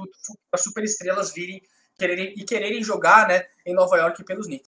para 0.50 0.62
superestrelas 0.62 1.34
virem 1.34 1.62
quererem, 1.98 2.34
e 2.38 2.44
quererem 2.44 2.84
jogar 2.84 3.28
né, 3.28 3.46
em 3.66 3.74
Nova 3.74 3.98
York 3.98 4.24
pelos 4.24 4.48
Knicks. 4.48 4.71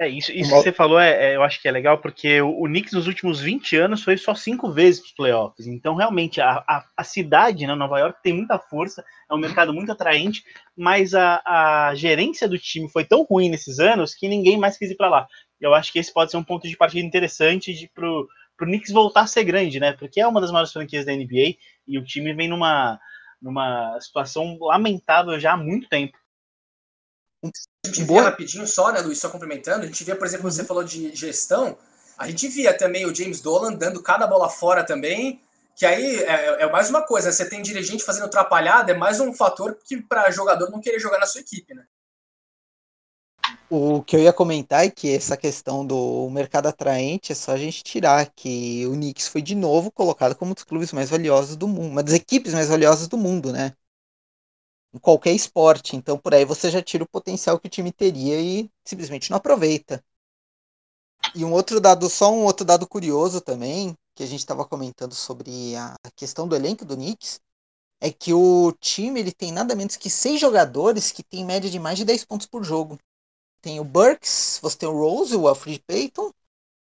É, 0.00 0.08
isso, 0.08 0.32
isso 0.32 0.50
que 0.50 0.56
você 0.56 0.72
falou, 0.72 0.98
é, 0.98 1.30
é, 1.30 1.36
eu 1.36 1.42
acho 1.42 1.60
que 1.60 1.68
é 1.68 1.70
legal, 1.70 1.98
porque 1.98 2.40
o, 2.40 2.62
o 2.62 2.64
Knicks 2.64 2.92
nos 2.92 3.06
últimos 3.06 3.40
20 3.40 3.76
anos 3.76 4.02
foi 4.02 4.16
só 4.16 4.34
cinco 4.34 4.72
vezes 4.72 5.00
para 5.00 5.06
os 5.06 5.14
playoffs. 5.14 5.66
Então, 5.66 5.94
realmente, 5.94 6.40
a, 6.40 6.64
a, 6.66 6.84
a, 6.96 7.04
cidade, 7.04 7.66
né, 7.66 7.74
Nova 7.74 7.98
York, 8.00 8.20
tem 8.22 8.32
muita 8.32 8.58
força, 8.58 9.04
é 9.30 9.34
um 9.34 9.38
mercado 9.38 9.72
muito 9.72 9.92
atraente, 9.92 10.42
mas 10.76 11.14
a, 11.14 11.40
a 11.46 11.94
gerência 11.94 12.48
do 12.48 12.58
time 12.58 12.90
foi 12.90 13.04
tão 13.04 13.22
ruim 13.22 13.48
nesses 13.48 13.78
anos 13.78 14.14
que 14.14 14.28
ninguém 14.28 14.56
mais 14.56 14.76
quis 14.76 14.90
ir 14.90 14.96
para 14.96 15.08
lá. 15.08 15.26
eu 15.60 15.72
acho 15.72 15.92
que 15.92 15.98
esse 15.98 16.12
pode 16.12 16.30
ser 16.30 16.36
um 16.36 16.44
ponto 16.44 16.66
de 16.66 16.76
partida 16.76 17.06
interessante 17.06 17.88
pro, 17.94 18.26
pro 18.56 18.66
Knicks 18.66 18.90
voltar 18.90 19.22
a 19.22 19.26
ser 19.26 19.44
grande, 19.44 19.78
né? 19.78 19.92
Porque 19.92 20.20
é 20.20 20.26
uma 20.26 20.40
das 20.40 20.50
maiores 20.50 20.72
franquias 20.72 21.04
da 21.04 21.12
NBA 21.12 21.56
e 21.86 21.98
o 21.98 22.04
time 22.04 22.34
vem 22.34 22.48
numa, 22.48 22.98
numa 23.40 23.98
situação 24.00 24.56
lamentável 24.60 25.38
já 25.38 25.52
há 25.52 25.56
muito 25.56 25.88
tempo. 25.88 26.16
A 27.44 27.88
gente 27.88 28.04
via 28.04 28.22
rapidinho 28.22 28.66
só, 28.66 28.92
né, 28.92 29.00
Luiz, 29.00 29.18
só 29.18 29.28
complementando, 29.28 29.84
a 29.84 29.86
gente 29.86 30.04
via, 30.04 30.14
por 30.14 30.26
exemplo, 30.26 30.50
você 30.50 30.64
falou 30.64 30.84
de 30.84 31.14
gestão, 31.14 31.76
a 32.16 32.28
gente 32.28 32.46
via 32.48 32.72
também 32.72 33.04
o 33.04 33.14
James 33.14 33.40
Dolan 33.40 33.72
dando 33.72 34.02
cada 34.02 34.26
bola 34.26 34.48
fora 34.48 34.84
também, 34.84 35.40
que 35.74 35.84
aí 35.84 36.20
é, 36.20 36.62
é 36.62 36.70
mais 36.70 36.90
uma 36.90 37.02
coisa, 37.02 37.32
você 37.32 37.48
tem 37.48 37.60
dirigente 37.60 38.04
fazendo 38.04 38.26
atrapalhada, 38.26 38.92
é 38.92 38.96
mais 38.96 39.18
um 39.18 39.32
fator 39.32 39.76
que 39.84 40.00
para 40.00 40.30
jogador 40.30 40.70
não 40.70 40.80
querer 40.80 41.00
jogar 41.00 41.18
na 41.18 41.26
sua 41.26 41.40
equipe, 41.40 41.74
né? 41.74 41.84
O 43.68 44.02
que 44.02 44.14
eu 44.14 44.20
ia 44.20 44.34
comentar 44.34 44.84
é 44.84 44.90
que 44.90 45.12
essa 45.12 45.34
questão 45.34 45.84
do 45.84 46.28
mercado 46.30 46.66
atraente 46.66 47.32
é 47.32 47.34
só 47.34 47.52
a 47.52 47.56
gente 47.56 47.82
tirar 47.82 48.30
que 48.30 48.86
o 48.86 48.92
Knicks 48.92 49.28
foi 49.28 49.40
de 49.40 49.54
novo 49.54 49.90
colocado 49.90 50.36
como 50.36 50.50
um 50.50 50.54
dos 50.54 50.62
clubes 50.62 50.92
mais 50.92 51.08
valiosos 51.08 51.56
do 51.56 51.66
mundo, 51.66 51.90
uma 51.90 52.02
das 52.02 52.14
equipes 52.14 52.52
mais 52.52 52.68
valiosas 52.68 53.08
do 53.08 53.16
mundo, 53.16 53.50
né? 53.50 53.74
Em 54.94 54.98
qualquer 54.98 55.32
esporte. 55.32 55.96
Então 55.96 56.18
por 56.18 56.34
aí 56.34 56.44
você 56.44 56.70
já 56.70 56.82
tira 56.82 57.04
o 57.04 57.08
potencial 57.08 57.58
que 57.58 57.66
o 57.66 57.70
time 57.70 57.92
teria 57.92 58.40
e 58.40 58.70
simplesmente 58.84 59.30
não 59.30 59.38
aproveita. 59.38 60.02
E 61.34 61.44
um 61.44 61.52
outro 61.52 61.80
dado, 61.80 62.10
só 62.10 62.30
um 62.32 62.44
outro 62.44 62.64
dado 62.64 62.86
curioso 62.86 63.40
também, 63.40 63.96
que 64.14 64.22
a 64.22 64.26
gente 64.26 64.40
estava 64.40 64.64
comentando 64.66 65.14
sobre 65.14 65.74
a 65.76 65.96
questão 66.14 66.46
do 66.46 66.54
elenco 66.54 66.84
do 66.84 66.94
Knicks, 66.94 67.40
é 68.00 68.12
que 68.12 68.34
o 68.34 68.72
time 68.80 69.20
ele 69.20 69.32
tem 69.32 69.52
nada 69.52 69.74
menos 69.74 69.96
que 69.96 70.10
seis 70.10 70.40
jogadores 70.40 71.12
que 71.12 71.22
tem 71.22 71.44
média 71.44 71.70
de 71.70 71.78
mais 71.78 71.98
de 71.98 72.04
10 72.04 72.24
pontos 72.24 72.46
por 72.46 72.64
jogo 72.64 72.98
tem 73.62 73.80
o 73.80 73.84
Burks, 73.84 74.58
você 74.60 74.78
tem 74.78 74.88
o 74.88 74.92
Rose, 74.92 75.36
o 75.36 75.48
Alfred 75.48 75.82
Payton, 75.86 76.32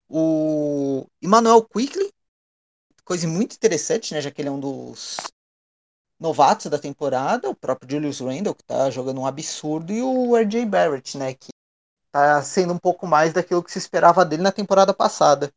o 0.08 1.06
Emmanuel 1.20 1.62
Quickly, 1.64 2.12
coisa 3.04 3.26
muito 3.26 3.56
interessante, 3.56 4.14
né, 4.14 4.20
já 4.20 4.30
que 4.30 4.40
ele 4.40 4.48
é 4.48 4.52
um 4.52 4.60
dos 4.60 5.16
novatos 6.18 6.66
da 6.66 6.78
temporada, 6.78 7.48
o 7.48 7.54
próprio 7.54 7.90
Julius 7.90 8.20
Randle, 8.20 8.54
que 8.54 8.64
tá 8.64 8.90
jogando 8.90 9.20
um 9.20 9.26
absurdo, 9.26 9.92
e 9.92 10.02
o 10.02 10.36
RJ 10.36 10.66
Barrett, 10.66 11.16
né, 11.16 11.34
que 11.34 11.48
tá 12.10 12.42
sendo 12.42 12.72
um 12.72 12.78
pouco 12.78 13.06
mais 13.06 13.32
daquilo 13.32 13.62
que 13.62 13.70
se 13.70 13.78
esperava 13.78 14.24
dele 14.24 14.42
na 14.42 14.52
temporada 14.52 14.92
passada. 14.92 15.52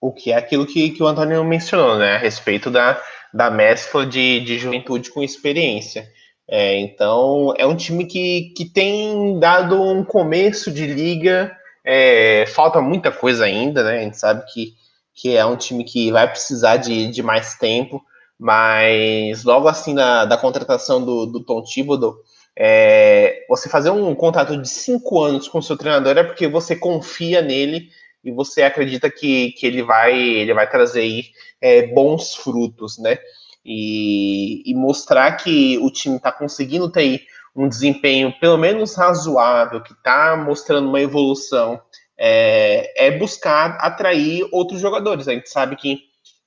O 0.00 0.12
que 0.12 0.32
é 0.32 0.36
aquilo 0.36 0.66
que, 0.66 0.90
que 0.90 1.02
o 1.02 1.06
Antônio 1.06 1.44
mencionou, 1.44 1.98
né, 1.98 2.14
a 2.14 2.18
respeito 2.18 2.70
da, 2.70 3.02
da 3.32 3.50
mescla 3.50 4.06
de, 4.06 4.40
de 4.40 4.58
juventude 4.58 5.10
com 5.10 5.22
experiência. 5.22 6.08
É, 6.48 6.78
então, 6.78 7.54
é 7.56 7.66
um 7.66 7.76
time 7.76 8.06
que, 8.06 8.52
que 8.56 8.64
tem 8.66 9.38
dado 9.38 9.80
um 9.82 10.04
começo 10.04 10.70
de 10.70 10.86
liga. 10.86 11.56
É, 11.84 12.44
falta 12.46 12.80
muita 12.80 13.10
coisa 13.10 13.44
ainda, 13.44 13.82
né? 13.82 13.98
A 13.98 14.02
gente 14.02 14.18
sabe 14.18 14.44
que, 14.52 14.74
que 15.14 15.36
é 15.36 15.44
um 15.44 15.56
time 15.56 15.84
que 15.84 16.12
vai 16.12 16.28
precisar 16.28 16.76
de, 16.76 17.10
de 17.10 17.22
mais 17.22 17.54
tempo, 17.54 18.02
mas 18.38 19.44
logo 19.44 19.68
assim 19.68 19.94
na, 19.94 20.24
da 20.24 20.36
contratação 20.36 21.04
do, 21.04 21.26
do 21.26 21.40
Tom 21.40 21.62
Thibodeau, 21.62 22.16
é, 22.56 23.44
você 23.48 23.68
fazer 23.68 23.90
um 23.90 24.14
contrato 24.14 24.56
de 24.56 24.68
cinco 24.68 25.22
anos 25.22 25.48
com 25.48 25.60
seu 25.60 25.76
treinador 25.76 26.16
é 26.16 26.22
porque 26.22 26.46
você 26.46 26.76
confia 26.76 27.42
nele 27.42 27.88
e 28.22 28.30
você 28.30 28.62
acredita 28.62 29.10
que, 29.10 29.52
que 29.52 29.66
ele, 29.66 29.82
vai, 29.82 30.18
ele 30.18 30.54
vai 30.54 30.68
trazer 30.68 31.00
aí, 31.00 31.24
é, 31.60 31.86
bons 31.88 32.34
frutos, 32.34 32.98
né? 32.98 33.18
e, 33.64 34.62
e 34.70 34.74
mostrar 34.74 35.32
que 35.32 35.78
o 35.78 35.90
time 35.90 36.16
está 36.16 36.30
conseguindo 36.30 36.90
ter 36.90 37.22
um 37.56 37.68
desempenho 37.68 38.32
pelo 38.38 38.58
menos 38.58 38.94
razoável, 38.94 39.80
que 39.80 39.92
está 39.92 40.36
mostrando 40.36 40.88
uma 40.88 41.00
evolução, 41.00 41.80
é, 42.18 43.06
é, 43.06 43.10
buscar 43.12 43.78
atrair 43.80 44.46
outros 44.52 44.80
jogadores. 44.80 45.28
A 45.28 45.32
gente 45.32 45.48
sabe 45.48 45.76
que 45.76 46.00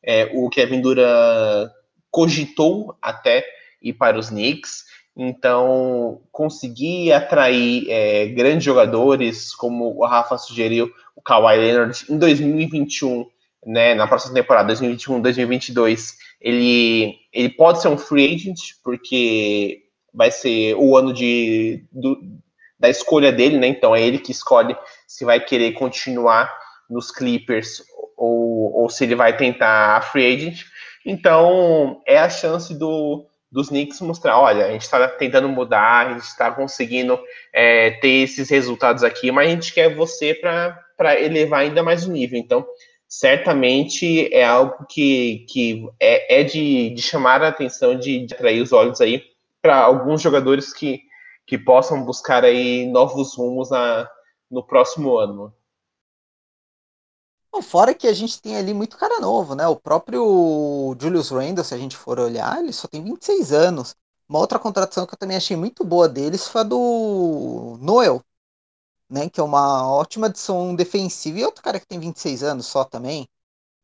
é, 0.04 0.30
o 0.34 0.50
Kevin 0.50 0.82
Durant 0.82 1.72
cogitou 2.18 2.98
até 3.00 3.46
ir 3.80 3.94
para 3.94 4.18
os 4.18 4.30
Knicks, 4.30 4.86
então 5.16 6.20
conseguir 6.32 7.14
atrair 7.14 7.86
é, 7.88 8.26
grandes 8.30 8.64
jogadores, 8.64 9.54
como 9.54 9.96
o 9.96 10.04
Rafa 10.04 10.36
sugeriu, 10.36 10.92
o 11.16 11.22
Kawhi 11.22 11.58
Leonard, 11.58 12.06
em 12.10 12.18
2021, 12.18 13.24
né, 13.68 13.94
na 13.94 14.08
próxima 14.08 14.34
temporada, 14.34 14.70
2021, 14.70 15.22
2022, 15.22 16.18
ele, 16.42 17.14
ele 17.32 17.50
pode 17.50 17.84
ser 17.84 17.90
um 17.90 17.98
free 18.00 18.34
agent, 18.34 18.58
porque 18.84 19.84
vai 20.12 20.32
ser 20.32 20.74
o 20.74 20.98
ano 20.98 21.14
de, 21.14 21.86
do, 21.92 22.20
da 22.80 22.90
escolha 22.90 23.32
dele, 23.32 23.60
né? 23.60 23.68
Então 23.68 23.96
é 23.96 24.02
ele 24.02 24.18
que 24.18 24.32
escolhe 24.32 24.76
se 25.06 25.24
vai 25.24 25.40
querer 25.40 25.74
continuar 25.74 26.52
nos 26.90 27.12
Clippers 27.12 27.84
ou, 28.18 28.74
ou 28.82 28.90
se 28.90 29.04
ele 29.04 29.14
vai 29.14 29.38
tentar 29.38 29.98
a 29.98 30.02
free 30.02 30.26
agent. 30.26 30.66
Então 31.06 32.02
é 32.06 32.18
a 32.18 32.30
chance 32.30 32.74
do, 32.78 33.26
dos 33.52 33.70
Knicks 33.70 34.02
mostrar, 34.02 34.40
olha, 34.40 34.66
a 34.66 34.72
gente 34.72 34.82
está 34.82 35.08
tentando 35.08 35.48
mudar, 35.50 36.08
a 36.08 36.14
gente 36.14 36.24
está 36.24 36.52
conseguindo 36.52 37.20
é, 37.54 37.92
ter 37.92 38.24
esses 38.24 38.50
resultados 38.50 39.04
aqui, 39.04 39.32
mas 39.32 39.48
a 39.48 39.52
gente 39.52 39.74
quer 39.74 39.94
você 39.96 40.34
para 40.34 41.20
elevar 41.20 41.62
ainda 41.62 41.82
mais 41.82 42.06
o 42.06 42.12
nível. 42.12 42.38
Então 42.38 42.66
certamente 43.08 44.34
é 44.34 44.44
algo 44.44 44.86
que, 44.90 45.46
que 45.50 45.88
é, 46.00 46.42
é 46.42 46.44
de, 46.44 46.90
de, 46.90 47.02
chamar 47.02 47.42
a 47.42 47.48
atenção, 47.48 47.98
de, 47.98 48.26
de 48.26 48.34
atrair 48.34 48.62
os 48.62 48.74
olhos 48.74 49.00
aí 49.00 49.24
para 49.62 49.78
alguns 49.78 50.22
jogadores 50.22 50.74
que, 50.74 51.02
que 51.46 51.58
possam 51.58 52.04
buscar 52.04 52.44
aí 52.44 52.86
novos 52.86 53.36
rumos 53.36 53.70
na, 53.70 54.10
no 54.52 54.62
próximo 54.62 55.18
ano. 55.18 55.54
Fora 57.62 57.94
que 57.94 58.08
a 58.08 58.14
gente 58.14 58.42
tem 58.42 58.56
ali 58.58 58.74
muito 58.74 58.98
cara 58.98 59.20
novo, 59.20 59.56
né? 59.56 59.68
O 59.68 59.76
próprio 59.76 60.96
Julius 61.00 61.30
Randle, 61.30 61.64
se 61.64 61.74
a 61.74 61.78
gente 61.78 61.98
for 61.98 62.20
olhar, 62.20 62.60
ele 62.60 62.72
só 62.74 62.88
tem 62.88 63.04
26 63.04 63.52
anos. 63.52 63.96
Uma 64.30 64.40
outra 64.40 64.60
contratação 64.60 65.06
que 65.06 65.14
eu 65.14 65.18
também 65.18 65.38
achei 65.38 65.56
muito 65.58 65.84
boa 65.84 66.08
deles 66.10 66.48
foi 66.48 66.62
a 66.62 66.64
do 66.64 67.78
Noel, 67.82 68.22
né? 69.10 69.30
Que 69.30 69.40
é 69.40 69.44
uma 69.44 69.90
ótima 69.90 70.28
adição 70.28 70.76
defensiva. 70.76 71.40
E 71.40 71.46
outro 71.46 71.64
cara 71.64 71.80
que 71.80 71.88
tem 71.88 72.00
26 72.00 72.44
anos 72.44 72.66
só 72.68 72.84
também. 72.84 73.28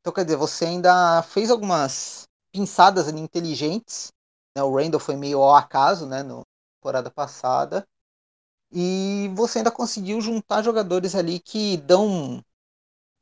Então, 0.01 0.13
quer 0.13 0.25
dizer, 0.25 0.37
você 0.37 0.65
ainda 0.65 1.23
fez 1.23 1.49
algumas 1.49 2.27
pinçadas 2.51 3.07
ali 3.07 3.21
inteligentes. 3.21 4.11
Né? 4.55 4.63
O 4.63 4.75
Randall 4.75 4.99
foi 4.99 5.15
meio 5.15 5.41
ao 5.41 5.55
acaso, 5.55 6.05
né? 6.05 6.23
Na 6.23 6.43
temporada 6.77 7.09
passada. 7.09 7.87
E 8.71 9.31
você 9.35 9.59
ainda 9.59 9.71
conseguiu 9.71 10.19
juntar 10.19 10.63
jogadores 10.63 11.15
ali 11.15 11.39
que 11.39 11.77
dão 11.77 12.43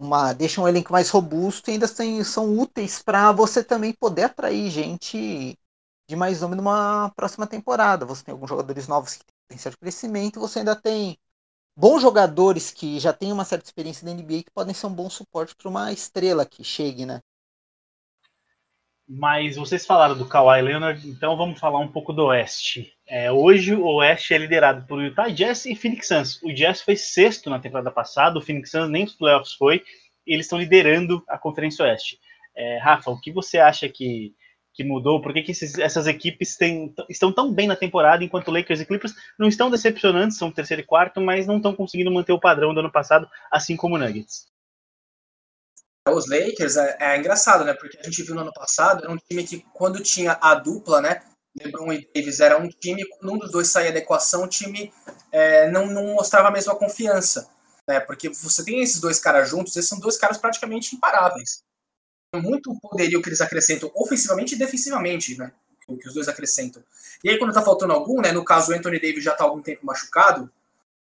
uma. 0.01 0.33
deixam 0.33 0.63
o 0.63 0.67
elenco 0.67 0.91
mais 0.91 1.09
robusto 1.09 1.69
e 1.69 1.73
ainda 1.73 1.87
tem, 1.87 2.23
são 2.23 2.57
úteis 2.59 3.01
para 3.01 3.31
você 3.31 3.63
também 3.63 3.93
poder 3.93 4.23
atrair 4.23 4.69
gente 4.69 5.57
de 6.09 6.15
mais 6.15 6.41
nome 6.41 6.55
numa 6.55 7.09
próxima 7.15 7.47
temporada. 7.47 8.05
Você 8.05 8.23
tem 8.23 8.31
alguns 8.33 8.49
jogadores 8.49 8.87
novos 8.87 9.15
que 9.15 9.25
têm 9.25 9.35
potencial 9.47 9.71
de 9.71 9.77
crescimento, 9.77 10.39
você 10.39 10.59
ainda 10.59 10.75
tem 10.75 11.17
bons 11.77 12.01
jogadores 12.01 12.71
que 12.71 12.99
já 12.99 13.13
têm 13.13 13.33
uma 13.33 13.45
certa 13.45 13.65
experiência 13.65 14.05
da 14.05 14.11
NBA 14.11 14.43
que 14.43 14.51
podem 14.51 14.73
ser 14.75 14.87
um 14.87 14.93
bom 14.95 15.09
suporte 15.09 15.55
para 15.55 15.69
uma 15.69 15.91
estrela 15.93 16.45
que 16.45 16.63
chegue, 16.63 17.05
né? 17.05 17.21
Mas 19.13 19.57
vocês 19.57 19.85
falaram 19.85 20.17
do 20.17 20.25
Kawhi 20.25 20.61
Leonard, 20.61 21.05
então 21.05 21.35
vamos 21.35 21.59
falar 21.59 21.79
um 21.79 21.87
pouco 21.89 22.13
do 22.13 22.27
Oeste. 22.27 22.93
É, 23.05 23.29
hoje 23.29 23.75
o 23.75 23.85
Oeste 23.95 24.33
é 24.33 24.37
liderado 24.37 24.87
por 24.87 25.03
Utah 25.03 25.27
Jazz 25.27 25.65
e 25.65 25.75
Phoenix 25.75 26.07
Suns. 26.07 26.41
O 26.41 26.53
Jazz 26.53 26.81
foi 26.81 26.95
sexto 26.95 27.49
na 27.49 27.59
temporada 27.59 27.91
passada, 27.91 28.39
o 28.39 28.41
Phoenix 28.41 28.71
Suns 28.71 28.89
nem 28.89 29.03
os 29.03 29.13
playoffs 29.13 29.51
foi, 29.55 29.83
e 30.25 30.33
eles 30.33 30.45
estão 30.45 30.57
liderando 30.57 31.21
a 31.27 31.37
Conferência 31.37 31.83
Oeste. 31.83 32.19
É, 32.55 32.77
Rafa, 32.77 33.11
o 33.11 33.19
que 33.19 33.33
você 33.33 33.59
acha 33.59 33.89
que 33.89 34.33
que 34.73 34.85
mudou? 34.85 35.21
Por 35.21 35.33
que, 35.33 35.41
que 35.41 35.51
esses, 35.51 35.77
essas 35.77 36.07
equipes 36.07 36.55
têm, 36.55 36.95
estão 37.09 37.33
tão 37.33 37.53
bem 37.53 37.67
na 37.67 37.75
temporada, 37.75 38.23
enquanto 38.23 38.49
Lakers 38.49 38.79
e 38.79 38.85
Clippers 38.85 39.13
não 39.37 39.49
estão 39.49 39.69
decepcionantes, 39.69 40.37
são 40.37 40.49
terceiro 40.49 40.83
e 40.83 40.85
quarto, 40.85 41.19
mas 41.19 41.45
não 41.45 41.57
estão 41.57 41.75
conseguindo 41.75 42.09
manter 42.09 42.31
o 42.31 42.39
padrão 42.39 42.73
do 42.73 42.79
ano 42.79 42.89
passado, 42.89 43.27
assim 43.51 43.75
como 43.75 43.97
Nuggets? 43.97 44.49
Os 46.09 46.27
Lakers 46.27 46.77
é, 46.77 46.97
é, 46.99 47.17
engraçado, 47.17 47.63
né? 47.63 47.73
Porque 47.73 47.97
a 47.99 48.03
gente 48.03 48.23
viu 48.23 48.35
no 48.35 48.41
ano 48.41 48.53
passado, 48.53 49.03
era 49.03 49.11
um 49.11 49.17
time 49.17 49.43
que, 49.43 49.65
quando 49.73 50.01
tinha 50.01 50.37
a 50.41 50.55
dupla, 50.55 51.01
né? 51.01 51.21
LeBron 51.59 51.91
e 51.93 52.09
Davis 52.15 52.39
era 52.39 52.57
um 52.57 52.67
time, 52.67 53.05
quando 53.05 53.33
um 53.33 53.37
dos 53.37 53.51
dois 53.51 53.67
saía 53.67 53.91
da 53.91 53.99
equação, 53.99 54.43
o 54.43 54.47
time 54.47 54.93
é, 55.31 55.69
não, 55.69 55.85
não 55.85 56.13
mostrava 56.13 56.47
a 56.47 56.51
mesma 56.51 56.75
confiança. 56.75 57.49
Né? 57.87 57.99
Porque 57.99 58.29
você 58.29 58.63
tem 58.63 58.81
esses 58.81 58.99
dois 59.01 59.19
caras 59.19 59.49
juntos, 59.49 59.75
esses 59.75 59.89
são 59.89 59.99
dois 59.99 60.17
caras 60.17 60.37
praticamente 60.37 60.95
imparáveis 60.95 61.63
muito 62.39 62.73
poderio 62.79 63.21
que 63.21 63.27
eles 63.27 63.41
acrescentam 63.41 63.91
ofensivamente 63.93 64.55
e 64.55 64.57
defensivamente, 64.57 65.37
né? 65.37 65.51
Que 65.85 66.07
os 66.07 66.13
dois 66.13 66.29
acrescentam. 66.29 66.81
E 67.23 67.29
aí, 67.29 67.37
quando 67.37 67.53
tá 67.53 67.61
faltando 67.61 67.91
algum, 67.91 68.21
né? 68.21 68.31
No 68.31 68.45
caso, 68.45 68.71
o 68.71 68.75
Anthony 68.75 68.99
Davis 68.99 69.23
já 69.23 69.35
tá 69.35 69.43
algum 69.43 69.61
tempo 69.61 69.85
machucado, 69.85 70.49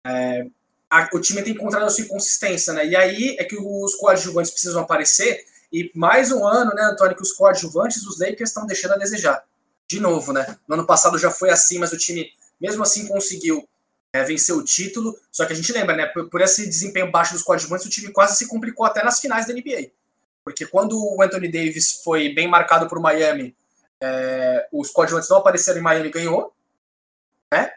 é, 0.06 0.46
a, 0.90 1.10
o 1.14 1.20
time 1.20 1.42
tem 1.42 1.54
encontrado 1.54 1.86
a 1.86 1.90
sua 1.90 2.04
inconsistência, 2.04 2.74
né? 2.74 2.86
E 2.86 2.96
aí 2.96 3.36
é 3.40 3.44
que 3.44 3.58
os 3.58 3.96
coadjuvantes 3.96 4.52
precisam 4.52 4.82
aparecer. 4.82 5.46
E 5.72 5.92
mais 5.94 6.32
um 6.32 6.46
ano, 6.46 6.72
né, 6.74 6.84
Antônio, 6.84 7.16
que 7.16 7.22
os 7.22 7.34
coadjuvantes 7.34 8.04
dos 8.04 8.20
Lakers 8.20 8.50
estão 8.50 8.66
deixando 8.66 8.94
a 8.94 8.98
desejar. 8.98 9.44
De 9.88 10.00
novo, 10.00 10.32
né? 10.32 10.58
No 10.68 10.76
ano 10.76 10.86
passado 10.86 11.18
já 11.18 11.30
foi 11.30 11.50
assim, 11.50 11.80
mas 11.80 11.92
o 11.92 11.98
time, 11.98 12.32
mesmo 12.60 12.84
assim, 12.84 13.08
conseguiu 13.08 13.68
é, 14.14 14.24
vencer 14.24 14.56
o 14.56 14.64
título. 14.64 15.18
Só 15.32 15.46
que 15.46 15.54
a 15.54 15.56
gente 15.56 15.72
lembra, 15.74 15.96
né? 15.96 16.06
Por, 16.08 16.30
por, 16.30 16.42
esse 16.42 16.66
desempenho 16.68 17.12
baixo 17.12 17.34
dos 17.34 17.44
coadjuvantes, 17.44 17.86
o 17.86 17.90
time 17.90 18.12
quase 18.12 18.38
se 18.38 18.48
complicou 18.48 18.86
até 18.86 19.04
nas 19.04 19.20
finais 19.20 19.48
da 19.48 19.54
NBA. 19.54 19.92
Porque 20.44 20.66
quando 20.66 20.98
o 20.98 21.22
Anthony 21.22 21.52
Davis 21.52 22.02
foi 22.04 22.30
bem 22.30 22.48
marcado 22.48 22.88
por 22.88 23.00
Miami, 23.00 23.56
é, 24.00 24.68
os 24.72 24.92
coadjuvantes 24.92 25.30
não 25.30 25.38
apareceram 25.38 25.80
em 25.80 25.84
Miami 25.84 26.08
e 26.08 26.12
ganhou. 26.12 26.54
Né? 27.52 27.72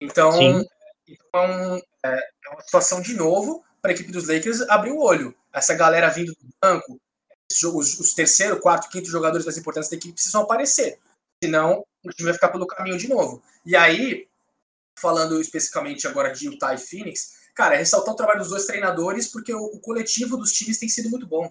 Então, 0.00 0.66
então 1.06 1.82
é, 2.04 2.28
uma 2.52 2.62
situação 2.62 3.00
de 3.00 3.14
novo 3.14 3.64
para 3.80 3.90
a 3.90 3.94
equipe 3.94 4.12
dos 4.12 4.28
Lakers 4.28 4.60
abrir 4.62 4.92
o 4.92 5.00
olho. 5.00 5.34
Essa 5.52 5.74
galera 5.74 6.08
vindo 6.10 6.32
do 6.32 6.48
banco, 6.62 7.00
os, 7.50 7.98
os 7.98 8.14
terceiro, 8.14 8.60
quarto, 8.60 8.90
quinto 8.90 9.08
jogadores 9.08 9.44
mais 9.44 9.56
importantes 9.56 9.88
da 9.88 9.96
equipe 9.96 10.14
precisam 10.14 10.42
aparecer. 10.42 10.98
Senão, 11.42 11.84
o 12.04 12.10
time 12.10 12.26
vai 12.26 12.34
ficar 12.34 12.48
pelo 12.48 12.66
caminho 12.66 12.98
de 12.98 13.08
novo. 13.08 13.42
E 13.64 13.74
aí, 13.74 14.28
falando 14.98 15.40
especificamente 15.40 16.06
agora 16.06 16.32
de 16.32 16.46
Utah 16.46 16.74
e 16.74 16.78
Phoenix, 16.78 17.34
cara, 17.54 17.74
é 17.74 17.78
ressaltar 17.78 18.14
o 18.14 18.16
trabalho 18.16 18.40
dos 18.40 18.50
dois 18.50 18.66
treinadores, 18.66 19.28
porque 19.28 19.54
o, 19.54 19.64
o 19.64 19.80
coletivo 19.80 20.36
dos 20.36 20.52
times 20.52 20.78
tem 20.78 20.88
sido 20.88 21.10
muito 21.10 21.26
bom. 21.26 21.50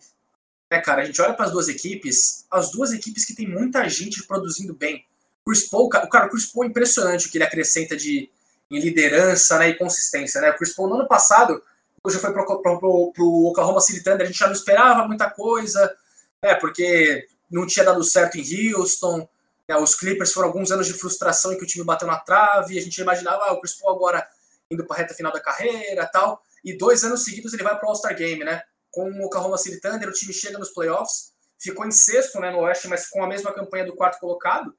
É, 0.69 0.79
cara, 0.79 1.01
a 1.01 1.05
gente 1.05 1.21
olha 1.21 1.33
para 1.33 1.45
as 1.45 1.51
duas 1.51 1.67
equipes, 1.67 2.45
as 2.49 2.71
duas 2.71 2.91
equipes 2.91 3.25
que 3.25 3.35
tem 3.35 3.47
muita 3.47 3.87
gente 3.87 4.25
produzindo 4.25 4.73
bem. 4.73 5.05
Chris 5.45 5.69
Paul, 5.69 5.85
o 5.85 5.89
cara, 5.89 6.25
o 6.25 6.29
Chris 6.29 6.45
Paul 6.47 6.63
é 6.65 6.67
impressionante 6.67 7.27
o 7.27 7.31
que 7.31 7.37
ele 7.37 7.43
acrescenta 7.43 7.95
de 7.95 8.31
em 8.73 8.79
liderança 8.79 9.59
né, 9.59 9.69
e 9.69 9.75
consistência. 9.75 10.41
Né? 10.41 10.49
O 10.49 10.57
Chris 10.57 10.73
Paul 10.73 10.89
no 10.89 10.95
ano 10.95 11.07
passado, 11.07 11.61
já 12.09 12.19
foi 12.19 12.33
para 12.33 12.43
o 12.43 13.47
Oklahoma 13.47 13.79
City 13.79 14.03
Thunder, 14.03 14.23
a 14.23 14.25
gente 14.25 14.39
já 14.39 14.47
não 14.47 14.53
esperava 14.53 15.07
muita 15.07 15.29
coisa, 15.29 15.95
né, 16.43 16.55
porque 16.55 17.27
não 17.49 17.67
tinha 17.67 17.85
dado 17.85 18.03
certo 18.03 18.37
em 18.37 18.73
Houston, 18.73 19.29
né, 19.69 19.77
os 19.77 19.95
Clippers 19.95 20.33
foram 20.33 20.49
alguns 20.49 20.71
anos 20.71 20.87
de 20.87 20.93
frustração 20.93 21.53
em 21.53 21.57
que 21.57 21.63
o 21.63 21.67
time 21.67 21.85
bateu 21.85 22.07
na 22.07 22.17
trave, 22.17 22.77
a 22.77 22.81
gente 22.81 22.99
imaginava 22.99 23.43
ah, 23.45 23.53
o 23.53 23.61
Chris 23.61 23.75
Paul 23.75 23.95
agora 23.95 24.27
indo 24.69 24.85
para 24.85 24.97
a 24.97 24.99
reta 24.99 25.13
final 25.13 25.31
da 25.31 25.39
carreira 25.39 26.09
tal, 26.11 26.41
e 26.65 26.75
dois 26.75 27.03
anos 27.03 27.23
seguidos 27.23 27.53
ele 27.53 27.63
vai 27.63 27.77
para 27.77 27.85
o 27.85 27.89
All-Star 27.89 28.15
Game, 28.15 28.43
né? 28.43 28.63
Com 28.89 29.09
o 29.09 29.25
Oklahoma 29.25 29.57
City 29.57 29.79
Thunder, 29.79 30.09
o 30.09 30.13
time 30.13 30.33
chega 30.33 30.57
nos 30.57 30.71
playoffs, 30.71 31.33
ficou 31.59 31.85
em 31.85 31.91
sexto 31.91 32.39
né, 32.39 32.51
no 32.51 32.59
Oeste, 32.59 32.87
mas 32.87 33.07
com 33.07 33.23
a 33.23 33.27
mesma 33.27 33.53
campanha 33.53 33.85
do 33.85 33.95
quarto 33.95 34.19
colocado, 34.19 34.75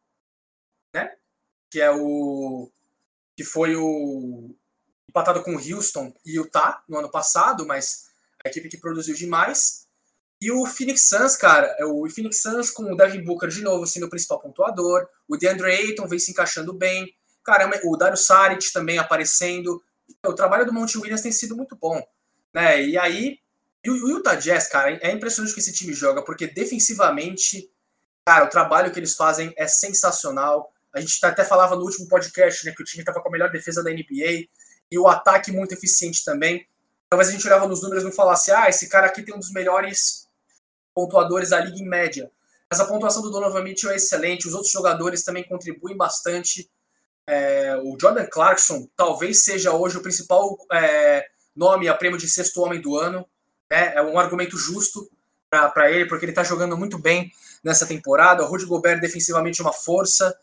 né? 0.94 1.12
Que 1.70 1.80
é 1.80 1.90
o 1.90 2.70
que 3.36 3.44
foi 3.44 3.76
o 3.76 4.54
empatado 5.08 5.42
com 5.42 5.56
Houston 5.56 6.12
e 6.24 6.36
Utah 6.36 6.82
no 6.88 6.98
ano 6.98 7.10
passado, 7.10 7.66
mas 7.66 8.06
a 8.44 8.48
equipe 8.48 8.68
que 8.68 8.76
produziu 8.78 9.14
demais. 9.14 9.86
E 10.40 10.50
o 10.50 10.66
Phoenix 10.66 11.08
Suns, 11.08 11.36
cara, 11.36 11.74
é 11.78 11.84
o 11.84 12.06
Phoenix 12.08 12.42
Suns 12.42 12.70
com 12.70 12.92
o 12.92 12.96
Devin 12.96 13.24
Booker 13.24 13.48
de 13.48 13.62
novo 13.62 13.86
sendo 13.86 14.06
o 14.06 14.10
principal 14.10 14.40
pontuador, 14.40 15.08
o 15.28 15.36
DeAndre 15.36 15.70
Ayton 15.70 16.06
vem 16.06 16.18
se 16.18 16.32
encaixando 16.32 16.72
bem, 16.72 17.14
cara, 17.42 17.70
o 17.84 17.96
Dario 17.96 18.16
Saric 18.16 18.72
também 18.72 18.98
aparecendo. 18.98 19.82
O 20.26 20.34
trabalho 20.34 20.66
do 20.66 20.72
Monte 20.72 20.98
Williams 20.98 21.22
tem 21.22 21.32
sido 21.32 21.56
muito 21.56 21.76
bom, 21.76 22.02
né? 22.52 22.82
E 22.82 22.98
aí, 22.98 23.38
e 23.84 23.90
o 23.90 24.08
Utah 24.08 24.34
Jazz, 24.34 24.66
cara, 24.66 24.98
é 25.02 25.12
impressionante 25.12 25.54
que 25.54 25.60
esse 25.60 25.72
time 25.72 25.92
joga, 25.92 26.22
porque 26.22 26.46
defensivamente, 26.46 27.70
cara, 28.26 28.44
o 28.44 28.50
trabalho 28.50 28.90
que 28.90 28.98
eles 28.98 29.14
fazem 29.14 29.54
é 29.56 29.68
sensacional. 29.68 30.73
A 30.94 31.00
gente 31.00 31.18
até 31.24 31.44
falava 31.44 31.74
no 31.74 31.82
último 31.82 32.08
podcast, 32.08 32.64
né, 32.64 32.72
que 32.74 32.82
o 32.82 32.84
time 32.84 33.02
estava 33.02 33.20
com 33.20 33.28
a 33.28 33.32
melhor 33.32 33.50
defesa 33.50 33.82
da 33.82 33.90
NBA 33.90 34.46
e 34.90 34.98
o 34.98 35.08
ataque 35.08 35.50
muito 35.50 35.72
eficiente 35.72 36.24
também. 36.24 36.66
Talvez 37.10 37.28
a 37.28 37.32
gente 37.32 37.46
olhava 37.46 37.66
nos 37.66 37.82
números 37.82 38.02
e 38.02 38.06
não 38.06 38.12
falasse, 38.12 38.50
ah, 38.52 38.68
esse 38.68 38.88
cara 38.88 39.06
aqui 39.06 39.22
tem 39.22 39.34
um 39.34 39.38
dos 39.38 39.52
melhores 39.52 40.28
pontuadores 40.94 41.50
da 41.50 41.60
liga 41.60 41.76
em 41.76 41.88
média. 41.88 42.30
Mas 42.70 42.80
a 42.80 42.86
pontuação 42.86 43.22
do 43.22 43.30
Donovan 43.30 43.62
Mitchell 43.62 43.90
é 43.90 43.96
excelente, 43.96 44.46
os 44.46 44.54
outros 44.54 44.72
jogadores 44.72 45.22
também 45.22 45.44
contribuem 45.44 45.96
bastante. 45.96 46.70
É, 47.26 47.76
o 47.82 47.96
Jordan 48.00 48.26
Clarkson 48.26 48.88
talvez 48.96 49.44
seja 49.44 49.72
hoje 49.72 49.96
o 49.96 50.02
principal 50.02 50.56
é, 50.72 51.26
nome 51.54 51.88
a 51.88 51.94
prêmio 51.94 52.18
de 52.18 52.28
sexto 52.28 52.60
homem 52.62 52.80
do 52.80 52.96
ano. 52.96 53.26
Né? 53.70 53.94
É 53.94 54.02
um 54.02 54.18
argumento 54.18 54.56
justo 54.56 55.10
para 55.48 55.90
ele, 55.90 56.06
porque 56.06 56.24
ele 56.24 56.32
está 56.32 56.42
jogando 56.42 56.76
muito 56.76 56.98
bem 56.98 57.30
nessa 57.62 57.86
temporada. 57.86 58.42
O 58.42 58.46
Rudy 58.46 58.66
Gobert 58.66 59.00
defensivamente 59.00 59.60
é 59.60 59.64
uma 59.64 59.72
força. 59.72 60.36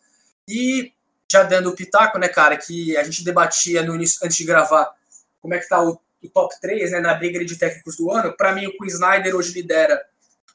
E 0.47 0.93
já 1.31 1.43
dando 1.43 1.69
o 1.69 1.75
pitaco, 1.75 2.17
né, 2.19 2.27
cara, 2.27 2.57
que 2.57 2.97
a 2.97 3.03
gente 3.03 3.23
debatia 3.23 3.81
no 3.83 3.95
início, 3.95 4.19
antes 4.23 4.37
de 4.37 4.43
gravar, 4.43 4.93
como 5.41 5.53
é 5.53 5.59
que 5.59 5.67
tá 5.67 5.81
o, 5.81 5.99
o 6.23 6.29
top 6.29 6.53
3, 6.59 6.91
né, 6.91 6.99
na 6.99 7.13
briga 7.13 7.43
de 7.43 7.55
técnicos 7.55 7.95
do 7.95 8.11
ano. 8.11 8.35
Para 8.35 8.53
mim, 8.53 8.67
o 8.67 8.77
Quinn 8.77 8.87
Snyder 8.87 9.35
hoje 9.35 9.53
lidera 9.53 10.01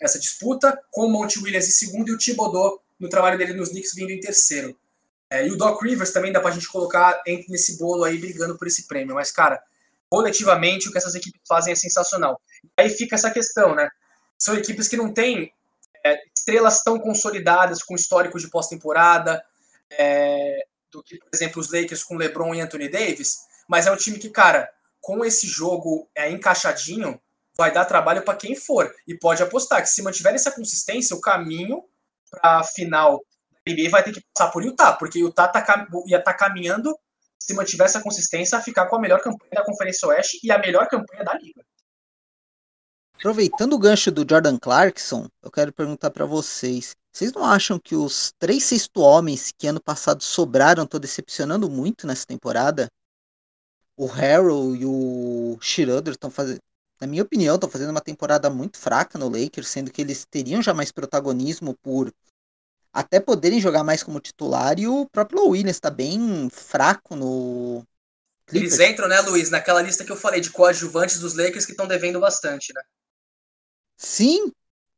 essa 0.00 0.18
disputa, 0.18 0.78
com 0.90 1.06
o 1.06 1.10
Monte 1.10 1.38
Williams 1.38 1.66
em 1.66 1.70
segundo 1.70 2.10
e 2.10 2.12
o 2.12 2.18
Thibodeau 2.18 2.80
no 3.00 3.08
trabalho 3.08 3.38
dele 3.38 3.54
nos 3.54 3.70
Knicks 3.70 3.94
vindo 3.94 4.10
em 4.10 4.20
terceiro. 4.20 4.76
É, 5.28 5.46
e 5.46 5.50
o 5.50 5.56
Doc 5.56 5.82
Rivers 5.82 6.12
também 6.12 6.32
dá 6.32 6.40
pra 6.40 6.50
gente 6.50 6.68
colocar 6.68 7.22
entre 7.26 7.50
nesse 7.50 7.78
bolo 7.78 8.04
aí 8.04 8.18
brigando 8.18 8.56
por 8.56 8.66
esse 8.66 8.86
prêmio. 8.86 9.14
Mas, 9.14 9.32
cara, 9.32 9.60
coletivamente 10.08 10.88
o 10.88 10.92
que 10.92 10.98
essas 10.98 11.14
equipes 11.14 11.40
fazem 11.48 11.72
é 11.72 11.76
sensacional. 11.76 12.40
Aí 12.76 12.88
fica 12.90 13.16
essa 13.16 13.30
questão, 13.30 13.74
né? 13.74 13.88
São 14.38 14.54
equipes 14.54 14.86
que 14.86 14.96
não 14.96 15.12
têm 15.12 15.52
é, 16.04 16.16
estrelas 16.34 16.82
tão 16.82 16.98
consolidadas 16.98 17.82
com 17.82 17.94
histórico 17.94 18.38
de 18.38 18.48
pós-temporada, 18.48 19.42
é, 19.92 20.66
do 20.90 21.02
que, 21.02 21.18
por 21.18 21.28
exemplo, 21.34 21.60
os 21.60 21.72
Lakers 21.72 22.02
com 22.02 22.16
LeBron 22.16 22.54
e 22.54 22.60
Anthony 22.60 22.88
Davis, 22.88 23.36
mas 23.68 23.86
é 23.86 23.92
um 23.92 23.96
time 23.96 24.18
que, 24.18 24.30
cara, 24.30 24.70
com 25.00 25.24
esse 25.24 25.46
jogo 25.46 26.08
é, 26.14 26.30
encaixadinho, 26.30 27.20
vai 27.56 27.72
dar 27.72 27.84
trabalho 27.84 28.22
para 28.22 28.36
quem 28.36 28.54
for. 28.54 28.92
E 29.06 29.16
pode 29.16 29.42
apostar 29.42 29.82
que 29.82 29.88
se 29.88 30.02
mantiver 30.02 30.34
essa 30.34 30.50
consistência, 30.50 31.16
o 31.16 31.20
caminho 31.20 31.82
para 32.30 32.58
a 32.58 32.64
final 32.64 33.20
da 33.52 33.72
NBA 33.72 33.90
vai 33.90 34.02
ter 34.02 34.12
que 34.12 34.22
passar 34.34 34.50
por 34.50 34.64
Utah, 34.64 34.92
porque 34.92 35.18
Utah 35.18 35.48
tá, 35.48 35.86
ia 36.06 36.18
estar 36.18 36.32
tá 36.32 36.36
caminhando, 36.36 36.96
se 37.38 37.54
mantiver 37.54 37.86
essa 37.86 38.00
consistência, 38.00 38.58
a 38.58 38.62
ficar 38.62 38.86
com 38.86 38.96
a 38.96 39.00
melhor 39.00 39.20
campanha 39.20 39.52
da 39.52 39.64
Conferência 39.64 40.08
Oeste 40.08 40.38
e 40.42 40.50
a 40.50 40.58
melhor 40.58 40.88
campanha 40.88 41.24
da 41.24 41.34
liga. 41.34 41.64
Aproveitando 43.18 43.72
o 43.72 43.78
gancho 43.78 44.10
do 44.10 44.26
Jordan 44.28 44.58
Clarkson, 44.58 45.26
eu 45.42 45.50
quero 45.50 45.72
perguntar 45.72 46.10
para 46.10 46.26
vocês: 46.26 46.94
vocês 47.10 47.32
não 47.32 47.44
acham 47.44 47.78
que 47.78 47.96
os 47.96 48.32
três 48.38 48.62
sexto 48.64 49.00
homens 49.00 49.52
que 49.56 49.66
ano 49.66 49.80
passado 49.80 50.22
sobraram 50.22 50.84
estão 50.84 51.00
decepcionando 51.00 51.68
muito 51.70 52.06
nessa 52.06 52.26
temporada? 52.26 52.88
O 53.96 54.06
Harrell 54.06 54.76
e 54.76 54.84
o 54.84 55.56
Schroeder 55.60 56.12
estão 56.12 56.30
fazendo, 56.30 56.60
na 57.00 57.06
minha 57.06 57.22
opinião, 57.22 57.54
estão 57.54 57.70
fazendo 57.70 57.90
uma 57.90 58.02
temporada 58.02 58.50
muito 58.50 58.76
fraca 58.76 59.18
no 59.18 59.30
Lakers, 59.30 59.68
sendo 59.68 59.90
que 59.90 60.02
eles 60.02 60.26
teriam 60.30 60.60
já 60.60 60.74
mais 60.74 60.92
protagonismo 60.92 61.74
por 61.82 62.12
até 62.92 63.18
poderem 63.18 63.60
jogar 63.60 63.82
mais 63.82 64.02
como 64.02 64.20
titular 64.20 64.78
e 64.78 64.86
o 64.86 65.06
próprio 65.06 65.48
Williams 65.48 65.76
está 65.76 65.90
bem 65.90 66.48
fraco 66.50 67.16
no 67.16 67.82
Clippers. 68.46 68.78
Eles 68.78 68.90
entram, 68.90 69.08
né, 69.08 69.20
Luiz, 69.22 69.50
naquela 69.50 69.82
lista 69.82 70.04
que 70.04 70.12
eu 70.12 70.16
falei 70.16 70.40
de 70.40 70.50
coadjuvantes 70.50 71.18
dos 71.18 71.34
Lakers 71.34 71.64
que 71.64 71.72
estão 71.72 71.86
devendo 71.86 72.20
bastante, 72.20 72.72
né? 72.74 72.82
Sim, 73.96 74.50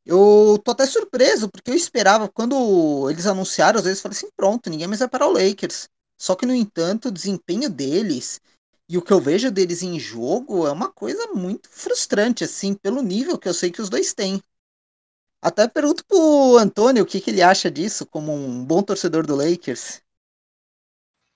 eu 0.05 0.59
tô 0.63 0.71
até 0.71 0.85
surpreso, 0.85 1.49
porque 1.49 1.71
eu 1.71 1.75
esperava, 1.75 2.29
quando 2.29 3.09
eles 3.09 3.25
anunciaram, 3.27 3.79
às 3.79 3.85
vezes 3.85 3.99
eu 3.99 4.03
falei 4.03 4.17
assim, 4.17 4.29
pronto, 4.35 4.69
ninguém 4.69 4.87
mais 4.87 4.99
vai 4.99 5.09
parar 5.09 5.27
o 5.27 5.33
Lakers. 5.33 5.89
Só 6.17 6.35
que, 6.35 6.45
no 6.45 6.53
entanto, 6.53 7.07
o 7.07 7.11
desempenho 7.11 7.69
deles 7.69 8.41
e 8.89 8.97
o 8.97 9.01
que 9.01 9.13
eu 9.13 9.21
vejo 9.21 9.51
deles 9.51 9.83
em 9.83 9.99
jogo 9.99 10.67
é 10.67 10.71
uma 10.71 10.91
coisa 10.91 11.27
muito 11.33 11.69
frustrante, 11.69 12.43
assim, 12.43 12.73
pelo 12.73 13.01
nível 13.01 13.37
que 13.37 13.47
eu 13.47 13.53
sei 13.53 13.71
que 13.71 13.81
os 13.81 13.89
dois 13.89 14.13
têm. 14.13 14.41
Até 15.41 15.67
pergunto 15.67 16.05
pro 16.05 16.57
Antônio 16.57 17.03
o 17.03 17.05
que, 17.05 17.19
que 17.19 17.29
ele 17.29 17.41
acha 17.41 17.69
disso, 17.69 18.05
como 18.05 18.31
um 18.33 18.63
bom 18.63 18.81
torcedor 18.81 19.25
do 19.27 19.35
Lakers. 19.35 20.01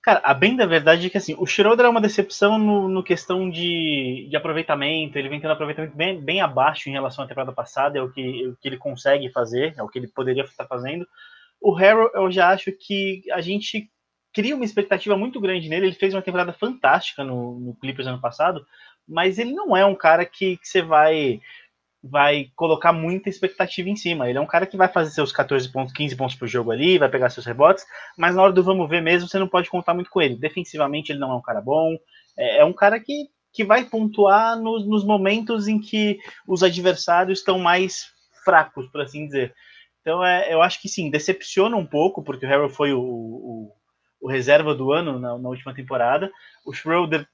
Cara, 0.04 0.20
a 0.22 0.34
bem 0.34 0.58
da 0.58 0.66
verdade 0.66 1.08
é 1.08 1.10
que 1.10 1.18
assim, 1.18 1.34
o 1.40 1.46
Schroeder 1.46 1.86
é 1.86 1.90
uma 1.90 2.02
decepção 2.02 2.60
no, 2.60 2.90
no 2.90 3.02
questão 3.02 3.50
de, 3.50 4.28
de 4.30 4.36
aproveitamento, 4.36 5.18
ele 5.18 5.30
vem 5.30 5.40
tendo 5.40 5.52
aproveitamento 5.52 5.96
bem, 5.96 6.20
bem 6.20 6.42
abaixo 6.42 6.90
em 6.90 6.92
relação 6.92 7.24
à 7.24 7.28
temporada 7.28 7.54
passada, 7.54 7.98
é 7.98 8.02
o 8.02 8.12
que, 8.12 8.48
o 8.48 8.58
que 8.58 8.68
ele 8.68 8.78
consegue 8.78 9.32
fazer, 9.32 9.74
é 9.78 9.82
o 9.82 9.88
que 9.88 9.98
ele 9.98 10.10
poderia 10.10 10.44
estar 10.44 10.66
fazendo. 10.66 11.08
O 11.62 11.74
Harrow, 11.74 12.12
eu 12.16 12.30
já 12.30 12.50
acho 12.50 12.70
que 12.74 13.24
a 13.32 13.40
gente 13.40 13.90
cria 14.34 14.56
uma 14.56 14.66
expectativa 14.66 15.16
muito 15.16 15.40
grande 15.40 15.70
nele. 15.70 15.86
Ele 15.88 15.96
fez 15.96 16.14
uma 16.14 16.22
temporada 16.22 16.52
fantástica 16.52 17.24
no, 17.24 17.58
no 17.60 17.76
Clippers 17.76 18.08
ano 18.08 18.20
passado, 18.20 18.66
mas 19.08 19.40
ele 19.40 19.54
não 19.54 19.78
é 19.78 19.86
um 19.86 19.96
cara 19.96 20.26
que, 20.26 20.58
que 20.58 20.68
você 20.68 20.82
vai 20.82 21.40
vai 22.04 22.52
colocar 22.56 22.92
muita 22.92 23.30
expectativa 23.30 23.90
em 23.90 23.96
cima. 23.96 24.30
Ele 24.30 24.38
é 24.38 24.42
um 24.42 24.46
cara 24.46 24.66
que 24.66 24.76
vai 24.76 24.90
fazer 24.90 25.12
seus 25.12 25.32
14 25.32 25.72
pontos, 25.72 25.94
15 25.94 26.16
pontos 26.16 26.36
por 26.36 26.48
jogo 26.48 26.72
ali, 26.72 26.98
vai 26.98 27.10
pegar 27.10 27.30
seus 27.30 27.46
rebotes, 27.46 27.86
mas 28.18 28.36
na 28.36 28.42
hora 28.42 28.52
do 28.52 28.64
vamos 28.64 28.90
ver 28.90 29.02
mesmo, 29.02 29.28
você 29.28 29.40
não 29.40 29.48
pode 29.48 29.70
contar 29.70 29.94
muito 29.94 30.10
com 30.10 30.22
ele. 30.22 30.36
Defensivamente 30.36 31.12
ele 31.12 31.20
não 31.20 31.32
é 31.32 31.36
um 31.36 31.42
cara 31.42 31.62
bom, 31.62 31.98
é, 32.38 32.60
é 32.60 32.66
um 32.66 32.74
cara 32.74 33.00
que, 33.00 33.30
que 33.54 33.64
vai 33.64 33.86
pontuar 33.86 34.60
nos, 34.60 34.86
nos 34.86 35.06
momentos 35.06 35.68
em 35.68 35.80
que 35.80 36.20
os 36.48 36.62
adversários 36.62 37.40
estão 37.40 37.58
mais 37.58 38.08
fracos, 38.44 38.88
por 38.88 39.02
assim 39.02 39.26
dizer. 39.26 39.54
Então 40.02 40.24
é, 40.24 40.54
eu 40.54 40.62
acho 40.62 40.82
que 40.82 40.90
sim, 40.90 41.10
decepciona 41.10 41.78
um 41.78 41.86
pouco, 41.86 42.22
porque 42.22 42.46
o 42.46 42.50
Harrell 42.50 42.70
foi 42.70 42.92
o, 42.92 43.00
o 43.00 43.72
o 44.24 44.30
reserva 44.30 44.74
do 44.74 44.94
ano 44.94 45.20
na, 45.20 45.38
na 45.38 45.50
última 45.50 45.74
temporada. 45.74 46.32
O 46.66 46.72
Schroeder, 46.72 47.28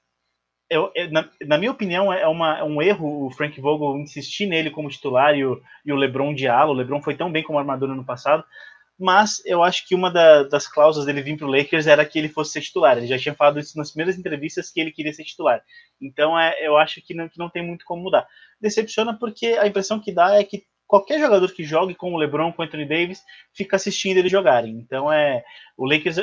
eu, 0.70 0.90
eu, 0.94 1.10
na, 1.10 1.28
na, 1.46 1.58
minha 1.58 1.72
opinião, 1.72 2.12
é, 2.12 2.26
uma, 2.28 2.58
é, 2.58 2.64
um 2.64 2.80
erro 2.80 3.26
o 3.26 3.30
Frank 3.32 3.60
Vogel 3.60 4.00
insistir 4.00 4.46
nele 4.46 4.70
como 4.70 4.88
titular 4.88 5.36
e 5.36 5.44
o, 5.44 5.60
e 5.84 5.92
o 5.92 5.96
LeBron 5.96 6.32
ala. 6.48 6.70
O 6.70 6.74
LeBron 6.74 7.02
foi 7.02 7.16
tão 7.16 7.30
bem 7.30 7.42
como 7.42 7.58
armador 7.58 7.88
no 7.88 8.04
passado, 8.04 8.44
mas 8.96 9.42
eu 9.44 9.64
acho 9.64 9.86
que 9.88 9.94
uma 9.94 10.10
da, 10.10 10.44
das 10.44 10.68
cláusulas 10.68 11.06
dele 11.06 11.22
vir 11.22 11.36
para 11.36 11.46
o 11.46 11.50
Lakers 11.50 11.88
era 11.88 12.04
que 12.04 12.18
ele 12.18 12.28
fosse 12.28 12.52
ser 12.52 12.60
titular. 12.60 12.96
Ele 12.96 13.08
já 13.08 13.18
tinha 13.18 13.34
falado 13.34 13.58
isso 13.58 13.76
nas 13.76 13.90
primeiras 13.90 14.16
entrevistas 14.16 14.70
que 14.70 14.80
ele 14.80 14.92
queria 14.92 15.12
ser 15.12 15.24
titular. 15.24 15.60
Então 16.00 16.38
é, 16.38 16.54
eu 16.60 16.76
acho 16.76 17.02
que 17.02 17.14
não, 17.14 17.28
que 17.28 17.38
não 17.38 17.50
tem 17.50 17.66
muito 17.66 17.84
como 17.84 18.02
mudar. 18.02 18.28
Decepciona 18.60 19.18
porque 19.18 19.46
a 19.58 19.66
impressão 19.66 19.98
que 19.98 20.12
dá 20.12 20.36
é 20.36 20.44
que 20.44 20.64
qualquer 20.86 21.18
jogador 21.18 21.50
que 21.52 21.64
jogue 21.64 21.94
com 21.94 22.12
o 22.12 22.18
LeBron, 22.18 22.52
com 22.52 22.62
o 22.62 22.64
Anthony 22.64 22.84
Davis, 22.84 23.22
fica 23.54 23.76
assistindo 23.76 24.18
eles 24.18 24.30
jogarem. 24.30 24.72
Então 24.72 25.12
é 25.12 25.42
o 25.76 25.88
Lakers. 25.88 26.18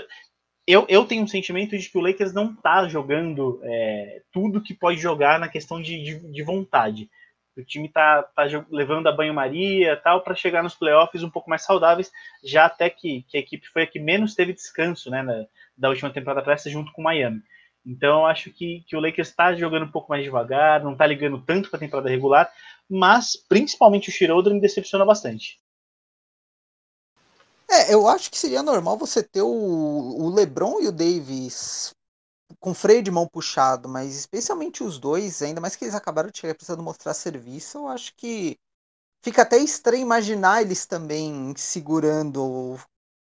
Eu, 0.67 0.85
eu 0.89 1.05
tenho 1.05 1.23
um 1.23 1.27
sentimento 1.27 1.77
de 1.77 1.89
que 1.89 1.97
o 1.97 2.01
Lakers 2.01 2.33
não 2.33 2.51
está 2.51 2.87
jogando 2.89 3.61
é, 3.63 4.21
tudo 4.33 4.61
que 4.61 4.73
pode 4.73 4.99
jogar 4.99 5.39
na 5.39 5.47
questão 5.47 5.81
de, 5.81 6.03
de, 6.03 6.31
de 6.31 6.43
vontade. 6.43 7.09
O 7.55 7.63
time 7.63 7.87
tá, 7.89 8.21
tá 8.21 8.43
levando 8.69 9.07
a 9.07 9.11
banho-maria 9.11 9.95
tal 9.95 10.21
para 10.21 10.35
chegar 10.35 10.61
nos 10.61 10.75
playoffs 10.75 11.23
um 11.23 11.29
pouco 11.29 11.49
mais 11.49 11.63
saudáveis, 11.63 12.11
já 12.43 12.65
até 12.65 12.89
que, 12.89 13.23
que 13.29 13.37
a 13.37 13.39
equipe 13.39 13.67
foi 13.69 13.83
a 13.83 13.87
que 13.87 13.97
menos 13.97 14.35
teve 14.35 14.53
descanso 14.53 15.09
né, 15.09 15.23
na, 15.23 15.45
da 15.75 15.89
última 15.89 16.11
temporada 16.11 16.43
para 16.43 16.55
junto 16.69 16.91
com 16.91 17.01
o 17.01 17.03
Miami. 17.05 17.41
Então, 17.85 18.27
acho 18.27 18.51
que, 18.51 18.83
que 18.85 18.97
o 18.97 18.99
Lakers 18.99 19.29
está 19.29 19.55
jogando 19.55 19.85
um 19.85 19.91
pouco 19.91 20.09
mais 20.09 20.21
devagar, 20.21 20.83
não 20.83 20.91
está 20.91 21.07
ligando 21.07 21.41
tanto 21.41 21.69
para 21.69 21.77
a 21.77 21.79
temporada 21.79 22.09
regular, 22.09 22.51
mas 22.89 23.37
principalmente 23.47 24.09
o 24.09 24.11
Schroeder 24.11 24.53
me 24.53 24.59
decepciona 24.59 25.05
bastante. 25.05 25.57
É, 27.77 27.93
eu 27.93 28.07
acho 28.07 28.31
que 28.31 28.37
seria 28.37 28.63
normal 28.63 28.97
você 28.97 29.21
ter 29.23 29.41
o, 29.41 29.47
o 29.49 30.29
LeBron 30.29 30.81
e 30.81 30.87
o 30.87 30.91
Davis 30.91 31.93
com 32.59 32.73
freio 32.73 33.03
de 33.03 33.11
mão 33.11 33.27
puxado, 33.27 33.89
mas 33.89 34.15
especialmente 34.15 34.83
os 34.83 34.99
dois, 34.99 35.41
ainda 35.41 35.61
mais 35.61 35.75
que 35.75 35.85
eles 35.85 35.95
acabaram 35.95 36.29
de 36.31 36.39
chegar 36.39 36.55
precisando 36.55 36.83
mostrar 36.83 37.13
serviço, 37.13 37.79
eu 37.79 37.87
acho 37.89 38.13
que 38.15 38.57
fica 39.23 39.43
até 39.43 39.57
estranho 39.59 40.03
imaginar 40.03 40.61
eles 40.61 40.85
também 40.85 41.53
segurando 41.57 42.79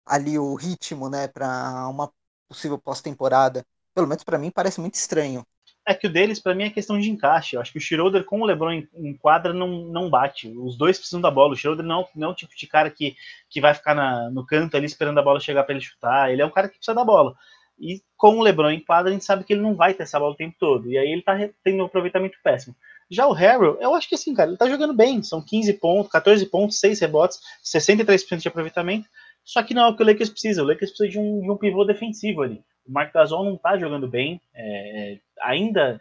ali 0.06 0.38
o 0.38 0.54
ritmo, 0.54 1.08
né, 1.10 1.28
para 1.28 1.88
uma 1.88 2.12
possível 2.48 2.78
pós-temporada. 2.78 3.64
Pelo 3.94 4.06
menos 4.08 4.24
para 4.24 4.38
mim 4.38 4.50
parece 4.52 4.80
muito 4.80 4.94
estranho. 4.96 5.46
É 5.88 5.94
que 5.94 6.08
o 6.08 6.10
deles, 6.10 6.40
para 6.40 6.54
mim, 6.54 6.64
é 6.64 6.70
questão 6.70 6.98
de 6.98 7.08
encaixe. 7.08 7.54
Eu 7.54 7.60
acho 7.60 7.70
que 7.70 7.78
o 7.78 7.80
Schroeder 7.80 8.24
com 8.24 8.40
o 8.40 8.44
LeBron 8.44 8.72
em, 8.72 8.88
em, 8.96 9.14
quadra 9.14 9.52
não, 9.52 9.68
não 9.84 10.10
bate. 10.10 10.48
Os 10.48 10.76
dois 10.76 10.98
precisam 10.98 11.20
da 11.20 11.30
bola. 11.30 11.52
O 11.52 11.56
Schroeder 11.56 11.86
não, 11.86 12.04
não 12.14 12.28
é 12.28 12.30
o 12.32 12.34
tipo 12.34 12.56
de 12.56 12.66
cara 12.66 12.90
que, 12.90 13.14
que 13.48 13.60
vai 13.60 13.72
ficar 13.72 13.94
na, 13.94 14.28
no 14.30 14.44
canto 14.44 14.76
ali 14.76 14.86
esperando 14.86 15.18
a 15.18 15.22
bola 15.22 15.38
chegar 15.38 15.62
para 15.62 15.74
ele 15.74 15.84
chutar. 15.84 16.32
Ele 16.32 16.42
é 16.42 16.46
um 16.46 16.50
cara 16.50 16.68
que 16.68 16.76
precisa 16.76 16.94
da 16.94 17.04
bola. 17.04 17.36
E 17.78 18.02
com 18.16 18.38
o 18.38 18.42
LeBron 18.42 18.70
em 18.70 18.80
quadra, 18.80 19.10
a 19.10 19.12
gente 19.12 19.24
sabe 19.24 19.44
que 19.44 19.52
ele 19.52 19.62
não 19.62 19.74
vai 19.74 19.94
ter 19.94 20.02
essa 20.02 20.18
bola 20.18 20.32
o 20.32 20.36
tempo 20.36 20.56
todo. 20.58 20.90
E 20.90 20.98
aí 20.98 21.12
ele 21.12 21.22
tá 21.22 21.36
tendo 21.62 21.82
um 21.82 21.86
aproveitamento 21.86 22.36
péssimo. 22.42 22.74
Já 23.08 23.26
o 23.28 23.32
Harrell, 23.32 23.78
eu 23.80 23.94
acho 23.94 24.08
que 24.08 24.16
assim, 24.16 24.34
cara, 24.34 24.50
ele 24.50 24.58
tá 24.58 24.68
jogando 24.68 24.92
bem. 24.92 25.22
São 25.22 25.40
15 25.40 25.72
pontos, 25.74 26.10
14 26.10 26.44
pontos, 26.46 26.80
6 26.80 26.98
rebotes, 26.98 27.38
63% 27.64 28.38
de 28.38 28.48
aproveitamento. 28.48 29.08
Só 29.44 29.62
que 29.62 29.74
não 29.74 29.84
é 29.84 29.88
o 29.88 29.96
que 29.96 30.02
o 30.02 30.06
Lakers 30.06 30.30
precisa. 30.30 30.62
O 30.62 30.66
Lakers 30.66 30.90
precisa 30.90 31.10
de 31.10 31.18
um, 31.18 31.40
de 31.40 31.50
um 31.50 31.56
pivô 31.56 31.84
defensivo 31.84 32.42
ali. 32.42 32.60
O 32.86 32.92
Mark 32.92 33.12
Gasol 33.12 33.44
não 33.44 33.56
tá 33.56 33.76
jogando 33.76 34.08
bem. 34.08 34.40
É, 34.54 35.18
ainda. 35.40 36.00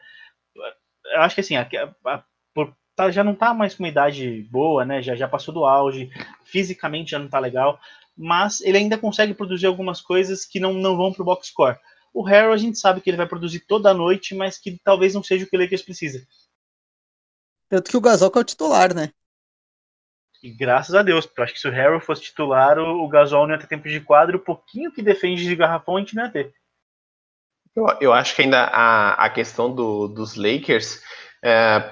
Eu 1.05 1.21
acho 1.21 1.35
que 1.35 1.41
assim, 1.41 1.55
a, 1.55 1.67
a, 2.05 2.23
por, 2.53 2.75
tá, 2.95 3.11
já 3.11 3.23
não 3.23 3.35
tá 3.35 3.53
mais 3.53 3.75
com 3.75 3.83
uma 3.83 3.89
idade 3.89 4.47
boa, 4.51 4.85
né? 4.85 5.01
Já, 5.01 5.15
já 5.15 5.27
passou 5.27 5.53
do 5.53 5.65
auge. 5.65 6.09
Fisicamente 6.45 7.11
já 7.11 7.19
não 7.19 7.27
tá 7.27 7.39
legal 7.39 7.79
mas 8.17 8.61
ele 8.61 8.77
ainda 8.77 8.97
consegue 8.97 9.33
produzir 9.33 9.65
algumas 9.65 9.99
coisas 9.99 10.45
que 10.45 10.59
não, 10.59 10.73
não 10.73 10.95
vão 10.95 11.11
para 11.11 11.21
o 11.21 11.25
box 11.25 11.47
score. 11.47 11.77
O 12.13 12.23
Harrow 12.23 12.53
a 12.53 12.57
gente 12.57 12.79
sabe 12.79 13.01
que 13.01 13.09
ele 13.09 13.17
vai 13.17 13.27
produzir 13.27 13.61
toda 13.61 13.91
a 13.91 13.93
noite, 13.93 14.33
mas 14.33 14.57
que 14.57 14.79
talvez 14.83 15.13
não 15.13 15.21
seja 15.21 15.43
o 15.43 15.49
que 15.49 15.57
o 15.57 15.59
Lakers 15.59 15.81
precisa. 15.81 16.25
Tanto 17.67 17.91
que 17.91 17.97
o 17.97 18.01
Gasol 18.01 18.31
é 18.33 18.39
o 18.39 18.43
titular, 18.43 18.95
né? 18.95 19.11
E 20.41 20.49
graças 20.51 20.95
a 20.95 21.01
Deus, 21.01 21.25
porque 21.25 21.41
eu 21.41 21.43
acho 21.43 21.53
que 21.53 21.59
se 21.59 21.67
o 21.67 21.71
Harrow 21.71 21.99
fosse 21.99 22.21
titular, 22.21 22.77
o, 22.79 23.07
Gasol 23.09 23.47
não 23.47 23.55
ia 23.55 23.59
ter 23.59 23.67
tempo 23.67 23.89
de 23.89 23.99
quadro, 23.99 24.37
o 24.37 24.41
pouquinho 24.41 24.93
que 24.93 25.01
defende 25.01 25.43
de 25.43 25.55
garrafão 25.55 25.97
a 25.97 25.99
gente 25.99 26.15
não 26.15 26.23
ia 26.23 26.31
ter. 26.31 26.53
Eu, 27.75 27.85
eu 27.99 28.13
acho 28.13 28.35
que 28.35 28.41
ainda 28.41 28.63
a, 28.63 29.25
a 29.25 29.29
questão 29.29 29.73
do, 29.73 30.07
dos 30.07 30.35
Lakers 30.35 31.01
é, 31.43 31.83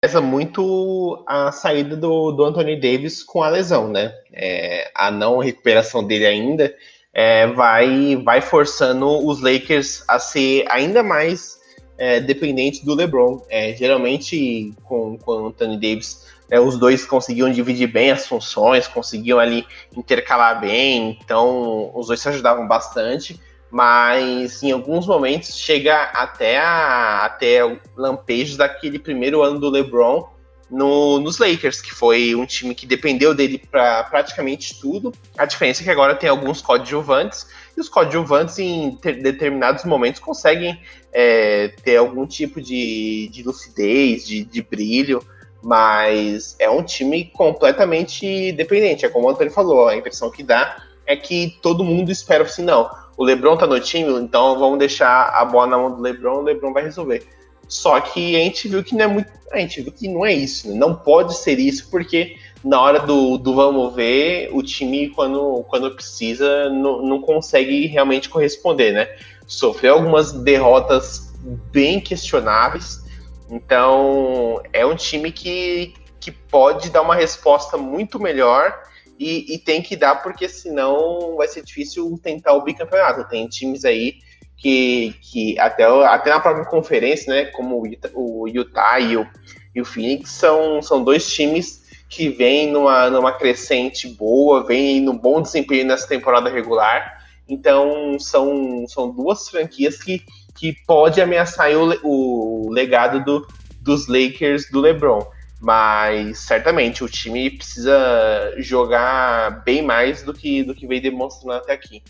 pesa 0.00 0.20
muito 0.20 1.24
a 1.26 1.50
saída 1.50 1.96
do, 1.96 2.30
do 2.30 2.44
Anthony 2.44 2.80
Davis 2.80 3.24
com 3.24 3.42
a 3.42 3.48
lesão, 3.48 3.88
né? 3.88 4.14
É, 4.32 4.90
a 4.94 5.10
não 5.10 5.38
recuperação 5.38 6.06
dele 6.06 6.24
ainda 6.24 6.72
é, 7.12 7.48
vai, 7.48 8.14
vai 8.24 8.40
forçando 8.40 9.26
os 9.26 9.40
Lakers 9.40 10.04
a 10.06 10.20
ser 10.20 10.64
ainda 10.70 11.02
mais 11.02 11.58
é, 11.98 12.20
dependente 12.20 12.86
do 12.86 12.94
LeBron. 12.94 13.44
É, 13.48 13.74
geralmente, 13.74 14.72
com, 14.84 15.18
com 15.18 15.32
o 15.32 15.46
Anthony 15.48 15.76
Davis, 15.76 16.28
é, 16.48 16.60
os 16.60 16.78
dois 16.78 17.04
conseguiam 17.04 17.50
dividir 17.50 17.88
bem 17.88 18.12
as 18.12 18.24
funções, 18.24 18.86
conseguiam 18.86 19.40
ali 19.40 19.66
intercalar 19.96 20.60
bem, 20.60 21.18
então 21.22 21.90
os 21.92 22.06
dois 22.06 22.20
se 22.20 22.28
ajudavam 22.28 22.68
bastante 22.68 23.38
mas 23.70 24.62
em 24.62 24.72
alguns 24.72 25.06
momentos 25.06 25.56
chega 25.56 26.04
até, 26.04 26.58
a, 26.58 27.24
até 27.24 27.60
lampejos 27.96 28.56
daquele 28.56 28.98
primeiro 28.98 29.42
ano 29.42 29.58
do 29.58 29.68
LeBron 29.68 30.28
no, 30.70 31.18
nos 31.18 31.38
Lakers, 31.38 31.80
que 31.80 31.94
foi 31.94 32.34
um 32.34 32.44
time 32.44 32.74
que 32.74 32.86
dependeu 32.86 33.34
dele 33.34 33.58
para 33.70 34.04
praticamente 34.04 34.78
tudo. 34.78 35.12
A 35.36 35.44
diferença 35.44 35.82
é 35.82 35.84
que 35.84 35.90
agora 35.90 36.14
tem 36.14 36.28
alguns 36.28 36.60
coadjuvantes, 36.60 37.46
e 37.76 37.80
os 37.80 37.88
coadjuvantes 37.88 38.58
em 38.58 38.92
ter, 38.96 39.22
determinados 39.22 39.84
momentos 39.84 40.20
conseguem 40.20 40.80
é, 41.12 41.68
ter 41.82 41.96
algum 41.96 42.26
tipo 42.26 42.60
de, 42.60 43.28
de 43.32 43.42
lucidez, 43.42 44.26
de, 44.26 44.44
de 44.44 44.62
brilho, 44.62 45.22
mas 45.62 46.54
é 46.58 46.68
um 46.68 46.82
time 46.82 47.24
completamente 47.24 48.52
dependente. 48.52 49.06
É 49.06 49.08
como 49.08 49.26
o 49.26 49.30
Antônio 49.30 49.52
falou, 49.52 49.88
a 49.88 49.96
impressão 49.96 50.30
que 50.30 50.42
dá 50.42 50.82
é 51.06 51.16
que 51.16 51.58
todo 51.62 51.82
mundo 51.82 52.10
espera 52.10 52.44
assim, 52.44 52.62
não 52.62 53.07
o 53.18 53.24
LeBron 53.24 53.56
tá 53.56 53.66
no 53.66 53.80
time, 53.80 54.12
então 54.20 54.56
vamos 54.56 54.78
deixar 54.78 55.30
a 55.30 55.44
bola 55.44 55.66
na 55.66 55.76
mão 55.76 55.96
do 55.96 56.00
LeBron, 56.00 56.38
o 56.38 56.42
LeBron 56.42 56.72
vai 56.72 56.84
resolver. 56.84 57.26
Só 57.66 58.00
que 58.00 58.36
a 58.36 58.38
gente 58.38 58.68
viu 58.68 58.82
que 58.82 58.94
não 58.94 59.04
é 59.04 59.08
muito, 59.08 59.28
a 59.50 59.58
gente 59.58 59.82
viu 59.82 59.92
que 59.92 60.08
não 60.08 60.24
é 60.24 60.32
isso, 60.32 60.68
né? 60.68 60.74
não 60.74 60.94
pode 60.94 61.36
ser 61.36 61.58
isso 61.58 61.90
porque 61.90 62.36
na 62.64 62.80
hora 62.80 63.00
do, 63.00 63.36
do 63.36 63.54
vamos 63.56 63.92
ver, 63.94 64.50
o 64.52 64.62
time 64.62 65.08
quando, 65.10 65.64
quando 65.68 65.90
precisa 65.96 66.70
não, 66.70 67.02
não 67.02 67.20
consegue 67.20 67.86
realmente 67.88 68.28
corresponder, 68.28 68.92
né? 68.92 69.08
Sofreu 69.48 69.94
algumas 69.94 70.30
derrotas 70.30 71.34
bem 71.72 72.00
questionáveis, 72.00 73.04
então 73.50 74.62
é 74.72 74.86
um 74.86 74.94
time 74.94 75.32
que, 75.32 75.92
que 76.20 76.30
pode 76.30 76.90
dar 76.90 77.02
uma 77.02 77.16
resposta 77.16 77.76
muito 77.76 78.20
melhor 78.20 78.80
e, 79.18 79.54
e, 79.54 79.58
tem 79.58 79.82
que 79.82 79.96
dar, 79.96 80.22
porque 80.22 80.48
senão 80.48 81.36
vai 81.36 81.48
ser 81.48 81.64
difícil 81.64 82.18
tentar 82.22 82.52
o 82.52 82.62
bicampeonato. 82.62 83.28
Tem 83.28 83.48
times 83.48 83.84
aí 83.84 84.14
que, 84.56 85.14
que 85.20 85.58
até, 85.58 85.84
até 85.84 86.30
na 86.30 86.40
própria 86.40 86.64
conferência, 86.66 87.32
né, 87.32 87.46
como 87.46 87.82
o 88.14 88.48
Utah 88.48 89.00
e 89.00 89.16
o, 89.16 89.26
e 89.74 89.80
o 89.80 89.84
Phoenix, 89.84 90.30
são, 90.30 90.80
são 90.80 91.02
dois 91.02 91.32
times 91.32 91.82
que 92.08 92.28
vêm 92.28 92.70
numa, 92.70 93.10
numa 93.10 93.32
crescente 93.32 94.08
boa, 94.08 94.64
vêm 94.64 95.00
no 95.00 95.12
bom 95.12 95.42
desempenho 95.42 95.86
nessa 95.86 96.08
temporada 96.08 96.48
regular. 96.48 97.18
Então, 97.48 98.18
são, 98.18 98.86
são 98.88 99.10
duas 99.10 99.48
franquias 99.48 100.02
que, 100.02 100.22
que 100.56 100.74
pode 100.86 101.20
ameaçar 101.20 101.70
o, 101.76 101.98
o 102.04 102.70
legado 102.70 103.24
do, 103.24 103.46
dos 103.80 104.06
Lakers 104.06 104.70
do 104.70 104.80
LeBron. 104.80 105.26
Mas 105.60 106.38
certamente 106.38 107.02
o 107.02 107.08
time 107.08 107.50
precisa 107.50 108.54
jogar 108.58 109.64
bem 109.64 109.82
mais 109.82 110.22
do 110.22 110.32
que, 110.32 110.62
do 110.62 110.74
que 110.74 110.86
vem 110.86 111.00
demonstrando 111.00 111.54
até 111.54 111.72
aqui. 111.72 112.02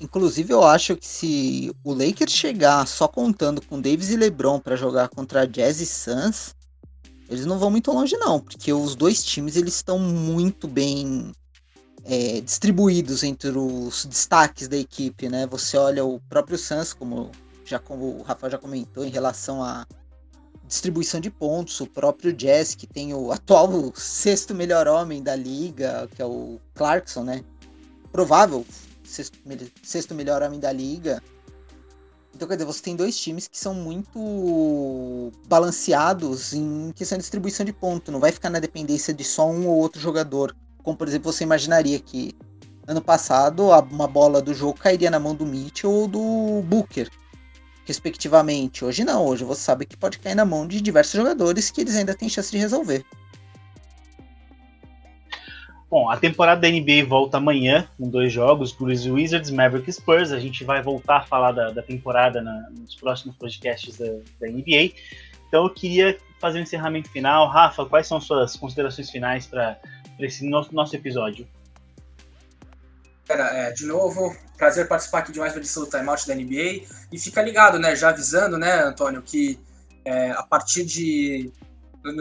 Inclusive, 0.00 0.52
eu 0.52 0.62
acho 0.62 0.96
que 0.96 1.06
se 1.06 1.72
o 1.82 1.92
Lakers 1.92 2.32
chegar 2.32 2.86
só 2.86 3.08
contando 3.08 3.60
com 3.60 3.80
Davis 3.80 4.10
e 4.10 4.16
LeBron 4.16 4.60
para 4.60 4.76
jogar 4.76 5.08
contra 5.08 5.46
Jazz 5.46 5.80
e 5.80 5.86
Suns, 5.86 6.54
eles 7.28 7.44
não 7.44 7.58
vão 7.58 7.70
muito 7.70 7.90
longe 7.90 8.16
não, 8.16 8.38
porque 8.38 8.72
os 8.72 8.94
dois 8.94 9.24
times 9.24 9.56
eles 9.56 9.74
estão 9.74 9.98
muito 9.98 10.68
bem 10.68 11.32
é, 12.04 12.40
distribuídos 12.40 13.24
entre 13.24 13.50
os 13.50 14.06
destaques 14.06 14.68
da 14.68 14.76
equipe, 14.76 15.28
né? 15.28 15.46
Você 15.48 15.76
olha 15.76 16.04
o 16.04 16.20
próprio 16.28 16.56
Suns, 16.56 16.92
como 16.92 17.30
já 17.64 17.78
como 17.78 18.18
o 18.18 18.22
Rafa 18.22 18.48
já 18.48 18.56
comentou 18.56 19.04
em 19.04 19.10
relação 19.10 19.62
a 19.62 19.86
distribuição 20.68 21.18
de 21.18 21.30
pontos. 21.30 21.80
O 21.80 21.86
próprio 21.86 22.32
Jazz, 22.32 22.74
que 22.74 22.86
tem 22.86 23.12
o 23.14 23.32
atual 23.32 23.92
sexto 23.96 24.54
melhor 24.54 24.86
homem 24.86 25.22
da 25.22 25.34
liga, 25.34 26.08
que 26.14 26.22
é 26.22 26.26
o 26.26 26.60
Clarkson, 26.74 27.24
né? 27.24 27.42
Provável 28.12 28.64
sexto, 29.02 29.38
sexto 29.82 30.14
melhor 30.14 30.42
homem 30.42 30.60
da 30.60 30.70
liga. 30.70 31.20
Então, 32.34 32.46
quer 32.46 32.54
dizer, 32.54 32.66
você 32.66 32.82
tem 32.82 32.94
dois 32.94 33.18
times 33.18 33.48
que 33.48 33.58
são 33.58 33.74
muito 33.74 35.32
balanceados 35.48 36.52
em 36.52 36.92
questão 36.94 37.18
de 37.18 37.22
distribuição 37.22 37.66
de 37.66 37.72
ponto. 37.72 38.12
Não 38.12 38.20
vai 38.20 38.30
ficar 38.30 38.48
na 38.48 38.60
dependência 38.60 39.12
de 39.12 39.24
só 39.24 39.50
um 39.50 39.66
ou 39.66 39.76
outro 39.76 40.00
jogador. 40.00 40.54
Como, 40.84 40.96
por 40.96 41.08
exemplo, 41.08 41.32
você 41.32 41.42
imaginaria 41.42 41.98
que 41.98 42.36
ano 42.86 43.02
passado 43.02 43.70
uma 43.90 44.06
bola 44.06 44.40
do 44.40 44.54
jogo 44.54 44.78
cairia 44.78 45.10
na 45.10 45.18
mão 45.18 45.34
do 45.34 45.44
Mitchell 45.44 45.90
ou 45.90 46.06
do 46.06 46.62
Booker 46.62 47.10
respectivamente. 47.88 48.84
Hoje 48.84 49.02
não, 49.02 49.26
hoje 49.26 49.42
você 49.42 49.62
sabe 49.62 49.86
que 49.86 49.96
pode 49.96 50.18
cair 50.18 50.34
na 50.34 50.44
mão 50.44 50.66
de 50.66 50.80
diversos 50.80 51.14
jogadores 51.14 51.70
que 51.70 51.80
eles 51.80 51.96
ainda 51.96 52.14
têm 52.14 52.28
chance 52.28 52.52
de 52.52 52.58
resolver. 52.58 53.04
Bom, 55.90 56.10
a 56.10 56.18
temporada 56.18 56.60
da 56.60 56.68
NBA 56.68 57.06
volta 57.08 57.38
amanhã 57.38 57.88
com 57.96 58.10
dois 58.10 58.30
jogos, 58.30 58.72
Blues 58.72 59.06
Wizards, 59.06 59.50
Maverick 59.50 59.90
Spurs. 59.90 60.32
A 60.32 60.38
gente 60.38 60.62
vai 60.62 60.82
voltar 60.82 61.16
a 61.16 61.22
falar 61.22 61.52
da, 61.52 61.70
da 61.70 61.82
temporada 61.82 62.42
na, 62.42 62.68
nos 62.70 62.94
próximos 62.94 63.34
podcasts 63.36 63.96
da, 63.96 64.04
da, 64.38 64.52
NBA. 64.52 64.92
Então 65.48 65.64
eu 65.64 65.70
queria 65.70 66.18
fazer 66.38 66.58
um 66.58 66.62
encerramento 66.62 67.08
final. 67.08 67.48
Rafa, 67.48 67.86
quais 67.86 68.06
são 68.06 68.20
suas 68.20 68.54
considerações 68.54 69.08
finais 69.08 69.46
para 69.46 69.78
esse 70.20 70.46
nosso, 70.46 70.74
nosso 70.74 70.94
episódio? 70.94 71.48
É, 73.28 73.70
de 73.72 73.84
novo, 73.84 74.34
prazer 74.56 74.88
participar 74.88 75.18
aqui 75.18 75.32
de 75.32 75.38
mais 75.38 75.52
uma 75.52 75.58
edição 75.58 75.84
do 75.84 75.90
Timeout 75.90 76.26
da 76.26 76.34
NBA. 76.34 76.86
E 77.12 77.18
fica 77.18 77.42
ligado, 77.42 77.78
né? 77.78 77.94
Já 77.94 78.08
avisando, 78.08 78.56
né, 78.56 78.82
Antônio, 78.82 79.20
que 79.20 79.60
é, 80.04 80.30
a 80.30 80.42
partir 80.42 80.84
de 80.84 81.52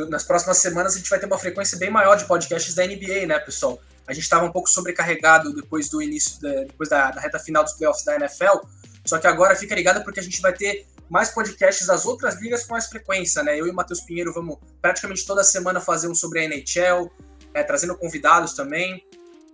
nas 0.10 0.24
próximas 0.24 0.58
semanas 0.58 0.96
a 0.96 0.98
gente 0.98 1.10
vai 1.10 1.20
ter 1.20 1.26
uma 1.26 1.38
frequência 1.38 1.78
bem 1.78 1.90
maior 1.90 2.16
de 2.16 2.26
podcasts 2.26 2.74
da 2.76 2.86
NBA, 2.86 3.26
né, 3.26 3.40
pessoal? 3.40 3.80
A 4.06 4.14
gente 4.14 4.24
estava 4.24 4.46
um 4.46 4.52
pouco 4.52 4.70
sobrecarregado 4.70 5.54
depois 5.54 5.88
do 5.88 6.02
início, 6.02 6.42
da, 6.42 6.50
depois 6.64 6.90
da, 6.90 7.12
da, 7.12 7.22
reta 7.22 7.40
final 7.40 7.64
dos 7.64 7.74
playoffs 7.74 8.04
da 8.04 8.16
NFL, 8.16 8.60
só 9.06 9.18
que 9.18 9.28
agora 9.28 9.56
fica 9.56 9.76
ligado 9.76 10.04
porque 10.04 10.20
a 10.20 10.24
gente 10.24 10.42
vai 10.42 10.52
ter 10.52 10.86
mais 11.10 11.30
podcasts 11.30 11.88
das 11.88 12.06
outras 12.06 12.42
ligas 12.42 12.66
com 12.66 12.74
mais 12.74 12.88
frequência, 12.88 13.44
né? 13.44 13.58
Eu 13.58 13.68
e 13.68 13.70
o 13.70 13.74
Matheus 13.74 14.02
Pinheiro 14.02 14.34
vamos 14.34 14.58
praticamente 14.82 15.26
toda 15.26 15.44
semana 15.44 15.80
fazer 15.80 16.10
um 16.10 16.16
sobre 16.16 16.40
a 16.40 16.44
NHL, 16.44 17.10
é, 17.54 17.64
trazendo 17.64 17.96
convidados 17.96 18.54
também. 18.54 19.06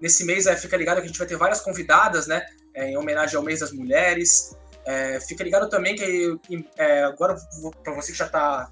Nesse 0.03 0.25
mês, 0.25 0.47
é, 0.47 0.57
fica 0.57 0.75
ligado 0.75 0.97
que 0.97 1.03
a 1.03 1.07
gente 1.07 1.17
vai 1.17 1.25
ter 1.25 1.37
várias 1.37 1.61
convidadas, 1.61 2.27
né? 2.27 2.45
É, 2.73 2.89
em 2.89 2.97
homenagem 2.97 3.37
ao 3.37 3.41
mês 3.41 3.61
das 3.61 3.71
mulheres. 3.71 4.53
É, 4.85 5.17
fica 5.21 5.45
ligado 5.45 5.69
também 5.69 5.95
que 5.95 6.37
é, 6.75 7.05
agora, 7.05 7.37
para 7.81 7.93
você 7.93 8.11
que 8.11 8.17
já 8.17 8.25
está 8.25 8.69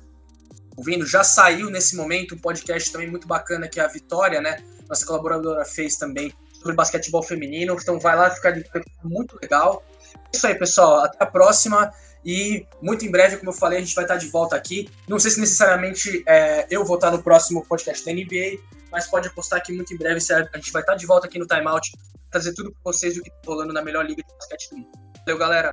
ouvindo, 0.76 1.06
já 1.06 1.24
saiu 1.24 1.70
nesse 1.70 1.96
momento 1.96 2.36
um 2.36 2.38
podcast 2.38 2.92
também 2.92 3.10
muito 3.10 3.30
bacana 3.30 3.70
que 3.70 3.80
a 3.80 3.88
Vitória, 3.88 4.42
né, 4.42 4.58
nossa 4.90 5.06
colaboradora, 5.06 5.64
fez 5.64 5.96
também 5.96 6.34
sobre 6.52 6.76
basquetebol 6.76 7.24
feminino. 7.24 7.78
Então 7.82 7.98
vai 7.98 8.18
lá, 8.18 8.30
fica 8.30 8.62
muito 9.02 9.40
legal. 9.42 9.86
É 10.14 10.36
isso 10.36 10.46
aí, 10.46 10.56
pessoal. 10.56 11.06
Até 11.06 11.24
a 11.24 11.26
próxima. 11.26 11.94
E 12.26 12.68
muito 12.82 13.06
em 13.06 13.10
breve, 13.10 13.38
como 13.38 13.52
eu 13.52 13.56
falei, 13.56 13.78
a 13.78 13.82
gente 13.82 13.96
vai 13.96 14.04
estar 14.04 14.18
de 14.18 14.28
volta 14.28 14.58
aqui. 14.58 14.90
Não 15.08 15.18
sei 15.18 15.32
se 15.32 15.40
necessariamente 15.40 16.24
é, 16.28 16.68
eu 16.70 16.84
vou 16.84 16.96
estar 16.96 17.10
no 17.10 17.24
próximo 17.24 17.66
podcast 17.66 18.04
da 18.04 18.12
NBA, 18.12 18.60
mas 18.92 19.08
pode 19.08 19.28
apostar 19.28 19.64
que 19.64 19.72
muito 19.72 19.94
em 19.94 19.98
breve 19.98 20.20
a 20.34 20.58
gente 20.58 20.72
vai 20.72 20.82
estar 20.82 20.96
de 20.96 21.06
volta 21.06 21.26
aqui 21.26 21.40
no 21.40 21.48
Timeout, 21.48 21.92
trazer 22.30 22.54
tudo 22.54 22.72
para 22.72 22.92
vocês 22.92 23.16
do 23.16 23.22
que 23.22 23.30
está 23.30 23.42
rolando 23.46 23.74
na 23.74 23.82
melhor 23.82 24.06
liga 24.06 24.22
de 24.22 24.34
basquete 24.34 24.70
do 24.70 24.78
mundo. 24.78 24.92
Valeu, 25.26 25.38
galera! 25.38 25.72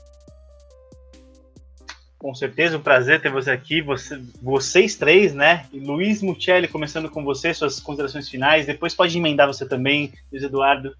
Com 2.19 2.35
certeza, 2.35 2.77
um 2.77 2.82
prazer 2.82 3.23
ter 3.23 3.31
você 3.31 3.51
aqui, 3.51 3.81
você, 3.81 4.20
vocês 4.43 4.97
três, 4.97 5.32
né? 5.32 5.66
E 5.73 5.78
Luiz 5.78 6.20
Mucelli, 6.20 6.66
começando 6.66 7.09
com 7.09 7.24
você, 7.24 7.55
suas 7.55 7.78
considerações 7.78 8.28
finais. 8.28 8.66
Depois 8.66 8.93
pode 8.93 9.16
emendar 9.16 9.47
você 9.47 9.65
também, 9.65 10.12
Luiz 10.32 10.43
Eduardo. 10.43 10.93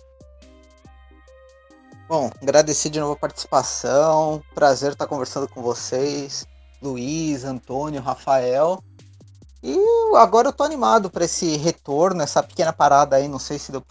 Bom, 2.09 2.31
agradecer 2.41 2.89
de 2.89 3.01
novo 3.01 3.15
a 3.15 3.17
participação. 3.17 4.43
Prazer 4.55 4.93
estar 4.93 5.09
conversando 5.09 5.49
com 5.49 5.61
vocês, 5.61 6.47
Luiz, 6.81 7.45
Antônio, 7.45 8.01
Rafael. 8.01 8.83
E 9.63 9.77
agora 10.17 10.49
eu 10.49 10.53
tô 10.53 10.63
animado 10.63 11.11
para 11.11 11.25
esse 11.25 11.57
retorno, 11.57 12.23
essa 12.23 12.43
pequena 12.43 12.73
parada 12.73 13.17
aí. 13.17 13.27
Não 13.27 13.39
sei 13.39 13.59
se 13.59 13.73
deu 13.73 13.83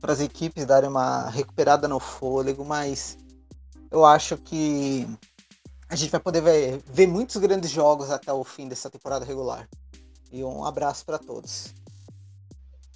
para 0.00 0.12
as 0.12 0.20
equipes 0.20 0.64
darem 0.64 0.88
uma 0.88 1.28
recuperada 1.28 1.88
no 1.88 1.98
fôlego, 1.98 2.64
mas 2.64 3.18
eu 3.90 4.04
acho 4.04 4.36
que 4.36 5.06
a 5.88 5.96
gente 5.96 6.10
vai 6.10 6.20
poder 6.20 6.40
ver, 6.40 6.80
ver 6.86 7.08
muitos 7.08 7.36
grandes 7.36 7.70
jogos 7.70 8.10
até 8.10 8.32
o 8.32 8.44
fim 8.44 8.68
dessa 8.68 8.88
temporada 8.88 9.24
regular. 9.24 9.68
E 10.30 10.44
um 10.44 10.64
abraço 10.64 11.04
para 11.04 11.18
todos. 11.18 11.74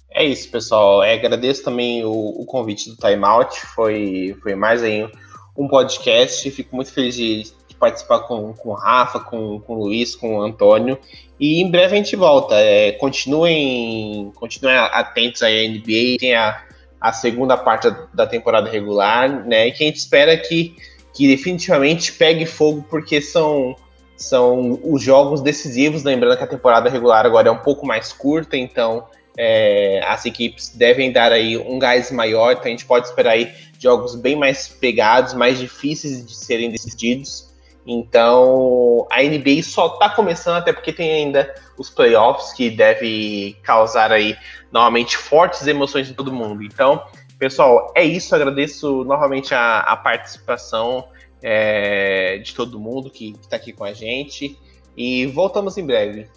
É 0.09 0.23
isso, 0.23 0.49
pessoal. 0.49 1.03
É, 1.03 1.13
agradeço 1.13 1.61
também 1.61 2.05
o, 2.05 2.11
o, 2.11 2.45
convite 2.45 2.89
do 2.89 2.95
Time 2.95 3.25
Out. 3.25 3.59
Foi, 3.75 4.33
foi 4.41 4.55
mais 4.55 4.81
aí 4.81 5.11
um 5.57 5.67
podcast. 5.67 6.49
Fico 6.51 6.73
muito 6.73 6.93
feliz 6.93 7.15
de, 7.15 7.43
de 7.75 7.79
participar 7.79 8.19
com, 8.19 8.53
com 8.53 8.69
o 8.69 8.73
Rafa, 8.73 9.19
com, 9.19 9.59
com 9.59 9.75
o 9.75 9.83
Luiz, 9.83 10.15
com 10.15 10.37
o 10.37 10.41
Antônio. 10.41 10.97
E 11.39 11.61
em 11.61 11.69
breve 11.69 11.93
a 11.93 11.97
gente 11.97 12.15
volta. 12.15 12.55
É, 12.55 12.93
continuem, 12.93 14.31
continuem 14.35 14.75
atentos 14.75 15.43
aí 15.43 15.65
à 15.65 15.69
NBA. 15.69 16.17
Tem 16.19 16.35
a, 16.35 16.63
a 16.99 17.11
segunda 17.11 17.55
parte 17.57 17.89
da, 17.89 18.07
da 18.13 18.27
temporada 18.27 18.69
regular, 18.69 19.45
né? 19.45 19.67
E 19.67 19.71
que 19.71 19.83
a 19.83 19.87
gente 19.87 19.97
espera 19.97 20.35
que 20.37 20.75
que 21.15 21.27
definitivamente 21.27 22.11
pegue 22.11 22.45
fogo, 22.45 22.85
porque 22.89 23.21
são, 23.21 23.73
são 24.17 24.77
os 24.83 25.01
jogos 25.01 25.41
decisivos. 25.41 26.03
Lembrando 26.03 26.37
que 26.37 26.43
a 26.43 26.47
temporada 26.47 26.89
regular 26.89 27.25
agora 27.25 27.47
é 27.47 27.51
um 27.51 27.57
pouco 27.57 27.87
mais 27.87 28.11
curta, 28.11 28.57
então 28.57 29.05
é, 29.37 30.01
as 30.05 30.25
equipes 30.25 30.69
devem 30.75 31.13
dar 31.13 31.31
aí 31.31 31.57
um 31.57 31.79
gás 31.79 32.11
maior, 32.11 32.51
então 32.51 32.65
a 32.65 32.69
gente 32.69 32.85
pode 32.85 33.07
esperar 33.07 33.31
aí 33.31 33.49
jogos 33.79 34.13
bem 34.15 34.35
mais 34.35 34.67
pegados, 34.67 35.33
mais 35.33 35.57
difíceis 35.57 36.25
de 36.25 36.35
serem 36.35 36.69
decididos. 36.69 37.44
Então 37.85 39.07
a 39.11 39.21
NBA 39.21 39.61
só 39.63 39.87
está 39.93 40.09
começando, 40.09 40.57
até 40.57 40.73
porque 40.73 40.91
tem 40.91 41.11
ainda 41.11 41.53
os 41.77 41.89
playoffs 41.89 42.53
que 42.53 42.69
deve 42.69 43.55
causar 43.61 44.11
aí 44.11 44.35
novamente 44.71 45.17
fortes 45.17 45.67
emoções 45.67 46.09
em 46.09 46.13
todo 46.13 46.33
mundo. 46.33 46.63
Então 46.63 47.03
Pessoal, 47.37 47.91
é 47.95 48.03
isso. 48.03 48.33
Agradeço 48.33 49.03
novamente 49.03 49.53
a, 49.53 49.79
a 49.79 49.95
participação 49.97 51.09
é, 51.43 52.37
de 52.37 52.55
todo 52.55 52.79
mundo 52.79 53.09
que 53.09 53.35
está 53.41 53.57
aqui 53.57 53.73
com 53.73 53.83
a 53.83 53.93
gente. 53.93 54.57
E 54.95 55.25
voltamos 55.27 55.77
em 55.77 55.85
breve. 55.85 56.29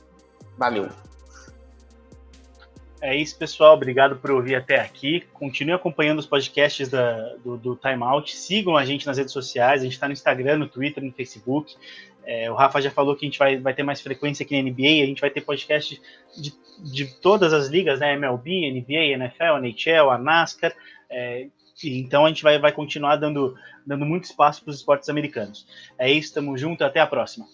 Valeu. 0.56 0.88
É 3.00 3.16
isso, 3.16 3.38
pessoal. 3.38 3.74
Obrigado 3.74 4.16
por 4.16 4.30
ouvir 4.30 4.56
até 4.56 4.80
aqui. 4.80 5.20
Continue 5.32 5.72
acompanhando 5.72 6.18
os 6.18 6.26
podcasts 6.26 6.88
da, 6.88 7.34
do, 7.44 7.56
do 7.56 7.76
Time 7.76 8.02
Out. 8.02 8.36
Sigam 8.36 8.76
a 8.76 8.84
gente 8.84 9.06
nas 9.06 9.18
redes 9.18 9.32
sociais. 9.32 9.80
A 9.80 9.84
gente 9.84 9.92
está 9.92 10.08
no 10.08 10.12
Instagram, 10.12 10.58
no 10.58 10.68
Twitter, 10.68 11.02
no 11.02 11.12
Facebook. 11.12 11.76
É, 12.24 12.50
o 12.50 12.54
Rafa 12.54 12.80
já 12.80 12.90
falou 12.90 13.14
que 13.14 13.24
a 13.24 13.28
gente 13.28 13.38
vai, 13.38 13.56
vai 13.56 13.72
ter 13.72 13.84
mais 13.84 14.00
frequência 14.00 14.44
aqui 14.44 14.60
na 14.60 14.68
NBA. 14.68 15.02
A 15.02 15.06
gente 15.06 15.20
vai 15.20 15.30
ter 15.30 15.42
podcast 15.42 16.00
de, 16.36 16.52
de 16.92 17.06
todas 17.20 17.52
as 17.52 17.68
ligas, 17.68 18.00
né? 18.00 18.14
MLB, 18.14 18.70
NBA, 18.70 19.14
NFL, 19.14 19.58
NHL, 19.62 20.10
a 20.10 20.18
NASCAR. 20.18 20.74
É, 21.08 21.46
então 21.84 22.26
a 22.26 22.28
gente 22.28 22.42
vai, 22.42 22.58
vai 22.58 22.72
continuar 22.72 23.16
dando, 23.16 23.54
dando 23.86 24.04
muito 24.04 24.24
espaço 24.24 24.62
para 24.62 24.70
os 24.70 24.78
esportes 24.78 25.08
americanos. 25.08 25.66
É 25.96 26.10
isso, 26.10 26.28
estamos 26.28 26.60
juntos, 26.60 26.84
até 26.84 26.98
a 26.98 27.06
próxima. 27.06 27.46